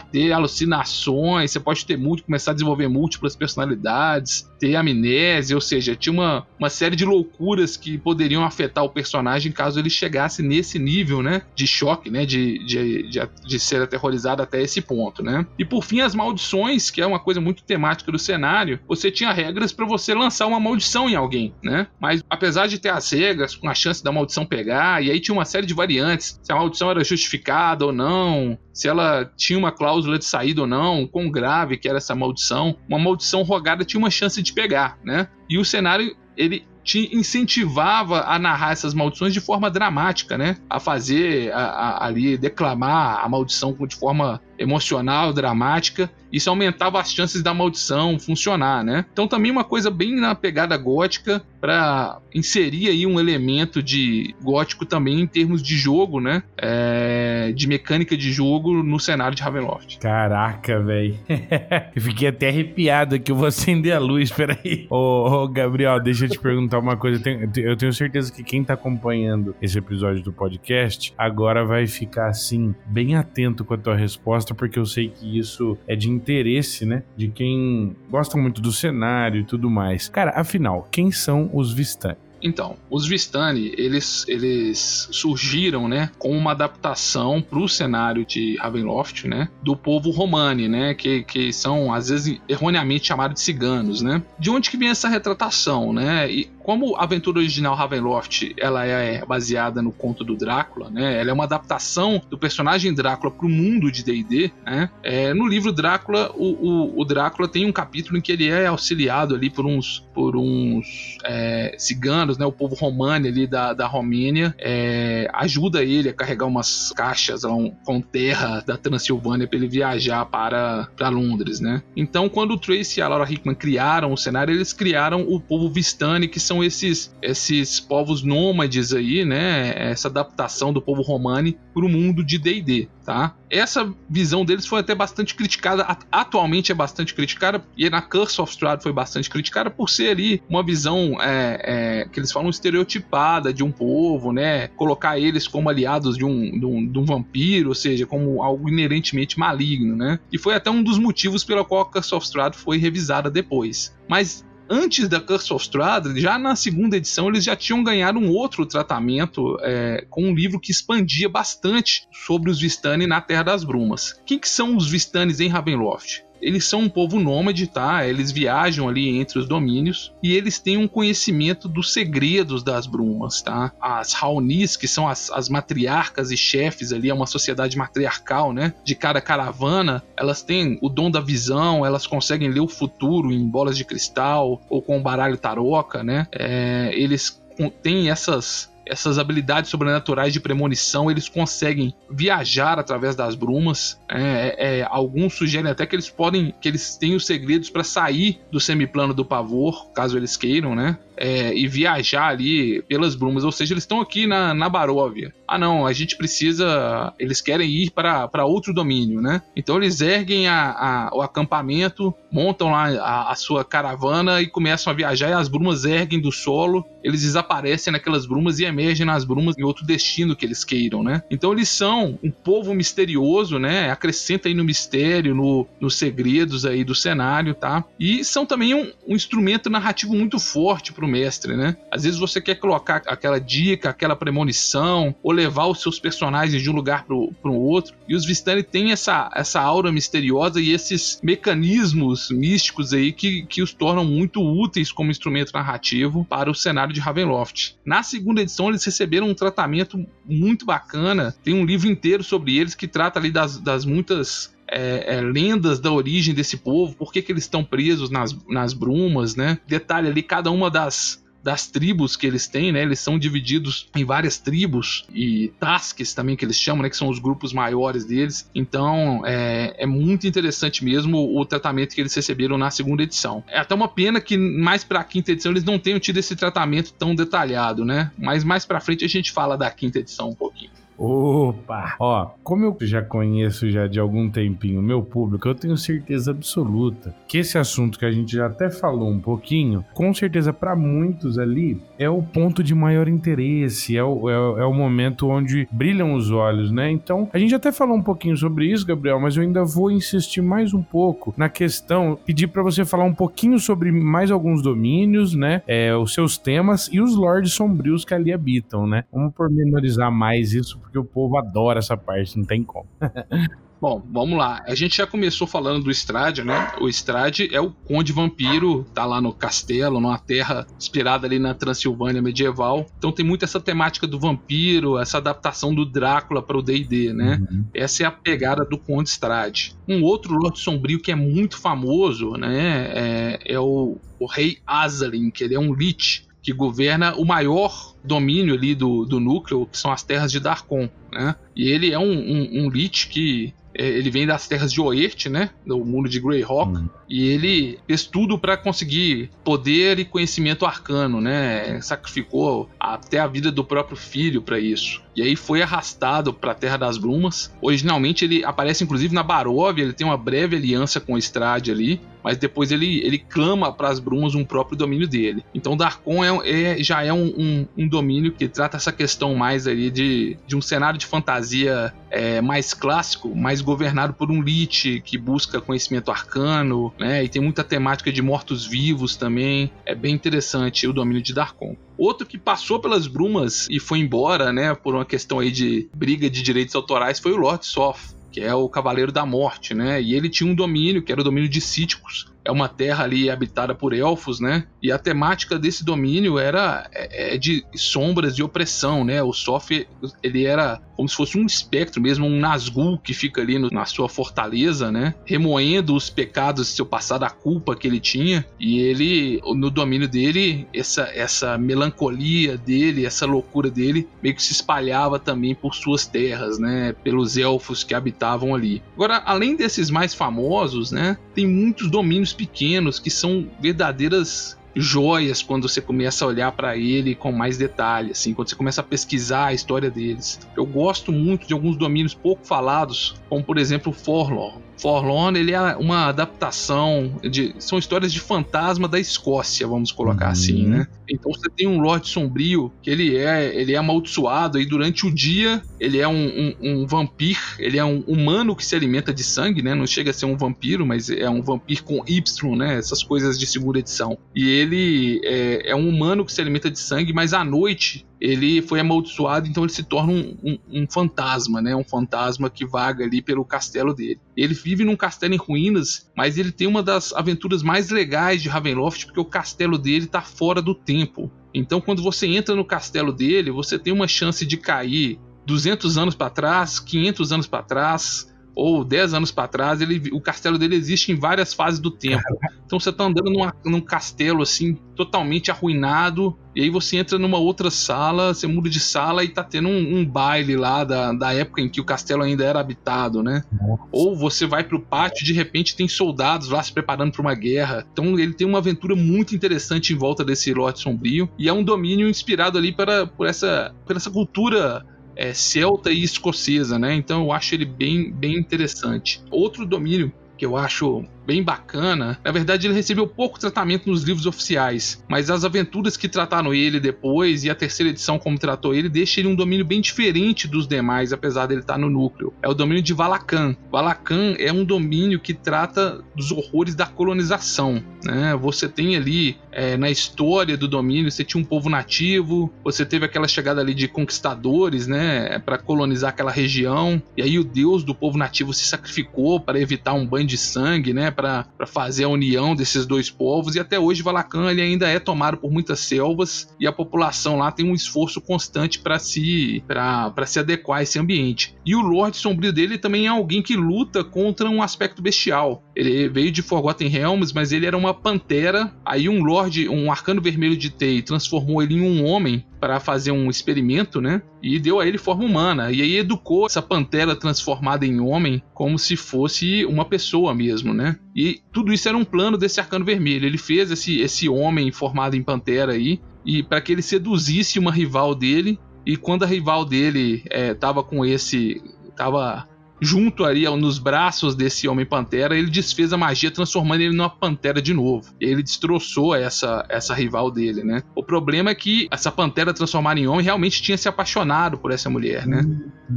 ter 0.00 0.32
alucinações, 0.32 1.50
você 1.50 1.60
pode 1.60 1.84
ter 1.84 1.96
muito, 1.96 2.24
começar 2.24 2.50
a 2.50 2.54
desenvolver 2.54 2.88
múltiplas 2.88 3.36
personalidades, 3.36 4.50
ter 4.58 4.76
amnésia, 4.76 5.56
ou 5.56 5.60
seja, 5.60 5.94
tinha 5.94 6.12
uma, 6.12 6.46
uma 6.58 6.70
série 6.70 6.96
de 6.96 7.04
loucuras 7.04 7.76
que 7.76 7.98
poderiam 7.98 8.44
afetar 8.44 8.82
o 8.84 8.88
personagem 8.88 9.52
caso 9.52 9.78
ele 9.78 9.90
chegasse 9.90 10.42
nesse 10.42 10.78
nível, 10.78 11.22
né? 11.22 11.42
De 11.54 11.66
choque, 11.66 12.10
né? 12.10 12.24
De, 12.24 12.64
de, 12.64 13.08
de, 13.08 13.20
de 13.46 13.58
ser 13.58 13.82
aterrorizado 13.82 14.42
até 14.42 14.62
esse 14.62 14.80
ponto, 14.80 15.22
né? 15.22 15.46
E 15.58 15.64
por 15.64 15.84
fim, 15.84 16.00
as 16.00 16.14
maldições, 16.14 16.90
que 16.90 17.00
é 17.00 17.06
uma 17.06 17.20
coisa 17.20 17.40
muito 17.40 17.62
temática 17.62 18.10
do 18.10 18.18
cenário, 18.18 18.80
você 18.88 19.10
tinha 19.10 19.32
regras 19.32 19.72
para 19.72 19.86
você 19.86 20.14
lançar 20.14 20.46
uma 20.46 20.60
maldição 20.60 21.08
em 21.08 21.14
alguém, 21.14 21.54
né? 21.62 21.86
Mas 22.00 22.13
apesar 22.28 22.66
de 22.66 22.78
ter 22.78 22.90
as 22.90 23.10
regras, 23.10 23.54
com 23.54 23.68
a 23.68 23.74
chance 23.74 24.02
da 24.02 24.12
maldição 24.12 24.44
pegar, 24.44 25.02
e 25.02 25.10
aí 25.10 25.20
tinha 25.20 25.34
uma 25.34 25.44
série 25.44 25.66
de 25.66 25.74
variantes, 25.74 26.38
se 26.42 26.52
a 26.52 26.56
maldição 26.56 26.90
era 26.90 27.02
justificada 27.02 27.86
ou 27.86 27.92
não, 27.92 28.58
se 28.72 28.88
ela 28.88 29.30
tinha 29.36 29.58
uma 29.58 29.72
cláusula 29.72 30.18
de 30.18 30.24
saída 30.24 30.62
ou 30.62 30.66
não, 30.66 31.06
quão 31.06 31.30
grave 31.30 31.76
que 31.76 31.88
era 31.88 31.98
essa 31.98 32.14
maldição. 32.14 32.76
Uma 32.88 32.98
maldição 32.98 33.42
rogada 33.42 33.84
tinha 33.84 33.98
uma 33.98 34.10
chance 34.10 34.42
de 34.42 34.52
pegar, 34.52 34.98
né? 35.04 35.28
E 35.48 35.58
o 35.58 35.64
cenário 35.64 36.16
ele 36.36 36.66
te 36.84 37.08
incentivava 37.16 38.24
a 38.26 38.38
narrar 38.38 38.72
essas 38.72 38.92
maldições 38.92 39.32
de 39.32 39.40
forma 39.40 39.70
dramática, 39.70 40.36
né? 40.36 40.58
A 40.68 40.78
fazer 40.78 41.50
a, 41.52 41.64
a, 41.64 42.06
ali 42.06 42.36
declamar 42.36 43.24
a 43.24 43.28
maldição 43.28 43.74
de 43.86 43.96
forma 43.96 44.40
emocional, 44.58 45.32
dramática, 45.32 46.10
isso 46.34 46.50
aumentava 46.50 47.00
as 47.00 47.12
chances 47.12 47.42
da 47.42 47.54
maldição 47.54 48.18
funcionar, 48.18 48.84
né? 48.84 49.04
Então 49.12 49.28
também 49.28 49.50
uma 49.50 49.64
coisa 49.64 49.90
bem 49.90 50.14
na 50.14 50.34
pegada 50.34 50.76
gótica 50.76 51.42
para 51.60 52.18
inserir 52.34 52.88
aí 52.88 53.06
um 53.06 53.18
elemento 53.18 53.82
de 53.82 54.34
gótico 54.42 54.84
também 54.84 55.20
em 55.20 55.26
termos 55.26 55.62
de 55.62 55.76
jogo, 55.76 56.20
né? 56.20 56.42
É, 56.58 57.52
de 57.54 57.66
mecânica 57.66 58.16
de 58.16 58.30
jogo 58.32 58.82
no 58.82 59.00
cenário 59.00 59.34
de 59.34 59.42
Ravenloft. 59.42 59.98
Caraca, 59.98 60.80
velho. 60.80 61.18
eu 61.94 62.02
fiquei 62.02 62.28
até 62.28 62.48
arrepiado 62.48 63.14
aqui, 63.14 63.32
eu 63.32 63.36
vou 63.36 63.46
acender 63.46 63.94
a 63.94 63.98
luz, 63.98 64.30
peraí. 64.30 64.86
Ô, 64.90 65.44
ô 65.44 65.48
Gabriel, 65.48 66.00
deixa 66.00 66.26
eu 66.26 66.28
te 66.28 66.38
perguntar 66.38 66.78
uma 66.78 66.96
coisa. 66.96 67.18
Eu 67.18 67.22
tenho, 67.22 67.68
eu 67.68 67.76
tenho 67.76 67.92
certeza 67.92 68.32
que 68.32 68.42
quem 68.42 68.62
tá 68.62 68.74
acompanhando 68.74 69.54
esse 69.62 69.78
episódio 69.78 70.22
do 70.22 70.32
podcast 70.32 71.14
agora 71.16 71.64
vai 71.64 71.86
ficar 71.86 72.28
assim, 72.28 72.74
bem 72.86 73.16
atento 73.16 73.64
com 73.64 73.74
a 73.74 73.78
tua 73.78 73.96
resposta 73.96 74.54
porque 74.54 74.78
eu 74.78 74.84
sei 74.84 75.08
que 75.08 75.38
isso 75.38 75.78
é 75.86 75.96
de 75.96 76.10
interesse, 76.24 76.86
né? 76.86 77.02
De 77.16 77.28
quem 77.28 77.94
gosta 78.10 78.36
muito 78.38 78.60
do 78.60 78.72
cenário 78.72 79.42
e 79.42 79.44
tudo 79.44 79.68
mais. 79.68 80.08
Cara, 80.08 80.32
afinal, 80.34 80.88
quem 80.90 81.12
são 81.12 81.50
os 81.52 81.72
Vistani? 81.72 82.16
Então, 82.44 82.76
os 82.90 83.06
Vistani, 83.06 83.72
eles, 83.78 84.26
eles 84.28 85.08
surgiram, 85.10 85.88
né, 85.88 86.10
com 86.18 86.36
uma 86.36 86.50
adaptação 86.50 87.40
para 87.40 87.58
o 87.58 87.66
cenário 87.66 88.26
de 88.26 88.56
Ravenloft, 88.58 89.26
né, 89.26 89.48
do 89.62 89.74
povo 89.74 90.10
romani, 90.10 90.68
né, 90.68 90.92
que, 90.92 91.22
que 91.22 91.50
são 91.54 91.92
às 91.92 92.10
vezes 92.10 92.38
erroneamente 92.46 93.06
chamados 93.06 93.36
de 93.36 93.40
ciganos, 93.40 94.02
né. 94.02 94.22
De 94.38 94.50
onde 94.50 94.68
que 94.68 94.76
vem 94.76 94.90
essa 94.90 95.08
retratação, 95.08 95.90
né? 95.90 96.30
E 96.30 96.50
como 96.64 96.96
a 96.96 97.04
aventura 97.04 97.38
original 97.38 97.76
Ravenloft 97.76 98.54
ela 98.56 98.86
é 98.86 99.24
baseada 99.24 99.82
no 99.82 99.92
conto 99.92 100.24
do 100.24 100.34
Drácula, 100.34 100.90
né? 100.90 101.20
Ela 101.20 101.30
é 101.30 101.32
uma 101.32 101.44
adaptação 101.44 102.20
do 102.30 102.38
personagem 102.38 102.92
Drácula 102.92 103.30
para 103.30 103.46
o 103.46 103.50
mundo 103.50 103.92
de 103.92 104.02
D&D, 104.02 104.50
né? 104.64 104.88
É, 105.02 105.34
no 105.34 105.46
livro 105.46 105.70
Drácula, 105.70 106.32
o, 106.34 106.46
o, 106.46 107.00
o, 107.00 107.04
Drácula 107.04 107.46
tem 107.46 107.66
um 107.66 107.72
capítulo 107.72 108.16
em 108.16 108.20
que 108.22 108.32
ele 108.32 108.48
é 108.48 108.66
auxiliado 108.66 109.34
ali 109.34 109.50
por 109.50 109.66
uns 109.66 110.00
por 110.14 110.36
uns 110.36 111.18
é, 111.24 111.74
ciganos, 111.78 112.38
né? 112.38 112.46
O 112.46 112.52
povo 112.52 112.74
romano 112.74 113.26
ali 113.26 113.46
da, 113.46 113.74
da 113.74 113.86
Romênia 113.86 114.54
é, 114.58 115.28
ajuda 115.34 115.84
ele 115.84 116.08
a 116.08 116.14
carregar 116.14 116.46
umas 116.46 116.92
caixas 116.92 117.44
um, 117.44 117.70
com 117.84 118.00
terra 118.00 118.62
da 118.66 118.78
Transilvânia 118.78 119.46
para 119.46 119.58
ele 119.58 119.68
viajar 119.68 120.24
para, 120.26 120.88
para 120.96 121.10
Londres, 121.10 121.60
né? 121.60 121.82
Então, 121.94 122.28
quando 122.28 122.52
o 122.52 122.58
Tracy 122.58 123.00
e 123.00 123.02
a 123.02 123.08
Laura 123.08 123.30
Hickman 123.30 123.54
criaram 123.54 124.12
o 124.12 124.16
cenário, 124.16 124.54
eles 124.54 124.72
criaram 124.72 125.26
o 125.28 125.38
povo 125.38 125.68
Vistani, 125.68 126.26
que 126.28 126.40
são 126.40 126.53
são 126.54 126.62
esses, 126.62 127.14
esses 127.20 127.80
povos 127.80 128.22
nômades 128.22 128.92
aí, 128.92 129.24
né? 129.24 129.72
Essa 129.90 130.06
adaptação 130.06 130.72
do 130.72 130.80
povo 130.80 131.02
romani 131.02 131.58
para 131.72 131.84
o 131.84 131.88
mundo 131.88 132.24
de 132.24 132.38
D&D, 132.38 132.88
tá? 133.04 133.34
Essa 133.50 133.92
visão 134.08 134.44
deles 134.44 134.66
foi 134.66 134.80
até 134.80 134.94
bastante 134.94 135.34
criticada, 135.34 135.84
atualmente 136.12 136.70
é 136.70 136.74
bastante 136.74 137.12
criticada, 137.12 137.64
e 137.76 137.90
na 137.90 138.00
Curse 138.00 138.40
of 138.40 138.52
Strahd 138.52 138.82
foi 138.82 138.92
bastante 138.92 139.28
criticada 139.28 139.68
por 139.70 139.90
ser 139.90 140.10
ali 140.10 140.42
uma 140.48 140.62
visão 140.62 141.20
é, 141.20 141.60
é, 142.02 142.08
que 142.08 142.20
eles 142.20 142.30
falam 142.30 142.50
estereotipada 142.50 143.52
de 143.52 143.64
um 143.64 143.72
povo, 143.72 144.32
né? 144.32 144.68
Colocar 144.68 145.18
eles 145.18 145.48
como 145.48 145.68
aliados 145.68 146.16
de 146.16 146.24
um, 146.24 146.58
de 146.58 146.66
um, 146.66 146.86
de 146.86 146.98
um 146.98 147.04
vampiro, 147.04 147.70
ou 147.70 147.74
seja, 147.74 148.06
como 148.06 148.42
algo 148.42 148.68
inerentemente 148.68 149.38
maligno, 149.38 149.96
né? 149.96 150.20
E 150.32 150.38
foi 150.38 150.54
até 150.54 150.70
um 150.70 150.82
dos 150.82 150.98
motivos 150.98 151.42
pela 151.42 151.64
qual 151.64 151.82
a 151.82 151.86
Curse 151.86 152.14
of 152.14 152.24
Strahd 152.24 152.56
foi 152.56 152.78
revisada 152.78 153.28
depois. 153.28 153.94
Mas 154.08 154.44
antes 154.68 155.08
da 155.08 155.20
Curse 155.20 155.52
of 155.52 155.64
Strahd, 155.64 156.20
já 156.20 156.38
na 156.38 156.56
segunda 156.56 156.96
edição, 156.96 157.28
eles 157.28 157.44
já 157.44 157.56
tinham 157.56 157.82
ganhado 157.82 158.18
um 158.18 158.30
outro 158.30 158.66
tratamento 158.66 159.58
é, 159.62 160.06
com 160.08 160.24
um 160.24 160.34
livro 160.34 160.60
que 160.60 160.70
expandia 160.70 161.28
bastante 161.28 162.06
sobre 162.12 162.50
os 162.50 162.60
Vistani 162.60 163.06
na 163.06 163.20
Terra 163.20 163.42
das 163.42 163.64
Brumas. 163.64 164.20
Quem 164.24 164.38
que 164.38 164.48
são 164.48 164.76
os 164.76 164.88
Vistanes 164.88 165.40
em 165.40 165.48
Ravenloft? 165.48 166.24
Eles 166.44 166.66
são 166.66 166.80
um 166.80 166.88
povo 166.90 167.18
nômade, 167.18 167.66
tá? 167.66 168.06
Eles 168.06 168.30
viajam 168.30 168.86
ali 168.86 169.08
entre 169.18 169.38
os 169.38 169.48
domínios 169.48 170.12
e 170.22 170.34
eles 170.34 170.58
têm 170.58 170.76
um 170.76 170.86
conhecimento 170.86 171.66
dos 171.66 171.90
segredos 171.90 172.62
das 172.62 172.86
brumas, 172.86 173.40
tá? 173.40 173.72
As 173.80 174.12
Raunis, 174.12 174.76
que 174.76 174.86
são 174.86 175.08
as, 175.08 175.30
as 175.30 175.48
matriarcas 175.48 176.30
e 176.30 176.36
chefes 176.36 176.92
ali, 176.92 177.08
é 177.08 177.14
uma 177.14 177.26
sociedade 177.26 177.78
matriarcal, 177.78 178.52
né? 178.52 178.74
De 178.84 178.94
cada 178.94 179.22
caravana, 179.22 180.02
elas 180.16 180.42
têm 180.42 180.78
o 180.82 180.90
dom 180.90 181.10
da 181.10 181.20
visão, 181.20 181.84
elas 181.84 182.06
conseguem 182.06 182.50
ler 182.50 182.60
o 182.60 182.68
futuro 182.68 183.32
em 183.32 183.48
bolas 183.48 183.76
de 183.76 183.84
cristal 183.84 184.60
ou 184.68 184.82
com 184.82 185.02
baralho 185.02 185.38
taroca, 185.38 186.04
né? 186.04 186.26
É, 186.30 186.90
eles 186.94 187.40
têm 187.82 188.10
essas 188.10 188.73
essas 188.86 189.18
habilidades 189.18 189.70
sobrenaturais 189.70 190.32
de 190.32 190.40
premonição, 190.40 191.10
eles 191.10 191.28
conseguem 191.28 191.94
viajar 192.10 192.78
através 192.78 193.16
das 193.16 193.34
brumas. 193.34 194.00
É, 194.08 194.80
é, 194.80 194.86
alguns 194.88 195.34
sugerem 195.34 195.70
até 195.70 195.86
que 195.86 195.94
eles 195.94 196.08
podem, 196.08 196.54
que 196.60 196.68
eles 196.68 196.96
têm 196.96 197.14
os 197.14 197.26
segredos 197.26 197.70
para 197.70 197.84
sair 197.84 198.40
do 198.50 198.60
semiplano 198.60 199.14
do 199.14 199.24
pavor, 199.24 199.90
caso 199.92 200.16
eles 200.16 200.36
queiram, 200.36 200.74
né? 200.74 200.98
É, 201.16 201.56
e 201.56 201.68
viajar 201.68 202.28
ali 202.28 202.82
pelas 202.82 203.14
brumas, 203.14 203.44
ou 203.44 203.52
seja, 203.52 203.72
eles 203.72 203.84
estão 203.84 204.00
aqui 204.00 204.26
na, 204.26 204.52
na 204.52 204.68
Baróvia. 204.68 205.32
Ah, 205.46 205.58
não, 205.58 205.86
a 205.86 205.92
gente 205.92 206.16
precisa. 206.16 207.12
Eles 207.18 207.40
querem 207.40 207.70
ir 207.70 207.90
para 207.90 208.44
outro 208.44 208.72
domínio, 208.72 209.20
né? 209.20 209.42
Então 209.54 209.76
eles 209.76 210.00
erguem 210.00 210.48
a, 210.48 210.70
a, 210.70 211.10
o 211.14 211.22
acampamento, 211.22 212.14
montam 212.32 212.70
lá 212.70 212.88
a, 212.88 213.32
a, 213.32 213.34
sua 213.36 213.64
caravana 213.64 214.40
e 214.40 214.46
começam 214.46 214.92
a 214.92 214.96
viajar. 214.96 215.30
E 215.30 215.32
as 215.32 215.48
brumas 215.48 215.84
erguem 215.84 216.20
do 216.20 216.32
solo, 216.32 216.84
eles 217.02 217.22
desaparecem 217.22 217.92
naquelas 217.92 218.26
brumas 218.26 218.58
e 218.58 218.64
emergem 218.64 219.06
nas 219.06 219.24
brumas 219.24 219.56
em 219.58 219.62
outro 219.62 219.84
destino 219.84 220.34
que 220.34 220.44
eles 220.44 220.64
queiram, 220.64 221.02
né? 221.02 221.22
Então 221.30 221.52
eles 221.52 221.68
são 221.68 222.18
um 222.22 222.30
povo 222.30 222.74
misterioso, 222.74 223.58
né? 223.58 223.90
Acrescenta 223.90 224.48
aí 224.48 224.54
no 224.54 224.64
mistério, 224.64 225.34
no, 225.34 225.66
nos 225.78 225.96
segredos 225.96 226.64
aí 226.64 226.82
do 226.82 226.94
cenário, 226.94 227.54
tá? 227.54 227.84
E 228.00 228.24
são 228.24 228.46
também 228.46 228.74
um, 228.74 228.90
um 229.06 229.14
instrumento 229.14 229.68
narrativo 229.68 230.14
muito 230.14 230.38
forte 230.38 230.92
pro 231.04 231.08
mestre, 231.08 231.56
né? 231.56 231.76
Às 231.90 232.04
vezes 232.04 232.18
você 232.18 232.40
quer 232.40 232.56
colocar 232.56 233.02
aquela 233.06 233.38
dica, 233.38 233.90
aquela 233.90 234.16
premonição, 234.16 235.14
ou 235.22 235.32
levar 235.32 235.66
os 235.66 235.82
seus 235.82 235.98
personagens 235.98 236.62
de 236.62 236.70
um 236.70 236.74
lugar 236.74 237.04
pro, 237.04 237.32
pro 237.42 237.52
outro. 237.52 237.94
E 238.08 238.14
os 238.14 238.24
Vistani 238.24 238.62
têm 238.62 238.90
essa, 238.90 239.30
essa 239.34 239.60
aura 239.60 239.92
misteriosa 239.92 240.60
e 240.60 240.72
esses 240.72 241.20
mecanismos 241.22 242.30
místicos 242.30 242.92
aí 242.92 243.12
que, 243.12 243.44
que 243.46 243.62
os 243.62 243.72
tornam 243.72 244.04
muito 244.04 244.40
úteis 244.40 244.90
como 244.90 245.10
instrumento 245.10 245.52
narrativo 245.52 246.24
para 246.24 246.50
o 246.50 246.54
cenário 246.54 246.94
de 246.94 247.00
Ravenloft. 247.00 247.76
Na 247.84 248.02
segunda 248.02 248.40
edição, 248.40 248.70
eles 248.70 248.84
receberam 248.84 249.28
um 249.28 249.34
tratamento 249.34 250.04
muito 250.24 250.64
bacana. 250.64 251.34
Tem 251.44 251.54
um 251.54 251.64
livro 251.64 251.88
inteiro 251.88 252.24
sobre 252.24 252.56
eles 252.56 252.74
que 252.74 252.88
trata 252.88 253.18
ali 253.18 253.30
das, 253.30 253.58
das 253.58 253.84
muitas 253.84 254.53
é, 254.74 255.16
é, 255.16 255.20
lendas 255.20 255.78
da 255.78 255.92
origem 255.92 256.34
desse 256.34 256.56
povo, 256.56 256.96
por 256.96 257.12
que, 257.12 257.22
que 257.22 257.30
eles 257.30 257.44
estão 257.44 257.62
presos 257.62 258.10
nas, 258.10 258.36
nas 258.48 258.72
brumas, 258.72 259.36
né? 259.36 259.58
Detalhe 259.68 260.08
ali, 260.08 260.22
cada 260.22 260.50
uma 260.50 260.68
das, 260.68 261.24
das 261.44 261.68
tribos 261.68 262.16
que 262.16 262.26
eles 262.26 262.48
têm, 262.48 262.72
né? 262.72 262.82
Eles 262.82 262.98
são 262.98 263.16
divididos 263.16 263.86
em 263.94 264.04
várias 264.04 264.36
tribos 264.36 265.06
e 265.14 265.52
tasks 265.60 266.12
também 266.12 266.34
que 266.34 266.44
eles 266.44 266.58
chamam, 266.58 266.82
né? 266.82 266.90
Que 266.90 266.96
são 266.96 267.08
os 267.08 267.20
grupos 267.20 267.52
maiores 267.52 268.04
deles. 268.04 268.50
Então 268.52 269.22
é, 269.24 269.74
é 269.78 269.86
muito 269.86 270.26
interessante 270.26 270.84
mesmo 270.84 271.38
o 271.38 271.44
tratamento 271.44 271.94
que 271.94 272.00
eles 272.00 272.14
receberam 272.14 272.58
na 272.58 272.70
segunda 272.70 273.04
edição. 273.04 273.44
É 273.46 273.60
até 273.60 273.74
uma 273.74 273.88
pena 273.88 274.20
que 274.20 274.36
mais 274.36 274.82
para 274.82 275.00
a 275.00 275.04
quinta 275.04 275.30
edição 275.30 275.52
eles 275.52 275.64
não 275.64 275.78
tenham 275.78 276.00
tido 276.00 276.16
esse 276.16 276.34
tratamento 276.34 276.92
tão 276.94 277.14
detalhado, 277.14 277.84
né? 277.84 278.10
Mas 278.18 278.42
mais 278.42 278.64
para 278.64 278.80
frente 278.80 279.04
a 279.04 279.08
gente 279.08 279.30
fala 279.30 279.56
da 279.56 279.70
quinta 279.70 280.00
edição 280.00 280.30
um 280.30 280.34
pouquinho. 280.34 280.70
Opa! 280.96 281.96
Ó, 281.98 282.26
como 282.42 282.64
eu 282.64 282.76
já 282.82 283.02
conheço 283.02 283.68
já 283.70 283.86
de 283.86 283.98
algum 283.98 284.30
tempinho 284.30 284.80
o 284.80 284.82
meu 284.82 285.02
público, 285.02 285.48
eu 285.48 285.54
tenho 285.54 285.76
certeza 285.76 286.30
absoluta 286.30 287.14
que 287.26 287.38
esse 287.38 287.58
assunto 287.58 287.98
que 287.98 288.04
a 288.04 288.12
gente 288.12 288.36
já 288.36 288.46
até 288.46 288.70
falou 288.70 289.10
um 289.10 289.18
pouquinho, 289.18 289.84
com 289.92 290.14
certeza 290.14 290.52
para 290.52 290.76
muitos 290.76 291.38
ali, 291.38 291.80
é 291.98 292.08
o 292.08 292.22
ponto 292.22 292.62
de 292.62 292.74
maior 292.74 293.08
interesse, 293.08 293.96
é 293.96 294.04
o, 294.04 294.30
é, 294.30 294.62
é, 294.62 294.64
o 294.64 294.72
momento 294.72 295.28
onde 295.28 295.68
brilham 295.70 296.14
os 296.14 296.30
olhos, 296.30 296.70
né? 296.70 296.90
Então, 296.90 297.28
a 297.32 297.38
gente 297.38 297.54
até 297.54 297.72
falou 297.72 297.96
um 297.96 298.02
pouquinho 298.02 298.36
sobre 298.36 298.70
isso, 298.70 298.86
Gabriel, 298.86 299.18
mas 299.18 299.36
eu 299.36 299.42
ainda 299.42 299.64
vou 299.64 299.90
insistir 299.90 300.42
mais 300.42 300.72
um 300.72 300.82
pouco 300.82 301.34
na 301.36 301.48
questão, 301.48 302.18
pedir 302.24 302.48
para 302.48 302.62
você 302.62 302.84
falar 302.84 303.04
um 303.04 303.14
pouquinho 303.14 303.58
sobre 303.58 303.90
mais 303.90 304.30
alguns 304.30 304.62
domínios, 304.62 305.34
né? 305.34 305.62
É, 305.66 305.94
os 305.96 306.14
seus 306.14 306.38
temas 306.38 306.88
e 306.92 307.00
os 307.00 307.16
lords 307.16 307.52
sombrios 307.52 308.04
que 308.04 308.14
ali 308.14 308.32
habitam, 308.32 308.86
né? 308.86 309.04
Vamos 309.12 309.34
pormenorizar 309.34 310.12
mais 310.12 310.52
isso 310.52 310.83
porque 310.94 310.98
o 310.98 311.04
povo 311.04 311.36
adora 311.36 311.80
essa 311.80 311.96
parte, 311.96 312.38
não 312.38 312.44
tem 312.44 312.62
como. 312.62 312.86
Bom, 313.80 314.02
vamos 314.10 314.38
lá. 314.38 314.62
A 314.66 314.74
gente 314.74 314.96
já 314.96 315.06
começou 315.06 315.46
falando 315.46 315.84
do 315.84 315.90
Strade, 315.90 316.42
né? 316.42 316.72
O 316.80 316.88
Strade 316.88 317.54
é 317.54 317.60
o 317.60 317.70
conde 317.70 318.14
vampiro, 318.14 318.84
tá 318.94 319.04
lá 319.04 319.20
no 319.20 319.30
castelo, 319.30 320.00
numa 320.00 320.16
terra 320.16 320.66
inspirada 320.78 321.26
ali 321.26 321.38
na 321.38 321.52
Transilvânia 321.52 322.22
medieval. 322.22 322.86
Então 322.96 323.12
tem 323.12 323.26
muito 323.26 323.44
essa 323.44 323.60
temática 323.60 324.06
do 324.06 324.18
vampiro, 324.18 324.98
essa 324.98 325.18
adaptação 325.18 325.74
do 325.74 325.84
Drácula 325.84 326.40
para 326.40 326.56
o 326.56 326.62
D&D, 326.62 327.12
né? 327.12 327.42
Uhum. 327.50 327.64
Essa 327.74 328.04
é 328.04 328.06
a 328.06 328.10
pegada 328.10 328.64
do 328.64 328.78
conde 328.78 329.10
Strade. 329.10 329.76
Um 329.86 330.02
outro 330.02 330.32
Lorde 330.32 330.60
Sombrio 330.60 331.02
que 331.02 331.12
é 331.12 331.16
muito 331.16 331.58
famoso, 331.58 332.38
né? 332.38 332.90
É, 332.94 333.52
é 333.54 333.60
o, 333.60 333.98
o 334.18 334.26
rei 334.26 334.58
Azalin, 334.66 335.30
que 335.30 335.44
ele 335.44 335.56
é 335.56 335.60
um 335.60 335.74
Lich 335.74 336.24
que 336.44 336.52
governa 336.52 337.16
o 337.16 337.24
maior 337.24 337.94
domínio 338.04 338.54
ali 338.54 338.74
do, 338.74 339.06
do 339.06 339.18
núcleo, 339.18 339.66
que 339.66 339.78
são 339.78 339.90
as 339.90 340.02
terras 340.02 340.30
de 340.30 340.38
Darkon, 340.38 340.90
né? 341.10 341.34
E 341.56 341.70
ele 341.70 341.90
é 341.90 341.98
um, 341.98 342.12
um, 342.12 342.64
um 342.64 342.68
Lich 342.68 343.08
que 343.08 343.54
é, 343.74 343.88
ele 343.88 344.10
vem 344.10 344.26
das 344.26 344.46
terras 344.46 344.70
de 344.70 344.78
Oert, 344.78 345.26
né? 345.30 345.48
Do 345.66 345.82
mundo 345.82 346.06
de 346.06 346.20
Greyhawk. 346.20 346.70
Uhum. 346.70 346.88
E 347.08 347.28
ele 347.28 347.78
fez 347.86 348.04
tudo 348.04 348.38
para 348.38 348.56
conseguir 348.56 349.30
poder 349.44 349.98
e 349.98 350.04
conhecimento 350.04 350.66
arcano, 350.66 351.20
né? 351.20 351.80
Sacrificou 351.80 352.68
até 352.78 353.18
a 353.18 353.26
vida 353.26 353.50
do 353.50 353.64
próprio 353.64 353.96
filho 353.96 354.42
para 354.42 354.58
isso. 354.58 355.02
E 355.14 355.22
aí 355.22 355.36
foi 355.36 355.62
arrastado 355.62 356.32
para 356.32 356.52
a 356.52 356.54
Terra 356.54 356.76
das 356.76 356.98
Brumas. 356.98 357.54
Originalmente 357.60 358.24
ele 358.24 358.44
aparece 358.44 358.82
inclusive 358.82 359.14
na 359.14 359.22
Baróvia, 359.22 359.82
ele 359.82 359.92
tem 359.92 360.06
uma 360.06 360.16
breve 360.16 360.56
aliança 360.56 361.00
com 361.00 361.14
o 361.14 361.18
Strade 361.18 361.70
ali 361.70 362.00
mas 362.24 362.38
depois 362.38 362.72
ele, 362.72 363.00
ele 363.04 363.18
clama 363.18 363.70
para 363.70 363.90
as 363.90 364.00
brumas 364.00 364.34
um 364.34 364.42
próprio 364.42 364.78
domínio 364.78 365.06
dele. 365.06 365.44
Então 365.54 365.76
Darkon 365.76 366.24
é, 366.24 366.72
é 366.72 366.82
já 366.82 367.02
é 367.04 367.12
um, 367.12 367.26
um, 367.36 367.66
um, 367.76 367.86
domínio 367.86 368.32
que 368.32 368.48
trata 368.48 368.78
essa 368.78 368.90
questão 368.90 369.34
mais 369.34 369.66
ali 369.66 369.90
de, 369.90 370.38
de 370.46 370.56
um 370.56 370.62
cenário 370.62 370.98
de 370.98 371.04
fantasia 371.04 371.92
é, 372.10 372.40
mais 372.40 372.72
clássico, 372.72 373.36
mais 373.36 373.60
governado 373.60 374.14
por 374.14 374.30
um 374.30 374.40
Lich 374.40 375.02
que 375.04 375.18
busca 375.18 375.60
conhecimento 375.60 376.10
arcano, 376.10 376.93
né? 376.98 377.24
E 377.24 377.28
tem 377.28 377.42
muita 377.42 377.64
temática 377.64 378.12
de 378.12 378.22
mortos-vivos 378.22 379.16
também. 379.16 379.70
É 379.84 379.94
bem 379.94 380.14
interessante 380.14 380.86
o 380.86 380.92
domínio 380.92 381.22
de 381.22 381.34
Darkon. 381.34 381.76
Outro 381.96 382.26
que 382.26 382.38
passou 382.38 382.80
pelas 382.80 383.06
brumas 383.06 383.66
e 383.70 383.78
foi 383.78 383.98
embora, 383.98 384.52
né, 384.52 384.74
por 384.74 384.94
uma 384.94 385.04
questão 385.04 385.38
aí 385.38 385.50
de 385.50 385.88
briga 385.94 386.28
de 386.28 386.42
direitos 386.42 386.74
autorais 386.74 387.18
foi 387.18 387.32
o 387.32 387.36
Lord 387.36 387.64
Soth 387.64 388.14
que 388.34 388.40
é 388.40 388.52
o 388.52 388.68
Cavaleiro 388.68 389.12
da 389.12 389.24
Morte, 389.24 389.74
né? 389.74 390.02
E 390.02 390.12
ele 390.12 390.28
tinha 390.28 390.50
um 390.50 390.56
domínio, 390.56 391.04
que 391.04 391.12
era 391.12 391.20
o 391.20 391.24
domínio 391.24 391.48
de 391.48 391.60
Cíticos, 391.60 392.33
é 392.44 392.52
uma 392.52 392.68
terra 392.68 393.04
ali 393.04 393.30
habitada 393.30 393.74
por 393.74 393.92
elfos, 393.94 394.38
né? 394.38 394.66
E 394.82 394.92
a 394.92 394.98
temática 394.98 395.58
desse 395.58 395.84
domínio 395.84 396.38
era 396.38 396.88
é, 396.92 397.34
é 397.34 397.38
de 397.38 397.64
sombras 397.74 398.36
de 398.36 398.42
opressão, 398.42 399.04
né? 399.04 399.22
O 399.22 399.32
Sof, 399.32 399.86
ele 400.22 400.44
era 400.44 400.80
como 400.94 401.08
se 401.08 401.16
fosse 401.16 401.38
um 401.38 401.46
espectro 401.46 402.00
mesmo, 402.00 402.26
um 402.26 402.38
Nazgûl 402.38 402.98
que 402.98 403.12
fica 403.12 403.40
ali 403.40 403.58
no, 403.58 403.68
na 403.70 403.84
sua 403.84 404.08
fortaleza, 404.08 404.92
né? 404.92 405.14
Remoendo 405.24 405.94
os 405.94 406.10
pecados 406.10 406.68
do 406.68 406.74
seu 406.74 406.86
passado, 406.86 407.24
a 407.24 407.30
culpa 407.30 407.74
que 407.74 407.86
ele 407.86 407.98
tinha. 407.98 408.46
E 408.60 408.78
ele, 408.78 409.40
no 409.56 409.70
domínio 409.70 410.08
dele, 410.08 410.68
essa, 410.72 411.10
essa 411.14 411.58
melancolia 411.58 412.56
dele, 412.56 413.06
essa 413.06 413.26
loucura 413.26 413.70
dele, 413.70 414.06
meio 414.22 414.34
que 414.34 414.42
se 414.42 414.52
espalhava 414.52 415.18
também 415.18 415.54
por 415.54 415.74
suas 415.74 416.06
terras, 416.06 416.58
né? 416.58 416.94
Pelos 417.02 417.36
elfos 417.36 417.82
que 417.82 417.94
habitavam 417.94 418.54
ali. 418.54 418.82
Agora, 418.94 419.22
além 419.24 419.56
desses 419.56 419.90
mais 419.90 420.14
famosos, 420.14 420.92
né? 420.92 421.16
Tem 421.34 421.46
muitos 421.46 421.90
domínios 421.90 422.33
pequenos 422.34 422.98
que 422.98 423.10
são 423.10 423.48
verdadeiras 423.60 424.58
joias 424.76 425.40
quando 425.40 425.68
você 425.68 425.80
começa 425.80 426.24
a 426.24 426.28
olhar 426.28 426.52
para 426.52 426.76
ele 426.76 427.14
com 427.14 427.30
mais 427.30 427.56
detalhe, 427.56 428.10
assim, 428.10 428.34
quando 428.34 428.48
você 428.48 428.56
começa 428.56 428.80
a 428.80 428.84
pesquisar 428.84 429.46
a 429.46 429.52
história 429.54 429.90
deles. 429.90 430.40
Eu 430.56 430.66
gosto 430.66 431.12
muito 431.12 431.46
de 431.46 431.54
alguns 431.54 431.76
domínios 431.76 432.14
pouco 432.14 432.44
falados, 432.44 433.14
como 433.28 433.44
por 433.44 433.56
exemplo 433.56 433.92
o 433.92 433.94
Forlorn. 433.94 434.62
Forlorn 434.84 435.38
ele 435.38 435.52
é 435.52 435.76
uma 435.76 436.08
adaptação 436.08 437.18
de 437.22 437.54
são 437.58 437.78
histórias 437.78 438.12
de 438.12 438.20
fantasma 438.20 438.86
da 438.86 439.00
Escócia, 439.00 439.66
vamos 439.66 439.90
colocar 439.90 440.26
uhum. 440.26 440.32
assim, 440.32 440.66
né? 440.66 440.86
Então 441.08 441.32
você 441.32 441.48
tem 441.48 441.66
um 441.66 441.80
Lorde 441.80 442.06
Sombrio 442.06 442.70
que 442.82 442.90
ele 442.90 443.16
é 443.16 443.58
ele 443.58 443.72
é 443.72 443.78
amaldiçoado 443.78 444.60
e 444.60 444.66
durante 444.66 445.06
o 445.06 445.14
dia 445.14 445.62
ele 445.80 446.00
é 446.00 446.06
um, 446.06 446.26
um, 446.28 446.54
um 446.60 446.86
vampiro, 446.86 447.40
ele 447.58 447.78
é 447.78 447.84
um 447.84 448.00
humano 448.00 448.54
que 448.54 448.64
se 448.64 448.76
alimenta 448.76 449.10
de 449.10 449.24
sangue, 449.24 449.62
né? 449.62 449.74
Não 449.74 449.86
chega 449.86 450.10
a 450.10 450.14
ser 450.14 450.26
um 450.26 450.36
vampiro, 450.36 450.84
mas 450.84 451.08
é 451.08 451.30
um 451.30 451.40
vampiro 451.40 451.82
com 451.82 452.04
Y, 452.06 452.54
né? 452.54 452.76
Essas 452.76 453.02
coisas 453.02 453.38
de 453.38 453.46
segunda 453.46 453.78
edição. 453.78 454.18
E 454.36 454.46
ele 454.46 455.18
é, 455.24 455.70
é 455.70 455.74
um 455.74 455.88
humano 455.88 456.26
que 456.26 456.32
se 456.32 456.42
alimenta 456.42 456.70
de 456.70 456.78
sangue, 456.78 457.10
mas 457.14 457.32
à 457.32 457.42
noite 457.42 458.04
ele 458.20 458.62
foi 458.62 458.80
amaldiçoado, 458.80 459.48
então 459.48 459.64
ele 459.64 459.72
se 459.72 459.82
torna 459.82 460.12
um, 460.12 460.36
um, 460.42 460.58
um, 460.82 460.86
fantasma, 460.88 461.60
né? 461.60 461.74
Um 461.74 461.84
fantasma 461.84 462.48
que 462.48 462.64
vaga 462.64 463.04
ali 463.04 463.20
pelo 463.20 463.44
castelo 463.44 463.92
dele. 463.92 464.20
Ele 464.36 464.54
vive 464.54 464.84
num 464.84 464.96
castelo 464.96 465.34
em 465.34 465.38
ruínas, 465.38 466.10
mas 466.16 466.38
ele 466.38 466.52
tem 466.52 466.66
uma 466.66 466.82
das 466.82 467.12
aventuras 467.12 467.62
mais 467.62 467.90
legais 467.90 468.42
de 468.42 468.48
Ravenloft, 468.48 469.06
porque 469.06 469.20
o 469.20 469.24
castelo 469.24 469.76
dele 469.76 470.04
está 470.04 470.22
fora 470.22 470.62
do 470.62 470.74
tempo. 470.74 471.30
Então, 471.52 471.80
quando 471.80 472.02
você 472.02 472.26
entra 472.26 472.54
no 472.54 472.64
castelo 472.64 473.12
dele, 473.12 473.50
você 473.50 473.78
tem 473.78 473.92
uma 473.92 474.08
chance 474.08 474.44
de 474.44 474.56
cair 474.56 475.20
200 475.46 475.98
anos 475.98 476.14
para 476.14 476.30
trás, 476.30 476.80
500 476.80 477.32
anos 477.32 477.46
para 477.46 477.62
trás, 477.62 478.33
ou 478.54 478.84
10 478.84 479.14
anos 479.14 479.30
para 479.30 479.48
trás, 479.48 479.80
ele, 479.80 480.10
o 480.12 480.20
castelo 480.20 480.58
dele 480.58 480.76
existe 480.76 481.10
em 481.10 481.16
várias 481.16 481.52
fases 481.52 481.80
do 481.80 481.90
tempo. 481.90 482.22
Então 482.64 482.78
você 482.78 482.92
tá 482.92 483.04
andando 483.04 483.30
numa, 483.30 483.54
num 483.64 483.80
castelo 483.80 484.42
assim, 484.42 484.74
totalmente 484.94 485.50
arruinado, 485.50 486.36
e 486.54 486.62
aí 486.62 486.70
você 486.70 486.96
entra 486.96 487.18
numa 487.18 487.38
outra 487.38 487.68
sala, 487.70 488.32
você 488.32 488.46
muda 488.46 488.70
de 488.70 488.78
sala 488.78 489.24
e 489.24 489.28
tá 489.28 489.42
tendo 489.42 489.68
um, 489.68 489.98
um 489.98 490.06
baile 490.06 490.56
lá 490.56 490.84
da, 490.84 491.12
da 491.12 491.34
época 491.34 491.60
em 491.60 491.68
que 491.68 491.80
o 491.80 491.84
castelo 491.84 492.22
ainda 492.22 492.44
era 492.44 492.60
habitado, 492.60 493.22
né? 493.22 493.42
Nossa. 493.52 493.82
Ou 493.90 494.16
você 494.16 494.46
vai 494.46 494.62
pro 494.62 494.80
pátio 494.80 495.24
e 495.24 495.26
de 495.26 495.32
repente 495.32 495.74
tem 495.74 495.88
soldados 495.88 496.48
lá 496.48 496.62
se 496.62 496.72
preparando 496.72 497.12
para 497.12 497.22
uma 497.22 497.34
guerra. 497.34 497.84
Então 497.92 498.18
ele 498.18 498.34
tem 498.34 498.46
uma 498.46 498.58
aventura 498.58 498.94
muito 498.94 499.34
interessante 499.34 499.92
em 499.92 499.96
volta 499.96 500.24
desse 500.24 500.52
Lorde 500.54 500.80
Sombrio 500.80 501.28
e 501.36 501.48
é 501.48 501.52
um 501.52 501.64
domínio 501.64 502.08
inspirado 502.08 502.56
ali 502.56 502.72
para, 502.72 503.06
por, 503.06 503.26
essa, 503.26 503.74
por 503.84 503.96
essa 503.96 504.10
cultura 504.10 504.86
é, 505.16 505.32
celta 505.32 505.90
e 505.90 506.02
escocesa, 506.02 506.78
né? 506.78 506.94
Então 506.94 507.24
eu 507.24 507.32
acho 507.32 507.54
ele 507.54 507.64
bem, 507.64 508.10
bem 508.10 508.36
interessante. 508.36 509.22
Outro 509.30 509.64
domínio 509.66 510.12
que 510.36 510.44
eu 510.44 510.56
acho 510.56 511.04
bem 511.26 511.42
bacana. 511.42 512.18
Na 512.24 512.30
verdade, 512.30 512.66
ele 512.66 512.74
recebeu 512.74 513.06
pouco 513.06 513.38
tratamento 513.38 513.88
nos 513.88 514.02
livros 514.02 514.26
oficiais, 514.26 515.02
mas 515.08 515.30
as 515.30 515.44
aventuras 515.44 515.96
que 515.96 516.08
trataram 516.08 516.54
ele 516.54 516.80
depois 516.80 517.44
e 517.44 517.50
a 517.50 517.54
terceira 517.54 517.90
edição 517.90 518.18
como 518.18 518.38
tratou 518.38 518.74
ele 518.74 518.88
deixa 518.88 519.20
ele 519.20 519.28
um 519.28 519.34
domínio 519.34 519.64
bem 519.64 519.80
diferente 519.80 520.46
dos 520.48 520.66
demais, 520.66 521.12
apesar 521.12 521.46
dele 521.46 521.60
estar 521.60 521.78
no 521.78 521.90
núcleo. 521.90 522.32
É 522.42 522.48
o 522.48 522.54
domínio 522.54 522.82
de 522.82 522.92
Valakan. 522.92 523.56
Valakan 523.70 524.34
é 524.38 524.52
um 524.52 524.64
domínio 524.64 525.20
que 525.20 525.34
trata 525.34 526.02
dos 526.14 526.30
horrores 526.30 526.74
da 526.74 526.86
colonização. 526.86 527.82
Né? 528.04 528.36
Você 528.40 528.68
tem 528.68 528.96
ali 528.96 529.36
é, 529.50 529.76
na 529.76 529.90
história 529.90 530.56
do 530.56 530.66
domínio, 530.66 531.10
você 531.10 531.24
tinha 531.24 531.40
um 531.40 531.44
povo 531.44 531.70
nativo, 531.70 532.52
você 532.62 532.84
teve 532.84 533.04
aquela 533.04 533.28
chegada 533.28 533.60
ali 533.60 533.72
de 533.72 533.86
conquistadores, 533.86 534.86
né, 534.86 535.38
para 535.38 535.58
colonizar 535.58 536.10
aquela 536.10 536.30
região, 536.30 537.00
e 537.16 537.22
aí 537.22 537.38
o 537.38 537.44
deus 537.44 537.84
do 537.84 537.94
povo 537.94 538.18
nativo 538.18 538.52
se 538.52 538.64
sacrificou 538.64 539.38
para 539.38 539.60
evitar 539.60 539.94
um 539.94 540.06
banho 540.06 540.26
de 540.26 540.36
sangue, 540.36 540.92
né, 540.92 541.10
para 541.14 541.46
fazer 541.66 542.04
a 542.04 542.08
união 542.08 542.54
desses 542.54 542.84
dois 542.86 543.10
povos. 543.10 543.54
E 543.54 543.60
até 543.60 543.78
hoje 543.78 544.02
Valacan 544.02 544.50
ele 544.50 544.60
ainda 544.60 544.88
é 544.88 544.98
tomado 544.98 545.36
por 545.38 545.50
muitas 545.50 545.80
selvas 545.80 546.54
e 546.60 546.66
a 546.66 546.72
população 546.72 547.38
lá 547.38 547.50
tem 547.50 547.68
um 547.68 547.74
esforço 547.74 548.20
constante 548.20 548.78
para 548.78 548.98
se 548.98 549.62
para 549.66 550.26
se 550.26 550.38
adequar 550.38 550.80
a 550.80 550.82
esse 550.82 550.98
ambiente. 550.98 551.56
E 551.64 551.74
o 551.74 551.80
Lorde 551.80 552.16
Sombrio 552.16 552.52
dele 552.52 552.78
também 552.78 553.06
é 553.06 553.08
alguém 553.08 553.42
que 553.42 553.56
luta 553.56 554.04
contra 554.04 554.48
um 554.48 554.62
aspecto 554.62 555.00
bestial. 555.00 555.63
Ele 555.74 556.08
veio 556.08 556.30
de 556.30 556.42
Forgotten 556.42 556.88
Realms, 556.88 557.34
mas 557.34 557.52
ele 557.52 557.66
era 557.66 557.76
uma 557.76 557.92
pantera. 557.92 558.72
Aí 558.84 559.08
um 559.08 559.22
Lorde, 559.22 559.68
um 559.68 559.90
arcano 559.90 560.20
vermelho 560.20 560.56
de 560.56 560.70
Tei, 560.70 561.02
transformou 561.02 561.62
ele 561.62 561.74
em 561.74 561.80
um 561.80 562.04
homem 562.04 562.44
para 562.60 562.80
fazer 562.80 563.10
um 563.10 563.28
experimento, 563.28 564.00
né? 564.00 564.22
E 564.42 564.58
deu 564.58 564.80
a 564.80 564.86
ele 564.86 564.98
forma 564.98 565.24
humana. 565.24 565.70
E 565.72 565.82
aí 565.82 565.96
educou 565.96 566.46
essa 566.46 566.62
pantera 566.62 567.16
transformada 567.16 567.84
em 567.84 568.00
homem 568.00 568.42
como 568.54 568.78
se 568.78 568.96
fosse 568.96 569.64
uma 569.64 569.84
pessoa 569.84 570.34
mesmo, 570.34 570.72
né? 570.72 570.96
E 571.14 571.40
tudo 571.52 571.72
isso 571.72 571.88
era 571.88 571.98
um 571.98 572.04
plano 572.04 572.38
desse 572.38 572.60
arcano 572.60 572.84
vermelho. 572.84 573.26
Ele 573.26 573.38
fez 573.38 573.70
esse, 573.70 574.00
esse 574.00 574.28
homem 574.28 574.70
formado 574.70 575.16
em 575.16 575.22
pantera 575.22 575.72
aí 575.72 576.00
e 576.24 576.42
para 576.42 576.60
que 576.60 576.72
ele 576.72 576.82
seduzisse 576.82 577.58
uma 577.58 577.72
rival 577.72 578.14
dele. 578.14 578.58
E 578.86 578.96
quando 578.96 579.24
a 579.24 579.26
rival 579.26 579.64
dele 579.64 580.22
estava 580.30 580.80
é, 580.80 580.84
com 580.84 581.04
esse, 581.04 581.60
tava 581.96 582.46
junto 582.84 583.24
ali 583.24 583.44
nos 583.56 583.78
braços 583.78 584.34
desse 584.34 584.68
Homem-Pantera, 584.68 585.36
ele 585.36 585.50
desfez 585.50 585.92
a 585.92 585.96
magia, 585.96 586.30
transformando 586.30 586.82
ele 586.82 586.94
numa 586.94 587.08
Pantera 587.08 587.60
de 587.60 587.72
novo. 587.72 588.12
Ele 588.20 588.42
destroçou 588.42 589.14
essa, 589.14 589.64
essa 589.68 589.94
rival 589.94 590.30
dele, 590.30 590.62
né? 590.62 590.82
O 590.94 591.02
problema 591.02 591.50
é 591.50 591.54
que 591.54 591.88
essa 591.90 592.12
Pantera 592.12 592.52
transformada 592.52 593.00
em 593.00 593.06
homem 593.06 593.24
realmente 593.24 593.62
tinha 593.62 593.76
se 593.76 593.88
apaixonado 593.88 594.58
por 594.58 594.70
essa 594.70 594.90
mulher, 594.90 595.26
né? 595.26 595.42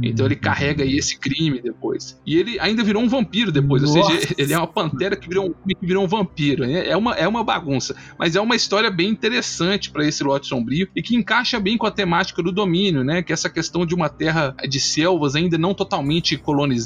Então 0.02 0.26
ele 0.26 0.36
carrega 0.36 0.82
aí 0.82 0.96
esse 0.96 1.18
crime 1.18 1.60
depois. 1.60 2.20
E 2.24 2.36
ele 2.36 2.58
ainda 2.60 2.82
virou 2.82 3.02
um 3.02 3.08
vampiro 3.08 3.52
depois, 3.52 3.82
Nossa. 3.82 3.98
ou 3.98 4.04
seja, 4.04 4.34
ele 4.38 4.52
é 4.52 4.58
uma 4.58 4.66
Pantera 4.66 5.16
que 5.16 5.28
virou 5.28 5.46
um, 5.46 5.74
que 5.74 5.86
virou 5.86 6.04
um 6.04 6.08
vampiro. 6.08 6.64
É 6.64 6.96
uma, 6.96 7.14
é 7.14 7.28
uma 7.28 7.44
bagunça, 7.44 7.94
mas 8.18 8.36
é 8.36 8.40
uma 8.40 8.56
história 8.56 8.90
bem 8.90 9.08
interessante 9.08 9.90
para 9.90 10.06
esse 10.06 10.22
lote 10.22 10.46
sombrio 10.46 10.88
e 10.94 11.02
que 11.02 11.16
encaixa 11.16 11.60
bem 11.60 11.76
com 11.76 11.86
a 11.86 11.90
temática 11.90 12.42
do 12.42 12.52
domínio, 12.52 13.04
né? 13.04 13.22
Que 13.22 13.32
é 13.32 13.34
essa 13.34 13.50
questão 13.50 13.84
de 13.84 13.94
uma 13.94 14.08
terra 14.08 14.54
de 14.68 14.80
selvas 14.80 15.34
ainda 15.34 15.58
não 15.58 15.74
totalmente 15.74 16.36
colonizada 16.36 16.77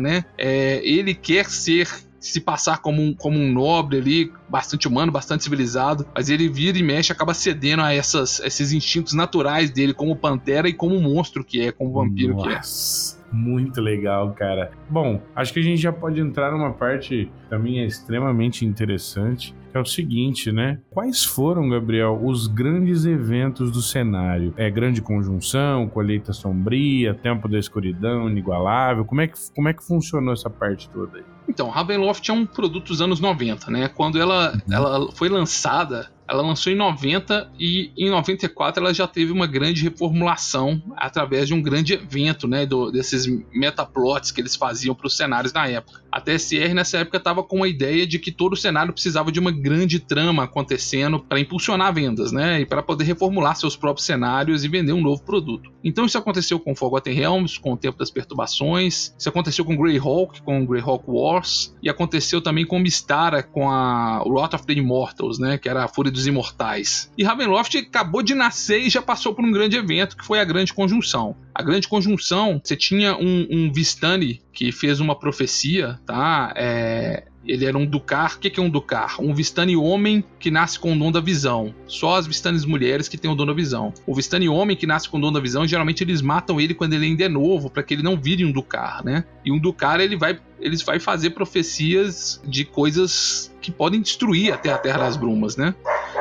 né? 0.00 0.24
É, 0.36 0.80
ele 0.84 1.14
quer 1.14 1.46
ser 1.46 1.88
se 2.20 2.40
passar 2.40 2.82
como 2.82 3.00
um, 3.00 3.14
como 3.14 3.38
um 3.38 3.50
nobre 3.50 3.96
ali, 3.96 4.32
bastante 4.48 4.86
humano, 4.86 5.10
bastante 5.10 5.42
civilizado, 5.42 6.06
mas 6.14 6.28
ele 6.28 6.48
vira 6.48 6.78
e 6.78 6.82
mexe, 6.82 7.10
acaba 7.10 7.32
cedendo 7.32 7.82
a 7.82 7.94
essas, 7.94 8.40
esses 8.40 8.72
instintos 8.72 9.14
naturais 9.14 9.70
dele, 9.70 9.94
como 9.94 10.14
pantera 10.14 10.68
e 10.68 10.72
como 10.74 11.00
monstro 11.00 11.42
que 11.42 11.62
é, 11.62 11.72
como 11.72 11.92
vampiro 11.92 12.34
Nossa. 12.34 13.16
que 13.16 13.20
é. 13.20 13.20
Muito 13.32 13.80
legal, 13.80 14.32
cara. 14.32 14.72
Bom, 14.88 15.22
acho 15.34 15.52
que 15.52 15.60
a 15.60 15.62
gente 15.62 15.80
já 15.80 15.92
pode 15.92 16.20
entrar 16.20 16.52
numa 16.52 16.72
parte 16.72 17.30
também 17.48 17.80
é 17.80 17.86
extremamente 17.86 18.66
interessante, 18.66 19.54
que 19.70 19.76
é 19.76 19.80
o 19.80 19.84
seguinte, 19.84 20.50
né? 20.50 20.80
Quais 20.90 21.24
foram, 21.24 21.68
Gabriel, 21.68 22.20
os 22.22 22.46
grandes 22.46 23.04
eventos 23.04 23.70
do 23.70 23.80
cenário? 23.80 24.52
É 24.56 24.70
Grande 24.70 25.00
Conjunção, 25.00 25.88
Colheita 25.88 26.32
Sombria, 26.32 27.14
Tempo 27.14 27.48
da 27.48 27.58
Escuridão, 27.58 28.28
Inigualável? 28.28 29.04
Como 29.04 29.20
é 29.20 29.28
que, 29.28 29.38
como 29.54 29.68
é 29.68 29.72
que 29.72 29.84
funcionou 29.84 30.32
essa 30.32 30.50
parte 30.50 30.88
toda 30.88 31.18
aí? 31.18 31.24
Então, 31.48 31.68
Ravenloft 31.68 32.28
é 32.28 32.32
um 32.32 32.46
produto 32.46 32.88
dos 32.88 33.00
anos 33.00 33.18
90, 33.18 33.70
né? 33.70 33.88
Quando 33.88 34.20
ela, 34.20 34.52
uhum. 34.52 34.74
ela 34.74 35.12
foi 35.12 35.28
lançada, 35.28 36.08
ela 36.30 36.42
lançou 36.42 36.72
em 36.72 36.76
90 36.76 37.50
e 37.58 37.92
em 37.98 38.08
94 38.08 38.80
ela 38.82 38.94
já 38.94 39.08
teve 39.08 39.32
uma 39.32 39.48
grande 39.48 39.82
reformulação 39.82 40.80
através 40.96 41.48
de 41.48 41.54
um 41.54 41.60
grande 41.60 41.94
evento, 41.94 42.46
né, 42.46 42.64
do, 42.64 42.92
desses 42.92 43.26
metaplots 43.52 44.30
que 44.30 44.40
eles 44.40 44.54
faziam 44.54 44.94
para 44.94 45.08
os 45.08 45.16
cenários 45.16 45.52
na 45.52 45.66
época. 45.66 46.00
A 46.12 46.20
TSR 46.20 46.74
nessa 46.74 46.98
época 46.98 47.18
estava 47.18 47.42
com 47.42 47.62
a 47.62 47.68
ideia 47.68 48.06
de 48.06 48.18
que 48.18 48.32
todo 48.32 48.54
o 48.54 48.56
cenário 48.56 48.92
precisava 48.92 49.30
de 49.30 49.38
uma 49.38 49.50
grande 49.50 50.00
trama 50.00 50.44
acontecendo 50.44 51.20
para 51.20 51.38
impulsionar 51.38 51.94
vendas, 51.94 52.32
né, 52.32 52.60
e 52.60 52.66
para 52.66 52.82
poder 52.82 53.04
reformular 53.04 53.56
seus 53.56 53.76
próprios 53.76 54.06
cenários 54.06 54.64
e 54.64 54.68
vender 54.68 54.92
um 54.92 55.00
novo 55.00 55.22
produto. 55.22 55.70
Então 55.84 56.04
isso 56.04 56.18
aconteceu 56.18 56.58
com 56.58 56.74
Forgotten 56.74 57.14
Realms, 57.14 57.58
com 57.58 57.72
o 57.72 57.76
Tempo 57.76 57.98
das 57.98 58.10
Perturbações, 58.10 59.14
isso 59.18 59.28
aconteceu 59.28 59.64
com 59.64 59.76
Greyhawk, 59.76 60.42
com 60.42 60.66
Greyhawk 60.66 61.04
Wars, 61.06 61.74
e 61.82 61.88
aconteceu 61.88 62.40
também 62.40 62.66
com 62.66 62.78
Mistara, 62.78 63.42
com 63.42 63.70
a 63.70 64.22
Wrath 64.24 64.54
of 64.54 64.66
the 64.66 64.72
Immortals, 64.72 65.38
né, 65.38 65.58
que 65.58 65.68
era 65.68 65.84
a 65.84 65.88
Fúria 65.88 66.10
dos 66.10 66.26
Imortais. 66.26 67.10
E 67.16 67.22
Ravenloft 67.22 67.76
acabou 67.76 68.22
de 68.22 68.34
nascer 68.34 68.80
e 68.80 68.90
já 68.90 69.00
passou 69.02 69.34
por 69.34 69.44
um 69.44 69.52
grande 69.52 69.76
evento 69.76 70.16
que 70.16 70.24
foi 70.24 70.40
a 70.40 70.44
Grande 70.44 70.74
Conjunção. 70.74 71.36
A 71.60 71.62
Grande 71.62 71.86
Conjunção, 71.86 72.58
você 72.64 72.74
tinha 72.74 73.14
um, 73.14 73.46
um 73.50 73.70
Vistani 73.70 74.40
que 74.50 74.72
fez 74.72 74.98
uma 74.98 75.14
profecia, 75.14 76.00
tá? 76.06 76.54
É, 76.56 77.26
ele 77.44 77.64
era 77.64 77.76
um 77.76 77.86
Ducar. 77.86 78.36
O 78.36 78.38
que 78.38 78.60
é 78.60 78.62
um 78.62 78.70
Ducar? 78.70 79.16
Um 79.20 79.34
Vistani 79.34 79.76
homem 79.76 80.24
que 80.38 80.50
nasce 80.50 80.78
com 80.78 80.92
o 80.92 80.98
dom 80.98 81.10
da 81.10 81.20
visão. 81.20 81.74
Só 81.86 82.16
as 82.16 82.26
Vistanes 82.26 82.64
mulheres 82.64 83.08
que 83.08 83.16
têm 83.16 83.30
o 83.30 83.34
dom 83.34 83.46
da 83.46 83.52
visão. 83.52 83.92
O 84.06 84.14
Vistani 84.14 84.48
homem 84.48 84.76
que 84.76 84.86
nasce 84.86 85.08
com 85.08 85.18
o 85.18 85.20
dom 85.20 85.32
da 85.32 85.40
visão, 85.40 85.66
geralmente 85.66 86.02
eles 86.02 86.22
matam 86.22 86.60
ele 86.60 86.74
quando 86.74 86.92
ele 86.92 87.06
ainda 87.06 87.24
é 87.24 87.28
novo, 87.28 87.70
para 87.70 87.82
que 87.82 87.94
ele 87.94 88.02
não 88.02 88.16
vire 88.16 88.44
um 88.44 88.52
Ducar, 88.52 89.04
né? 89.04 89.24
E 89.44 89.50
um 89.50 89.58
Ducar 89.58 90.00
ele 90.00 90.16
vai, 90.16 90.38
eles 90.60 90.82
vai 90.82 91.00
fazer 91.00 91.30
profecias 91.30 92.40
de 92.46 92.64
coisas 92.64 93.50
que 93.60 93.70
podem 93.70 94.00
destruir 94.00 94.52
até 94.52 94.72
a 94.72 94.78
Terra 94.78 94.98
das 94.98 95.16
Brumas, 95.16 95.56
né? 95.56 95.74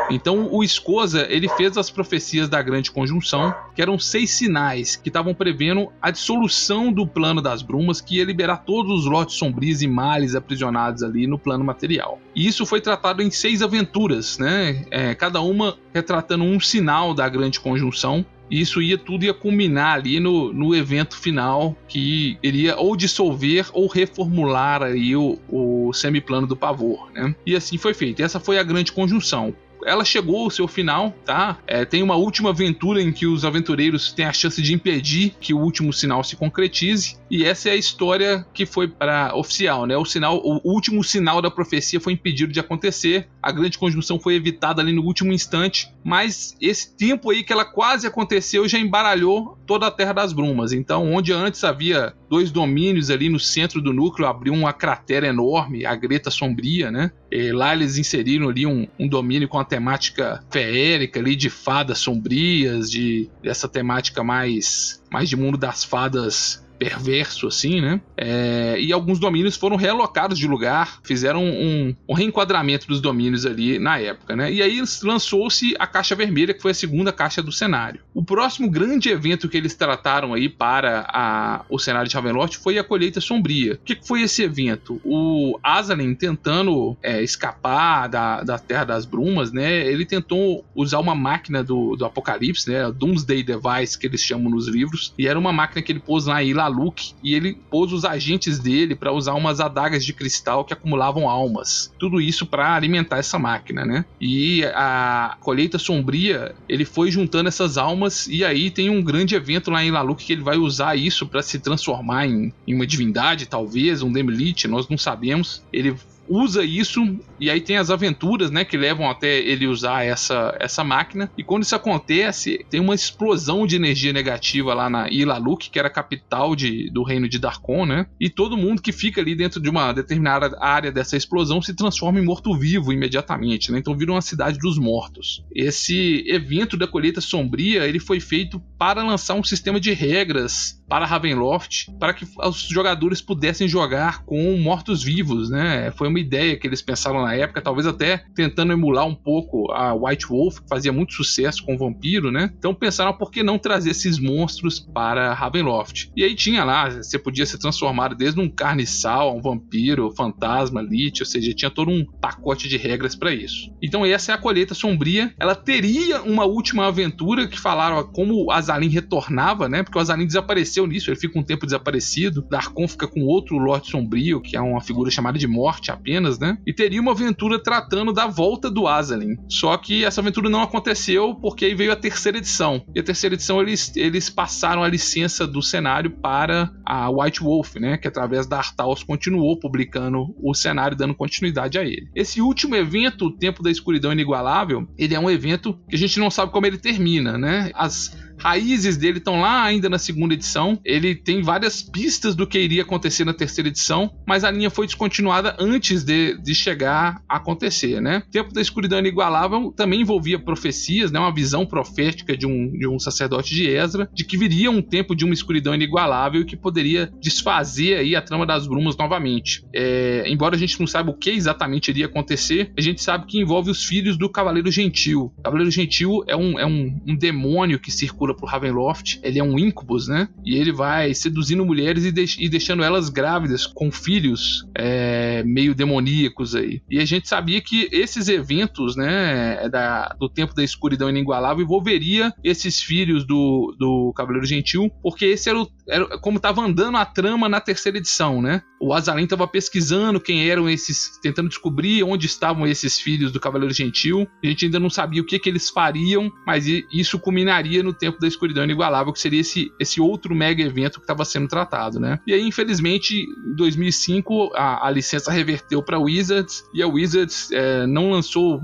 Então 0.09 0.49
o 0.51 0.63
Escosa 0.63 1.25
ele 1.29 1.47
fez 1.49 1.77
as 1.77 1.89
profecias 1.89 2.49
da 2.49 2.61
Grande 2.61 2.91
Conjunção, 2.91 3.53
que 3.75 3.81
eram 3.81 3.97
seis 3.99 4.31
sinais 4.31 4.95
que 4.95 5.09
estavam 5.09 5.33
prevendo 5.33 5.91
a 6.01 6.11
dissolução 6.11 6.91
do 6.91 7.05
plano 7.05 7.41
das 7.41 7.61
brumas, 7.61 8.01
que 8.01 8.17
ia 8.17 8.25
liberar 8.25 8.57
todos 8.57 9.01
os 9.01 9.05
lotes 9.05 9.35
sombrios 9.35 9.81
e 9.81 9.87
males 9.87 10.35
aprisionados 10.35 11.03
ali 11.09 11.27
no 11.27 11.37
plano 11.37 11.63
material. 11.63 12.19
E 12.35 12.47
isso 12.47 12.65
foi 12.65 12.79
tratado 12.81 13.21
em 13.21 13.29
seis 13.29 13.61
aventuras, 13.61 14.37
né? 14.37 14.85
É, 14.89 15.15
cada 15.15 15.41
uma 15.41 15.77
retratando 15.93 16.43
um 16.43 16.59
sinal 16.59 17.13
da 17.13 17.27
Grande 17.27 17.59
Conjunção 17.59 18.25
e 18.49 18.61
isso 18.61 18.81
ia 18.81 18.97
tudo 18.97 19.25
ia 19.25 19.33
culminar 19.33 19.95
ali 19.95 20.19
no, 20.19 20.51
no 20.51 20.75
evento 20.75 21.17
final 21.17 21.77
que 21.87 22.37
iria 22.41 22.75
ou 22.77 22.95
dissolver 22.95 23.67
ou 23.73 23.87
reformular 23.87 24.81
aí 24.81 25.15
o, 25.15 25.37
o 25.47 25.93
semiplano 25.93 26.47
do 26.47 26.55
pavor, 26.55 27.11
né? 27.13 27.35
E 27.45 27.55
assim 27.55 27.77
foi 27.77 27.93
feito. 27.93 28.21
Essa 28.21 28.39
foi 28.39 28.57
a 28.57 28.63
grande 28.63 28.91
conjunção 28.91 29.53
ela 29.85 30.05
chegou 30.05 30.43
ao 30.43 30.49
seu 30.49 30.67
final, 30.67 31.13
tá? 31.25 31.57
É, 31.65 31.85
tem 31.85 32.03
uma 32.03 32.15
última 32.15 32.49
aventura 32.49 33.01
em 33.01 33.11
que 33.11 33.25
os 33.25 33.45
aventureiros 33.45 34.11
têm 34.11 34.25
a 34.25 34.33
chance 34.33 34.61
de 34.61 34.73
impedir 34.73 35.35
que 35.39 35.53
o 35.53 35.59
último 35.59 35.91
sinal 35.93 36.23
se 36.23 36.35
concretize. 36.35 37.17
E 37.29 37.45
essa 37.45 37.69
é 37.69 37.73
a 37.73 37.75
história 37.75 38.45
que 38.53 38.65
foi 38.65 38.87
para 38.87 39.35
oficial, 39.35 39.85
né? 39.85 39.95
O 39.95 40.05
sinal, 40.05 40.37
o 40.37 40.59
último 40.63 41.03
sinal 41.03 41.41
da 41.41 41.51
profecia 41.51 41.99
foi 41.99 42.13
impedido 42.13 42.51
de 42.51 42.59
acontecer. 42.59 43.27
A 43.41 43.51
grande 43.51 43.77
conjunção 43.77 44.19
foi 44.19 44.35
evitada 44.35 44.81
ali 44.81 44.91
no 44.91 45.03
último 45.03 45.31
instante, 45.31 45.91
mas 46.03 46.55
esse 46.59 46.95
tempo 46.95 47.29
aí 47.29 47.43
que 47.43 47.53
ela 47.53 47.65
quase 47.65 48.07
aconteceu 48.07 48.67
já 48.67 48.79
embaralhou 48.79 49.57
toda 49.65 49.87
a 49.87 49.91
Terra 49.91 50.13
das 50.13 50.33
Brumas. 50.33 50.73
Então, 50.73 51.11
onde 51.11 51.31
antes 51.31 51.63
havia 51.63 52.13
dois 52.29 52.51
domínios 52.51 53.09
ali 53.09 53.29
no 53.29 53.39
centro 53.39 53.81
do 53.81 53.93
núcleo, 53.93 54.27
abriu 54.27 54.53
uma 54.53 54.73
cratera 54.73 55.27
enorme, 55.27 55.85
a 55.85 55.95
Greta 55.95 56.31
Sombria, 56.31 56.91
né? 56.91 57.11
E 57.31 57.51
lá 57.51 57.73
eles 57.73 57.97
inseriram 57.97 58.49
ali 58.49 58.65
um, 58.65 58.87
um 58.97 59.07
domínio 59.07 59.47
com 59.47 59.59
a 59.59 59.65
temática 59.65 60.43
feérica 60.49 61.19
ali 61.19 61.35
de 61.35 61.49
fadas 61.49 61.99
sombrias, 61.99 62.89
de 62.89 63.29
essa 63.43 63.67
temática 63.67 64.23
mais 64.23 65.01
mais 65.11 65.29
de 65.29 65.35
mundo 65.35 65.57
das 65.57 65.83
fadas 65.83 66.63
perverso 66.79 67.45
assim, 67.45 67.81
né? 67.81 68.01
É, 68.15 68.77
e 68.79 68.93
alguns 68.93 69.19
domínios 69.19 69.57
foram 69.57 69.75
realocados 69.75 70.39
de 70.39 70.47
lugar, 70.47 70.99
fizeram 71.03 71.43
um, 71.43 71.93
um, 72.07 72.13
reenquadramento 72.13 72.87
dos 72.87 73.01
domínios 73.01 73.45
ali 73.45 73.77
na 73.77 73.99
época, 73.99 74.35
né? 74.35 74.51
E 74.51 74.61
aí 74.61 74.81
lançou-se 75.03 75.75
a 75.77 75.85
Caixa 75.85 76.15
Vermelha, 76.15 76.53
que 76.53 76.61
foi 76.61 76.71
a 76.71 76.75
segunda 76.75 77.11
caixa 77.11 77.43
do 77.43 77.51
cenário. 77.51 77.99
O 78.13 78.23
próximo 78.23 78.69
grande 78.69 79.09
evento 79.09 79.49
que 79.49 79.57
eles 79.57 79.75
trataram 79.75 80.33
aí 80.33 80.47
para 80.47 81.05
a, 81.09 81.65
o 81.69 81.77
cenário 81.77 82.09
de 82.09 82.15
Ravenloft 82.15 82.57
foi 82.57 82.77
a 82.77 82.83
Colheita 82.83 83.19
Sombria. 83.19 83.73
O 83.73 83.77
que, 83.77 83.99
foi 84.01 84.21
esse 84.21 84.43
evento? 84.43 85.01
O 85.03 85.59
Azalin 85.61 86.15
tentando 86.15 86.97
é, 87.03 87.21
escapar 87.21 88.07
da, 88.07 88.41
da 88.43 88.57
Terra 88.57 88.85
das 88.85 89.05
Brumas, 89.05 89.51
né? 89.51 89.85
Ele 89.85 90.05
tentou 90.05 90.63
usar 90.73 90.99
uma 90.99 91.13
máquina 91.13 91.61
do, 91.61 91.95
do 91.97 92.05
Apocalipse, 92.05 92.69
né? 92.69 92.89
Doomsday 92.91 93.43
Device, 93.43 93.99
que 93.99 94.07
eles 94.07 94.21
chamam 94.21 94.49
nos 94.49 94.67
livros, 94.67 95.13
e 95.17 95.27
era 95.27 95.37
uma 95.37 95.51
máquina 95.51 95.81
que 95.81 95.91
ele 95.91 95.99
pôs 95.99 96.25
lá 96.25 96.41
em 96.41 96.53
Ilaluk, 96.69 97.13
e 97.23 97.33
ele 97.33 97.57
pôs 97.69 97.91
os 97.91 98.05
agentes 98.05 98.59
dele 98.59 98.95
para 98.95 99.11
usar 99.11 99.33
umas 99.33 99.59
adagas 99.59 100.05
de 100.05 100.13
cristal 100.13 100.63
que 100.63 100.73
acumulavam 100.73 101.27
almas. 101.27 101.93
Tudo 101.97 102.21
isso 102.21 102.45
para 102.45 102.75
alimentar 102.75 103.17
essa 103.17 103.39
máquina, 103.39 103.85
né? 103.85 104.05
E 104.21 104.63
a 104.73 105.37
colheita 105.41 105.77
sombria, 105.77 106.55
ele 106.67 106.85
foi 106.85 107.11
juntando 107.11 107.49
essas 107.49 107.77
almas 107.77 108.27
e 108.27 108.43
aí 108.43 108.69
tem 108.69 108.89
um 108.89 109.01
grande 109.01 109.35
evento 109.35 109.71
lá 109.71 109.83
em 109.83 109.91
Laluk 109.91 110.23
que 110.23 110.33
ele 110.33 110.43
vai 110.43 110.57
usar 110.57 110.95
isso 110.95 111.27
para 111.27 111.41
se 111.41 111.59
transformar 111.59 112.27
em, 112.27 112.53
em, 112.67 112.75
uma 112.75 112.85
divindade, 112.85 113.45
talvez, 113.45 114.01
um 114.01 114.11
Demilite, 114.11 114.67
nós 114.67 114.87
não 114.87 114.97
sabemos. 114.97 115.63
Ele 115.71 115.95
usa 116.29 116.63
isso 116.63 117.01
e 117.39 117.49
aí 117.49 117.59
tem 117.59 117.77
as 117.77 117.89
aventuras, 117.89 118.51
né, 118.51 118.63
que 118.63 118.77
levam 118.77 119.09
até 119.09 119.39
ele 119.39 119.65
usar 119.65 120.05
essa, 120.05 120.55
essa 120.59 120.83
máquina. 120.83 121.31
E 121.37 121.43
quando 121.43 121.63
isso 121.63 121.75
acontece, 121.75 122.65
tem 122.69 122.79
uma 122.79 122.93
explosão 122.93 123.65
de 123.65 123.75
energia 123.75 124.13
negativa 124.13 124.73
lá 124.73 124.89
na 124.89 125.09
Ilaluk, 125.09 125.69
que 125.69 125.79
era 125.79 125.87
a 125.87 125.91
capital 125.91 126.55
de, 126.55 126.89
do 126.91 127.03
reino 127.03 127.27
de 127.27 127.39
Darkon, 127.39 127.85
né? 127.85 128.05
E 128.19 128.29
todo 128.29 128.57
mundo 128.57 128.81
que 128.81 128.91
fica 128.91 129.21
ali 129.21 129.35
dentro 129.35 129.59
de 129.61 129.69
uma 129.69 129.91
determinada 129.93 130.55
área 130.59 130.91
dessa 130.91 131.17
explosão 131.17 131.61
se 131.61 131.73
transforma 131.73 132.19
em 132.19 132.25
morto-vivo 132.25 132.93
imediatamente, 132.93 133.71
né? 133.71 133.79
Então 133.79 133.97
vira 133.97 134.11
uma 134.11 134.21
cidade 134.21 134.59
dos 134.59 134.77
mortos. 134.77 135.43
Esse 135.55 136.23
evento 136.27 136.77
da 136.77 136.87
colheita 136.87 137.21
sombria, 137.21 137.87
ele 137.87 137.99
foi 137.99 138.19
feito 138.19 138.61
para 138.77 139.03
lançar 139.03 139.35
um 139.35 139.43
sistema 139.43 139.79
de 139.79 139.93
regras 139.93 140.79
para 140.89 141.05
Ravenloft, 141.05 141.91
para 141.99 142.13
que 142.13 142.25
os 142.37 142.61
jogadores 142.61 143.21
pudessem 143.21 143.67
jogar 143.67 144.23
com 144.23 144.57
mortos-vivos, 144.57 145.49
né? 145.49 145.91
Foi 145.91 146.07
uma 146.07 146.18
ideia 146.19 146.57
que 146.57 146.67
eles 146.67 146.81
pensaram 146.81 147.21
na 147.21 147.33
época, 147.33 147.61
talvez 147.61 147.87
até 147.87 148.23
tentando 148.35 148.73
emular 148.73 149.05
um 149.05 149.15
pouco 149.15 149.71
a 149.71 149.93
White 149.93 150.27
Wolf, 150.27 150.59
que 150.59 150.69
fazia 150.69 150.91
muito 150.91 151.13
sucesso 151.13 151.63
com 151.63 151.75
o 151.75 151.77
vampiro, 151.77 152.31
né? 152.31 152.51
Então 152.57 152.73
pensaram 152.73 153.13
por 153.13 153.31
que 153.31 153.43
não 153.43 153.57
trazer 153.57 153.91
esses 153.91 154.19
monstros 154.19 154.79
para 154.79 155.33
Ravenloft. 155.33 156.11
E 156.15 156.23
aí 156.23 156.35
tinha 156.35 156.63
lá, 156.63 156.89
você 156.89 157.17
podia 157.17 157.45
ser 157.45 157.57
transformado 157.57 158.15
desde 158.15 158.39
um 158.39 158.49
carniçal, 158.49 159.35
um 159.35 159.41
vampiro, 159.41 160.11
fantasma, 160.15 160.81
lich, 160.81 161.21
ou 161.21 161.25
seja, 161.25 161.53
tinha 161.53 161.71
todo 161.71 161.91
um 161.91 162.05
pacote 162.05 162.67
de 162.67 162.77
regras 162.77 163.15
para 163.15 163.33
isso. 163.33 163.71
Então 163.81 164.05
essa 164.05 164.31
é 164.31 164.35
a 164.35 164.37
colheita 164.37 164.73
sombria. 164.73 165.33
Ela 165.39 165.55
teria 165.55 166.21
uma 166.21 166.45
última 166.45 166.87
aventura 166.87 167.47
que 167.47 167.59
falaram 167.59 168.03
como 168.03 168.45
o 168.45 168.51
Azalin 168.51 168.89
retornava, 168.89 169.67
né? 169.69 169.83
Porque 169.83 169.97
o 169.97 170.01
Azalin 170.01 170.25
desapareceu 170.25 170.85
nisso, 170.85 171.09
ele 171.09 171.19
fica 171.19 171.39
um 171.39 171.43
tempo 171.43 171.65
desaparecido. 171.65 172.45
Darkon 172.49 172.87
fica 172.87 173.07
com 173.07 173.21
outro 173.21 173.57
Lorde 173.57 173.89
Sombrio, 173.89 174.41
que 174.41 174.55
é 174.55 174.61
uma 174.61 174.81
figura 174.81 175.11
chamada 175.11 175.37
de 175.37 175.47
morte 175.47 175.91
apenas, 175.91 176.08
né? 176.39 176.57
E 176.65 176.73
teria 176.73 177.01
uma 177.01 177.11
aventura 177.11 177.61
tratando 177.61 178.13
da 178.13 178.25
volta 178.25 178.71
do 178.71 178.87
Azalin. 178.87 179.35
Só 179.49 179.75
que 179.77 180.05
essa 180.05 180.21
aventura 180.21 180.49
não 180.49 180.61
aconteceu 180.61 181.35
porque 181.35 181.65
aí 181.65 181.75
veio 181.75 181.91
a 181.91 181.95
terceira 181.95 182.37
edição. 182.37 182.83
E 182.95 182.99
a 182.99 183.03
terceira 183.03 183.35
edição 183.35 183.61
eles, 183.61 183.95
eles 183.95 184.29
passaram 184.29 184.83
a 184.83 184.87
licença 184.87 185.45
do 185.45 185.61
cenário 185.61 186.11
para 186.11 186.71
a 186.85 187.09
White 187.09 187.41
Wolf, 187.41 187.75
né? 187.75 187.97
Que 187.97 188.07
através 188.07 188.47
da 188.47 188.57
Artaus 188.57 189.03
continuou 189.03 189.59
publicando 189.59 190.33
o 190.41 190.53
cenário, 190.53 190.97
dando 190.97 191.13
continuidade 191.13 191.77
a 191.77 191.83
ele. 191.83 192.09
Esse 192.15 192.41
último 192.41 192.75
evento, 192.75 193.25
o 193.25 193.37
Tempo 193.37 193.61
da 193.61 193.71
Escuridão 193.71 194.11
Inigualável, 194.11 194.87
ele 194.97 195.15
é 195.15 195.19
um 195.19 195.29
evento 195.29 195.77
que 195.89 195.95
a 195.95 195.99
gente 195.99 196.19
não 196.19 196.29
sabe 196.29 196.51
como 196.51 196.65
ele 196.65 196.77
termina, 196.77 197.37
né? 197.37 197.71
As 197.73 198.15
raízes 198.39 198.97
dele 198.97 199.17
estão 199.17 199.41
lá 199.41 199.63
ainda 199.63 199.89
na 199.89 199.97
segunda 199.97 200.33
edição. 200.33 200.79
Ele 200.83 201.15
tem 201.15 201.41
várias 201.41 201.81
pistas 201.81 202.35
do 202.35 202.47
que 202.47 202.59
iria 202.59 202.81
acontecer 202.81 203.25
na 203.25 203.33
terceira 203.33 203.69
edição, 203.69 204.11
mas 204.27 204.43
a 204.43 204.51
linha 204.51 204.69
foi 204.69 204.85
descontinuada 204.85 205.55
antes 205.59 206.03
de, 206.03 206.37
de 206.41 206.55
chegar 206.55 207.21
a 207.27 207.37
acontecer, 207.37 208.01
né? 208.01 208.23
Tempo 208.31 208.53
da 208.53 208.61
Escuridão 208.61 208.99
Inigualável 208.99 209.73
também 209.75 210.01
envolvia 210.01 210.39
profecias, 210.39 211.11
né? 211.11 211.19
Uma 211.19 211.33
visão 211.33 211.65
profética 211.65 212.35
de 212.35 212.45
um, 212.45 212.71
de 212.71 212.87
um 212.87 212.99
sacerdote 212.99 213.53
de 213.53 213.67
Ezra, 213.67 214.09
de 214.13 214.23
que 214.23 214.37
viria 214.37 214.69
um 214.69 214.81
tempo 214.81 215.15
de 215.15 215.25
uma 215.25 215.33
escuridão 215.33 215.73
inigualável 215.73 216.45
que 216.45 216.55
poderia 216.55 217.11
desfazer 217.19 217.97
aí 217.97 218.15
a 218.15 218.21
trama 218.21 218.45
das 218.45 218.67
brumas 218.67 218.95
novamente. 218.97 219.63
É, 219.73 220.23
embora 220.27 220.55
a 220.55 220.59
gente 220.59 220.79
não 220.79 220.87
saiba 220.87 221.11
o 221.11 221.17
que 221.17 221.29
exatamente 221.29 221.89
iria 221.89 222.05
acontecer, 222.05 222.71
a 222.77 222.81
gente 222.81 223.01
sabe 223.01 223.25
que 223.25 223.39
envolve 223.39 223.69
os 223.69 223.83
filhos 223.83 224.17
do 224.17 224.29
Cavaleiro 224.29 224.71
Gentil. 224.71 225.31
O 225.37 225.41
Cavaleiro 225.41 225.71
Gentil 225.71 226.23
é 226.27 226.35
um, 226.35 226.59
é 226.59 226.65
um, 226.65 227.01
um 227.07 227.15
demônio 227.15 227.79
que 227.79 227.91
circula 227.91 228.28
pro 228.35 228.45
Ravenloft, 228.45 229.19
ele 229.23 229.39
é 229.39 229.43
um 229.43 229.57
incubus, 229.57 230.07
né? 230.07 230.29
E 230.45 230.55
ele 230.55 230.71
vai 230.71 231.13
seduzindo 231.13 231.65
mulheres 231.65 232.05
e, 232.05 232.11
deix 232.11 232.37
e 232.39 232.49
deixando 232.49 232.83
elas 232.83 233.09
grávidas 233.09 233.65
com 233.65 233.91
filhos 233.91 234.65
é, 234.75 235.43
meio 235.43 235.75
demoníacos 235.75 236.55
aí. 236.55 236.81
E 236.89 236.99
a 236.99 237.05
gente 237.05 237.27
sabia 237.27 237.61
que 237.61 237.87
esses 237.91 238.27
eventos, 238.27 238.95
né, 238.95 239.69
da, 239.69 240.15
do 240.19 240.29
tempo 240.29 240.53
da 240.53 240.63
escuridão 240.63 241.09
inigualável 241.09 241.63
envolveria 241.63 242.33
esses 242.43 242.81
filhos 242.81 243.25
do, 243.25 243.75
do 243.77 244.13
Cavaleiro 244.15 244.45
Gentil, 244.45 244.91
porque 245.01 245.25
esse 245.25 245.49
era, 245.49 245.59
o, 245.59 245.67
era 245.87 246.19
como 246.19 246.37
estava 246.37 246.61
andando 246.61 246.97
a 246.97 247.05
trama 247.05 247.49
na 247.49 247.59
terceira 247.59 247.97
edição, 247.97 248.41
né? 248.41 248.61
O 248.81 248.93
Azalin 248.93 249.25
estava 249.25 249.47
pesquisando 249.47 250.21
quem 250.21 250.49
eram 250.49 250.69
esses, 250.69 251.19
tentando 251.21 251.49
descobrir 251.49 252.01
onde 252.03 252.25
estavam 252.25 252.65
esses 252.65 252.99
filhos 252.99 253.31
do 253.31 253.39
Cavaleiro 253.39 253.73
Gentil. 253.73 254.27
A 254.43 254.47
gente 254.47 254.65
ainda 254.65 254.79
não 254.79 254.89
sabia 254.89 255.21
o 255.21 255.25
que, 255.25 255.37
que 255.37 255.49
eles 255.49 255.69
fariam, 255.69 256.31
mas 256.47 256.65
isso 256.91 257.19
culminaria 257.19 257.83
no 257.83 257.93
tempo 257.93 258.18
da 258.19 258.27
escuridão 258.27 258.63
inigualável, 258.63 259.13
que 259.13 259.19
seria 259.19 259.41
esse, 259.41 259.71
esse 259.79 259.99
outro 260.01 260.35
mega 260.35 260.63
evento 260.63 260.99
que 260.99 261.03
estava 261.03 261.25
sendo 261.25 261.47
tratado, 261.47 261.99
né? 261.99 262.19
E 262.25 262.33
aí, 262.33 262.41
infelizmente, 262.41 263.23
em 263.23 263.55
2005, 263.55 264.51
a, 264.55 264.87
a 264.87 264.91
licença 264.91 265.31
reverteu 265.31 265.81
para 265.81 265.99
Wizards 265.99 266.63
e 266.73 266.81
a 266.81 266.87
Wizards 266.87 267.51
é, 267.51 267.85
não 267.87 268.11
lançou 268.11 268.61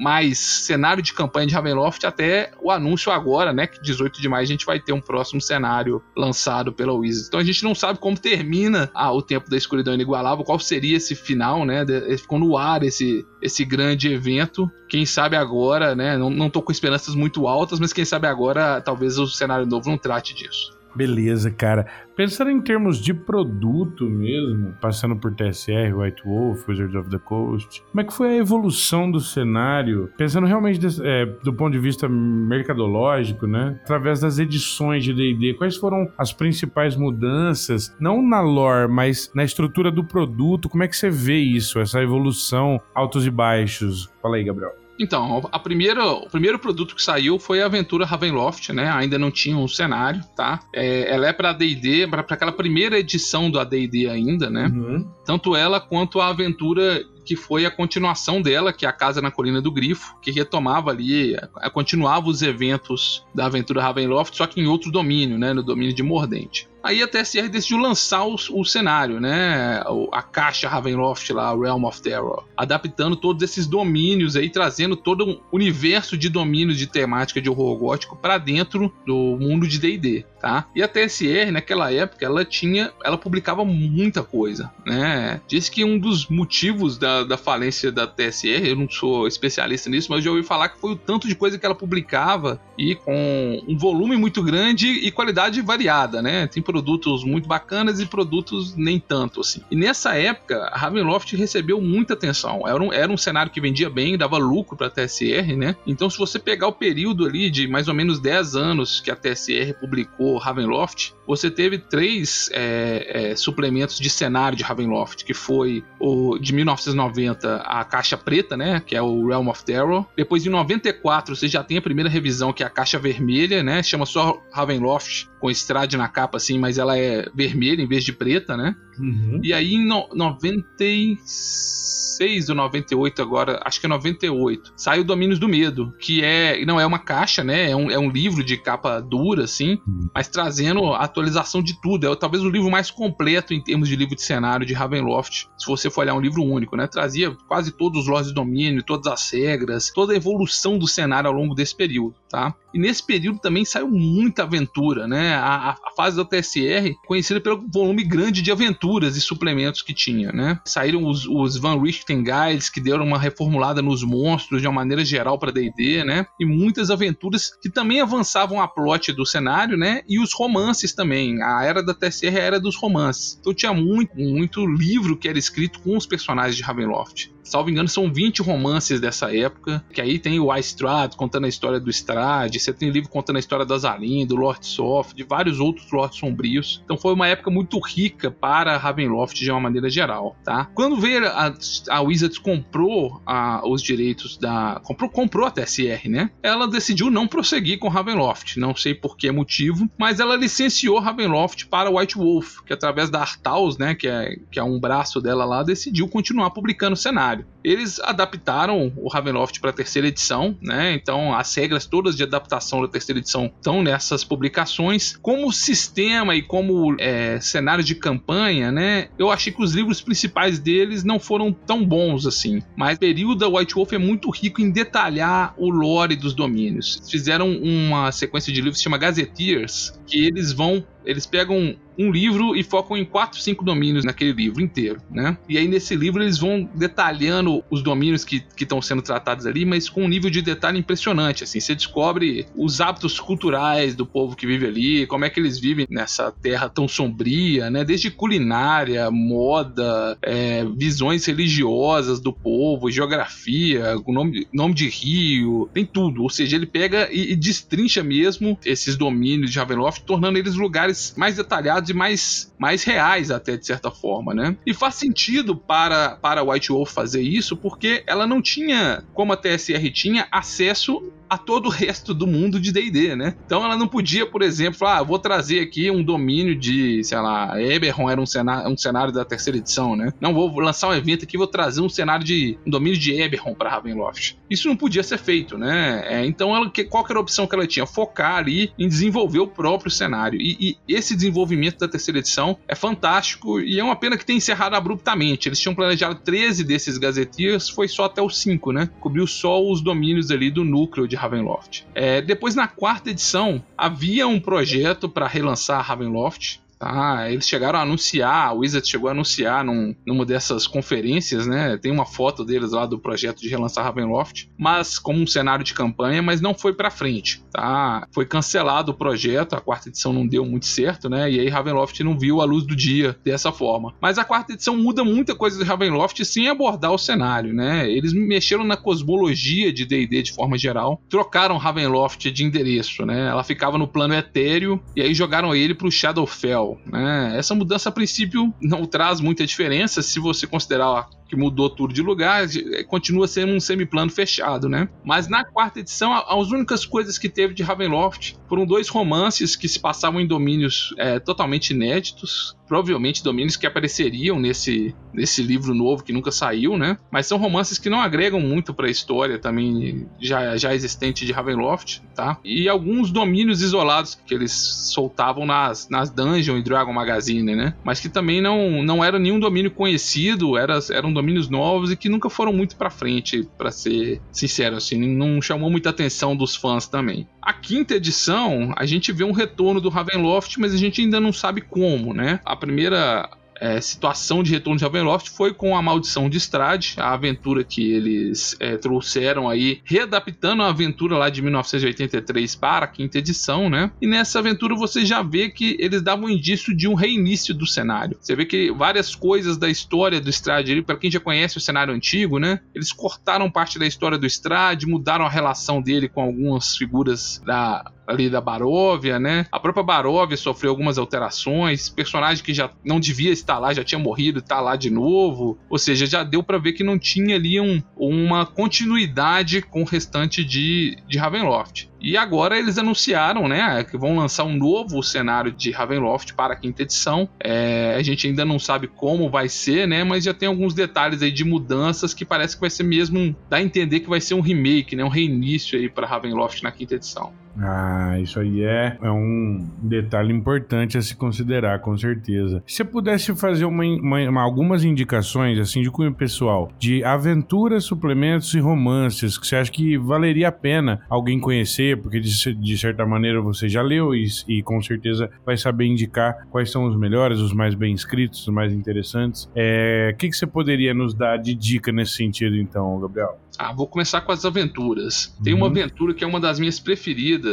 mais 0.00 0.38
cenário 0.38 1.02
de 1.02 1.12
campanha 1.12 1.46
de 1.46 1.54
Ravenloft 1.54 2.04
até 2.04 2.52
o 2.60 2.70
anúncio 2.70 3.12
agora, 3.12 3.52
né? 3.52 3.66
Que 3.66 3.80
18 3.80 4.20
de 4.20 4.28
maio 4.28 4.42
a 4.42 4.46
gente 4.46 4.66
vai 4.66 4.80
ter 4.80 4.92
um 4.92 5.00
próximo 5.00 5.40
cenário 5.40 6.02
lançado 6.16 6.72
pela 6.72 6.92
Wizards. 6.92 7.28
Então 7.28 7.40
a 7.40 7.44
gente 7.44 7.62
não 7.62 7.74
sabe 7.74 7.98
como 7.98 8.18
termina 8.18 8.90
ah, 8.94 9.12
o 9.12 9.22
tempo 9.22 9.48
da 9.48 9.56
escuridão 9.56 9.94
inigualável, 9.94 10.44
qual 10.44 10.58
seria 10.58 10.96
esse 10.96 11.14
final, 11.14 11.64
né? 11.64 11.84
Ficou 12.18 12.38
no 12.38 12.56
ar 12.56 12.82
esse, 12.82 13.24
esse 13.40 13.64
grande 13.64 14.12
evento. 14.12 14.70
Quem 14.88 15.06
sabe 15.06 15.36
agora, 15.36 15.94
né? 15.94 16.16
Não, 16.16 16.30
não 16.30 16.50
tô 16.50 16.62
com 16.62 16.72
esperanças 16.72 17.14
muito 17.14 17.46
altas, 17.46 17.80
mas 17.80 17.92
quem 17.92 18.04
sabe 18.04 18.26
agora 18.26 18.80
talvez 18.80 18.93
o 18.94 19.26
cenário 19.26 19.66
novo 19.66 19.90
não 19.90 19.98
trate 19.98 20.34
disso. 20.34 20.74
Beleza, 20.94 21.50
cara. 21.50 21.86
Pensando 22.16 22.50
em 22.50 22.60
termos 22.60 22.98
de 22.98 23.12
produto 23.12 24.08
mesmo, 24.08 24.72
passando 24.80 25.16
por 25.16 25.34
TSR, 25.34 25.92
White 25.92 26.22
Wolf, 26.24 26.68
Wizards 26.68 26.94
of 26.94 27.10
the 27.10 27.18
Coast, 27.18 27.82
como 27.90 28.00
é 28.00 28.04
que 28.04 28.12
foi 28.12 28.28
a 28.28 28.36
evolução 28.36 29.10
do 29.10 29.18
cenário? 29.18 30.10
Pensando 30.16 30.46
realmente 30.46 30.78
é, 31.02 31.26
do 31.26 31.52
ponto 31.52 31.72
de 31.72 31.78
vista 31.80 32.08
mercadológico, 32.08 33.46
né? 33.46 33.80
Através 33.82 34.20
das 34.20 34.38
edições 34.38 35.02
de 35.02 35.12
D&D, 35.12 35.54
quais 35.54 35.76
foram 35.76 36.08
as 36.16 36.32
principais 36.32 36.94
mudanças? 36.94 37.94
Não 37.98 38.22
na 38.22 38.40
lore, 38.40 38.88
mas 38.88 39.30
na 39.34 39.42
estrutura 39.42 39.90
do 39.90 40.04
produto. 40.04 40.68
Como 40.68 40.84
é 40.84 40.88
que 40.88 40.96
você 40.96 41.10
vê 41.10 41.38
isso, 41.38 41.80
essa 41.80 42.00
evolução, 42.00 42.80
altos 42.94 43.26
e 43.26 43.30
baixos? 43.30 44.08
Fala 44.22 44.36
aí, 44.36 44.44
Gabriel. 44.44 44.83
Então, 44.98 45.48
a 45.50 45.58
primeira, 45.58 46.06
o 46.06 46.28
primeiro 46.28 46.58
produto 46.58 46.94
que 46.94 47.02
saiu 47.02 47.38
foi 47.38 47.60
a 47.60 47.66
aventura 47.66 48.06
Ravenloft, 48.06 48.72
né? 48.72 48.90
Ainda 48.90 49.18
não 49.18 49.30
tinha 49.30 49.56
um 49.56 49.66
cenário, 49.66 50.22
tá? 50.36 50.60
É, 50.72 51.12
ela 51.12 51.26
é 51.26 51.32
para 51.32 51.52
D&D, 51.52 52.06
para 52.06 52.20
aquela 52.20 52.52
primeira 52.52 52.98
edição 52.98 53.50
do 53.50 53.58
AD&D 53.58 54.08
ainda, 54.08 54.48
né? 54.48 54.66
Uhum. 54.66 55.08
Tanto 55.24 55.56
ela 55.56 55.80
quanto 55.80 56.20
a 56.20 56.28
aventura 56.28 57.04
que 57.24 57.36
foi 57.36 57.64
a 57.64 57.70
continuação 57.70 58.42
dela, 58.42 58.72
que 58.72 58.84
é 58.84 58.88
a 58.88 58.92
Casa 58.92 59.22
na 59.22 59.30
Colina 59.30 59.60
do 59.60 59.72
Grifo, 59.72 60.14
que 60.20 60.30
retomava 60.30 60.90
ali, 60.90 61.34
continuava 61.72 62.28
os 62.28 62.42
eventos 62.42 63.24
da 63.34 63.46
aventura 63.46 63.82
Ravenloft, 63.82 64.36
só 64.36 64.46
que 64.46 64.60
em 64.60 64.66
outro 64.66 64.90
domínio, 64.90 65.38
né? 65.38 65.52
No 65.52 65.62
domínio 65.62 65.94
de 65.94 66.02
Mordente. 66.02 66.68
Aí 66.84 67.02
a 67.02 67.08
TSR 67.08 67.48
decidiu 67.48 67.78
lançar 67.78 68.26
o, 68.26 68.34
o 68.34 68.62
cenário, 68.62 69.18
né? 69.18 69.82
A 70.12 70.20
caixa 70.20 70.68
Ravenloft 70.68 71.30
lá, 71.32 71.56
Realm 71.56 71.84
of 71.84 72.02
Terror, 72.02 72.44
adaptando 72.54 73.16
todos 73.16 73.42
esses 73.42 73.66
domínios 73.66 74.36
aí, 74.36 74.50
trazendo 74.50 74.94
todo 74.94 75.24
um 75.24 75.40
universo 75.50 76.14
de 76.14 76.28
domínios 76.28 76.76
de 76.76 76.86
temática 76.86 77.40
de 77.40 77.48
horror 77.48 77.78
gótico 77.78 78.16
para 78.16 78.36
dentro 78.36 78.92
do 79.06 79.38
mundo 79.40 79.66
de 79.66 79.78
D&D, 79.78 80.26
tá? 80.38 80.66
E 80.76 80.82
a 80.82 80.88
TSR 80.88 81.50
naquela 81.50 81.90
época 81.90 82.22
ela 82.22 82.44
tinha, 82.44 82.92
ela 83.02 83.16
publicava 83.16 83.64
muita 83.64 84.22
coisa, 84.22 84.70
né? 84.84 85.40
Diz 85.48 85.70
que 85.70 85.84
um 85.84 85.98
dos 85.98 86.28
motivos 86.28 86.98
da, 86.98 87.24
da 87.24 87.38
falência 87.38 87.90
da 87.90 88.06
TSR, 88.06 88.68
eu 88.68 88.76
não 88.76 88.90
sou 88.90 89.26
especialista 89.26 89.88
nisso, 89.88 90.08
mas 90.10 90.18
eu 90.18 90.24
já 90.24 90.30
ouvi 90.32 90.42
falar 90.42 90.68
que 90.68 90.78
foi 90.78 90.92
o 90.92 90.96
tanto 90.96 91.26
de 91.26 91.34
coisa 91.34 91.58
que 91.58 91.64
ela 91.64 91.74
publicava 91.74 92.60
e 92.76 92.94
com 92.94 93.62
um 93.66 93.78
volume 93.78 94.18
muito 94.18 94.42
grande 94.42 94.88
e 94.88 95.10
qualidade 95.10 95.62
variada, 95.62 96.20
né? 96.20 96.46
Tem, 96.46 96.62
por 96.62 96.73
produtos 96.74 97.22
muito 97.22 97.46
bacanas 97.46 98.00
e 98.00 98.06
produtos 98.06 98.74
nem 98.74 98.98
tanto, 98.98 99.40
assim. 99.40 99.60
E 99.70 99.76
nessa 99.76 100.16
época, 100.16 100.56
a 100.72 100.76
Ravenloft 100.76 101.36
recebeu 101.36 101.80
muita 101.80 102.14
atenção. 102.14 102.66
Era 102.66 102.82
um, 102.82 102.92
era 102.92 103.12
um 103.12 103.16
cenário 103.16 103.52
que 103.52 103.60
vendia 103.60 103.88
bem, 103.88 104.18
dava 104.18 104.38
lucro 104.38 104.76
para 104.76 104.88
a 104.88 104.90
TSR, 104.90 105.54
né? 105.56 105.76
Então, 105.86 106.10
se 106.10 106.18
você 106.18 106.36
pegar 106.36 106.66
o 106.66 106.72
período 106.72 107.26
ali 107.26 107.48
de 107.48 107.68
mais 107.68 107.86
ou 107.86 107.94
menos 107.94 108.18
10 108.18 108.56
anos 108.56 109.00
que 109.00 109.08
a 109.08 109.14
TSR 109.14 109.74
publicou 109.78 110.36
Ravenloft, 110.36 111.14
você 111.26 111.50
teve 111.50 111.78
três 111.78 112.50
é, 112.52 113.30
é, 113.32 113.36
suplementos 113.36 113.98
de 113.98 114.10
cenário 114.10 114.56
de 114.56 114.62
Ravenloft, 114.62 115.24
que 115.24 115.34
foi 115.34 115.84
o 115.98 116.38
de 116.38 116.52
1990, 116.54 117.56
a 117.56 117.84
caixa 117.84 118.16
preta, 118.16 118.56
né? 118.56 118.82
Que 118.84 118.96
é 118.96 119.02
o 119.02 119.26
Realm 119.28 119.48
of 119.48 119.64
Terror. 119.64 120.06
Depois, 120.16 120.46
em 120.46 120.50
94, 120.50 121.34
você 121.34 121.48
já 121.48 121.62
tem 121.62 121.78
a 121.78 121.82
primeira 121.82 122.10
revisão, 122.10 122.52
que 122.52 122.62
é 122.62 122.66
a 122.66 122.70
caixa 122.70 122.98
vermelha, 122.98 123.62
né? 123.62 123.82
Chama 123.82 124.06
só 124.06 124.42
Ravenloft, 124.52 125.28
com 125.40 125.50
estrade 125.50 125.96
na 125.96 126.08
capa, 126.08 126.36
assim, 126.36 126.58
mas 126.58 126.78
ela 126.78 126.96
é 126.98 127.28
vermelha 127.34 127.82
em 127.82 127.86
vez 127.86 128.04
de 128.04 128.12
preta, 128.12 128.56
né? 128.56 128.74
Uhum. 128.98 129.40
E 129.42 129.52
aí, 129.52 129.74
em 129.74 129.86
no, 129.86 130.08
96 130.14 132.48
ou 132.48 132.54
98 132.54 133.20
agora, 133.20 133.60
acho 133.64 133.80
que 133.80 133.86
é 133.86 133.88
98, 133.88 134.72
sai 134.76 135.00
o 135.00 135.04
Domínios 135.04 135.38
do 135.38 135.48
Medo, 135.48 135.92
que 135.98 136.22
é, 136.22 136.62
não 136.64 136.80
é 136.80 136.86
uma 136.86 136.98
caixa, 136.98 137.44
né? 137.44 137.70
É 137.70 137.76
um, 137.76 137.90
é 137.90 137.98
um 137.98 138.10
livro 138.10 138.44
de 138.44 138.56
capa 138.56 139.00
dura, 139.00 139.44
assim, 139.44 139.78
uhum. 139.86 140.08
mas 140.14 140.28
trazendo 140.28 140.94
atualização 140.94 141.62
de 141.62 141.78
tudo. 141.80 142.10
É 142.10 142.16
talvez 142.16 142.42
o 142.42 142.48
livro 142.48 142.70
mais 142.70 142.90
completo 142.90 143.52
em 143.52 143.60
termos 143.60 143.86
de 143.88 143.96
livro 143.96 144.14
de 144.14 144.22
cenário 144.22 144.66
de 144.66 144.72
Ravenloft, 144.72 145.48
se 145.58 145.66
você 145.66 145.90
for 145.90 146.02
olhar 146.02 146.14
um 146.14 146.20
livro 146.20 146.42
único, 146.42 146.76
né? 146.76 146.86
Trazia 146.86 147.36
quase 147.48 147.72
todos 147.72 148.02
os 148.02 148.08
lords 148.08 148.28
de 148.28 148.34
domínio, 148.34 148.82
todas 148.82 149.12
as 149.12 149.32
regras, 149.32 149.90
toda 149.90 150.12
a 150.12 150.16
evolução 150.16 150.78
do 150.78 150.86
cenário 150.86 151.28
ao 151.28 151.34
longo 151.34 151.54
desse 151.54 151.76
período, 151.76 152.14
tá? 152.28 152.54
E 152.72 152.78
nesse 152.78 153.06
período 153.06 153.38
também 153.38 153.64
saiu 153.64 153.88
muita 153.88 154.42
aventura, 154.42 155.06
né? 155.06 155.34
A, 155.34 155.70
a 155.70 155.90
fase 155.96 156.16
da 156.16 156.24
TSR 156.24 156.94
conhecida 157.06 157.40
pelo 157.40 157.64
volume 157.72 158.02
grande 158.02 158.42
de 158.42 158.50
aventuras 158.84 159.16
e 159.16 159.20
suplementos 159.20 159.82
que 159.82 159.94
tinha, 159.94 160.30
né? 160.30 160.60
Saíram 160.64 161.06
os, 161.06 161.26
os 161.26 161.56
Van 161.56 161.80
Richten 161.80 162.22
Guides 162.22 162.68
que 162.68 162.80
deram 162.80 163.04
uma 163.04 163.18
reformulada 163.18 163.80
nos 163.80 164.02
monstros 164.02 164.60
de 164.60 164.68
uma 164.68 164.74
maneira 164.74 165.04
geral 165.04 165.38
para 165.38 165.50
D&D, 165.50 166.04
né? 166.04 166.26
E 166.38 166.44
muitas 166.44 166.90
aventuras 166.90 167.50
que 167.62 167.70
também 167.70 168.00
avançavam 168.00 168.60
a 168.60 168.68
plot 168.68 169.12
do 169.12 169.24
cenário, 169.24 169.76
né? 169.76 170.02
E 170.08 170.20
os 170.20 170.34
romances 170.34 170.94
também. 170.94 171.42
A 171.42 171.64
era 171.64 171.82
da 171.82 171.94
TSR 171.94 172.36
é 172.36 172.44
era 172.44 172.60
dos 172.60 172.76
romances. 172.76 173.38
Então 173.40 173.54
tinha 173.54 173.72
muito, 173.72 174.14
muito 174.16 174.66
livro 174.66 175.16
que 175.16 175.28
era 175.28 175.38
escrito 175.38 175.80
com 175.80 175.96
os 175.96 176.06
personagens 176.06 176.56
de 176.56 176.62
Ravenloft. 176.62 177.33
Salvo 177.44 177.70
engano, 177.70 177.88
são 177.88 178.10
20 178.10 178.42
romances 178.42 179.00
dessa 179.00 179.34
época. 179.34 179.84
Que 179.92 180.00
aí 180.00 180.18
tem 180.18 180.40
o 180.40 180.54
Istrad 180.56 181.14
contando 181.14 181.44
a 181.44 181.48
história 181.48 181.78
do 181.78 181.90
Strad, 181.90 182.54
você 182.54 182.72
tem 182.72 182.90
livro 182.90 183.10
contando 183.10 183.36
a 183.36 183.38
história 183.38 183.66
da 183.66 183.76
Zalin, 183.76 184.26
do 184.26 184.34
Lord 184.34 184.66
Soft, 184.66 185.14
de 185.14 185.22
vários 185.22 185.60
outros 185.60 185.90
Lords 185.92 186.18
Sombrios. 186.18 186.80
Então 186.84 186.96
foi 186.96 187.12
uma 187.12 187.28
época 187.28 187.50
muito 187.50 187.78
rica 187.78 188.30
para 188.30 188.76
Ravenloft 188.76 189.38
de 189.38 189.50
uma 189.50 189.60
maneira 189.60 189.90
geral, 189.90 190.36
tá? 190.42 190.70
Quando 190.74 190.96
veio 190.96 191.26
a, 191.26 191.54
a 191.90 192.00
Wizards 192.00 192.38
comprou 192.38 193.20
a, 193.26 193.66
os 193.68 193.82
direitos 193.82 194.38
da. 194.38 194.80
Comprou, 194.82 195.10
comprou 195.10 195.46
a 195.46 195.50
TSR, 195.50 196.08
né? 196.08 196.30
Ela 196.42 196.66
decidiu 196.66 197.10
não 197.10 197.28
prosseguir 197.28 197.78
com 197.78 197.88
Ravenloft. 197.88 198.56
Não 198.58 198.74
sei 198.74 198.94
por 198.94 199.16
que 199.16 199.30
motivo, 199.30 199.88
mas 199.98 200.18
ela 200.18 200.36
licenciou 200.36 200.98
Ravenloft 200.98 201.66
para 201.66 201.90
White 201.90 202.16
Wolf, 202.16 202.60
que 202.64 202.72
através 202.72 203.10
da 203.10 203.20
Artaus, 203.20 203.76
né? 203.76 203.94
Que 203.94 204.08
é, 204.08 204.36
que 204.50 204.58
é 204.58 204.64
um 204.64 204.80
braço 204.80 205.20
dela 205.20 205.44
lá, 205.44 205.62
decidiu 205.62 206.08
continuar 206.08 206.50
publicando 206.50 206.96
cenário 206.96 207.33
cenário. 207.34 207.46
Eles 207.62 207.98
adaptaram 208.00 208.92
o 208.96 209.08
Ravenloft 209.08 209.58
para 209.60 209.70
a 209.70 209.72
terceira 209.72 210.08
edição, 210.08 210.56
né? 210.60 210.92
Então 210.94 211.34
as 211.34 211.54
regras 211.54 211.86
todas 211.86 212.14
de 212.14 212.22
adaptação 212.22 212.82
da 212.82 212.88
terceira 212.88 213.18
edição 213.18 213.46
estão 213.46 213.82
nessas 213.82 214.22
publicações. 214.22 215.16
Como 215.16 215.50
sistema 215.50 216.34
e 216.36 216.42
como 216.42 216.94
é, 216.98 217.40
cenário 217.40 217.82
de 217.82 217.94
campanha, 217.94 218.70
né? 218.70 219.08
Eu 219.18 219.30
achei 219.30 219.52
que 219.52 219.62
os 219.62 219.72
livros 219.72 220.00
principais 220.00 220.58
deles 220.58 221.04
não 221.04 221.18
foram 221.18 221.52
tão 221.52 221.84
bons 221.84 222.26
assim. 222.26 222.62
Mas 222.76 222.96
o 222.96 223.00
período 223.00 223.36
da 223.36 223.48
White 223.48 223.74
Wolf 223.74 223.92
é 223.92 223.98
muito 223.98 224.30
rico 224.30 224.60
em 224.60 224.70
detalhar 224.70 225.54
o 225.56 225.70
lore 225.70 226.16
dos 226.16 226.34
domínios. 226.34 227.02
Fizeram 227.10 227.50
uma 227.50 228.12
sequência 228.12 228.52
de 228.52 228.60
livros 228.60 228.76
que 228.76 228.78
se 228.80 228.84
chama 228.84 228.98
Gazetteers, 228.98 229.98
que 230.06 230.26
eles 230.26 230.52
vão 230.52 230.84
eles 231.04 231.26
pegam 231.26 231.76
um 231.98 232.10
livro 232.10 232.56
e 232.56 232.62
focam 232.62 232.96
em 232.96 233.04
quatro, 233.04 233.40
cinco 233.40 233.64
domínios 233.64 234.04
naquele 234.04 234.32
livro 234.32 234.62
inteiro, 234.62 235.00
né? 235.10 235.36
E 235.48 235.58
aí 235.58 235.68
nesse 235.68 235.94
livro 235.94 236.22
eles 236.22 236.38
vão 236.38 236.68
detalhando 236.74 237.62
os 237.70 237.82
domínios 237.82 238.24
que 238.24 238.44
estão 238.58 238.80
sendo 238.80 239.02
tratados 239.02 239.46
ali, 239.46 239.64
mas 239.64 239.88
com 239.88 240.04
um 240.04 240.08
nível 240.08 240.30
de 240.30 240.42
detalhe 240.42 240.78
impressionante, 240.78 241.44
assim. 241.44 241.60
Você 241.60 241.74
descobre 241.74 242.46
os 242.56 242.80
hábitos 242.80 243.18
culturais 243.20 243.94
do 243.94 244.06
povo 244.06 244.36
que 244.36 244.46
vive 244.46 244.66
ali, 244.66 245.06
como 245.06 245.24
é 245.24 245.30
que 245.30 245.38
eles 245.38 245.58
vivem 245.58 245.86
nessa 245.88 246.30
terra 246.30 246.68
tão 246.68 246.88
sombria, 246.88 247.70
né? 247.70 247.84
Desde 247.84 248.10
culinária, 248.10 249.10
moda, 249.10 250.16
é, 250.22 250.64
visões 250.76 251.24
religiosas 251.24 252.20
do 252.20 252.32
povo, 252.32 252.90
geografia, 252.90 253.94
nome, 254.06 254.46
nome 254.52 254.74
de 254.74 254.88
rio, 254.88 255.68
tem 255.72 255.84
tudo. 255.84 256.22
Ou 256.22 256.30
seja, 256.30 256.56
ele 256.56 256.66
pega 256.66 257.08
e, 257.10 257.32
e 257.32 257.36
destrincha 257.36 258.02
mesmo 258.02 258.58
esses 258.64 258.96
domínios 258.96 259.50
de 259.50 259.58
Ravenloft, 259.58 260.04
tornando 260.04 260.38
eles 260.38 260.54
lugares 260.54 261.14
mais 261.16 261.36
detalhados 261.36 261.83
mais, 261.92 262.52
mais 262.58 262.84
reais 262.84 263.30
até 263.30 263.56
de 263.56 263.66
certa 263.66 263.90
forma, 263.90 264.32
né? 264.32 264.56
E 264.64 264.72
faz 264.72 264.94
sentido 264.94 265.56
para 265.56 266.16
para 266.16 266.42
White 266.42 266.70
Wolf 266.70 266.92
fazer 266.92 267.22
isso 267.22 267.56
porque 267.56 268.02
ela 268.06 268.26
não 268.26 268.40
tinha, 268.40 269.04
como 269.12 269.32
a 269.32 269.36
TSR 269.36 269.90
tinha, 269.92 270.26
acesso 270.30 271.12
a 271.34 271.38
todo 271.38 271.66
o 271.66 271.70
resto 271.70 272.14
do 272.14 272.26
mundo 272.26 272.60
de 272.60 272.72
D&D, 272.72 273.16
né? 273.16 273.34
Então 273.44 273.64
ela 273.64 273.76
não 273.76 273.88
podia, 273.88 274.24
por 274.24 274.42
exemplo, 274.42 274.78
falar, 274.78 274.98
ah, 274.98 275.02
vou 275.02 275.18
trazer 275.18 275.60
aqui 275.60 275.90
um 275.90 276.02
domínio 276.02 276.54
de, 276.54 277.02
sei 277.02 277.18
lá, 277.18 277.60
Eberron 277.60 278.08
era 278.08 278.20
um 278.20 278.26
cenário, 278.26 278.70
um 278.70 278.76
cenário 278.76 279.12
da 279.12 279.24
terceira 279.24 279.58
edição, 279.58 279.96
né? 279.96 280.12
Não 280.20 280.32
vou 280.32 280.60
lançar 280.60 280.88
um 280.88 280.94
evento 280.94 281.24
aqui, 281.24 281.36
vou 281.36 281.46
trazer 281.46 281.80
um 281.80 281.88
cenário 281.88 282.24
de 282.24 282.56
um 282.66 282.70
domínio 282.70 282.98
de 282.98 283.12
Eberron 283.20 283.54
para 283.54 283.70
Ravenloft. 283.70 284.36
Isso 284.48 284.68
não 284.68 284.76
podia 284.76 285.02
ser 285.02 285.18
feito, 285.18 285.58
né? 285.58 286.04
É, 286.06 286.24
então 286.24 286.54
ela, 286.54 286.70
que, 286.70 286.84
qual 286.84 287.04
era 287.08 287.18
a 287.18 287.22
opção 287.22 287.46
que 287.46 287.54
ela 287.54 287.66
tinha? 287.66 287.86
Focar 287.86 288.36
ali 288.36 288.72
em 288.78 288.88
desenvolver 288.88 289.40
o 289.40 289.48
próprio 289.48 289.90
cenário. 289.90 290.40
E, 290.40 290.78
e 290.88 290.94
esse 290.94 291.16
desenvolvimento 291.16 291.78
da 291.78 291.88
terceira 291.88 292.20
edição 292.20 292.56
é 292.68 292.74
fantástico 292.74 293.60
e 293.60 293.80
é 293.80 293.84
uma 293.84 293.96
pena 293.96 294.16
que 294.16 294.24
tenha 294.24 294.36
encerrado 294.36 294.76
abruptamente. 294.76 295.48
Eles 295.48 295.58
tinham 295.58 295.74
planejado 295.74 296.14
13 296.16 296.62
desses 296.62 296.96
gazetias, 296.96 297.68
foi 297.68 297.88
só 297.88 298.04
até 298.04 298.22
os 298.22 298.38
5, 298.38 298.72
né? 298.72 298.88
Cobriu 299.00 299.26
só 299.26 299.60
os 299.60 299.80
domínios 299.80 300.30
ali 300.30 300.50
do 300.50 300.62
núcleo 300.62 301.08
de 301.08 301.16
Ravenloft. 301.24 301.84
É, 301.94 302.20
depois, 302.20 302.54
na 302.54 302.68
quarta 302.68 303.10
edição, 303.10 303.62
havia 303.76 304.26
um 304.26 304.38
projeto 304.38 305.08
para 305.08 305.26
relançar 305.26 305.82
Ravenloft, 305.82 306.60
Tá, 306.78 307.30
eles 307.30 307.48
chegaram 307.48 307.78
a 307.78 307.82
anunciar, 307.82 308.48
a 308.48 308.52
Wizard 308.52 308.86
chegou 308.86 309.08
a 309.08 309.12
anunciar 309.12 309.64
num, 309.64 309.94
numa 310.06 310.26
dessas 310.26 310.66
conferências, 310.66 311.46
né? 311.46 311.78
Tem 311.78 311.92
uma 311.92 312.04
foto 312.04 312.44
deles 312.44 312.72
lá 312.72 312.86
do 312.86 312.98
projeto 312.98 313.40
de 313.40 313.48
relançar 313.48 313.84
Ravenloft, 313.84 314.48
mas 314.58 314.98
como 314.98 315.20
um 315.20 315.26
cenário 315.26 315.64
de 315.64 315.74
campanha, 315.74 316.22
mas 316.22 316.40
não 316.40 316.54
foi 316.54 316.74
para 316.74 316.90
frente, 316.90 317.42
tá? 317.50 318.06
Foi 318.12 318.26
cancelado 318.26 318.92
o 318.92 318.94
projeto, 318.94 319.54
a 319.54 319.60
quarta 319.60 319.88
edição 319.88 320.12
não 320.12 320.26
deu 320.26 320.44
muito 320.44 320.66
certo, 320.66 321.08
né? 321.08 321.30
E 321.30 321.40
aí 321.40 321.48
Ravenloft 321.48 322.02
não 322.02 322.18
viu 322.18 322.40
a 322.40 322.44
luz 322.44 322.66
do 322.66 322.74
dia 322.74 323.16
dessa 323.24 323.52
forma. 323.52 323.94
Mas 324.00 324.18
a 324.18 324.24
quarta 324.24 324.52
edição 324.52 324.76
muda 324.76 325.04
muita 325.04 325.34
coisa 325.34 325.58
de 325.58 325.64
Ravenloft 325.64 326.24
sem 326.24 326.48
abordar 326.48 326.92
o 326.92 326.98
cenário, 326.98 327.52
né? 327.54 327.90
Eles 327.90 328.12
mexeram 328.12 328.64
na 328.64 328.76
cosmologia 328.76 329.72
de 329.72 329.84
D&D 329.84 330.22
de 330.22 330.32
forma 330.32 330.58
geral, 330.58 331.00
trocaram 331.08 331.56
Ravenloft 331.56 332.30
de 332.30 332.44
endereço, 332.44 333.06
né? 333.06 333.28
Ela 333.28 333.44
ficava 333.44 333.78
no 333.78 333.86
plano 333.86 334.14
etéreo 334.14 334.82
e 334.96 335.02
aí 335.02 335.14
jogaram 335.14 335.54
ele 335.54 335.74
pro 335.74 335.90
Shadowfell 335.90 336.63
né? 336.86 337.34
Essa 337.36 337.54
mudança, 337.54 337.88
a 337.88 337.92
princípio, 337.92 338.52
não 338.60 338.86
traz 338.86 339.20
muita 339.20 339.46
diferença 339.46 340.02
se 340.02 340.18
você 340.18 340.46
considerar 340.46 341.08
que 341.28 341.36
mudou 341.36 341.68
tudo 341.70 341.92
de 341.92 342.02
lugar, 342.02 342.46
é, 342.72 342.84
continua 342.84 343.26
sendo 343.26 343.52
um 343.52 343.60
semiplano 343.60 344.10
fechado, 344.10 344.68
né? 344.68 344.88
Mas 345.04 345.28
na 345.28 345.44
quarta 345.44 345.80
edição, 345.80 346.12
as 346.12 346.50
únicas 346.50 346.84
coisas 346.86 347.18
que 347.18 347.28
teve 347.28 347.54
de 347.54 347.62
Ravenloft 347.62 348.36
foram 348.48 348.64
dois 348.64 348.88
romances 348.88 349.56
que 349.56 349.68
se 349.68 349.80
passavam 349.80 350.20
em 350.20 350.26
domínios 350.26 350.94
é, 350.98 351.18
totalmente 351.18 351.70
inéditos, 351.70 352.56
provavelmente 352.66 353.22
domínios 353.22 353.56
que 353.56 353.66
apareceriam 353.66 354.38
nesse, 354.38 354.94
nesse 355.12 355.42
livro 355.42 355.74
novo 355.74 356.02
que 356.02 356.12
nunca 356.12 356.30
saiu, 356.30 356.76
né? 356.76 356.96
Mas 357.10 357.26
são 357.26 357.38
romances 357.38 357.78
que 357.78 357.90
não 357.90 358.00
agregam 358.00 358.40
muito 358.40 358.72
para 358.72 358.86
a 358.86 358.90
história 358.90 359.38
também 359.38 360.06
já, 360.20 360.56
já 360.56 360.74
existente 360.74 361.26
de 361.26 361.32
Ravenloft, 361.32 362.00
tá? 362.14 362.38
E 362.44 362.68
alguns 362.68 363.10
domínios 363.10 363.62
isolados 363.62 364.18
que 364.26 364.34
eles 364.34 364.52
soltavam 364.52 365.46
nas, 365.46 365.88
nas 365.88 366.10
Dungeon 366.54 366.58
e 366.58 366.62
Dragon 366.62 366.92
Magazine, 366.92 367.54
né? 367.54 367.74
Mas 367.82 368.00
que 368.00 368.08
também 368.08 368.40
não, 368.40 368.82
não 368.82 369.02
era 369.02 369.18
nenhum 369.18 369.38
domínio 369.38 369.70
conhecido, 369.70 370.56
era, 370.56 370.78
eram 370.90 371.12
domínios 371.12 371.48
novos 371.48 371.90
e 371.90 371.96
que 371.96 372.08
nunca 372.08 372.30
foram 372.30 372.52
muito 372.52 372.76
para 372.76 372.90
frente, 372.90 373.48
para 373.58 373.70
ser 373.70 374.20
sincero, 374.30 374.76
assim, 374.76 374.98
não 374.98 375.40
chamou 375.42 375.70
muita 375.70 375.90
atenção 375.90 376.36
dos 376.36 376.54
fãs 376.54 376.86
também. 376.86 377.26
A 377.42 377.52
quinta 377.52 377.94
edição, 377.94 378.72
a 378.76 378.86
gente 378.86 379.12
vê 379.12 379.24
um 379.24 379.32
retorno 379.32 379.80
do 379.80 379.88
Ravenloft, 379.88 380.58
mas 380.58 380.74
a 380.74 380.78
gente 380.78 381.00
ainda 381.00 381.20
não 381.20 381.32
sabe 381.32 381.60
como, 381.60 382.14
né? 382.14 382.40
A 382.44 382.56
primeira 382.56 383.28
é, 383.60 383.80
situação 383.80 384.42
de 384.42 384.52
retorno 384.52 384.78
de 384.78 384.84
Ravenloft 384.84 385.30
foi 385.30 385.52
com 385.52 385.76
a 385.76 385.82
Maldição 385.82 386.28
de 386.28 386.38
Strade, 386.38 386.94
a 386.98 387.12
aventura 387.12 387.64
que 387.64 387.92
eles 387.92 388.56
é, 388.60 388.76
trouxeram 388.76 389.48
aí, 389.48 389.80
readaptando 389.84 390.62
a 390.62 390.68
aventura 390.68 391.16
lá 391.16 391.28
de 391.28 391.42
1983 391.42 392.54
para 392.54 392.84
a 392.84 392.88
quinta 392.88 393.18
edição, 393.18 393.68
né? 393.68 393.90
E 394.00 394.06
nessa 394.06 394.38
aventura 394.38 394.74
você 394.74 395.04
já 395.04 395.22
vê 395.22 395.48
que 395.48 395.76
eles 395.78 396.02
davam 396.02 396.28
indício 396.28 396.76
de 396.76 396.88
um 396.88 396.94
reinício 396.94 397.54
do 397.54 397.66
cenário. 397.66 398.16
Você 398.20 398.34
vê 398.34 398.44
que 398.44 398.72
várias 398.72 399.14
coisas 399.14 399.56
da 399.56 399.68
história 399.68 400.20
do 400.20 400.30
Strade, 400.30 400.82
para 400.82 400.96
quem 400.96 401.10
já 401.10 401.20
conhece 401.20 401.56
o 401.56 401.60
cenário 401.60 401.94
antigo, 401.94 402.38
né? 402.38 402.60
Eles 402.74 402.92
cortaram 402.92 403.50
parte 403.50 403.78
da 403.78 403.86
história 403.86 404.18
do 404.18 404.26
Strade, 404.26 404.86
mudaram 404.86 405.24
a 405.24 405.30
relação 405.30 405.80
dele 405.80 406.08
com 406.08 406.20
algumas 406.20 406.76
figuras 406.76 407.42
da 407.44 407.90
ali 408.06 408.28
da 408.28 408.40
Baróvia, 408.40 409.18
né? 409.18 409.46
A 409.50 409.58
própria 409.58 409.82
Baróvia 409.82 410.36
sofreu 410.36 410.70
algumas 410.70 410.98
alterações, 410.98 411.88
personagem 411.88 412.44
que 412.44 412.54
já 412.54 412.70
não 412.84 413.00
devia 413.00 413.32
estar 413.32 413.58
lá, 413.58 413.72
já 413.72 413.84
tinha 413.84 413.98
morrido, 413.98 414.38
está 414.38 414.60
lá 414.60 414.76
de 414.76 414.90
novo. 414.90 415.58
Ou 415.68 415.78
seja, 415.78 416.06
já 416.06 416.22
deu 416.22 416.42
para 416.42 416.58
ver 416.58 416.72
que 416.72 416.84
não 416.84 416.98
tinha 416.98 417.36
ali 417.36 417.60
um, 417.60 417.82
uma 417.96 418.46
continuidade 418.46 419.62
com 419.62 419.82
o 419.82 419.86
restante 419.86 420.44
de, 420.44 420.98
de 421.06 421.18
Ravenloft. 421.18 421.88
E 422.04 422.18
agora 422.18 422.58
eles 422.58 422.76
anunciaram, 422.76 423.48
né, 423.48 423.82
que 423.82 423.96
vão 423.96 424.18
lançar 424.18 424.44
um 424.44 424.54
novo 424.54 425.02
cenário 425.02 425.50
de 425.50 425.70
Ravenloft 425.70 426.34
para 426.34 426.52
a 426.52 426.56
quinta 426.56 426.82
edição. 426.82 427.26
É, 427.40 427.94
a 427.96 428.02
gente 428.02 428.26
ainda 428.26 428.44
não 428.44 428.58
sabe 428.58 428.88
como 428.88 429.30
vai 429.30 429.48
ser, 429.48 429.88
né, 429.88 430.04
mas 430.04 430.22
já 430.22 430.34
tem 430.34 430.46
alguns 430.46 430.74
detalhes 430.74 431.22
aí 431.22 431.32
de 431.32 431.44
mudanças 431.44 432.12
que 432.12 432.22
parece 432.22 432.56
que 432.56 432.60
vai 432.60 432.68
ser 432.68 432.82
mesmo, 432.82 433.34
dá 433.48 433.56
a 433.56 433.62
entender 433.62 434.00
que 434.00 434.08
vai 434.10 434.20
ser 434.20 434.34
um 434.34 434.42
remake, 434.42 434.94
né, 434.94 435.02
um 435.02 435.08
reinício 435.08 435.78
aí 435.78 435.88
para 435.88 436.06
Ravenloft 436.06 436.62
na 436.62 436.70
quinta 436.70 436.94
edição. 436.94 437.32
Ah, 437.60 438.18
isso 438.20 438.40
aí 438.40 438.62
é, 438.62 438.96
é 439.00 439.10
um 439.10 439.68
detalhe 439.82 440.32
importante 440.32 440.98
a 440.98 441.02
se 441.02 441.14
considerar, 441.16 441.78
com 441.80 441.96
certeza. 441.96 442.62
Se 442.66 442.76
você 442.76 442.84
pudesse 442.84 443.34
fazer 443.36 443.64
uma, 443.64 443.84
uma, 443.84 444.42
algumas 444.42 444.84
indicações, 444.84 445.58
assim, 445.58 445.82
de 445.82 445.90
cunho 445.90 446.12
pessoal, 446.12 446.70
de 446.78 447.04
aventuras, 447.04 447.84
suplementos 447.84 448.52
e 448.54 448.60
romances, 448.60 449.38
que 449.38 449.46
você 449.46 449.56
acha 449.56 449.70
que 449.70 449.96
valeria 449.96 450.48
a 450.48 450.52
pena 450.52 451.00
alguém 451.08 451.38
conhecer, 451.38 452.00
porque 452.00 452.20
de, 452.20 452.54
de 452.54 452.78
certa 452.78 453.06
maneira 453.06 453.40
você 453.40 453.68
já 453.68 453.82
leu 453.82 454.14
e, 454.14 454.26
e, 454.48 454.62
com 454.62 454.80
certeza 454.82 455.30
vai 455.44 455.56
saber 455.56 455.86
indicar 455.86 456.46
quais 456.50 456.70
são 456.70 456.84
os 456.84 456.96
melhores, 456.96 457.38
os 457.38 457.52
mais 457.52 457.74
bem 457.74 457.94
escritos, 457.94 458.46
os 458.46 458.52
mais 458.52 458.72
interessantes. 458.72 459.48
É, 459.54 460.10
o 460.12 460.16
que, 460.16 460.28
que 460.28 460.36
você 460.36 460.46
poderia 460.46 460.94
nos 460.94 461.14
dar 461.14 461.36
de 461.36 461.54
dica 461.54 461.92
nesse 461.92 462.12
sentido, 462.12 462.56
então, 462.56 462.98
Gabriel? 463.00 463.38
Ah, 463.58 463.72
vou 463.72 463.86
começar 463.86 464.20
com 464.20 464.32
as 464.32 464.44
aventuras. 464.44 465.34
Tem 465.42 465.54
uma 465.54 465.66
uhum. 465.66 465.70
aventura 465.70 466.14
que 466.14 466.24
é 466.24 466.26
uma 466.26 466.40
das 466.40 466.58
minhas 466.58 466.80
preferidas, 466.80 467.43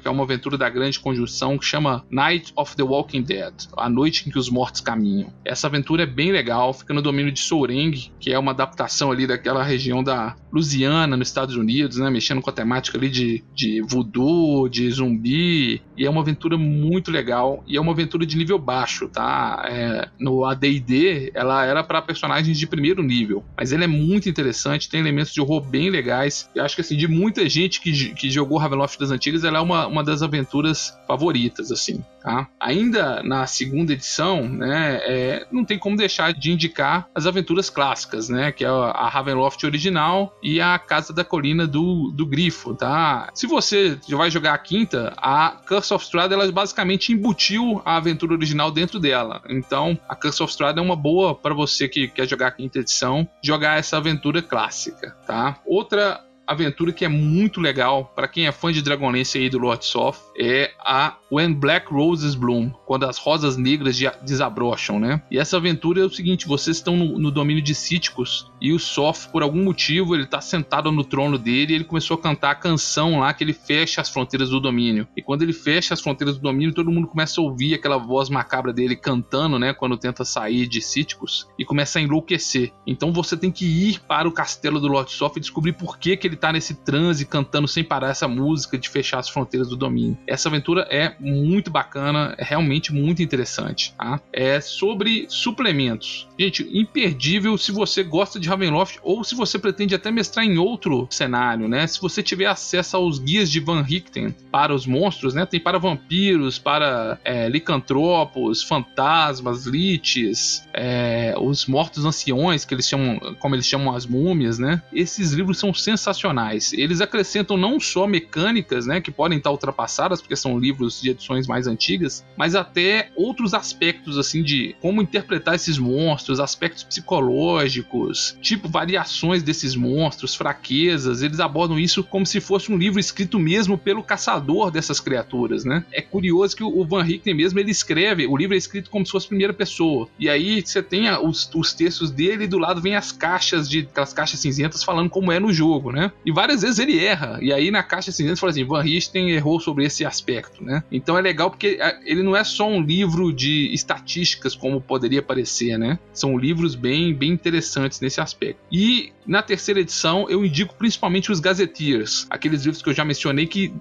que 0.00 0.08
é 0.08 0.10
uma 0.10 0.24
aventura 0.24 0.56
da 0.56 0.68
grande 0.68 0.98
conjunção 1.00 1.58
que 1.58 1.64
chama 1.64 2.04
Night 2.10 2.52
of 2.56 2.76
the 2.76 2.82
Walking 2.82 3.22
Dead, 3.22 3.54
A 3.76 3.88
Noite 3.88 4.28
em 4.28 4.32
que 4.32 4.38
os 4.38 4.48
Mortos 4.48 4.80
Caminham. 4.80 5.32
Essa 5.44 5.66
aventura 5.66 6.04
é 6.04 6.06
bem 6.06 6.32
legal, 6.32 6.72
fica 6.72 6.94
no 6.94 7.02
domínio 7.02 7.32
de 7.32 7.40
Soureng, 7.40 8.10
que 8.18 8.32
é 8.32 8.38
uma 8.38 8.52
adaptação 8.52 9.10
ali 9.10 9.26
daquela 9.26 9.62
região 9.62 10.02
da 10.02 10.36
Louisiana, 10.52 11.16
nos 11.16 11.28
Estados 11.28 11.56
Unidos, 11.56 11.98
né, 11.98 12.08
mexendo 12.10 12.40
com 12.40 12.50
a 12.50 12.52
temática 12.52 12.96
ali 12.96 13.08
de, 13.08 13.42
de 13.54 13.82
voodoo, 13.82 14.68
de 14.68 14.88
zumbi, 14.90 15.82
e 15.96 16.06
é 16.06 16.10
uma 16.10 16.20
aventura 16.20 16.56
muito 16.56 17.10
legal, 17.10 17.64
e 17.66 17.76
é 17.76 17.80
uma 17.80 17.92
aventura 17.92 18.24
de 18.24 18.36
nível 18.36 18.58
baixo, 18.58 19.08
tá? 19.08 19.64
É, 19.68 20.08
no 20.18 20.44
AD&D, 20.44 21.32
ela 21.34 21.64
era 21.64 21.82
para 21.82 22.00
personagens 22.00 22.58
de 22.58 22.66
primeiro 22.66 23.02
nível, 23.02 23.44
mas 23.56 23.72
ela 23.72 23.84
é 23.84 23.88
muito 23.88 24.28
interessante, 24.28 24.88
tem 24.88 25.00
elementos 25.00 25.32
de 25.32 25.40
horror 25.40 25.60
bem 25.60 25.90
legais. 25.90 26.48
Eu 26.54 26.64
acho 26.64 26.74
que, 26.74 26.80
assim, 26.80 26.96
de 26.96 27.08
muita 27.08 27.48
gente 27.48 27.80
que, 27.80 28.14
que 28.14 28.30
jogou 28.30 28.58
Ravenloft 28.58 28.98
das 28.98 29.10
antigas, 29.10 29.33
ela 29.42 29.58
é 29.58 29.60
uma, 29.60 29.86
uma 29.86 30.04
das 30.04 30.22
aventuras 30.22 30.96
favoritas, 31.06 31.72
assim, 31.72 32.04
tá? 32.22 32.46
Ainda 32.60 33.22
na 33.22 33.46
segunda 33.46 33.92
edição, 33.92 34.48
né, 34.48 35.00
é, 35.02 35.46
não 35.50 35.64
tem 35.64 35.78
como 35.78 35.96
deixar 35.96 36.32
de 36.32 36.52
indicar 36.52 37.08
as 37.14 37.26
aventuras 37.26 37.68
clássicas, 37.68 38.28
né, 38.28 38.52
que 38.52 38.64
é 38.64 38.68
a 38.68 39.08
Ravenloft 39.08 39.64
original 39.64 40.36
e 40.42 40.60
a 40.60 40.78
Casa 40.78 41.12
da 41.12 41.24
Colina 41.24 41.66
do, 41.66 42.10
do 42.14 42.26
Grifo, 42.26 42.74
tá? 42.74 43.30
Se 43.34 43.46
você 43.46 43.98
vai 44.10 44.30
jogar 44.30 44.54
a 44.54 44.58
quinta, 44.58 45.12
a 45.16 45.56
Curse 45.66 45.94
of 45.94 46.04
Strahd, 46.04 46.32
ela 46.32 46.50
basicamente 46.52 47.12
embutiu 47.12 47.80
a 47.84 47.96
aventura 47.96 48.34
original 48.34 48.70
dentro 48.70 49.00
dela. 49.00 49.42
Então, 49.48 49.98
a 50.08 50.14
Curse 50.14 50.42
of 50.42 50.52
Strahd 50.52 50.78
é 50.78 50.82
uma 50.82 50.96
boa 50.96 51.34
para 51.34 51.54
você 51.54 51.88
que 51.88 52.08
quer 52.08 52.28
jogar 52.28 52.48
a 52.48 52.52
quinta 52.52 52.78
edição, 52.78 53.28
jogar 53.42 53.78
essa 53.78 53.96
aventura 53.96 54.42
clássica, 54.42 55.16
tá? 55.26 55.58
Outra 55.64 56.20
aventura 56.46 56.92
que 56.92 57.04
é 57.04 57.08
muito 57.08 57.60
legal 57.60 58.12
para 58.14 58.28
quem 58.28 58.46
é 58.46 58.52
fã 58.52 58.72
de 58.72 58.82
Dragonlance 58.82 59.38
aí 59.38 59.48
do 59.48 59.58
Lord 59.58 59.84
Soft 59.84 60.20
é 60.38 60.72
a 60.78 61.16
When 61.30 61.52
Black 61.52 61.92
Roses 61.92 62.34
Bloom, 62.34 62.70
quando 62.86 63.04
as 63.04 63.18
rosas 63.18 63.56
negras 63.56 63.98
desabrocham, 64.22 65.00
né? 65.00 65.22
E 65.30 65.38
essa 65.38 65.56
aventura 65.56 66.00
é 66.00 66.04
o 66.04 66.10
seguinte: 66.10 66.46
vocês 66.46 66.76
estão 66.76 66.96
no, 66.96 67.18
no 67.18 67.30
domínio 67.30 67.62
de 67.62 67.74
Cíticos 67.74 68.52
e 68.60 68.72
o 68.72 68.78
Soft, 68.78 69.30
por 69.30 69.42
algum 69.42 69.64
motivo, 69.64 70.14
ele 70.14 70.26
tá 70.26 70.40
sentado 70.40 70.92
no 70.92 71.04
trono 71.04 71.38
dele 71.38 71.72
e 71.72 71.74
ele 71.76 71.84
começou 71.84 72.16
a 72.16 72.20
cantar 72.20 72.50
a 72.52 72.54
canção 72.54 73.20
lá 73.20 73.32
que 73.32 73.42
ele 73.42 73.52
fecha 73.52 74.00
as 74.00 74.08
fronteiras 74.08 74.50
do 74.50 74.60
domínio. 74.60 75.08
E 75.16 75.22
quando 75.22 75.42
ele 75.42 75.52
fecha 75.52 75.94
as 75.94 76.00
fronteiras 76.00 76.36
do 76.36 76.42
domínio, 76.42 76.74
todo 76.74 76.90
mundo 76.90 77.08
começa 77.08 77.40
a 77.40 77.44
ouvir 77.44 77.74
aquela 77.74 77.98
voz 77.98 78.28
macabra 78.28 78.72
dele 78.72 78.96
cantando, 78.96 79.58
né? 79.58 79.72
Quando 79.72 79.96
tenta 79.96 80.24
sair 80.24 80.66
de 80.66 80.80
Cíticos 80.80 81.48
e 81.58 81.64
começa 81.64 81.98
a 81.98 82.02
enlouquecer. 82.02 82.72
Então 82.86 83.12
você 83.12 83.36
tem 83.36 83.50
que 83.50 83.64
ir 83.64 84.00
para 84.00 84.28
o 84.28 84.32
castelo 84.32 84.80
do 84.80 84.88
Lord 84.88 85.10
Soft 85.10 85.36
e 85.36 85.40
descobrir 85.40 85.72
por 85.72 85.98
que, 85.98 86.16
que 86.16 86.26
ele 86.26 86.33
tá 86.36 86.52
nesse 86.52 86.74
transe 86.74 87.24
cantando 87.24 87.68
sem 87.68 87.84
parar 87.84 88.10
essa 88.10 88.28
música 88.28 88.78
de 88.78 88.88
fechar 88.88 89.18
as 89.18 89.28
fronteiras 89.28 89.68
do 89.68 89.76
domínio. 89.76 90.16
Essa 90.26 90.48
aventura 90.48 90.86
é 90.90 91.14
muito 91.18 91.70
bacana, 91.70 92.34
é 92.38 92.44
realmente 92.44 92.92
muito 92.92 93.22
interessante. 93.22 93.94
Tá? 93.96 94.20
É 94.32 94.60
sobre 94.60 95.26
suplementos. 95.28 96.28
Gente, 96.38 96.68
imperdível 96.72 97.56
se 97.56 97.72
você 97.72 98.02
gosta 98.02 98.38
de 98.40 98.48
Ravenloft 98.48 98.98
ou 99.02 99.22
se 99.22 99.34
você 99.34 99.58
pretende 99.58 99.94
até 99.94 100.10
mestrar 100.10 100.44
em 100.44 100.58
outro 100.58 101.06
cenário, 101.10 101.68
né? 101.68 101.86
Se 101.86 102.00
você 102.00 102.22
tiver 102.22 102.46
acesso 102.46 102.96
aos 102.96 103.18
guias 103.18 103.50
de 103.50 103.60
Van 103.60 103.82
Richten 103.82 104.34
para 104.50 104.74
os 104.74 104.86
monstros, 104.86 105.34
né? 105.34 105.46
Tem 105.46 105.60
para 105.60 105.78
vampiros, 105.78 106.58
para 106.58 107.18
é, 107.24 107.48
licantropos, 107.48 108.62
fantasmas, 108.62 109.66
liches, 109.66 110.66
é, 110.72 111.34
os 111.38 111.66
mortos 111.66 112.04
anciões, 112.04 112.64
que 112.64 112.74
eles 112.74 112.88
chamam, 112.88 113.18
como 113.38 113.54
eles 113.54 113.66
chamam 113.66 113.94
as 113.94 114.06
múmias, 114.06 114.58
né? 114.58 114.82
Esses 114.92 115.32
livros 115.32 115.58
são 115.58 115.72
sensacionais. 115.72 116.23
Eles 116.72 117.00
acrescentam 117.00 117.56
não 117.56 117.78
só 117.78 118.06
mecânicas, 118.06 118.86
né? 118.86 119.00
Que 119.00 119.10
podem 119.10 119.38
estar 119.38 119.50
ultrapassadas, 119.50 120.20
porque 120.20 120.36
são 120.36 120.58
livros 120.58 121.00
de 121.00 121.10
edições 121.10 121.46
mais 121.46 121.66
antigas, 121.66 122.24
mas 122.36 122.54
até 122.54 123.10
outros 123.16 123.54
aspectos, 123.54 124.18
assim, 124.18 124.42
de 124.42 124.74
como 124.80 125.02
interpretar 125.02 125.54
esses 125.54 125.78
monstros, 125.78 126.40
aspectos 126.40 126.84
psicológicos, 126.84 128.36
tipo 128.40 128.68
variações 128.68 129.42
desses 129.42 129.74
monstros, 129.74 130.34
fraquezas. 130.34 131.22
Eles 131.22 131.40
abordam 131.40 131.78
isso 131.78 132.02
como 132.04 132.26
se 132.26 132.40
fosse 132.40 132.72
um 132.72 132.76
livro 132.76 133.00
escrito 133.00 133.38
mesmo 133.38 133.76
pelo 133.76 134.02
caçador 134.02 134.70
dessas 134.70 135.00
criaturas, 135.00 135.64
né? 135.64 135.84
É 135.92 136.00
curioso 136.00 136.56
que 136.56 136.64
o 136.64 136.84
Van 136.84 137.02
Richten 137.02 137.34
mesmo 137.34 137.58
ele 137.58 137.70
escreve, 137.70 138.26
o 138.26 138.36
livro 138.36 138.54
é 138.54 138.58
escrito 138.58 138.90
como 138.90 139.04
se 139.04 139.12
fosse 139.12 139.28
primeira 139.28 139.52
pessoa. 139.52 140.08
E 140.18 140.28
aí 140.28 140.62
você 140.64 140.82
tem 140.82 141.10
os, 141.10 141.50
os 141.54 141.72
textos 141.72 142.10
dele 142.10 142.44
e 142.44 142.48
do 142.48 142.58
lado 142.58 142.80
vem 142.80 142.96
as 142.96 143.12
caixas 143.12 143.68
de 143.68 143.80
aquelas 143.80 144.12
caixas 144.12 144.40
cinzentas 144.40 144.82
falando 144.82 145.10
como 145.10 145.32
é 145.32 145.38
no 145.38 145.52
jogo, 145.52 145.92
né? 145.92 146.12
E 146.24 146.32
várias 146.32 146.62
vezes 146.62 146.78
ele 146.78 147.04
erra. 147.04 147.38
E 147.40 147.52
aí 147.52 147.70
na 147.70 147.82
caixa 147.82 148.10
cinzenta 148.10 148.36
fala 148.36 148.50
assim: 148.50 148.64
Van 148.64 148.82
Richten 148.82 149.30
errou 149.30 149.60
sobre 149.60 149.84
esse 149.84 150.04
aspecto 150.04 150.54
né? 150.60 150.82
Então 150.90 151.16
é 151.16 151.20
legal 151.20 151.50
porque 151.50 151.78
ele 152.04 152.22
não 152.22 152.34
é 152.36 152.44
só 152.44 152.68
um 152.68 152.80
livro 152.80 153.32
de 153.32 153.72
estatísticas 153.72 154.54
como 154.54 154.80
poderia 154.80 155.22
parecer, 155.22 155.78
né? 155.78 155.98
São 156.12 156.36
livros 156.36 156.74
bem, 156.74 157.14
bem 157.14 157.30
interessantes 157.30 158.00
nesse 158.00 158.20
aspecto. 158.20 158.60
E 158.70 159.12
na 159.26 159.42
terceira 159.42 159.80
edição 159.80 160.28
eu 160.28 160.44
indico 160.44 160.74
principalmente 160.74 161.30
os 161.30 161.40
Gazetteers, 161.40 162.26
aqueles 162.30 162.64
livros 162.64 162.82
que 162.82 162.88
eu 162.88 162.94
já 162.94 163.04
mencionei 163.04 163.46
que 163.46 163.72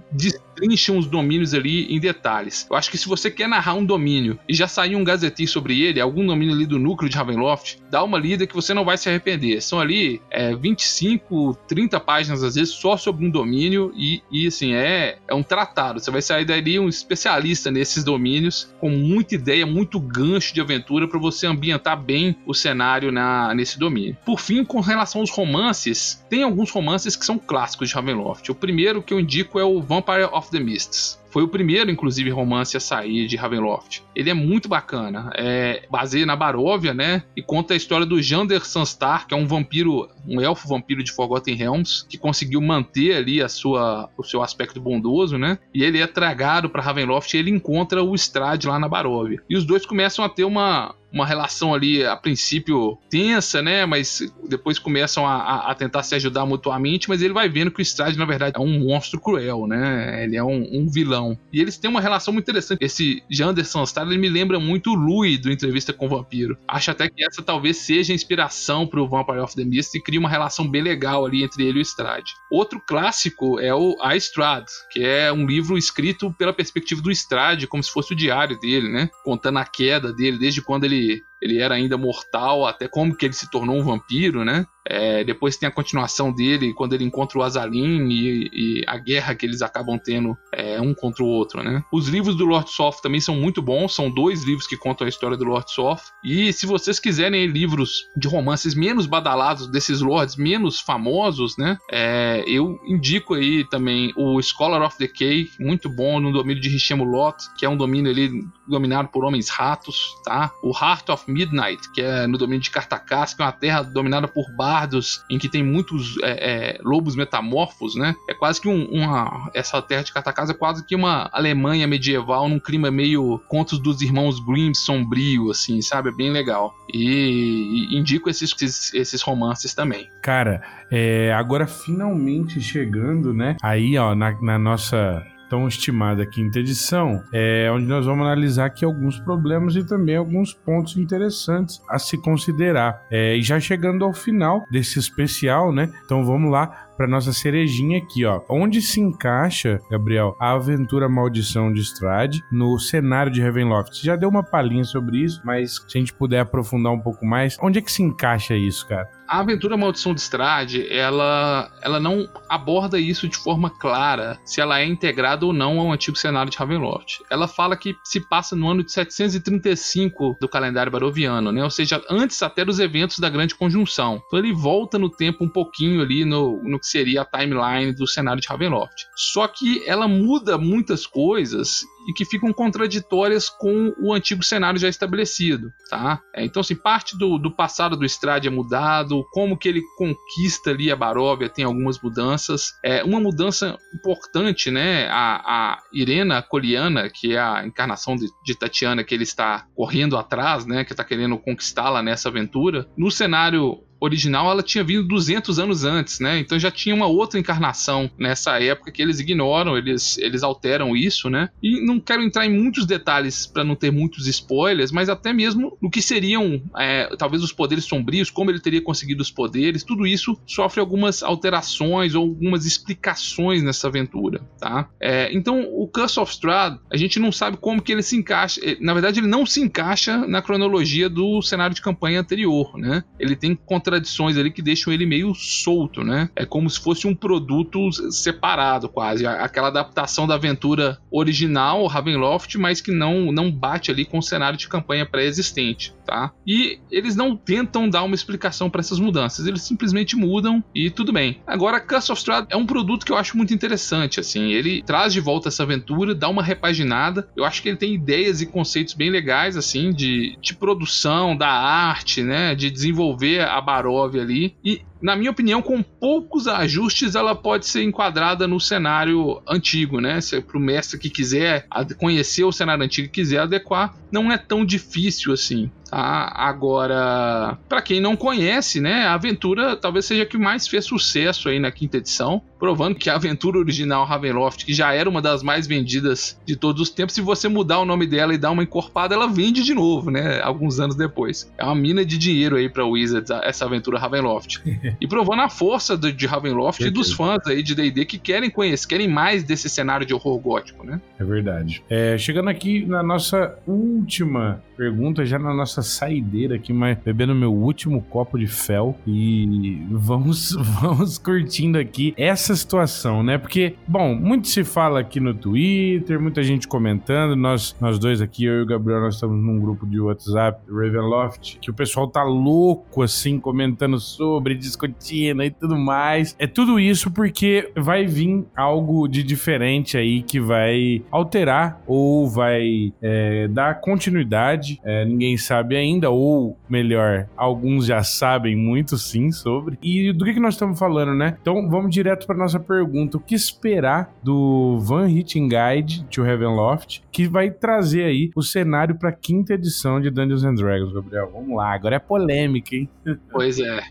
destrincham 0.55 0.97
os 0.97 1.07
domínios 1.07 1.53
ali 1.53 1.93
em 1.93 1.99
detalhes. 1.99 2.67
Eu 2.69 2.75
acho 2.75 2.91
que 2.91 2.97
se 2.97 3.07
você 3.07 3.31
quer 3.31 3.47
narrar 3.47 3.73
um 3.73 3.85
domínio 3.85 4.37
e 4.47 4.53
já 4.53 4.67
saiu 4.67 4.99
um 4.99 5.03
Gazetteer 5.03 5.49
sobre 5.49 5.81
ele, 5.81 5.99
algum 5.99 6.25
domínio 6.25 6.53
ali 6.53 6.65
do 6.65 6.79
núcleo 6.79 7.09
de 7.09 7.17
Ravenloft, 7.17 7.77
dá 7.89 8.03
uma 8.03 8.17
lida 8.17 8.45
que 8.45 8.55
você 8.55 8.73
não 8.73 8.85
vai 8.85 8.97
se 8.97 9.09
arrepender. 9.09 9.61
São 9.61 9.79
ali 9.79 10.21
é, 10.29 10.55
25, 10.55 11.57
30 11.67 11.99
páginas 11.99 12.43
às 12.43 12.55
vezes 12.55 12.73
só 12.73 12.97
sobre 12.97 13.25
um 13.25 13.29
domínio 13.29 13.91
e, 13.95 14.21
e 14.31 14.47
assim, 14.47 14.73
é, 14.73 15.17
é 15.27 15.33
um 15.33 15.43
tratado. 15.43 15.99
Você 15.99 16.11
vai 16.11 16.21
sair 16.21 16.43
sair 16.43 16.45
dali 16.45 16.79
um 16.79 16.89
especialista 16.89 17.71
nesses 17.71 18.03
domínios, 18.03 18.73
com 18.79 18.89
muita 18.89 19.35
ideia, 19.35 19.65
muito 19.65 19.99
gancho 19.99 20.53
de 20.53 20.61
aventura 20.61 21.07
para 21.07 21.19
você 21.19 21.47
ambientar 21.47 22.01
bem 22.01 22.35
o 22.45 22.53
cenário 22.53 23.11
na, 23.11 23.53
nesse 23.53 23.79
domínio. 23.79 24.17
Por 24.25 24.39
fim, 24.39 24.63
com 24.63 24.79
relação 24.79 25.21
aos 25.21 25.29
romances, 25.29 26.23
tem 26.29 26.43
alguns 26.43 26.71
romances 26.71 27.15
que 27.15 27.25
são 27.25 27.37
clássicos 27.37 27.89
de 27.89 27.95
Ravenloft. 27.95 28.49
O 28.49 28.55
primeiro 28.55 29.01
que 29.01 29.13
eu 29.13 29.19
indico 29.19 29.59
é 29.59 29.63
o 29.63 29.81
Vampire 29.81 30.25
of 30.31 30.42
the 30.49 30.59
Mists 30.59 31.19
Foi 31.29 31.43
o 31.43 31.47
primeiro, 31.47 31.89
inclusive, 31.89 32.29
romance 32.29 32.77
a 32.77 32.79
sair 32.79 33.27
de 33.27 33.35
Ravenloft. 33.35 34.03
Ele 34.15 34.29
é 34.29 34.33
muito 34.33 34.69
bacana. 34.69 35.31
É, 35.35 35.87
baseia 35.89 36.25
na 36.25 36.35
Baróvia, 36.35 36.93
né? 36.93 37.23
E 37.35 37.41
conta 37.41 37.73
a 37.73 37.77
história 37.77 38.05
do 38.05 38.21
Jander 38.21 38.65
Sunstar, 38.65 39.27
que 39.27 39.33
é 39.33 39.37
um 39.37 39.47
vampiro, 39.47 40.07
um 40.27 40.39
elfo 40.39 40.67
vampiro 40.67 41.03
de 41.03 41.11
Forgotten 41.11 41.55
Realms, 41.55 42.05
que 42.07 42.17
conseguiu 42.17 42.61
manter 42.61 43.15
ali 43.15 43.41
a 43.41 43.49
sua, 43.49 44.09
o 44.17 44.23
seu 44.23 44.43
aspecto 44.43 44.79
bondoso, 44.79 45.37
né? 45.37 45.57
E 45.73 45.83
ele 45.83 45.99
é 45.99 46.07
tragado 46.07 46.69
para 46.69 46.83
Ravenloft 46.83 47.33
e 47.33 47.37
ele 47.37 47.49
encontra 47.49 48.03
o 48.03 48.13
Strade 48.15 48.67
lá 48.67 48.77
na 48.77 48.87
Baróvia. 48.87 49.41
E 49.49 49.57
os 49.57 49.65
dois 49.65 49.85
começam 49.85 50.23
a 50.23 50.29
ter 50.29 50.43
uma, 50.43 50.93
uma 51.14 51.26
relação 51.28 51.74
ali, 51.74 52.03
a 52.03 52.18
princípio, 52.18 52.97
tensa, 53.09 53.61
né? 53.61 53.86
Mas 53.86 54.34
depois 54.49 54.80
começam 54.80 55.28
a, 55.28 55.70
a, 55.70 55.76
tentar 55.76 56.01
se 56.01 56.16
ajudar 56.16 56.45
mutuamente, 56.45 57.07
mas 57.07 57.22
ele 57.22 57.34
vai 57.34 57.47
vendo 57.47 57.70
que 57.70 57.80
o 57.80 57.84
Strade, 57.84 58.18
na 58.18 58.26
verdade, 58.26 58.57
é 58.57 58.59
um 58.59 58.80
monstro 58.80 59.20
cruel, 59.20 59.68
né? 59.68 60.24
Ele 60.24 60.36
é 60.36 60.43
um, 60.43 60.68
um 60.72 60.89
vilão. 60.89 61.38
E 61.51 61.61
eles 61.61 61.78
têm 61.78 61.89
uma 61.89 62.01
relação 62.01 62.34
muito 62.34 62.45
interessante. 62.45 62.84
Esse 62.84 63.22
Janderson 63.30 63.86
Star, 63.86 64.07
ele 64.07 64.18
me 64.18 64.30
lembra 64.30 64.59
muito 64.59 64.91
o 64.91 64.95
Louis 64.95 65.39
do 65.39 65.51
Entrevista 65.51 65.93
com 65.93 66.07
o 66.07 66.09
Vampiro. 66.09 66.57
Acho 66.68 66.91
até 66.91 67.07
que 67.07 67.24
essa 67.24 67.43
talvez 67.43 67.78
seja 67.78 68.11
a 68.11 68.16
inspiração 68.16 68.88
pro 68.88 69.07
Vampire 69.07 69.39
of 69.39 69.55
the 69.55 69.64
Mist 69.64 69.95
e 69.95 70.01
cria 70.01 70.20
uma 70.20 70.30
relação 70.30 70.68
bem 70.68 70.82
legal 70.82 71.26
ali 71.26 71.43
entre 71.43 71.64
ele 71.64 71.78
e 71.78 71.82
o 71.82 71.84
Strade. 71.84 72.34
Outro 72.51 72.82
clássico 72.86 73.59
é 73.59 73.74
o 73.74 73.95
A 74.01 74.16
Strad, 74.16 74.66
que 74.91 75.03
é 75.03 75.32
um 75.32 75.45
livro 75.45 75.78
escrito 75.78 76.34
pela 76.34 76.53
perspectiva 76.53 77.01
do 77.01 77.11
Strade, 77.11 77.68
como 77.68 77.84
se 77.84 77.91
fosse 77.91 78.14
o 78.14 78.16
diário 78.16 78.59
dele, 78.59 78.89
né? 78.89 79.09
Contando 79.24 79.59
a 79.59 79.66
queda 79.66 80.11
dele, 80.11 80.39
desde 80.39 80.61
quando 80.61 80.86
ele 80.86 81.02
see 81.03 81.23
ele 81.43 81.59
era 81.59 81.75
ainda 81.75 81.97
mortal, 81.97 82.65
até 82.65 82.87
como 82.87 83.15
que 83.15 83.25
ele 83.25 83.33
se 83.33 83.51
tornou 83.51 83.75
um 83.75 83.83
vampiro, 83.83 84.45
né? 84.45 84.65
É, 84.85 85.23
depois 85.23 85.55
tem 85.55 85.67
a 85.67 85.71
continuação 85.71 86.31
dele 86.31 86.73
quando 86.73 86.93
ele 86.93 87.05
encontra 87.05 87.39
o 87.39 87.43
Azalin 87.43 88.09
e, 88.09 88.49
e 88.53 88.83
a 88.85 88.97
guerra 88.97 89.33
que 89.33 89.45
eles 89.45 89.61
acabam 89.61 89.97
tendo 89.97 90.37
é, 90.53 90.79
um 90.79 90.93
contra 90.93 91.23
o 91.23 91.27
outro, 91.27 91.63
né? 91.63 91.83
Os 91.91 92.07
livros 92.07 92.35
do 92.35 92.45
Lord 92.45 92.69
Soft 92.69 93.01
também 93.01 93.19
são 93.19 93.35
muito 93.35 93.61
bons, 93.61 93.93
são 93.93 94.09
dois 94.09 94.43
livros 94.43 94.67
que 94.67 94.77
contam 94.77 95.05
a 95.05 95.09
história 95.09 95.37
do 95.37 95.45
Lord 95.45 95.71
Soft. 95.71 96.05
E 96.23 96.51
se 96.51 96.65
vocês 96.65 96.99
quiserem 96.99 97.45
livros 97.47 98.05
de 98.15 98.27
romances 98.27 98.73
menos 98.75 99.05
badalados 99.05 99.67
desses 99.67 100.01
lords, 100.01 100.35
menos 100.35 100.79
famosos, 100.79 101.57
né? 101.57 101.77
É, 101.91 102.43
eu 102.47 102.77
indico 102.85 103.33
aí 103.33 103.67
também 103.69 104.13
o 104.15 104.41
Scholar 104.41 104.81
of 104.81 104.97
Decay, 104.97 105.49
muito 105.59 105.89
bom 105.89 106.19
no 106.19 106.31
domínio 106.31 106.61
de 106.61 106.93
Lot, 106.93 107.37
que 107.57 107.65
é 107.65 107.69
um 107.69 107.77
domínio 107.77 108.11
ali 108.11 108.29
dominado 108.67 109.09
por 109.09 109.23
homens 109.25 109.49
ratos, 109.49 110.15
tá? 110.23 110.51
O 110.61 110.71
Heart 110.71 111.09
of 111.09 111.32
Midnight, 111.34 111.91
que 111.91 112.01
é 112.01 112.27
no 112.27 112.38
domínio 112.38 112.61
de 112.61 112.71
Cartacás, 112.71 113.34
que 113.34 113.41
é 113.41 113.45
uma 113.45 113.51
terra 113.51 113.81
dominada 113.81 114.27
por 114.27 114.51
bardos, 114.51 115.23
em 115.29 115.38
que 115.38 115.49
tem 115.49 115.63
muitos 115.63 116.17
é, 116.21 116.75
é, 116.75 116.79
lobos 116.84 117.15
metamorfos, 117.15 117.95
né? 117.95 118.15
É 118.29 118.34
quase 118.34 118.61
que 118.61 118.67
um, 118.67 118.86
uma. 118.86 119.49
Essa 119.53 119.81
terra 119.81 120.03
de 120.03 120.13
Cartacás 120.13 120.49
é 120.49 120.53
quase 120.53 120.86
que 120.86 120.95
uma 120.95 121.29
Alemanha 121.34 121.88
medieval 121.88 122.47
num 122.47 122.59
clima 122.59 122.91
meio 122.91 123.41
contos 123.47 123.79
dos 123.79 124.01
irmãos 124.01 124.39
Grimm 124.39 124.73
sombrio, 124.73 125.51
assim, 125.51 125.81
sabe? 125.81 126.09
É 126.09 126.11
bem 126.11 126.31
legal. 126.31 126.73
E, 126.93 127.89
e 127.91 127.97
indico 127.97 128.29
esses, 128.29 128.53
esses, 128.61 128.93
esses, 128.93 129.21
romances 129.21 129.73
também. 129.73 130.09
Cara, 130.21 130.61
é, 130.91 131.34
agora 131.34 131.65
finalmente 131.65 132.61
chegando, 132.61 133.34
né? 133.34 133.55
Aí, 133.61 133.97
ó, 133.97 134.13
na, 134.13 134.31
na 134.41 134.59
nossa 134.59 135.23
tão 135.53 135.67
estimada 135.67 136.25
quinta 136.25 136.57
edição, 136.57 137.23
é 137.31 137.69
onde 137.71 137.85
nós 137.85 138.07
vamos 138.07 138.25
analisar 138.25 138.65
aqui 138.65 138.83
alguns 138.83 139.19
problemas 139.19 139.75
e 139.75 139.85
também 139.85 140.15
alguns 140.15 140.51
pontos 140.51 140.97
interessantes 140.97 141.79
a 141.87 141.99
se 141.99 142.17
considerar. 142.17 143.05
É, 143.11 143.37
e 143.37 143.43
já 143.43 143.59
chegando 143.59 144.03
ao 144.03 144.13
final 144.13 144.63
desse 144.71 144.97
especial, 144.97 145.71
né? 145.71 145.93
Então 146.03 146.25
vamos 146.25 146.51
lá 146.51 146.87
para 146.97 147.07
nossa 147.07 147.31
cerejinha 147.31 147.99
aqui, 147.99 148.25
ó. 148.25 148.41
Onde 148.49 148.81
se 148.81 148.99
encaixa, 148.99 149.79
Gabriel, 149.91 150.35
a 150.39 150.53
aventura 150.53 151.07
Maldição 151.07 151.71
de 151.71 151.81
Strade 151.81 152.43
no 152.51 152.79
cenário 152.79 153.31
de 153.31 153.41
Ravenloft? 153.41 153.95
Você 153.95 154.07
já 154.07 154.15
deu 154.15 154.29
uma 154.29 154.43
palhinha 154.43 154.83
sobre 154.83 155.19
isso, 155.19 155.39
mas 155.45 155.75
se 155.87 155.97
a 155.97 155.99
gente 155.99 156.13
puder 156.13 156.39
aprofundar 156.39 156.91
um 156.91 156.99
pouco 156.99 157.25
mais, 157.25 157.57
onde 157.61 157.77
é 157.77 157.81
que 157.81 157.91
se 157.91 158.01
encaixa 158.01 158.55
isso, 158.55 158.87
cara? 158.87 159.07
A 159.34 159.39
aventura 159.39 159.75
Maldição 159.75 160.13
de 160.13 160.21
Strade, 160.21 160.88
ela, 160.91 161.71
ela 161.81 161.99
não 161.99 162.29
aborda 162.47 162.99
isso 162.99 163.27
de 163.27 163.36
forma 163.36 163.67
clara, 163.67 164.39
se 164.45 164.61
ela 164.61 164.79
é 164.79 164.86
integrada 164.86 165.43
ou 165.43 165.51
não 165.51 165.79
ao 165.79 165.91
antigo 165.91 166.15
cenário 166.15 166.51
de 166.51 166.57
Ravenloft. 166.57 167.23
Ela 167.31 167.47
fala 167.47 167.75
que 167.75 167.95
se 168.03 168.19
passa 168.19 168.55
no 168.55 168.69
ano 168.69 168.84
de 168.84 168.91
735 168.91 170.38
do 170.39 170.47
calendário 170.47 170.91
baroviano, 170.91 171.51
né? 171.51 171.63
ou 171.63 171.71
seja, 171.71 171.99
antes 172.11 172.43
até 172.43 172.63
dos 172.63 172.79
eventos 172.79 173.17
da 173.17 173.27
Grande 173.27 173.55
Conjunção. 173.55 174.21
Então 174.27 174.38
ele 174.38 174.53
volta 174.53 174.99
no 174.99 175.09
tempo 175.09 175.43
um 175.43 175.49
pouquinho 175.49 176.03
ali 176.03 176.23
no, 176.23 176.61
no 176.61 176.79
que 176.79 176.86
seria 176.86 177.23
a 177.23 177.25
timeline 177.25 177.91
do 177.91 178.05
cenário 178.05 178.39
de 178.39 178.47
Ravenloft. 178.47 179.07
Só 179.15 179.47
que 179.47 179.84
ela 179.88 180.07
muda 180.07 180.59
muitas 180.59 181.07
coisas 181.07 181.81
e 182.07 182.13
que 182.13 182.25
ficam 182.25 182.51
contraditórias 182.51 183.49
com 183.49 183.93
o 183.99 184.13
antigo 184.13 184.43
cenário 184.43 184.79
já 184.79 184.87
estabelecido, 184.87 185.71
tá? 185.89 186.21
É, 186.33 186.43
então, 186.43 186.61
assim, 186.61 186.75
parte 186.75 187.17
do, 187.17 187.37
do 187.37 187.51
passado 187.51 187.95
do 187.95 188.05
Strade 188.05 188.47
é 188.47 188.51
mudado, 188.51 189.25
como 189.31 189.57
que 189.57 189.69
ele 189.69 189.81
conquista 189.97 190.71
ali 190.71 190.91
a 190.91 190.95
Baróvia 190.95 191.49
tem 191.49 191.65
algumas 191.65 191.99
mudanças. 192.01 192.73
É, 192.83 193.03
uma 193.03 193.19
mudança 193.19 193.77
importante, 193.93 194.71
né? 194.71 195.07
A, 195.09 195.41
a 195.45 195.83
Irena 195.93 196.41
Coliana, 196.41 197.09
que 197.09 197.35
é 197.35 197.39
a 197.39 197.65
encarnação 197.65 198.15
de, 198.15 198.27
de 198.43 198.55
Tatiana 198.55 199.03
que 199.03 199.13
ele 199.13 199.23
está 199.23 199.65
correndo 199.75 200.17
atrás, 200.17 200.65
né? 200.65 200.83
Que 200.83 200.93
está 200.93 201.03
querendo 201.03 201.37
conquistá-la 201.37 202.01
nessa 202.01 202.29
aventura. 202.29 202.87
No 202.97 203.11
cenário 203.11 203.83
original 204.03 204.51
ela 204.51 204.61
tinha 204.61 204.83
vindo 204.83 205.07
200 205.07 205.59
anos 205.59 205.85
antes, 205.85 206.19
né? 206.19 206.37
Então 206.39 206.59
já 206.59 206.69
tinha 206.69 206.93
uma 206.93 207.07
outra 207.07 207.39
encarnação 207.39 208.11
nessa 208.17 208.61
época 208.61 208.91
que 208.91 209.01
eles 209.01 209.19
ignoram, 209.19 209.77
eles, 209.77 210.17
eles 210.17 210.43
alteram 210.43 210.95
isso, 210.95 211.29
né? 211.29 211.49
E 211.61 211.85
não 211.85 211.99
quero 211.99 212.21
entrar 212.21 212.45
em 212.45 212.53
muitos 212.53 212.85
detalhes 212.85 213.47
para 213.47 213.63
não 213.63 213.75
ter 213.75 213.91
muitos 213.91 214.27
spoilers, 214.27 214.91
mas 214.91 215.07
até 215.07 215.31
mesmo 215.31 215.77
no 215.81 215.89
que 215.89 216.01
seriam 216.01 216.61
é, 216.77 217.15
talvez 217.17 217.41
os 217.41 217.53
poderes 217.53 217.85
sombrios, 217.85 218.29
como 218.29 218.51
ele 218.51 218.59
teria 218.59 218.81
conseguido 218.81 219.21
os 219.21 219.31
poderes, 219.31 219.83
tudo 219.83 220.05
isso 220.05 220.37
sofre 220.45 220.81
algumas 220.81 221.23
alterações 221.23 222.13
ou 222.13 222.23
algumas 222.23 222.65
explicações 222.65 223.63
nessa 223.63 223.87
aventura, 223.87 224.41
tá? 224.59 224.89
É, 224.99 225.33
então 225.33 225.61
o 225.61 225.87
Curse 225.87 226.19
of 226.19 226.31
Strahd, 226.31 226.77
a 226.91 226.97
gente 226.97 227.19
não 227.19 227.31
sabe 227.31 227.55
como 227.55 227.81
que 227.81 227.91
ele 227.91 228.03
se 228.03 228.17
encaixa, 228.17 228.59
na 228.81 228.93
verdade 228.93 229.21
ele 229.21 229.27
não 229.27 229.45
se 229.45 229.61
encaixa 229.61 230.27
na 230.27 230.41
cronologia 230.41 231.09
do 231.09 231.41
cenário 231.41 231.73
de 231.73 231.81
campanha 231.81 232.19
anterior, 232.19 232.77
né? 232.77 233.03
Ele 233.17 233.35
tem 233.35 233.55
contra 233.55 233.92
contradições 233.93 234.37
ali 234.37 234.51
que 234.51 234.61
deixam 234.61 234.91
ele 234.91 235.05
meio 235.05 235.33
solto, 235.35 236.03
né? 236.03 236.29
É 236.35 236.45
como 236.45 236.69
se 236.69 236.79
fosse 236.79 237.07
um 237.07 237.13
produto 237.13 237.91
separado, 238.11 238.89
quase. 238.89 239.25
Aquela 239.25 239.67
adaptação 239.67 240.25
da 240.25 240.35
aventura 240.35 240.97
original, 241.11 241.85
Ravenloft, 241.85 242.57
mas 242.57 242.81
que 242.81 242.91
não, 242.91 243.31
não 243.31 243.51
bate 243.51 243.91
ali 243.91 244.05
com 244.05 244.17
o 244.17 244.23
cenário 244.23 244.57
de 244.57 244.67
campanha 244.67 245.05
pré-existente, 245.05 245.93
tá? 246.05 246.31
E 246.45 246.79
eles 246.91 247.15
não 247.15 247.35
tentam 247.35 247.89
dar 247.89 248.03
uma 248.03 248.15
explicação 248.15 248.69
para 248.69 248.81
essas 248.81 248.99
mudanças, 248.99 249.45
eles 249.45 249.61
simplesmente 249.61 250.15
mudam 250.15 250.63
e 250.73 250.89
tudo 250.89 251.11
bem. 251.11 251.41
Agora, 251.45 251.79
Curse 251.79 252.11
of 252.11 252.19
Strahd 252.19 252.47
é 252.49 252.57
um 252.57 252.65
produto 252.65 253.05
que 253.05 253.11
eu 253.11 253.17
acho 253.17 253.37
muito 253.37 253.53
interessante, 253.53 254.19
assim. 254.19 254.51
Ele 254.51 254.81
traz 254.83 255.13
de 255.13 255.19
volta 255.19 255.49
essa 255.49 255.63
aventura, 255.63 256.15
dá 256.15 256.29
uma 256.29 256.43
repaginada. 256.43 257.27
Eu 257.35 257.45
acho 257.45 257.61
que 257.61 257.69
ele 257.69 257.77
tem 257.77 257.93
ideias 257.93 258.41
e 258.41 258.45
conceitos 258.45 258.93
bem 258.93 259.09
legais, 259.09 259.55
assim, 259.55 259.91
de, 259.91 260.37
de 260.41 260.55
produção, 260.55 261.35
da 261.35 261.49
arte, 261.49 262.23
né? 262.23 262.55
De 262.55 262.69
desenvolver 262.69 263.41
a 263.41 263.61
Ali. 263.89 264.55
E 264.63 264.81
na 265.01 265.15
minha 265.15 265.31
opinião, 265.31 265.61
com 265.61 265.84
poucos 265.84 266.47
ajustes, 266.47 267.15
ela 267.15 267.36
pode 267.36 267.65
ser 267.65 267.84
enquadrada 267.84 268.47
no 268.47 268.59
cenário 268.59 269.41
antigo, 269.47 269.99
né? 269.99 270.21
Se 270.21 270.38
é 270.38 270.41
para 270.41 270.57
o 270.57 270.61
mestre 270.61 270.97
que 270.97 271.09
quiser 271.09 271.67
conhecer 271.97 272.43
o 272.43 272.51
cenário 272.51 272.84
antigo 272.84 273.07
e 273.07 273.11
quiser 273.11 273.39
adequar, 273.39 273.95
não 274.11 274.31
é 274.31 274.38
tão 274.38 274.65
difícil 274.65 275.34
assim. 275.34 275.69
Tá? 275.93 276.33
Agora, 276.35 277.55
para 277.69 277.79
quem 277.79 278.01
não 278.01 278.15
conhece, 278.15 278.81
né, 278.81 279.05
a 279.05 279.13
aventura 279.13 279.75
talvez 279.75 280.05
seja 280.05 280.23
a 280.23 280.25
que 280.25 280.39
mais 280.39 280.67
fez 280.67 280.85
sucesso 280.85 281.49
aí 281.49 281.59
na 281.59 281.71
quinta 281.71 281.97
edição, 281.97 282.41
provando 282.57 282.95
que 282.95 283.11
a 283.11 283.15
aventura 283.15 283.59
original 283.59 284.03
Ravenloft, 284.03 284.65
que 284.65 284.73
já 284.73 284.91
era 284.91 285.07
uma 285.07 285.21
das 285.21 285.43
mais 285.43 285.67
vendidas 285.67 286.39
de 286.43 286.55
todos 286.55 286.81
os 286.81 286.89
tempos, 286.89 287.13
se 287.13 287.21
você 287.21 287.47
mudar 287.47 287.77
o 287.79 287.85
nome 287.85 288.07
dela 288.07 288.33
e 288.33 288.39
dar 288.39 288.49
uma 288.49 288.63
encorpada, 288.63 289.13
ela 289.13 289.27
vende 289.27 289.63
de 289.63 289.75
novo, 289.75 290.09
né, 290.09 290.41
alguns 290.41 290.79
anos 290.79 290.95
depois. 290.95 291.51
É 291.59 291.63
uma 291.63 291.75
mina 291.75 292.03
de 292.03 292.17
dinheiro 292.17 292.55
aí 292.55 292.67
para 292.67 292.83
Wizards 292.83 293.29
essa 293.43 293.65
aventura 293.65 293.99
Ravenloft. 293.99 294.63
e 294.99 295.07
provando 295.07 295.43
a 295.43 295.49
força 295.49 295.95
de, 295.95 296.11
de 296.11 296.25
Ravenloft 296.25 296.81
e 296.81 296.89
dos 296.89 297.13
fãs 297.13 297.45
aí 297.45 297.61
de 297.61 297.75
D&D 297.75 298.05
que 298.05 298.17
querem 298.17 298.49
conhecer, 298.49 298.87
querem 298.87 299.07
mais 299.07 299.43
desse 299.43 299.69
cenário 299.69 300.07
de 300.07 300.13
horror 300.13 300.39
gótico, 300.39 300.83
né? 300.83 300.99
É 301.19 301.23
verdade. 301.23 301.83
É, 301.87 302.17
chegando 302.17 302.49
aqui 302.49 302.83
na 302.83 303.03
nossa 303.03 303.55
última 303.67 304.63
pergunta, 304.75 305.23
já 305.23 305.37
na 305.37 305.53
nossa 305.53 305.82
saideira 305.84 306.55
aqui, 306.55 306.73
mas 306.73 306.97
bebendo 306.97 307.36
meu 307.36 307.53
último 307.53 308.01
copo 308.01 308.38
de 308.38 308.47
fel 308.47 308.97
e 309.05 309.81
vamos, 309.91 310.53
vamos 310.81 311.17
curtindo 311.17 311.77
aqui 311.77 312.13
essa 312.17 312.55
situação, 312.55 313.21
né? 313.21 313.38
Porque, 313.38 313.75
bom, 313.88 314.15
muito 314.15 314.47
se 314.47 314.63
fala 314.63 314.99
aqui 314.99 315.19
no 315.19 315.34
Twitter, 315.34 316.19
muita 316.19 316.41
gente 316.43 316.67
comentando. 316.67 317.36
Nós, 317.36 317.75
nós 317.79 317.99
dois 317.99 318.21
aqui, 318.21 318.45
eu 318.45 318.59
e 318.59 318.61
o 318.63 318.65
Gabriel, 318.65 319.01
nós 319.01 319.15
estamos 319.15 319.38
num 319.43 319.59
grupo 319.59 319.86
de 319.86 319.99
WhatsApp, 319.99 320.61
Ravenloft, 320.69 321.59
que 321.59 321.69
o 321.69 321.73
pessoal 321.73 322.07
tá 322.07 322.23
louco, 322.23 323.01
assim, 323.01 323.39
comentando 323.39 323.99
sobre, 323.99 324.55
discutindo 324.55 325.43
e 325.43 325.51
tudo 325.51 325.77
mais. 325.77 326.36
É 326.39 326.47
tudo 326.47 326.79
isso 326.79 327.11
porque 327.11 327.71
vai 327.75 328.05
vir 328.05 328.45
algo 328.55 329.07
de 329.07 329.23
diferente 329.23 329.97
aí 329.97 330.21
que 330.21 330.39
vai 330.39 331.03
alterar 331.11 331.81
ou 331.86 332.27
vai 332.27 332.93
é, 333.01 333.47
dar 333.47 333.79
continuidade. 333.81 334.79
É, 334.84 335.05
ninguém 335.05 335.38
sabe 335.38 335.72
ainda, 335.76 336.09
ou 336.09 336.57
melhor, 336.69 337.28
alguns 337.36 337.86
já 337.86 338.03
sabem 338.03 338.55
muito 338.55 338.97
sim 338.97 339.32
sobre. 339.32 339.78
E 339.82 340.11
do 340.13 340.26
que, 340.26 340.34
que 340.34 340.39
nós 340.39 340.55
estamos 340.55 340.78
falando, 340.78 341.13
né? 341.13 341.38
Então 341.41 341.69
vamos 341.69 341.93
direto 341.93 342.26
para 342.26 342.38
nossa 342.38 342.59
pergunta: 342.59 343.17
o 343.17 343.19
que 343.19 343.36
esperar 343.36 344.13
do 344.24 344.80
Van 344.80 345.09
Hitting 345.09 345.49
Guide 345.49 346.05
to 346.05 346.26
Heavenloft, 346.26 347.03
que 347.11 347.28
vai 347.28 347.51
trazer 347.51 348.03
aí 348.03 348.32
o 348.36 348.41
cenário 348.41 348.95
para 348.95 349.09
a 349.09 349.13
quinta 349.13 349.53
edição 349.53 349.99
de 349.99 350.09
Dungeons 350.09 350.43
and 350.43 350.55
Dragons, 350.55 350.93
Gabriel? 350.93 351.30
Vamos 351.32 351.55
lá, 351.55 351.74
agora 351.74 351.95
é 351.95 351.99
polêmica, 351.99 352.76
hein? 352.76 352.89
Pois 353.32 353.59
é. 353.59 353.82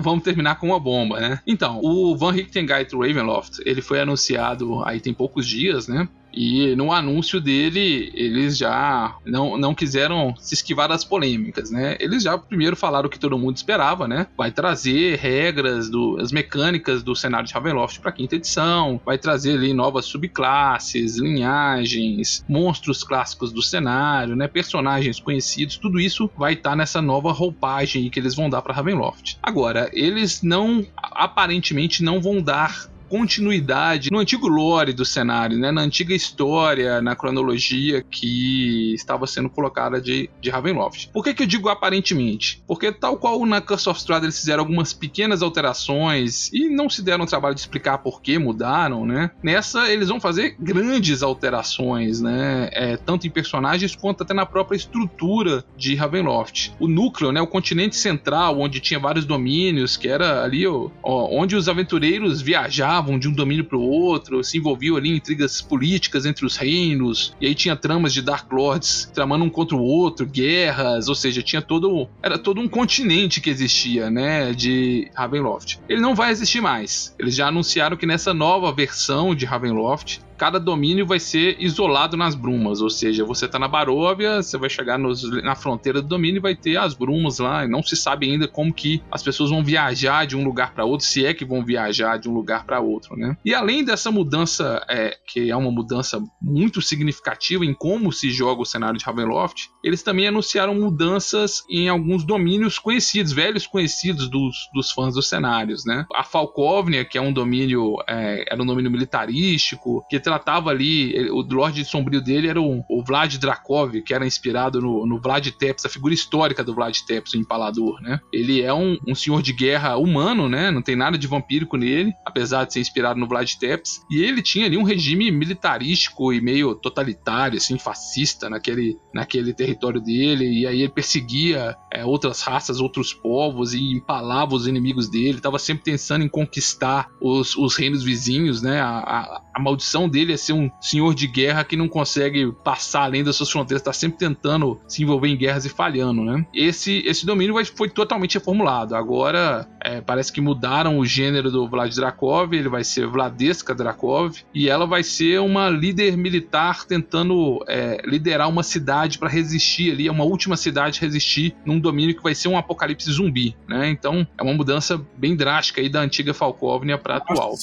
Vamos 0.00 0.22
terminar 0.22 0.56
com 0.60 0.68
uma 0.68 0.78
bomba, 0.78 1.18
né? 1.18 1.40
Então, 1.44 1.80
o 1.82 2.16
Van 2.16 2.30
Richten 2.30 2.64
Guide 2.64 2.84
to 2.84 3.00
Ravenloft, 3.00 3.60
ele 3.66 3.82
foi 3.82 4.00
anunciado 4.00 4.84
aí 4.84 5.00
tem 5.00 5.12
poucos 5.12 5.46
dias, 5.46 5.88
né? 5.88 6.08
E 6.34 6.74
no 6.74 6.92
anúncio 6.92 7.40
dele, 7.40 8.10
eles 8.14 8.58
já 8.58 9.16
não, 9.24 9.56
não 9.56 9.74
quiseram 9.74 10.34
se 10.36 10.54
esquivar 10.54 10.88
das 10.88 11.04
polêmicas, 11.04 11.70
né? 11.70 11.96
Eles 12.00 12.24
já 12.24 12.36
primeiro 12.36 12.76
falaram 12.76 13.06
o 13.06 13.10
que 13.10 13.18
todo 13.18 13.38
mundo 13.38 13.56
esperava, 13.56 14.08
né? 14.08 14.26
Vai 14.36 14.50
trazer 14.50 15.18
regras, 15.18 15.88
do, 15.88 16.18
as 16.20 16.32
mecânicas 16.32 17.02
do 17.02 17.14
cenário 17.14 17.46
de 17.46 17.54
Ravenloft 17.54 18.00
para 18.00 18.12
quinta 18.12 18.36
edição, 18.36 19.00
vai 19.04 19.16
trazer 19.16 19.52
ali 19.52 19.72
novas 19.72 20.06
subclasses, 20.06 21.18
linhagens, 21.18 22.44
monstros 22.48 23.04
clássicos 23.04 23.52
do 23.52 23.62
cenário, 23.62 24.34
né? 24.34 24.48
Personagens 24.48 25.20
conhecidos, 25.20 25.76
tudo 25.76 26.00
isso 26.00 26.30
vai 26.36 26.54
estar 26.54 26.70
tá 26.70 26.76
nessa 26.76 27.00
nova 27.00 27.32
roupagem 27.32 28.10
que 28.10 28.18
eles 28.18 28.34
vão 28.34 28.50
dar 28.50 28.62
para 28.62 28.74
Ravenloft. 28.74 29.38
Agora, 29.42 29.88
eles 29.92 30.42
não 30.42 30.84
aparentemente 30.96 32.02
não 32.02 32.20
vão 32.20 32.42
dar 32.42 32.88
continuidade 33.14 34.10
no 34.10 34.18
antigo 34.18 34.48
lore 34.48 34.92
do 34.92 35.04
cenário, 35.04 35.56
né? 35.56 35.70
na 35.70 35.82
antiga 35.82 36.12
história, 36.12 37.00
na 37.00 37.14
cronologia 37.14 38.02
que 38.02 38.92
estava 38.92 39.24
sendo 39.24 39.48
colocada 39.48 40.00
de, 40.00 40.28
de 40.40 40.50
Ravenloft. 40.50 41.10
Por 41.12 41.22
que, 41.22 41.32
que 41.32 41.44
eu 41.44 41.46
digo 41.46 41.68
aparentemente? 41.68 42.60
Porque, 42.66 42.90
tal 42.90 43.16
qual 43.16 43.46
na 43.46 43.60
Curse 43.60 43.88
of 43.88 44.00
Strahd 44.00 44.24
eles 44.24 44.36
fizeram 44.36 44.64
algumas 44.64 44.92
pequenas 44.92 45.42
alterações 45.42 46.52
e 46.52 46.68
não 46.68 46.90
se 46.90 47.02
deram 47.02 47.22
o 47.22 47.26
trabalho 47.26 47.54
de 47.54 47.60
explicar 47.60 47.98
por 47.98 48.20
que 48.20 48.36
mudaram, 48.36 49.06
né? 49.06 49.30
Nessa, 49.40 49.88
eles 49.92 50.08
vão 50.08 50.18
fazer 50.18 50.56
grandes 50.58 51.22
alterações, 51.22 52.20
né? 52.20 52.68
É, 52.72 52.96
tanto 52.96 53.28
em 53.28 53.30
personagens 53.30 53.94
quanto 53.94 54.24
até 54.24 54.34
na 54.34 54.44
própria 54.44 54.76
estrutura 54.76 55.64
de 55.76 55.94
Ravenloft. 55.94 56.72
O 56.80 56.88
núcleo, 56.88 57.30
né? 57.30 57.40
O 57.40 57.46
continente 57.46 57.94
central, 57.94 58.58
onde 58.58 58.80
tinha 58.80 58.98
vários 58.98 59.24
domínios, 59.24 59.96
que 59.96 60.08
era 60.08 60.42
ali 60.42 60.66
ó, 60.66 60.90
onde 61.04 61.54
os 61.54 61.68
aventureiros 61.68 62.42
viajavam 62.42 63.03
de 63.18 63.28
um 63.28 63.32
domínio 63.32 63.64
para 63.64 63.78
o 63.78 63.82
outro, 63.82 64.42
se 64.42 64.58
envolviam 64.58 64.96
ali 64.96 65.10
em 65.10 65.16
intrigas 65.16 65.60
políticas 65.60 66.26
entre 66.26 66.44
os 66.44 66.56
reinos, 66.56 67.34
e 67.40 67.46
aí 67.46 67.54
tinha 67.54 67.76
tramas 67.76 68.12
de 68.12 68.22
Dark 68.22 68.50
Lords 68.52 69.10
tramando 69.12 69.44
um 69.44 69.50
contra 69.50 69.76
o 69.76 69.82
outro, 69.82 70.26
guerras, 70.26 71.08
ou 71.08 71.14
seja, 71.14 71.42
tinha 71.42 71.62
todo 71.62 72.08
era 72.22 72.38
todo 72.38 72.60
um 72.60 72.68
continente 72.68 73.40
que 73.40 73.50
existia, 73.50 74.10
né, 74.10 74.52
de 74.52 75.10
Ravenloft. 75.14 75.78
Ele 75.88 76.00
não 76.00 76.14
vai 76.14 76.30
existir 76.30 76.60
mais. 76.60 77.14
Eles 77.18 77.34
já 77.34 77.48
anunciaram 77.48 77.96
que 77.96 78.06
nessa 78.06 78.32
nova 78.32 78.72
versão 78.72 79.34
de 79.34 79.44
Ravenloft 79.44 80.20
cada 80.36 80.58
domínio 80.58 81.06
vai 81.06 81.20
ser 81.20 81.56
isolado 81.58 82.16
nas 82.16 82.34
brumas, 82.34 82.80
ou 82.80 82.90
seja, 82.90 83.24
você 83.24 83.46
está 83.46 83.58
na 83.58 83.68
Baróvia, 83.68 84.42
você 84.42 84.58
vai 84.58 84.68
chegar 84.68 84.98
nos, 84.98 85.22
na 85.42 85.54
fronteira 85.54 86.02
do 86.02 86.08
domínio 86.08 86.38
e 86.38 86.40
vai 86.40 86.54
ter 86.54 86.76
as 86.76 86.94
brumas 86.94 87.38
lá, 87.38 87.64
e 87.64 87.68
não 87.68 87.82
se 87.82 87.96
sabe 87.96 88.30
ainda 88.30 88.48
como 88.48 88.72
que 88.72 89.02
as 89.10 89.22
pessoas 89.22 89.50
vão 89.50 89.62
viajar 89.62 90.26
de 90.26 90.36
um 90.36 90.44
lugar 90.44 90.74
para 90.74 90.84
outro, 90.84 91.06
se 91.06 91.24
é 91.24 91.32
que 91.32 91.44
vão 91.44 91.64
viajar 91.64 92.18
de 92.18 92.28
um 92.28 92.34
lugar 92.34 92.64
para 92.64 92.80
outro, 92.80 93.16
né? 93.16 93.36
E 93.44 93.54
além 93.54 93.84
dessa 93.84 94.10
mudança, 94.10 94.84
é, 94.88 95.16
que 95.26 95.50
é 95.50 95.56
uma 95.56 95.70
mudança 95.70 96.22
muito 96.40 96.80
significativa 96.82 97.64
em 97.64 97.74
como 97.74 98.12
se 98.12 98.30
joga 98.30 98.62
o 98.62 98.66
cenário 98.66 98.98
de 98.98 99.04
Ravenloft, 99.04 99.68
eles 99.82 100.02
também 100.02 100.26
anunciaram 100.26 100.74
mudanças 100.74 101.64
em 101.70 101.88
alguns 101.88 102.24
domínios 102.24 102.78
conhecidos, 102.78 103.32
velhos 103.32 103.66
conhecidos 103.66 104.28
dos, 104.28 104.56
dos 104.74 104.90
fãs 104.90 105.14
dos 105.14 105.28
cenários, 105.28 105.84
né? 105.84 106.06
A 106.14 106.22
Falkovnia, 106.22 107.04
que 107.04 107.18
é 107.18 107.20
um 107.20 107.32
domínio, 107.32 107.96
é, 108.08 108.44
era 108.50 108.62
um 108.62 108.66
domínio 108.66 108.90
militarístico, 108.90 110.04
que 110.08 110.18
tratava 110.34 110.70
ali, 110.70 111.30
o 111.30 111.42
Lorde 111.42 111.84
Sombrio 111.84 112.20
dele 112.20 112.48
era 112.48 112.60
o, 112.60 112.84
o 112.88 113.04
Vlad 113.04 113.36
Drakov, 113.36 114.02
que 114.02 114.12
era 114.12 114.26
inspirado 114.26 114.80
no, 114.80 115.06
no 115.06 115.20
Vlad 115.20 115.46
Tepes, 115.50 115.84
a 115.84 115.88
figura 115.88 116.12
histórica 116.12 116.64
do 116.64 116.74
Vlad 116.74 116.96
Tepes, 117.06 117.34
o 117.34 117.38
Empalador, 117.38 118.00
né? 118.00 118.18
Ele 118.32 118.60
é 118.60 118.74
um, 118.74 118.98
um 119.06 119.14
senhor 119.14 119.42
de 119.42 119.52
guerra 119.52 119.96
humano, 119.96 120.48
né? 120.48 120.70
Não 120.70 120.82
tem 120.82 120.96
nada 120.96 121.16
de 121.16 121.26
vampírico 121.26 121.76
nele, 121.76 122.12
apesar 122.26 122.64
de 122.64 122.72
ser 122.72 122.80
inspirado 122.80 123.18
no 123.18 123.28
Vlad 123.28 123.48
Tepes. 123.54 124.00
E 124.10 124.22
ele 124.22 124.42
tinha 124.42 124.66
ali 124.66 124.76
um 124.76 124.82
regime 124.82 125.30
militarístico 125.30 126.32
e 126.32 126.40
meio 126.40 126.74
totalitário, 126.74 127.56
assim, 127.56 127.78
fascista 127.78 128.50
naquele, 128.50 128.96
naquele 129.12 129.52
território 129.54 130.00
dele. 130.00 130.62
E 130.62 130.66
aí 130.66 130.82
ele 130.82 130.92
perseguia 130.92 131.76
é, 131.92 132.04
outras 132.04 132.42
raças, 132.42 132.80
outros 132.80 133.14
povos 133.14 133.72
e 133.72 133.78
empalava 133.78 134.54
os 134.54 134.66
inimigos 134.66 135.08
dele. 135.08 135.40
Tava 135.40 135.58
sempre 135.58 135.84
pensando 135.84 136.24
em 136.24 136.28
conquistar 136.28 137.08
os, 137.20 137.56
os 137.56 137.76
reinos 137.76 138.02
vizinhos, 138.02 138.62
né? 138.62 138.80
A, 138.80 138.98
a, 138.98 139.42
a 139.54 139.60
maldição 139.60 140.08
dele 140.08 140.32
é 140.32 140.36
ser 140.36 140.52
um 140.52 140.68
senhor 140.80 141.14
de 141.14 141.28
guerra 141.28 141.64
que 141.64 141.76
não 141.76 141.88
consegue 141.88 142.52
passar 142.64 143.04
além 143.04 143.22
das 143.22 143.36
suas 143.36 143.50
fronteiras, 143.50 143.80
está 143.80 143.92
sempre 143.92 144.18
tentando 144.18 144.80
se 144.88 145.02
envolver 145.02 145.28
em 145.28 145.36
guerras 145.36 145.64
e 145.64 145.68
falhando, 145.68 146.24
né? 146.24 146.44
Esse, 146.52 147.02
esse 147.06 147.24
domínio 147.24 147.54
foi 147.76 147.88
totalmente 147.88 148.34
reformulado. 148.34 148.96
Agora 148.96 149.68
é, 149.80 150.00
parece 150.00 150.32
que 150.32 150.40
mudaram 150.40 150.98
o 150.98 151.06
gênero 151.06 151.50
do 151.50 151.68
Vlad 151.68 151.94
Drakov, 151.94 152.52
ele 152.52 152.68
vai 152.68 152.82
ser 152.82 153.06
Vladeska 153.06 153.74
Drakov, 153.74 154.38
e 154.52 154.68
ela 154.68 154.86
vai 154.86 155.04
ser 155.04 155.40
uma 155.40 155.70
líder 155.70 156.16
militar 156.16 156.84
tentando 156.84 157.64
é, 157.68 158.02
liderar 158.04 158.48
uma 158.48 158.62
cidade 158.62 159.18
para 159.18 159.28
resistir 159.28 159.92
ali, 159.92 160.10
uma 160.10 160.24
última 160.24 160.56
cidade 160.56 161.00
resistir 161.00 161.54
num 161.64 161.78
domínio 161.78 162.16
que 162.16 162.22
vai 162.22 162.34
ser 162.34 162.48
um 162.48 162.58
apocalipse 162.58 163.10
zumbi, 163.10 163.56
né? 163.68 163.88
Então 163.88 164.26
é 164.36 164.42
uma 164.42 164.54
mudança 164.54 165.00
bem 165.16 165.36
drástica 165.36 165.80
aí 165.80 165.88
da 165.88 166.00
antiga 166.00 166.34
Falkovnia 166.34 166.98
para 166.98 167.16
atual. 167.16 167.54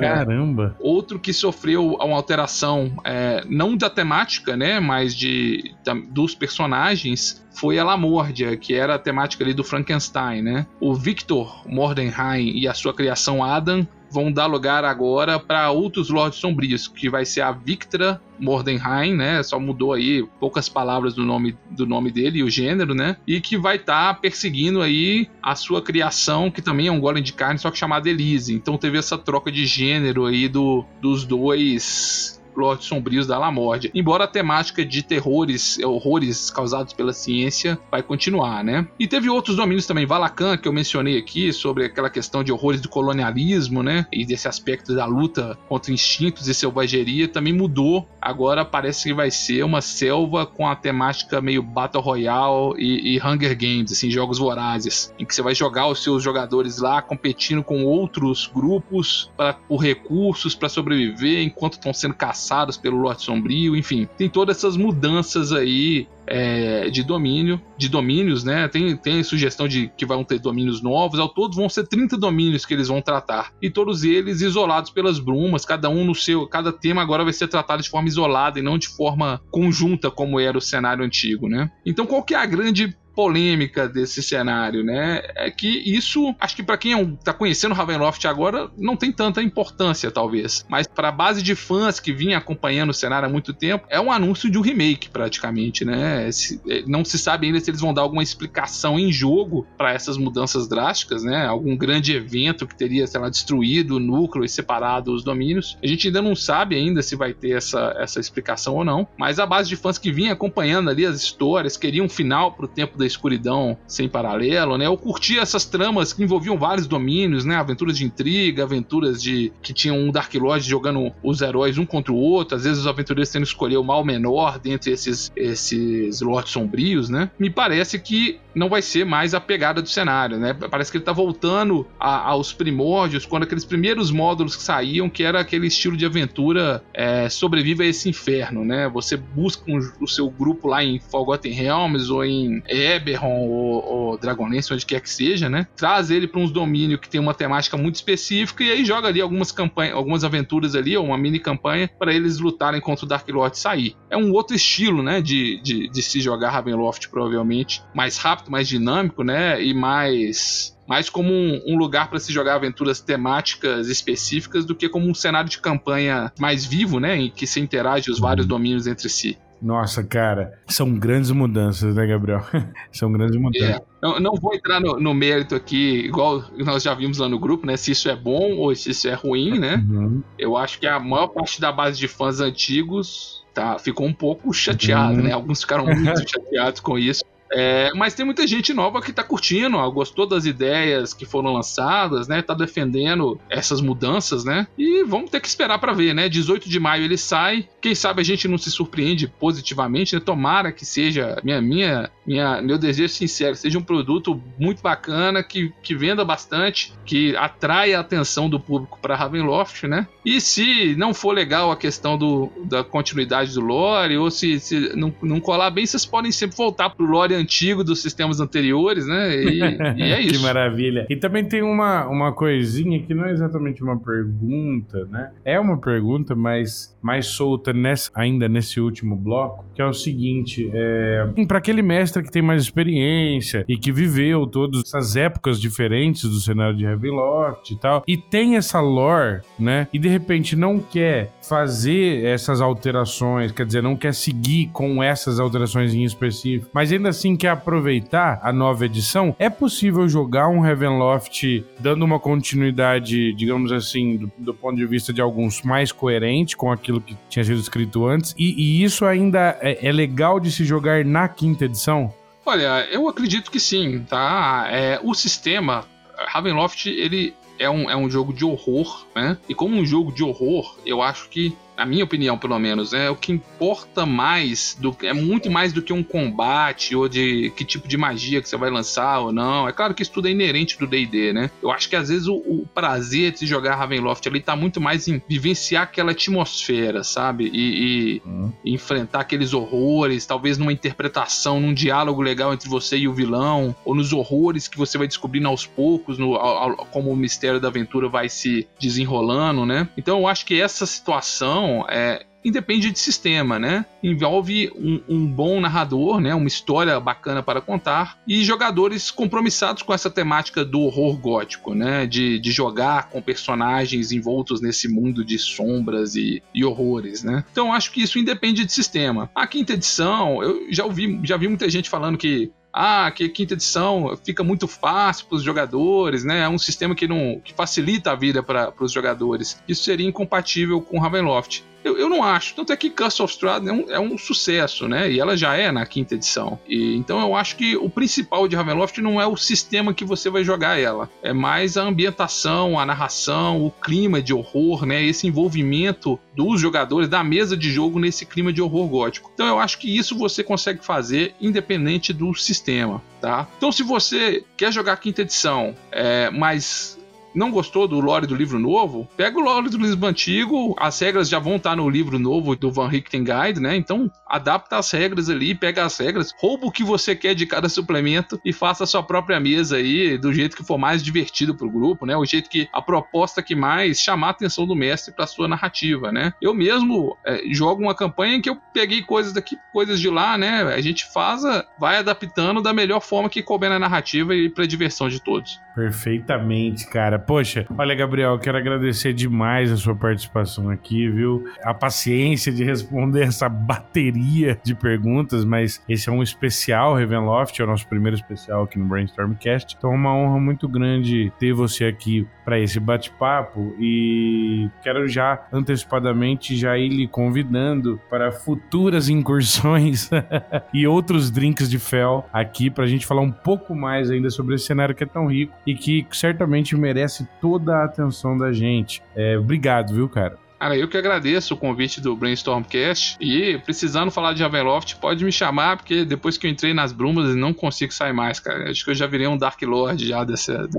Caramba! 0.00 0.76
É. 0.78 0.82
Outro 0.82 1.18
que 1.18 1.32
sofreu 1.32 1.94
uma 1.94 2.16
alteração, 2.16 2.92
é, 3.04 3.44
não 3.48 3.76
da 3.76 3.90
temática, 3.90 4.56
né, 4.56 4.80
mas 4.80 5.14
de, 5.14 5.74
da, 5.84 5.94
dos 5.94 6.34
personagens, 6.34 7.44
foi 7.52 7.78
a 7.78 7.84
Lamordia, 7.84 8.56
que 8.56 8.74
era 8.74 8.94
a 8.94 8.98
temática 8.98 9.44
ali 9.44 9.52
do 9.52 9.64
Frankenstein, 9.64 10.42
né? 10.42 10.66
O 10.80 10.94
Victor 10.94 11.62
Mordenheim 11.66 12.56
e 12.56 12.66
a 12.66 12.74
sua 12.74 12.94
criação 12.94 13.44
Adam 13.44 13.86
vão 14.10 14.32
dar 14.32 14.46
lugar 14.46 14.84
agora 14.84 15.38
para 15.38 15.70
outros 15.70 16.10
Lordes 16.10 16.38
Sombrios, 16.38 16.88
que 16.88 17.08
vai 17.08 17.24
ser 17.24 17.42
a 17.42 17.52
Victra 17.52 18.20
Mordenheim, 18.38 19.14
né? 19.14 19.42
Só 19.42 19.60
mudou 19.60 19.92
aí 19.92 20.26
poucas 20.40 20.68
palavras 20.68 21.14
do 21.14 21.24
nome, 21.24 21.56
do 21.70 21.86
nome 21.86 22.10
dele 22.10 22.40
e 22.40 22.42
o 22.42 22.50
gênero, 22.50 22.94
né? 22.94 23.16
E 23.26 23.40
que 23.40 23.56
vai 23.56 23.76
estar 23.76 24.14
tá 24.14 24.20
perseguindo 24.20 24.82
aí 24.82 25.28
a 25.42 25.54
sua 25.54 25.80
criação, 25.82 26.50
que 26.50 26.62
também 26.62 26.88
é 26.88 26.92
um 26.92 27.00
golem 27.00 27.22
de 27.22 27.32
carne, 27.32 27.58
só 27.58 27.70
que 27.70 27.78
chamada 27.78 28.08
Elise. 28.08 28.54
Então 28.54 28.76
teve 28.76 28.98
essa 28.98 29.16
troca 29.16 29.52
de 29.52 29.64
gênero 29.66 30.26
aí 30.26 30.48
do, 30.48 30.84
dos 31.00 31.24
dois 31.24 32.39
Lordes 32.56 32.86
Sombrios 32.86 33.26
da 33.26 33.38
Lamórdia. 33.38 33.90
Embora 33.94 34.24
a 34.24 34.28
temática 34.28 34.84
de 34.84 35.02
terrores, 35.02 35.78
horrores 35.78 36.50
causados 36.50 36.92
pela 36.92 37.12
ciência 37.12 37.78
vai 37.90 38.02
continuar, 38.02 38.64
né? 38.64 38.86
E 38.98 39.06
teve 39.06 39.28
outros 39.28 39.56
domínios 39.56 39.86
também, 39.86 40.06
Valacan, 40.06 40.56
que 40.56 40.68
eu 40.68 40.72
mencionei 40.72 41.18
aqui, 41.18 41.52
sobre 41.52 41.84
aquela 41.84 42.10
questão 42.10 42.42
de 42.42 42.52
horrores 42.52 42.80
do 42.80 42.88
colonialismo, 42.88 43.82
né? 43.82 44.06
E 44.12 44.24
desse 44.24 44.48
aspecto 44.48 44.94
da 44.94 45.06
luta 45.06 45.58
contra 45.68 45.92
instintos 45.92 46.48
e 46.48 46.54
selvageria 46.54 47.28
também 47.28 47.52
mudou. 47.52 48.08
Agora 48.20 48.64
parece 48.64 49.08
que 49.08 49.14
vai 49.14 49.30
ser 49.30 49.64
uma 49.64 49.80
selva 49.80 50.46
com 50.46 50.68
a 50.68 50.76
temática 50.76 51.40
meio 51.40 51.62
Battle 51.62 52.02
Royale 52.02 52.74
e, 52.78 53.16
e 53.16 53.18
Hunger 53.18 53.56
Games, 53.56 53.92
assim, 53.92 54.10
jogos 54.10 54.38
vorazes, 54.38 55.14
em 55.18 55.24
que 55.24 55.34
você 55.34 55.42
vai 55.42 55.54
jogar 55.54 55.86
os 55.86 56.02
seus 56.02 56.22
jogadores 56.22 56.78
lá 56.78 57.00
competindo 57.00 57.62
com 57.62 57.84
outros 57.84 58.50
grupos 58.52 59.30
pra, 59.36 59.52
por 59.52 59.78
recursos 59.78 60.54
para 60.54 60.68
sobreviver 60.68 61.42
enquanto 61.42 61.74
estão 61.74 61.92
sendo 61.92 62.14
caçados 62.14 62.39
passados 62.40 62.78
pelo 62.78 62.96
Lorde 62.96 63.22
Sombrio, 63.22 63.76
enfim, 63.76 64.08
tem 64.16 64.28
todas 64.28 64.56
essas 64.56 64.76
mudanças 64.76 65.52
aí 65.52 66.08
é, 66.26 66.88
de 66.88 67.02
domínio, 67.02 67.60
de 67.76 67.88
domínios, 67.88 68.44
né? 68.44 68.68
Tem, 68.68 68.96
tem 68.96 69.22
sugestão 69.22 69.68
de 69.68 69.90
que 69.96 70.06
vão 70.06 70.24
ter 70.24 70.38
domínios 70.38 70.80
novos, 70.80 71.18
ao 71.18 71.28
todo 71.28 71.54
vão 71.54 71.68
ser 71.68 71.86
30 71.86 72.16
domínios 72.16 72.64
que 72.64 72.72
eles 72.72 72.88
vão 72.88 73.02
tratar. 73.02 73.52
E 73.60 73.68
todos 73.68 74.04
eles 74.04 74.40
isolados 74.40 74.90
pelas 74.90 75.18
brumas, 75.18 75.64
cada 75.64 75.88
um 75.90 76.04
no 76.04 76.14
seu, 76.14 76.46
cada 76.46 76.72
tema 76.72 77.02
agora 77.02 77.24
vai 77.24 77.32
ser 77.32 77.48
tratado 77.48 77.82
de 77.82 77.90
forma 77.90 78.08
isolada 78.08 78.58
e 78.58 78.62
não 78.62 78.78
de 78.78 78.88
forma 78.88 79.40
conjunta 79.50 80.10
como 80.10 80.38
era 80.40 80.56
o 80.56 80.60
cenário 80.60 81.04
antigo, 81.04 81.48
né? 81.48 81.70
Então 81.84 82.06
qual 82.06 82.22
que 82.22 82.34
é 82.34 82.38
a 82.38 82.46
grande 82.46 82.96
polêmica 83.14 83.88
desse 83.88 84.22
cenário, 84.22 84.82
né? 84.82 85.22
É 85.36 85.50
que 85.50 85.68
isso, 85.68 86.34
acho 86.40 86.56
que 86.56 86.62
para 86.62 86.78
quem 86.78 86.94
é 86.94 87.10
tá 87.24 87.32
conhecendo 87.32 87.74
Ravenloft 87.74 88.24
agora, 88.26 88.70
não 88.76 88.96
tem 88.96 89.12
tanta 89.12 89.42
importância, 89.42 90.10
talvez. 90.10 90.64
Mas 90.68 90.86
para 90.86 91.08
a 91.08 91.12
base 91.12 91.42
de 91.42 91.54
fãs 91.54 92.00
que 92.00 92.12
vinha 92.12 92.38
acompanhando 92.38 92.90
o 92.90 92.94
cenário 92.94 93.28
há 93.28 93.30
muito 93.30 93.52
tempo, 93.52 93.86
é 93.88 94.00
um 94.00 94.12
anúncio 94.12 94.50
de 94.50 94.58
um 94.58 94.60
remake, 94.60 95.10
praticamente, 95.10 95.84
né? 95.84 96.28
É, 96.68 96.82
não 96.86 97.04
se 97.04 97.18
sabe 97.18 97.46
ainda 97.46 97.60
se 97.60 97.70
eles 97.70 97.80
vão 97.80 97.92
dar 97.92 98.02
alguma 98.02 98.22
explicação 98.22 98.98
em 98.98 99.12
jogo 99.12 99.66
para 99.76 99.92
essas 99.92 100.16
mudanças 100.16 100.68
drásticas, 100.68 101.22
né? 101.22 101.46
Algum 101.46 101.76
grande 101.76 102.14
evento 102.14 102.66
que 102.66 102.76
teria, 102.76 103.06
sei 103.06 103.20
lá, 103.20 103.28
destruído 103.28 103.96
o 103.96 104.00
núcleo 104.00 104.44
e 104.44 104.48
separado 104.48 105.12
os 105.12 105.24
domínios. 105.24 105.76
A 105.82 105.86
gente 105.86 106.06
ainda 106.06 106.22
não 106.22 106.34
sabe 106.34 106.76
ainda 106.76 107.02
se 107.02 107.16
vai 107.16 107.32
ter 107.32 107.56
essa, 107.56 107.94
essa 107.98 108.20
explicação 108.20 108.74
ou 108.74 108.84
não, 108.84 109.06
mas 109.18 109.38
a 109.38 109.46
base 109.46 109.68
de 109.68 109.76
fãs 109.76 109.98
que 109.98 110.12
vinha 110.12 110.32
acompanhando 110.32 110.90
ali 110.90 111.04
as 111.04 111.16
histórias, 111.16 111.76
queria 111.76 112.02
um 112.02 112.08
final 112.08 112.52
pro 112.52 112.68
tempo 112.68 112.96
da 113.00 113.06
escuridão 113.06 113.76
sem 113.86 114.08
paralelo, 114.08 114.78
né? 114.78 114.86
Eu 114.86 114.96
curtia 114.96 115.40
essas 115.40 115.64
tramas 115.64 116.12
que 116.12 116.22
envolviam 116.22 116.56
vários 116.56 116.86
domínios, 116.86 117.44
né? 117.44 117.56
Aventuras 117.56 117.98
de 117.98 118.04
intriga, 118.04 118.62
aventuras 118.62 119.22
de 119.22 119.52
que 119.62 119.72
tinham 119.72 119.98
um 119.98 120.10
Dark 120.10 120.32
Lord 120.34 120.66
jogando 120.66 121.12
os 121.22 121.40
heróis 121.40 121.78
um 121.78 121.86
contra 121.86 122.12
o 122.12 122.16
outro, 122.16 122.56
às 122.56 122.64
vezes 122.64 122.80
os 122.80 122.86
aventureiros 122.86 123.30
tendo 123.30 123.42
que 123.42 123.48
escolher 123.48 123.76
o 123.76 123.84
mal 123.84 124.04
menor 124.04 124.58
dentre 124.58 124.92
esses 124.92 125.32
esses 125.34 126.20
lords 126.20 126.52
sombrios, 126.52 127.08
né? 127.08 127.30
Me 127.38 127.50
parece 127.50 127.98
que 127.98 128.38
não 128.54 128.68
vai 128.68 128.82
ser 128.82 129.04
mais 129.04 129.34
a 129.34 129.40
pegada 129.40 129.80
do 129.80 129.88
cenário, 129.88 130.38
né? 130.38 130.54
Parece 130.54 130.90
que 130.90 130.98
ele 130.98 131.04
tá 131.04 131.12
voltando 131.12 131.86
a, 131.98 132.28
aos 132.28 132.52
primórdios, 132.52 133.24
quando 133.24 133.44
aqueles 133.44 133.64
primeiros 133.64 134.10
módulos 134.10 134.56
que 134.56 134.62
saíam, 134.62 135.08
que 135.08 135.22
era 135.22 135.40
aquele 135.40 135.66
estilo 135.66 135.96
de 135.96 136.04
aventura 136.04 136.82
é, 136.92 137.26
a 137.26 137.84
esse 137.84 138.08
inferno, 138.08 138.64
né? 138.64 138.88
Você 138.88 139.16
busca 139.16 139.70
um, 139.70 139.78
o 140.00 140.06
seu 140.06 140.28
grupo 140.28 140.68
lá 140.68 140.82
em 140.82 140.98
Forgotten 140.98 141.52
Realms 141.52 142.10
ou 142.10 142.24
em 142.24 142.62
Eberron 142.96 143.48
ou, 143.48 143.84
ou 143.84 144.18
Dragonlance, 144.18 144.72
onde 144.72 144.86
quer 144.86 145.00
que 145.00 145.10
seja, 145.10 145.48
né? 145.48 145.66
Traz 145.76 146.10
ele 146.10 146.26
para 146.26 146.40
uns 146.40 146.50
domínios 146.50 147.00
que 147.00 147.08
tem 147.08 147.20
uma 147.20 147.34
temática 147.34 147.76
muito 147.76 147.96
específica 147.96 148.64
e 148.64 148.70
aí 148.70 148.84
joga 148.84 149.08
ali 149.08 149.20
algumas 149.20 149.52
campanhas, 149.52 149.94
algumas 149.94 150.24
aventuras 150.24 150.74
ali, 150.74 150.96
ou 150.96 151.06
uma 151.06 151.18
mini 151.18 151.38
campanha, 151.38 151.90
para 151.98 152.12
eles 152.12 152.38
lutarem 152.38 152.80
contra 152.80 153.04
o 153.04 153.08
Dark 153.08 153.28
Lord 153.28 153.56
e 153.56 153.60
sair. 153.60 153.96
É 154.08 154.16
um 154.16 154.32
outro 154.32 154.56
estilo, 154.56 155.02
né? 155.02 155.20
De, 155.20 155.60
de, 155.62 155.88
de 155.88 156.02
se 156.02 156.20
jogar 156.20 156.50
Ravenloft, 156.50 157.08
provavelmente, 157.08 157.82
mais 157.94 158.16
rápido, 158.16 158.50
mais 158.50 158.68
dinâmico, 158.68 159.22
né? 159.22 159.62
E 159.62 159.74
mais 159.74 160.76
mais 160.90 161.08
como 161.08 161.32
um, 161.32 161.62
um 161.68 161.76
lugar 161.76 162.10
para 162.10 162.18
se 162.18 162.32
jogar 162.32 162.56
aventuras 162.56 163.00
temáticas 163.00 163.86
específicas 163.86 164.64
do 164.64 164.74
que 164.74 164.88
como 164.88 165.08
um 165.08 165.14
cenário 165.14 165.48
de 165.48 165.60
campanha 165.60 166.32
mais 166.36 166.66
vivo, 166.66 166.98
né, 166.98 167.16
em 167.16 167.30
que 167.30 167.46
se 167.46 167.60
interage 167.60 168.10
os 168.10 168.18
vários 168.18 168.44
domínios 168.44 168.88
entre 168.88 169.08
si. 169.08 169.38
Nossa, 169.60 170.02
cara, 170.02 170.58
são 170.66 170.98
grandes 170.98 171.30
mudanças, 171.30 171.94
né, 171.94 172.06
Gabriel? 172.06 172.40
são 172.90 173.12
grandes 173.12 173.36
mudanças. 173.36 173.76
É. 173.76 173.82
Não, 174.02 174.18
não, 174.18 174.34
vou 174.34 174.54
entrar 174.54 174.80
no, 174.80 174.98
no, 174.98 175.12
mérito 175.12 175.54
aqui, 175.54 175.98
igual 176.06 176.42
nós 176.56 176.82
já 176.82 176.94
vimos 176.94 177.18
lá 177.18 177.28
no 177.28 177.38
grupo, 177.38 177.66
né? 177.66 177.76
Se 177.76 177.90
isso 177.90 178.08
é 178.08 178.16
bom 178.16 178.56
ou 178.56 178.74
se 178.74 178.90
isso 178.90 179.06
é 179.08 179.14
ruim, 179.14 179.58
né? 179.58 179.84
Uhum. 179.88 180.22
Eu 180.38 180.56
acho 180.56 180.80
que 180.80 180.86
a 180.86 180.98
maior 180.98 181.28
parte 181.28 181.60
da 181.60 181.70
base 181.70 181.98
de 181.98 182.08
fãs 182.08 182.40
antigos 182.40 183.44
tá, 183.52 183.78
ficou 183.78 184.06
um 184.06 184.12
pouco 184.14 184.52
chateado, 184.54 185.16
uhum. 185.16 185.24
né? 185.24 185.32
Alguns 185.32 185.60
ficaram 185.60 185.84
muito 185.84 186.20
chateados 186.26 186.80
com 186.80 186.98
isso. 186.98 187.22
É, 187.52 187.90
mas 187.94 188.14
tem 188.14 188.24
muita 188.24 188.46
gente 188.46 188.72
nova 188.72 189.00
que 189.02 189.12
tá 189.12 189.24
curtindo, 189.24 189.76
ó, 189.76 189.90
gostou 189.90 190.26
das 190.26 190.46
ideias 190.46 191.12
que 191.12 191.26
foram 191.26 191.52
lançadas, 191.52 192.28
né? 192.28 192.42
Tá 192.42 192.54
defendendo 192.54 193.40
essas 193.48 193.80
mudanças, 193.80 194.44
né? 194.44 194.66
E 194.78 195.02
vamos 195.04 195.30
ter 195.30 195.40
que 195.40 195.48
esperar 195.48 195.78
para 195.78 195.92
ver, 195.92 196.14
né? 196.14 196.28
18 196.28 196.68
de 196.68 196.78
maio 196.78 197.04
ele 197.04 197.16
sai. 197.16 197.68
Quem 197.80 197.94
sabe 197.94 198.20
a 198.20 198.24
gente 198.24 198.46
não 198.46 198.58
se 198.58 198.70
surpreende 198.70 199.26
positivamente, 199.26 200.14
né? 200.14 200.20
Tomara 200.20 200.70
que 200.70 200.84
seja 200.84 201.38
minha 201.42 201.60
minha 201.60 202.10
minha 202.26 202.62
meu 202.62 202.78
desejo 202.78 203.12
sincero, 203.12 203.56
seja 203.56 203.78
um 203.78 203.82
produto 203.82 204.40
muito 204.58 204.80
bacana 204.80 205.42
que, 205.42 205.72
que 205.82 205.94
venda 205.94 206.24
bastante, 206.24 206.92
que 207.04 207.34
atrai 207.36 207.94
a 207.94 208.00
atenção 208.00 208.48
do 208.48 208.60
público 208.60 208.98
para 209.00 209.16
Ravenloft, 209.16 209.84
né? 209.84 210.06
E 210.24 210.40
se 210.40 210.94
não 210.96 211.12
for 211.12 211.32
legal 211.32 211.72
a 211.72 211.76
questão 211.76 212.16
do, 212.16 212.50
da 212.64 212.84
continuidade 212.84 213.52
do 213.54 213.60
lore 213.60 214.16
ou 214.16 214.30
se, 214.30 214.60
se 214.60 214.96
não, 214.96 215.12
não 215.20 215.40
colar 215.40 215.70
bem, 215.70 215.84
vocês 215.84 216.06
podem 216.06 216.30
sempre 216.30 216.56
voltar 216.56 216.90
pro 216.90 217.04
lore 217.04 217.39
antigo 217.40 217.82
dos 217.82 218.00
sistemas 218.00 218.40
anteriores, 218.40 219.06
né? 219.06 219.34
E, 219.36 219.58
e 219.96 220.02
é 220.02 220.20
isso. 220.20 220.34
que 220.34 220.38
maravilha. 220.38 221.06
E 221.08 221.16
também 221.16 221.44
tem 221.44 221.62
uma, 221.62 222.06
uma 222.06 222.32
coisinha 222.32 223.00
que 223.02 223.14
não 223.14 223.24
é 223.24 223.32
exatamente 223.32 223.82
uma 223.82 223.98
pergunta, 223.98 225.06
né? 225.06 225.30
É 225.44 225.58
uma 225.58 225.78
pergunta, 225.78 226.34
mas 226.34 226.96
mais 227.02 227.26
solta 227.26 227.72
nessa, 227.72 228.10
ainda 228.14 228.48
nesse 228.48 228.80
último 228.80 229.16
bloco, 229.16 229.64
que 229.74 229.82
é 229.82 229.86
o 229.86 229.92
seguinte: 229.92 230.70
é, 230.72 231.26
para 231.46 231.58
aquele 231.58 231.82
mestre 231.82 232.22
que 232.22 232.30
tem 232.30 232.42
mais 232.42 232.62
experiência 232.62 233.64
e 233.68 233.76
que 233.76 233.90
viveu 233.92 234.46
todas 234.46 234.82
essas 234.84 235.16
épocas 235.16 235.60
diferentes 235.60 236.24
do 236.24 236.40
cenário 236.40 236.76
de 236.76 236.84
Ravenloft 236.84 237.70
e 237.70 237.76
tal, 237.76 238.02
e 238.06 238.16
tem 238.16 238.56
essa 238.56 238.80
lore, 238.80 239.40
né? 239.58 239.88
E 239.92 239.98
de 239.98 240.08
repente 240.08 240.56
não 240.56 240.78
quer 240.78 241.32
fazer 241.48 242.24
essas 242.24 242.60
alterações, 242.60 243.52
quer 243.52 243.66
dizer, 243.66 243.82
não 243.82 243.96
quer 243.96 244.14
seguir 244.14 244.68
com 244.72 245.02
essas 245.02 245.40
alterações 245.40 245.94
em 245.94 246.04
específico, 246.04 246.70
mas 246.72 246.92
ainda 246.92 247.08
assim 247.08 247.29
quer 247.36 247.48
aproveitar 247.48 248.40
a 248.42 248.52
nova 248.52 248.84
edição, 248.84 249.34
é 249.38 249.48
possível 249.48 250.08
jogar 250.08 250.48
um 250.48 250.60
Ravenloft 250.60 251.64
dando 251.78 252.04
uma 252.04 252.20
continuidade, 252.20 253.32
digamos 253.34 253.72
assim, 253.72 254.16
do, 254.16 254.32
do 254.38 254.54
ponto 254.54 254.76
de 254.76 254.86
vista 254.86 255.12
de 255.12 255.20
alguns 255.20 255.62
mais 255.62 255.92
coerente 255.92 256.56
com 256.56 256.70
aquilo 256.70 256.90
aquilo 256.90 257.00
que 257.00 257.16
tinha 257.28 257.44
sido 257.44 257.60
escrito 257.60 258.06
antes. 258.06 258.34
E, 258.36 258.52
e 258.52 258.84
isso 258.84 259.06
ainda 259.06 259.58
é, 259.60 259.86
é, 259.86 259.92
legal 259.92 260.40
de 260.40 260.50
se 260.50 260.64
jogar 260.64 261.04
na 261.04 261.28
quinta 261.28 261.64
edição? 261.64 262.12
Olha, 262.44 262.86
eu 262.90 263.08
acredito 263.08 263.50
que 263.50 263.60
sim, 263.60 264.04
tá? 264.08 264.66
É, 264.70 265.00
o 265.02 265.14
sistema, 265.14 265.84
Ravenloft, 266.28 266.86
ele 266.86 267.34
é 267.58 267.70
um, 267.70 267.88
é 267.88 267.96
um 267.96 268.10
jogo 268.10 268.32
de 268.32 268.44
horror, 268.44 269.06
né? 269.14 269.36
E 269.48 269.54
como 269.54 269.76
um 269.76 269.84
jogo 269.84 270.12
de 270.12 270.24
horror, 270.24 270.76
eu 270.84 271.02
acho 271.02 271.28
que 271.28 271.56
na 271.80 271.86
minha 271.86 272.04
opinião, 272.04 272.36
pelo 272.36 272.58
menos, 272.58 272.92
é 272.92 273.08
o 273.08 273.16
que 273.16 273.32
importa 273.32 274.04
mais, 274.04 274.76
do, 274.78 274.94
é 275.02 275.14
muito 275.14 275.50
mais 275.50 275.72
do 275.72 275.80
que 275.80 275.94
um 275.94 276.02
combate 276.02 276.94
ou 276.94 277.08
de 277.08 277.50
que 277.56 277.64
tipo 277.64 277.88
de 277.88 277.96
magia 277.96 278.42
que 278.42 278.46
você 278.50 278.56
vai 278.58 278.68
lançar 278.68 279.20
ou 279.20 279.32
não. 279.32 279.66
É 279.66 279.72
claro 279.72 279.94
que 279.94 280.02
isso 280.02 280.12
tudo 280.12 280.28
é 280.28 280.30
inerente 280.30 280.78
do 280.78 280.86
D&D, 280.86 281.32
né? 281.32 281.50
Eu 281.62 281.70
acho 281.70 281.88
que 281.88 281.96
às 281.96 282.10
vezes 282.10 282.28
o, 282.28 282.34
o, 282.34 282.68
prazer 282.74 283.32
de 283.32 283.38
se 283.38 283.46
jogar 283.46 283.76
Ravenloft 283.76 284.28
ali 284.28 284.42
tá 284.42 284.54
muito 284.54 284.78
mais 284.78 285.08
em 285.08 285.22
vivenciar 285.26 285.84
aquela 285.84 286.10
atmosfera, 286.10 287.02
sabe? 287.02 287.50
E, 287.50 288.18
e 288.18 288.22
uhum. 288.26 288.52
enfrentar 288.62 289.20
aqueles 289.20 289.54
horrores, 289.54 290.26
talvez 290.26 290.58
numa 290.58 290.74
interpretação, 290.74 291.60
num 291.60 291.72
diálogo 291.72 292.20
legal 292.20 292.52
entre 292.52 292.68
você 292.68 292.98
e 292.98 293.08
o 293.08 293.14
vilão, 293.14 293.74
ou 293.86 293.94
nos 293.94 294.12
horrores 294.12 294.68
que 294.68 294.76
você 294.76 294.98
vai 294.98 295.06
descobrindo 295.06 295.48
aos 295.48 295.64
poucos, 295.64 296.18
no, 296.18 296.34
ao, 296.34 296.72
ao, 296.72 296.76
como 296.86 297.10
o 297.10 297.16
mistério 297.16 297.58
da 297.58 297.68
aventura 297.68 298.06
vai 298.06 298.28
se 298.28 298.68
desenrolando, 298.78 299.64
né? 299.64 299.88
Então 299.96 300.18
eu 300.18 300.28
acho 300.28 300.44
que 300.44 300.60
essa 300.60 300.84
situação 300.84 301.69
é, 301.88 302.24
independe 302.44 302.90
de 302.90 302.98
sistema, 302.98 303.58
né? 303.58 303.84
Envolve 304.02 304.70
um, 304.74 305.00
um, 305.08 305.26
bom 305.26 305.60
narrador, 305.60 306.20
né? 306.20 306.34
Uma 306.34 306.48
história 306.48 306.98
bacana 306.98 307.42
para 307.42 307.60
contar 307.60 308.18
e 308.26 308.42
jogadores 308.42 309.10
compromissados 309.10 309.82
com 309.82 309.92
essa 309.92 310.10
temática 310.10 310.64
do 310.64 310.80
horror 310.80 311.16
gótico, 311.18 311.74
né? 311.74 312.06
De, 312.06 312.38
de 312.38 312.50
jogar 312.50 313.10
com 313.10 313.20
personagens 313.20 314.12
envoltos 314.12 314.60
nesse 314.60 314.88
mundo 314.88 315.24
de 315.24 315.38
sombras 315.38 316.16
e, 316.16 316.42
e 316.54 316.64
horrores, 316.64 317.22
né? 317.22 317.44
Então 317.52 317.72
acho 317.72 317.92
que 317.92 318.02
isso 318.02 318.18
independe 318.18 318.64
de 318.64 318.72
sistema. 318.72 319.30
A 319.34 319.46
quinta 319.46 319.74
edição, 319.74 320.42
eu 320.42 320.66
já 320.70 320.84
ouvi, 320.84 321.20
já 321.22 321.36
vi 321.36 321.48
muita 321.48 321.68
gente 321.68 321.90
falando 321.90 322.18
que 322.18 322.50
ah, 322.72 323.10
que 323.10 323.28
quinta 323.28 323.54
edição 323.54 324.16
fica 324.24 324.44
muito 324.44 324.68
fácil 324.68 325.26
para 325.26 325.36
os 325.36 325.42
jogadores, 325.42 326.24
né? 326.24 326.40
É 326.40 326.48
um 326.48 326.58
sistema 326.58 326.94
que 326.94 327.08
não 327.08 327.40
que 327.42 327.52
facilita 327.52 328.12
a 328.12 328.14
vida 328.14 328.42
para 328.42 328.72
os 328.80 328.92
jogadores. 328.92 329.60
Isso 329.66 329.82
seria 329.82 330.06
incompatível 330.06 330.80
com 330.80 330.98
Ravenloft. 330.98 331.64
Eu, 331.84 331.98
eu 331.98 332.08
não 332.08 332.22
acho. 332.22 332.54
Tanto 332.54 332.72
é 332.72 332.76
que 332.76 332.90
Curse 332.90 333.22
of 333.22 333.32
Strahd 333.32 333.68
é 333.68 333.72
um, 333.72 333.90
é 333.90 334.00
um 334.00 334.18
sucesso, 334.18 334.88
né? 334.88 335.10
E 335.10 335.20
ela 335.20 335.36
já 335.36 335.54
é 335.56 335.72
na 335.72 335.86
quinta 335.86 336.14
edição. 336.14 336.58
E, 336.68 336.96
então 336.96 337.20
eu 337.20 337.34
acho 337.34 337.56
que 337.56 337.76
o 337.76 337.88
principal 337.88 338.46
de 338.46 338.56
Ravenloft 338.56 338.98
não 338.98 339.20
é 339.20 339.26
o 339.26 339.36
sistema 339.36 339.94
que 339.94 340.04
você 340.04 340.28
vai 340.30 340.44
jogar 340.44 340.78
ela. 340.78 341.08
É 341.22 341.32
mais 341.32 341.76
a 341.76 341.82
ambientação, 341.82 342.78
a 342.78 342.84
narração, 342.84 343.64
o 343.64 343.70
clima 343.70 344.20
de 344.20 344.34
horror, 344.34 344.84
né? 344.84 345.02
Esse 345.02 345.26
envolvimento 345.26 346.18
dos 346.34 346.60
jogadores, 346.60 347.08
da 347.08 347.24
mesa 347.24 347.56
de 347.56 347.70
jogo 347.70 347.98
nesse 347.98 348.26
clima 348.26 348.52
de 348.52 348.62
horror 348.62 348.86
gótico. 348.88 349.30
Então 349.34 349.46
eu 349.46 349.58
acho 349.58 349.78
que 349.78 349.96
isso 349.96 350.16
você 350.16 350.42
consegue 350.42 350.84
fazer 350.84 351.34
independente 351.40 352.12
do 352.12 352.34
sistema, 352.34 353.02
tá? 353.20 353.48
Então 353.56 353.72
se 353.72 353.82
você 353.82 354.44
quer 354.56 354.72
jogar 354.72 354.96
quinta 354.96 355.22
edição, 355.22 355.74
é, 355.90 356.30
mas 356.30 356.99
não 357.34 357.50
gostou 357.50 357.86
do 357.86 358.00
lore 358.00 358.26
do 358.26 358.34
livro 358.34 358.58
novo, 358.58 359.08
pega 359.16 359.38
o 359.38 359.42
lore 359.42 359.68
do 359.68 359.78
livro 359.78 360.06
antigo, 360.06 360.74
as 360.78 360.98
regras 361.00 361.28
já 361.28 361.38
vão 361.38 361.56
estar 361.56 361.76
no 361.76 361.88
livro 361.88 362.18
novo 362.18 362.56
do 362.56 362.70
Van 362.70 362.88
Richten 362.88 363.24
Guide, 363.24 363.60
né? 363.60 363.76
Então, 363.76 364.10
adapta 364.26 364.76
as 364.76 364.90
regras 364.90 365.28
ali, 365.28 365.54
pega 365.54 365.84
as 365.84 365.96
regras, 365.98 366.34
rouba 366.38 366.66
o 366.66 366.72
que 366.72 366.82
você 366.82 367.14
quer 367.14 367.34
de 367.34 367.46
cada 367.46 367.68
suplemento 367.68 368.40
e 368.44 368.52
faça 368.52 368.84
a 368.84 368.86
sua 368.86 369.02
própria 369.02 369.38
mesa 369.38 369.76
aí, 369.76 370.18
do 370.18 370.32
jeito 370.32 370.56
que 370.56 370.64
for 370.64 370.78
mais 370.78 371.02
divertido 371.02 371.54
pro 371.54 371.70
grupo, 371.70 372.06
né? 372.06 372.16
O 372.16 372.24
jeito 372.24 372.48
que 372.48 372.68
a 372.72 372.82
proposta 372.82 373.42
que 373.42 373.54
mais 373.54 374.00
chamar 374.00 374.28
a 374.28 374.30
atenção 374.30 374.66
do 374.66 374.74
mestre 374.74 375.14
para 375.14 375.26
sua 375.26 375.46
narrativa, 375.46 376.10
né? 376.10 376.32
Eu 376.40 376.54
mesmo 376.54 377.16
é, 377.24 377.42
jogo 377.52 377.82
uma 377.82 377.94
campanha 377.94 378.36
em 378.36 378.40
que 378.40 378.50
eu 378.50 378.56
peguei 378.72 379.02
coisas 379.02 379.32
daqui, 379.32 379.56
coisas 379.72 380.00
de 380.00 380.08
lá, 380.08 380.36
né? 380.36 380.62
A 380.62 380.80
gente 380.80 381.10
faz, 381.12 381.42
vai 381.78 381.96
adaptando 381.96 382.62
da 382.62 382.72
melhor 382.72 383.00
forma 383.00 383.28
que 383.28 383.42
couber 383.42 383.70
na 383.70 383.78
narrativa 383.78 384.34
e 384.34 384.48
para 384.48 384.66
diversão 384.66 385.08
de 385.08 385.22
todos. 385.22 385.58
Perfeitamente, 385.74 386.88
cara. 386.88 387.18
Poxa, 387.26 387.66
olha, 387.76 387.94
Gabriel, 387.94 388.38
quero 388.38 388.58
agradecer 388.58 389.12
demais 389.12 389.72
a 389.72 389.76
sua 389.76 389.94
participação 389.94 390.68
aqui, 390.70 391.08
viu? 391.08 391.44
A 391.62 391.74
paciência 391.74 392.52
de 392.52 392.64
responder 392.64 393.22
essa 393.28 393.48
bateria 393.48 394.58
de 394.62 394.74
perguntas, 394.74 395.44
mas 395.44 395.82
esse 395.88 396.08
é 396.08 396.12
um 396.12 396.22
especial 396.22 396.94
Ravenloft, 396.94 397.60
é 397.60 397.64
o 397.64 397.66
nosso 397.66 397.86
primeiro 397.88 398.16
especial 398.16 398.64
aqui 398.64 398.78
no 398.78 398.86
Brainstormcast. 398.86 399.76
Então 399.76 399.92
é 399.92 399.94
uma 399.94 400.14
honra 400.14 400.40
muito 400.40 400.68
grande 400.68 401.32
ter 401.38 401.52
você 401.52 401.84
aqui 401.84 402.26
para 402.44 402.58
esse 402.58 402.80
bate-papo 402.80 403.74
e 403.78 404.68
quero 404.82 405.06
já 405.06 405.46
antecipadamente 405.52 406.56
já 406.56 406.76
ir 406.76 406.88
lhe 406.88 407.06
convidando 407.06 408.00
para 408.10 408.32
futuras 408.32 409.08
incursões 409.08 410.10
e 410.74 410.86
outros 410.86 411.30
drinks 411.30 411.70
de 411.70 411.78
fel 411.78 412.28
aqui 412.32 412.70
para 412.70 412.84
a 412.84 412.86
gente 412.86 413.06
falar 413.06 413.20
um 413.20 413.30
pouco 413.30 413.74
mais 413.74 414.10
ainda 414.10 414.30
sobre 414.30 414.54
esse 414.54 414.66
cenário 414.66 414.94
que 414.94 415.04
é 415.04 415.06
tão 415.06 415.26
rico 415.26 415.54
e 415.66 415.74
que 415.74 416.06
certamente 416.10 416.76
merece 416.76 417.09
toda 417.40 417.76
a 417.76 417.84
atenção 417.84 418.36
da 418.36 418.52
gente. 418.52 419.02
É, 419.14 419.38
obrigado, 419.38 419.94
viu, 419.94 420.08
cara? 420.08 420.38
Cara, 420.60 420.76
eu 420.76 420.86
que 420.86 420.96
agradeço 420.98 421.54
o 421.54 421.56
convite 421.56 422.02
do 422.02 422.14
Brainstormcast 422.14 423.16
e 423.18 423.56
precisando 423.64 424.10
falar 424.10 424.34
de 424.34 424.42
Ravenloft, 424.42 424.96
pode 424.96 425.24
me 425.24 425.32
chamar, 425.32 425.78
porque 425.78 426.04
depois 426.04 426.36
que 426.36 426.46
eu 426.46 426.50
entrei 426.50 426.74
nas 426.74 426.92
brumas 426.92 427.34
não 427.34 427.54
consigo 427.54 427.94
sair 427.94 428.12
mais, 428.12 428.38
cara. 428.38 428.70
Acho 428.70 428.84
que 428.84 428.90
eu 428.90 428.94
já 428.94 429.06
virei 429.06 429.26
um 429.26 429.38
Dark 429.38 429.60
Lord 429.62 430.06
já 430.06 430.22
dessa. 430.22 430.68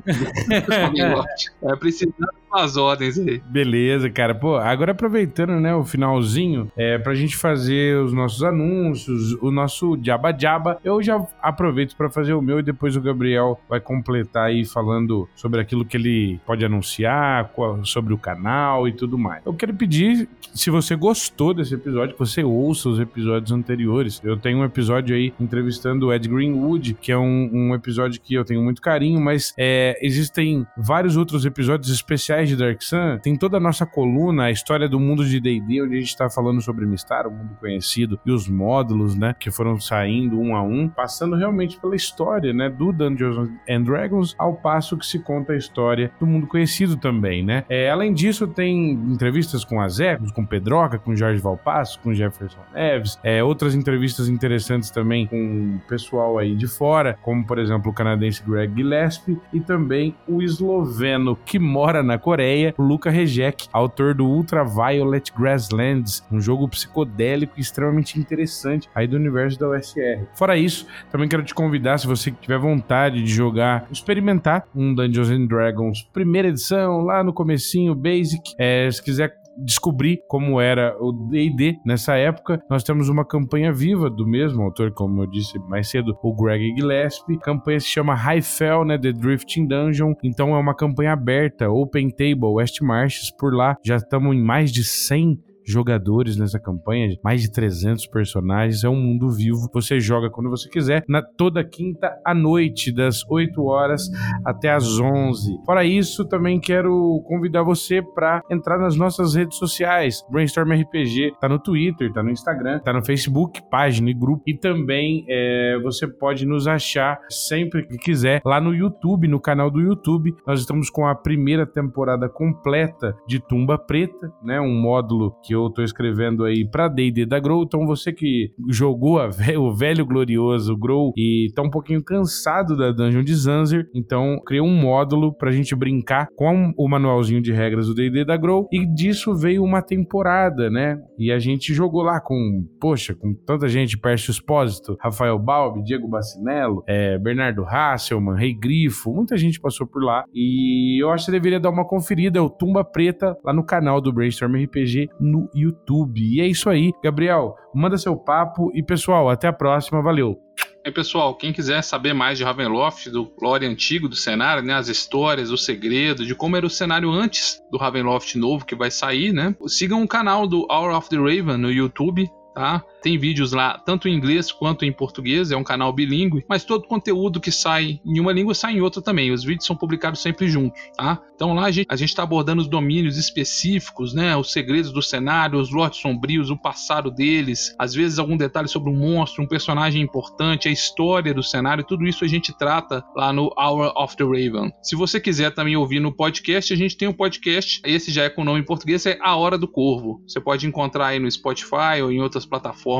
É 1.63 1.75
precisando 1.75 2.13
as 2.53 2.77
ordens 2.77 3.17
aí. 3.17 3.41
Beleza, 3.45 4.09
cara. 4.09 4.35
Pô, 4.35 4.55
agora 4.55 4.91
aproveitando, 4.91 5.59
né, 5.59 5.73
o 5.73 5.83
finalzinho, 5.83 6.71
é, 6.75 6.97
pra 6.97 7.13
gente 7.13 7.35
fazer 7.35 7.97
os 7.97 8.13
nossos 8.13 8.43
anúncios, 8.43 9.33
o 9.41 9.51
nosso 9.51 9.97
Jabba 10.01 10.35
Jabba, 10.37 10.79
eu 10.83 11.01
já 11.01 11.25
aproveito 11.41 11.95
para 11.95 12.09
fazer 12.09 12.33
o 12.33 12.41
meu 12.41 12.59
e 12.59 12.63
depois 12.63 12.95
o 12.95 13.01
Gabriel 13.01 13.59
vai 13.69 13.79
completar 13.79 14.47
aí 14.47 14.65
falando 14.65 15.27
sobre 15.35 15.61
aquilo 15.61 15.85
que 15.85 15.97
ele 15.97 16.39
pode 16.45 16.63
anunciar, 16.65 17.51
sobre 17.83 18.13
o 18.13 18.17
canal 18.17 18.87
e 18.87 18.93
tudo 18.93 19.17
mais. 19.17 19.41
Eu 19.45 19.53
quero 19.53 19.73
pedir, 19.73 20.27
se 20.53 20.69
você 20.69 20.95
gostou 20.95 21.53
desse 21.53 21.75
episódio, 21.75 22.13
que 22.13 22.19
você 22.19 22.43
ouça 22.43 22.89
os 22.89 22.99
episódios 22.99 23.51
anteriores. 23.51 24.21
Eu 24.23 24.37
tenho 24.37 24.59
um 24.59 24.65
episódio 24.65 25.15
aí 25.15 25.33
entrevistando 25.39 26.07
o 26.07 26.13
Ed 26.13 26.27
Greenwood, 26.27 26.95
que 26.95 27.11
é 27.11 27.17
um, 27.17 27.49
um 27.51 27.75
episódio 27.75 28.19
que 28.21 28.33
eu 28.33 28.43
tenho 28.43 28.61
muito 28.61 28.81
carinho, 28.81 29.19
mas 29.19 29.53
é, 29.57 29.97
existem 30.01 30.65
vários 30.77 31.17
outros 31.17 31.45
episódios 31.45 31.91
especiais 31.91 32.40
de 32.49 32.55
Dark 32.55 32.81
Sun, 32.81 33.17
tem 33.21 33.35
toda 33.35 33.57
a 33.57 33.59
nossa 33.59 33.85
coluna, 33.85 34.45
a 34.45 34.51
história 34.51 34.87
do 34.87 34.99
mundo 34.99 35.25
de 35.25 35.39
D&D, 35.39 35.81
onde 35.81 35.95
a 35.95 35.99
gente 35.99 36.09
está 36.09 36.29
falando 36.29 36.61
sobre 36.61 36.85
Mistar, 36.85 37.27
o 37.27 37.31
mundo 37.31 37.55
conhecido, 37.59 38.19
e 38.25 38.31
os 38.31 38.47
módulos, 38.47 39.15
né, 39.15 39.35
que 39.39 39.51
foram 39.51 39.79
saindo 39.79 40.39
um 40.39 40.55
a 40.55 40.61
um, 40.61 40.87
passando 40.87 41.35
realmente 41.35 41.79
pela 41.79 41.95
história, 41.95 42.53
né, 42.53 42.69
do 42.69 42.91
Dungeons 42.91 43.49
and 43.69 43.81
Dragons, 43.83 44.35
ao 44.37 44.53
passo 44.53 44.97
que 44.97 45.05
se 45.05 45.19
conta 45.19 45.53
a 45.53 45.57
história 45.57 46.11
do 46.19 46.25
mundo 46.25 46.47
conhecido 46.47 46.97
também, 46.97 47.43
né. 47.43 47.63
É, 47.69 47.89
além 47.89 48.13
disso, 48.13 48.47
tem 48.47 48.91
entrevistas 48.91 49.63
com 49.63 49.79
Azecos, 49.79 50.31
com 50.31 50.45
Pedroca, 50.45 50.97
com 50.97 51.15
Jorge 51.15 51.41
Valpasso, 51.41 51.99
com 51.99 52.13
Jefferson 52.13 52.59
Neves, 52.73 53.19
é, 53.23 53.43
outras 53.43 53.75
entrevistas 53.75 54.27
interessantes 54.27 54.89
também 54.89 55.27
com 55.27 55.75
o 55.75 55.87
pessoal 55.87 56.37
aí 56.37 56.55
de 56.55 56.67
fora, 56.67 57.17
como, 57.21 57.45
por 57.45 57.59
exemplo, 57.59 57.91
o 57.91 57.93
canadense 57.93 58.43
Greg 58.45 58.73
Gillespie 58.75 59.39
e 59.53 59.59
também 59.59 60.15
o 60.27 60.41
esloveno 60.41 61.35
que 61.35 61.59
mora 61.59 62.01
na 62.01 62.17
Coreia 62.17 62.30
Coreia, 62.31 62.73
Luca 62.79 63.09
Rejek, 63.09 63.67
autor 63.73 64.13
do 64.13 64.25
Ultraviolet 64.25 65.33
Grasslands, 65.37 66.23
um 66.31 66.39
jogo 66.39 66.65
psicodélico 66.69 67.59
extremamente 67.59 68.17
interessante 68.17 68.87
aí 68.95 69.05
do 69.05 69.17
universo 69.17 69.59
da 69.59 69.69
USR. 69.69 70.25
Fora 70.33 70.55
isso, 70.55 70.87
também 71.11 71.27
quero 71.27 71.43
te 71.43 71.53
convidar, 71.53 71.97
se 71.97 72.07
você 72.07 72.31
tiver 72.31 72.57
vontade 72.57 73.21
de 73.21 73.29
jogar, 73.29 73.85
experimentar 73.91 74.65
um 74.73 74.95
Dungeons 74.95 75.29
and 75.29 75.45
Dragons 75.45 76.07
primeira 76.13 76.47
edição, 76.47 77.01
lá 77.01 77.21
no 77.21 77.33
comecinho, 77.33 77.93
Basic, 77.93 78.53
é, 78.57 78.89
se 78.89 79.03
quiser 79.03 79.40
descobrir 79.57 80.21
como 80.27 80.59
era 80.59 80.95
o 80.99 81.11
D&D 81.11 81.77
nessa 81.85 82.15
época. 82.15 82.61
Nós 82.69 82.83
temos 82.83 83.09
uma 83.09 83.25
campanha 83.25 83.71
viva 83.71 84.09
do 84.09 84.25
mesmo 84.25 84.63
autor, 84.63 84.91
como 84.91 85.21
eu 85.21 85.27
disse 85.27 85.57
mais 85.59 85.89
cedo, 85.89 86.17
o 86.21 86.35
Greg 86.35 86.73
Gillespie. 86.75 87.35
A 87.35 87.39
campanha 87.39 87.79
se 87.79 87.87
chama 87.87 88.15
Highfell, 88.15 88.85
né, 88.85 88.97
The 88.97 89.11
Drifting 89.11 89.67
Dungeon. 89.67 90.13
Então 90.23 90.55
é 90.55 90.59
uma 90.59 90.75
campanha 90.75 91.13
aberta, 91.13 91.69
Open 91.69 92.09
Table, 92.09 92.53
West 92.53 92.81
Marches. 92.81 93.31
Por 93.31 93.53
lá 93.53 93.75
já 93.83 93.97
estamos 93.97 94.35
em 94.35 94.41
mais 94.41 94.71
de 94.71 94.83
100 94.83 95.39
jogadores 95.65 96.37
nessa 96.37 96.59
campanha, 96.59 97.15
mais 97.23 97.41
de 97.41 97.51
300 97.51 98.07
personagens, 98.07 98.83
é 98.83 98.89
um 98.89 98.95
mundo 98.95 99.29
vivo. 99.29 99.69
Você 99.73 99.99
joga 99.99 100.29
quando 100.29 100.49
você 100.49 100.69
quiser, 100.69 101.03
na 101.07 101.21
toda 101.21 101.63
quinta 101.63 102.11
à 102.25 102.33
noite, 102.33 102.91
das 102.91 103.23
8 103.29 103.63
horas 103.63 104.09
até 104.45 104.71
as 104.71 104.99
11. 104.99 105.57
Fora 105.65 105.83
isso, 105.83 106.25
também 106.27 106.59
quero 106.59 107.21
convidar 107.25 107.63
você 107.63 108.01
para 108.01 108.41
entrar 108.49 108.77
nas 108.77 108.95
nossas 108.95 109.35
redes 109.35 109.57
sociais. 109.57 110.23
Brainstorm 110.29 110.71
RPG 110.71 111.33
tá 111.39 111.47
no 111.47 111.59
Twitter, 111.59 112.11
tá 112.11 112.23
no 112.23 112.31
Instagram, 112.31 112.79
tá 112.79 112.93
no 112.93 113.03
Facebook, 113.05 113.61
página 113.69 114.09
e 114.09 114.13
grupo. 114.13 114.43
E 114.47 114.57
também 114.57 115.25
é, 115.27 115.79
você 115.81 116.07
pode 116.07 116.45
nos 116.45 116.67
achar 116.67 117.19
sempre 117.29 117.85
que 117.87 117.97
quiser 117.97 118.41
lá 118.45 118.59
no 118.59 118.73
YouTube, 118.73 119.27
no 119.27 119.39
canal 119.39 119.69
do 119.69 119.79
YouTube. 119.79 120.35
Nós 120.45 120.59
estamos 120.59 120.89
com 120.89 121.05
a 121.05 121.15
primeira 121.15 121.65
temporada 121.65 122.27
completa 122.29 123.15
de 123.27 123.39
Tumba 123.39 123.77
Preta, 123.77 124.31
né? 124.43 124.59
Um 124.59 124.79
módulo 124.79 125.35
que 125.43 125.50
eu 125.51 125.69
tô 125.69 125.81
escrevendo 125.81 126.43
aí 126.43 126.67
pra 126.69 126.87
D&D 126.87 127.25
da 127.25 127.39
Grow. 127.39 127.63
Então 127.63 127.85
você 127.85 128.11
que 128.11 128.51
jogou 128.69 129.19
o 129.19 129.75
velho 129.75 130.05
glorioso 130.05 130.77
Grow 130.77 131.11
e 131.17 131.51
tá 131.55 131.61
um 131.61 131.69
pouquinho 131.69 132.03
cansado 132.03 132.75
da 132.77 132.91
Dungeon 132.91 133.23
de 133.23 133.35
Zanzer, 133.35 133.89
então 133.93 134.39
criei 134.45 134.61
um 134.61 134.73
módulo 134.73 135.33
pra 135.33 135.51
gente 135.51 135.75
brincar 135.75 136.27
com 136.35 136.73
o 136.77 136.87
manualzinho 136.87 137.41
de 137.41 137.51
regras 137.51 137.87
do 137.87 137.95
D&D 137.95 138.25
da 138.25 138.37
Grow. 138.37 138.67
E 138.71 138.85
disso 138.85 139.35
veio 139.35 139.63
uma 139.63 139.81
temporada, 139.81 140.69
né? 140.69 140.97
E 141.17 141.31
a 141.31 141.39
gente 141.39 141.73
jogou 141.73 142.01
lá 142.01 142.19
com, 142.19 142.65
poxa, 142.79 143.13
com 143.13 143.33
tanta 143.45 143.67
gente, 143.67 143.97
Pércio 143.97 144.31
Espósito, 144.31 144.97
Rafael 144.99 145.37
Balbi, 145.37 145.83
Diego 145.83 146.07
Bacinello, 146.07 146.83
é, 146.87 147.17
Bernardo 147.17 147.63
Hasselman, 147.65 148.35
Rei 148.35 148.53
Grifo, 148.53 149.13
muita 149.13 149.37
gente 149.37 149.59
passou 149.59 149.87
por 149.87 150.03
lá. 150.03 150.23
E 150.33 151.01
eu 151.01 151.09
acho 151.09 151.25
que 151.25 151.31
você 151.31 151.37
deveria 151.37 151.59
dar 151.59 151.69
uma 151.69 151.87
conferida, 151.87 152.39
é 152.39 152.41
o 152.41 152.49
Tumba 152.49 152.83
Preta 152.83 153.37
lá 153.43 153.53
no 153.53 153.63
canal 153.63 154.01
do 154.01 154.13
Brainstorm 154.13 154.55
RPG 154.55 155.09
no 155.19 155.40
YouTube. 155.53 156.21
E 156.21 156.41
é 156.41 156.47
isso 156.47 156.69
aí, 156.69 156.91
Gabriel. 157.03 157.55
Manda 157.73 157.97
seu 157.97 158.15
papo 158.15 158.71
e 158.73 158.83
pessoal, 158.83 159.29
até 159.29 159.47
a 159.47 159.53
próxima. 159.53 160.01
Valeu. 160.01 160.37
E 160.83 160.91
pessoal, 160.91 161.35
quem 161.35 161.53
quiser 161.53 161.83
saber 161.83 162.13
mais 162.13 162.39
de 162.39 162.43
Ravenloft, 162.43 163.07
do 163.09 163.31
lore 163.39 163.67
antigo 163.67 164.09
do 164.09 164.15
cenário, 164.15 164.63
né, 164.63 164.73
as 164.73 164.87
histórias, 164.87 165.51
o 165.51 165.57
segredo, 165.57 166.25
de 166.25 166.33
como 166.33 166.57
era 166.57 166.65
o 166.65 166.69
cenário 166.69 167.11
antes 167.11 167.61
do 167.71 167.77
Ravenloft 167.77 168.35
novo 168.35 168.65
que 168.65 168.75
vai 168.75 168.89
sair, 168.89 169.31
né? 169.31 169.55
Sigam 169.67 170.01
o 170.01 170.07
canal 170.07 170.47
do 170.47 170.65
Hour 170.71 170.95
of 170.95 171.07
the 171.09 171.17
Raven 171.17 171.57
no 171.57 171.71
YouTube, 171.71 172.27
tá? 172.55 172.83
Tem 173.01 173.17
vídeos 173.17 173.51
lá 173.51 173.79
tanto 173.79 174.07
em 174.07 174.13
inglês 174.13 174.51
quanto 174.51 174.85
em 174.85 174.91
português, 174.91 175.49
é 175.51 175.57
um 175.57 175.63
canal 175.63 175.91
bilíngue, 175.91 176.45
mas 176.47 176.63
todo 176.63 176.87
conteúdo 176.87 177.41
que 177.41 177.51
sai 177.51 177.99
em 178.05 178.19
uma 178.19 178.31
língua 178.31 178.53
sai 178.53 178.73
em 178.73 178.81
outra 178.81 179.01
também. 179.01 179.31
Os 179.31 179.43
vídeos 179.43 179.65
são 179.65 179.75
publicados 179.75 180.21
sempre 180.21 180.47
juntos, 180.47 180.79
tá? 180.95 181.19
Então 181.33 181.53
lá 181.53 181.65
a 181.65 181.71
gente, 181.71 181.87
a 181.89 181.95
gente 181.95 182.15
tá 182.15 182.21
abordando 182.21 182.61
os 182.61 182.67
domínios 182.67 183.17
específicos, 183.17 184.13
né? 184.13 184.37
Os 184.37 184.51
segredos 184.51 184.91
do 184.91 185.01
cenário, 185.01 185.59
os 185.59 185.71
lotes 185.71 185.99
sombrios, 185.99 186.51
o 186.51 186.57
passado 186.57 187.09
deles, 187.09 187.75
às 187.79 187.95
vezes 187.95 188.19
algum 188.19 188.37
detalhe 188.37 188.67
sobre 188.67 188.91
um 188.91 188.95
monstro, 188.95 189.43
um 189.43 189.47
personagem 189.47 190.01
importante, 190.01 190.67
a 190.67 190.71
história 190.71 191.33
do 191.33 191.41
cenário, 191.41 191.83
tudo 191.83 192.05
isso 192.05 192.23
a 192.23 192.27
gente 192.27 192.55
trata 192.55 193.03
lá 193.15 193.33
no 193.33 193.51
Hour 193.57 193.91
of 193.95 194.15
the 194.15 194.23
Raven. 194.23 194.71
Se 194.83 194.95
você 194.95 195.19
quiser 195.19 195.51
também 195.51 195.75
ouvir 195.75 195.99
no 195.99 196.13
podcast, 196.13 196.71
a 196.71 196.77
gente 196.77 196.95
tem 196.95 197.07
um 197.07 197.13
podcast, 197.13 197.81
esse 197.83 198.11
já 198.11 198.25
é 198.25 198.29
com 198.29 198.43
o 198.43 198.45
nome 198.45 198.59
em 198.59 198.65
português, 198.65 199.05
é 199.07 199.17
A 199.21 199.35
Hora 199.35 199.57
do 199.57 199.67
Corvo. 199.67 200.21
Você 200.27 200.39
pode 200.39 200.67
encontrar 200.67 201.07
aí 201.07 201.19
no 201.19 201.31
Spotify 201.31 202.01
ou 202.03 202.11
em 202.11 202.21
outras 202.21 202.45
plataformas 202.45 202.90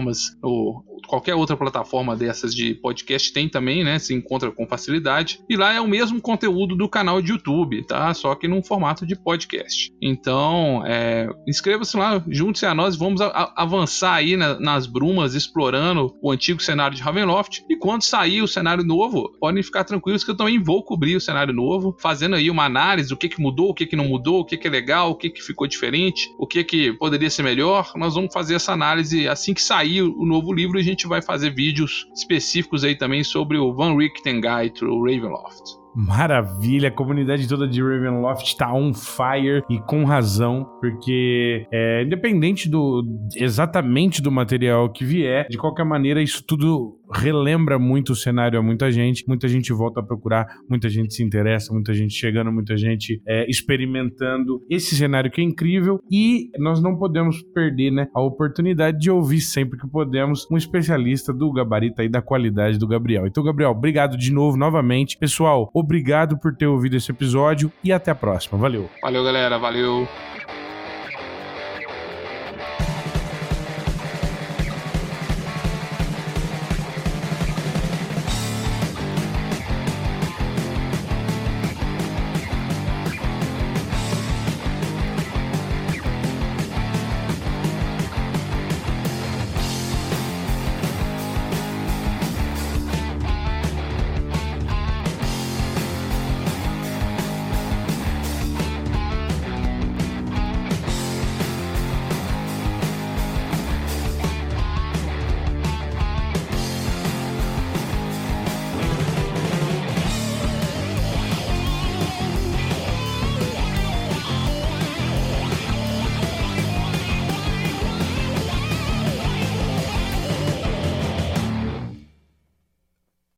o, 0.44 0.84
qualquer 1.08 1.36
outra 1.36 1.58
plataforma 1.58 2.16
dessas 2.16 2.54
de 2.54 2.74
podcast 2.76 3.34
tem 3.34 3.50
também, 3.50 3.84
né? 3.84 4.00
Se 4.00 4.14
encontra 4.14 4.52
com 4.52 4.68
facilidade. 4.68 5.44
E 5.50 5.58
lá 5.58 5.74
é 5.74 5.82
o 5.82 5.88
mesmo 5.88 6.22
conteúdo 6.22 6.76
do 6.76 6.88
canal 6.88 7.22
de 7.22 7.32
YouTube, 7.32 7.84
tá? 7.84 8.14
Só 8.14 8.36
que 8.36 8.48
num 8.48 8.64
formato 8.64 9.06
de 9.06 9.16
podcast. 9.16 9.92
Então, 10.02 10.84
é, 10.86 11.28
inscreva-se 11.48 11.98
lá, 11.98 12.24
junte-se 12.30 12.66
a 12.66 12.74
nós, 12.74 12.96
vamos 12.96 13.22
a, 13.22 13.28
a, 13.28 13.64
avançar 13.64 14.14
aí 14.14 14.38
na, 14.38 14.60
nas 14.60 14.88
brumas, 14.88 15.36
explorando 15.36 16.16
o 16.22 16.32
antigo 16.32 16.62
cenário 16.62 16.96
de 16.96 17.04
Ravenloft. 17.04 17.66
E 17.70 17.76
quando 17.76 18.04
sair 18.04 18.42
o 18.42 18.48
cenário 18.48 18.84
novo, 18.84 19.32
podem 19.40 19.64
ficar 19.64 19.84
tranquilos 19.84 20.24
que 20.24 20.32
eu 20.32 20.38
também 20.38 20.62
vou 20.62 20.84
cobrir 20.84 21.16
o 21.16 21.22
cenário 21.22 21.54
novo, 21.54 21.96
fazendo 22.00 22.36
aí 22.36 22.50
uma 22.50 22.66
análise 22.66 23.10
do 23.10 23.18
que, 23.18 23.30
que 23.30 23.42
mudou, 23.42 23.70
o 23.70 23.74
que, 23.74 23.86
que 23.86 23.96
não 23.96 24.06
mudou, 24.06 24.40
o 24.40 24.46
que, 24.46 24.58
que 24.58 24.68
é 24.68 24.72
legal, 24.72 25.12
o 25.12 25.16
que, 25.16 25.30
que 25.30 25.42
ficou 25.42 25.68
diferente, 25.68 26.30
o 26.38 26.48
que, 26.48 26.64
que 26.64 26.94
poderia 26.94 27.30
ser 27.30 27.44
melhor. 27.44 27.92
Nós 27.96 28.16
vamos 28.16 28.34
fazer 28.34 28.56
essa 28.56 28.72
análise 28.72 29.28
assim 29.28 29.54
que 29.54 29.62
sair 29.62 29.81
o 30.02 30.26
novo 30.26 30.54
livro. 30.54 30.78
A 30.78 30.84
gente 30.84 31.08
vai 31.08 31.22
fazer 31.22 31.50
vídeos 31.50 32.08
específicos 32.14 32.84
aí 32.84 32.96
também 32.96 33.24
sobre 33.24 33.58
o 33.58 33.74
Van 33.74 33.96
Richten 33.98 34.42
Guide 34.42 34.74
to 34.74 34.86
Ravenloft. 35.04 35.82
Maravilha, 35.94 36.88
a 36.88 36.92
comunidade 36.92 37.48
toda 37.48 37.68
de 37.68 37.82
Ravenloft 37.82 38.56
tá 38.56 38.74
on 38.74 38.94
fire 38.94 39.62
e 39.70 39.78
com 39.80 40.06
razão, 40.06 40.66
porque 40.80 41.68
é, 41.72 42.04
independente 42.04 42.70
do 42.70 43.04
exatamente 43.36 44.22
do 44.22 44.32
material 44.32 44.90
que 44.90 45.04
vier, 45.04 45.48
de 45.50 45.58
qualquer 45.58 45.84
maneira 45.84 46.22
isso 46.22 46.44
tudo 46.48 46.98
relembra 47.14 47.78
muito 47.78 48.14
o 48.14 48.16
cenário 48.16 48.60
a 48.60 48.64
muita 48.64 48.92
gente, 48.92 49.24
muita 49.28 49.48
gente 49.48 49.72
volta 49.74 50.00
a 50.00 50.04
procurar, 50.04 50.46
muita 50.70 50.90
gente 50.90 51.14
se 51.14 51.24
interessa, 51.24 51.74
muita 51.74 51.94
gente 51.94 52.14
chegando, 52.14 52.52
muita 52.52 52.78
gente 52.78 53.22
é, 53.28 53.50
experimentando 53.50 54.62
esse 54.70 54.96
cenário 54.96 55.32
que 55.32 55.42
é 55.42 55.44
incrível 55.44 56.00
e 56.12 56.50
nós 56.58 56.82
não 56.82 56.98
podemos 56.98 57.42
perder 57.54 57.92
né, 57.92 58.08
a 58.14 58.22
oportunidade 58.22 59.00
de 59.00 59.10
ouvir 59.10 59.42
sempre 59.42 59.80
que 59.80 59.88
podemos 59.88 60.48
um 60.52 60.58
especialista 60.58 61.34
do 61.34 61.52
gabarito 61.52 62.02
e 62.02 62.10
da 62.10 62.22
qualidade 62.22 62.78
do 62.78 62.88
Gabriel. 62.88 63.28
Então, 63.28 63.44
Gabriel, 63.44 63.72
obrigado 63.72 64.18
de 64.18 64.32
novo, 64.32 64.58
novamente. 64.58 65.18
Pessoal, 65.18 65.70
obrigado 65.74 66.38
por 66.38 66.56
ter 66.56 66.68
ouvido 66.68 66.96
esse 66.96 67.12
episódio 67.12 67.72
e 67.84 67.92
até 67.92 68.12
a 68.12 68.16
próxima. 68.16 68.58
Valeu. 68.58 68.90
Valeu, 69.02 69.24
galera. 69.24 69.58
Valeu. 69.58 70.31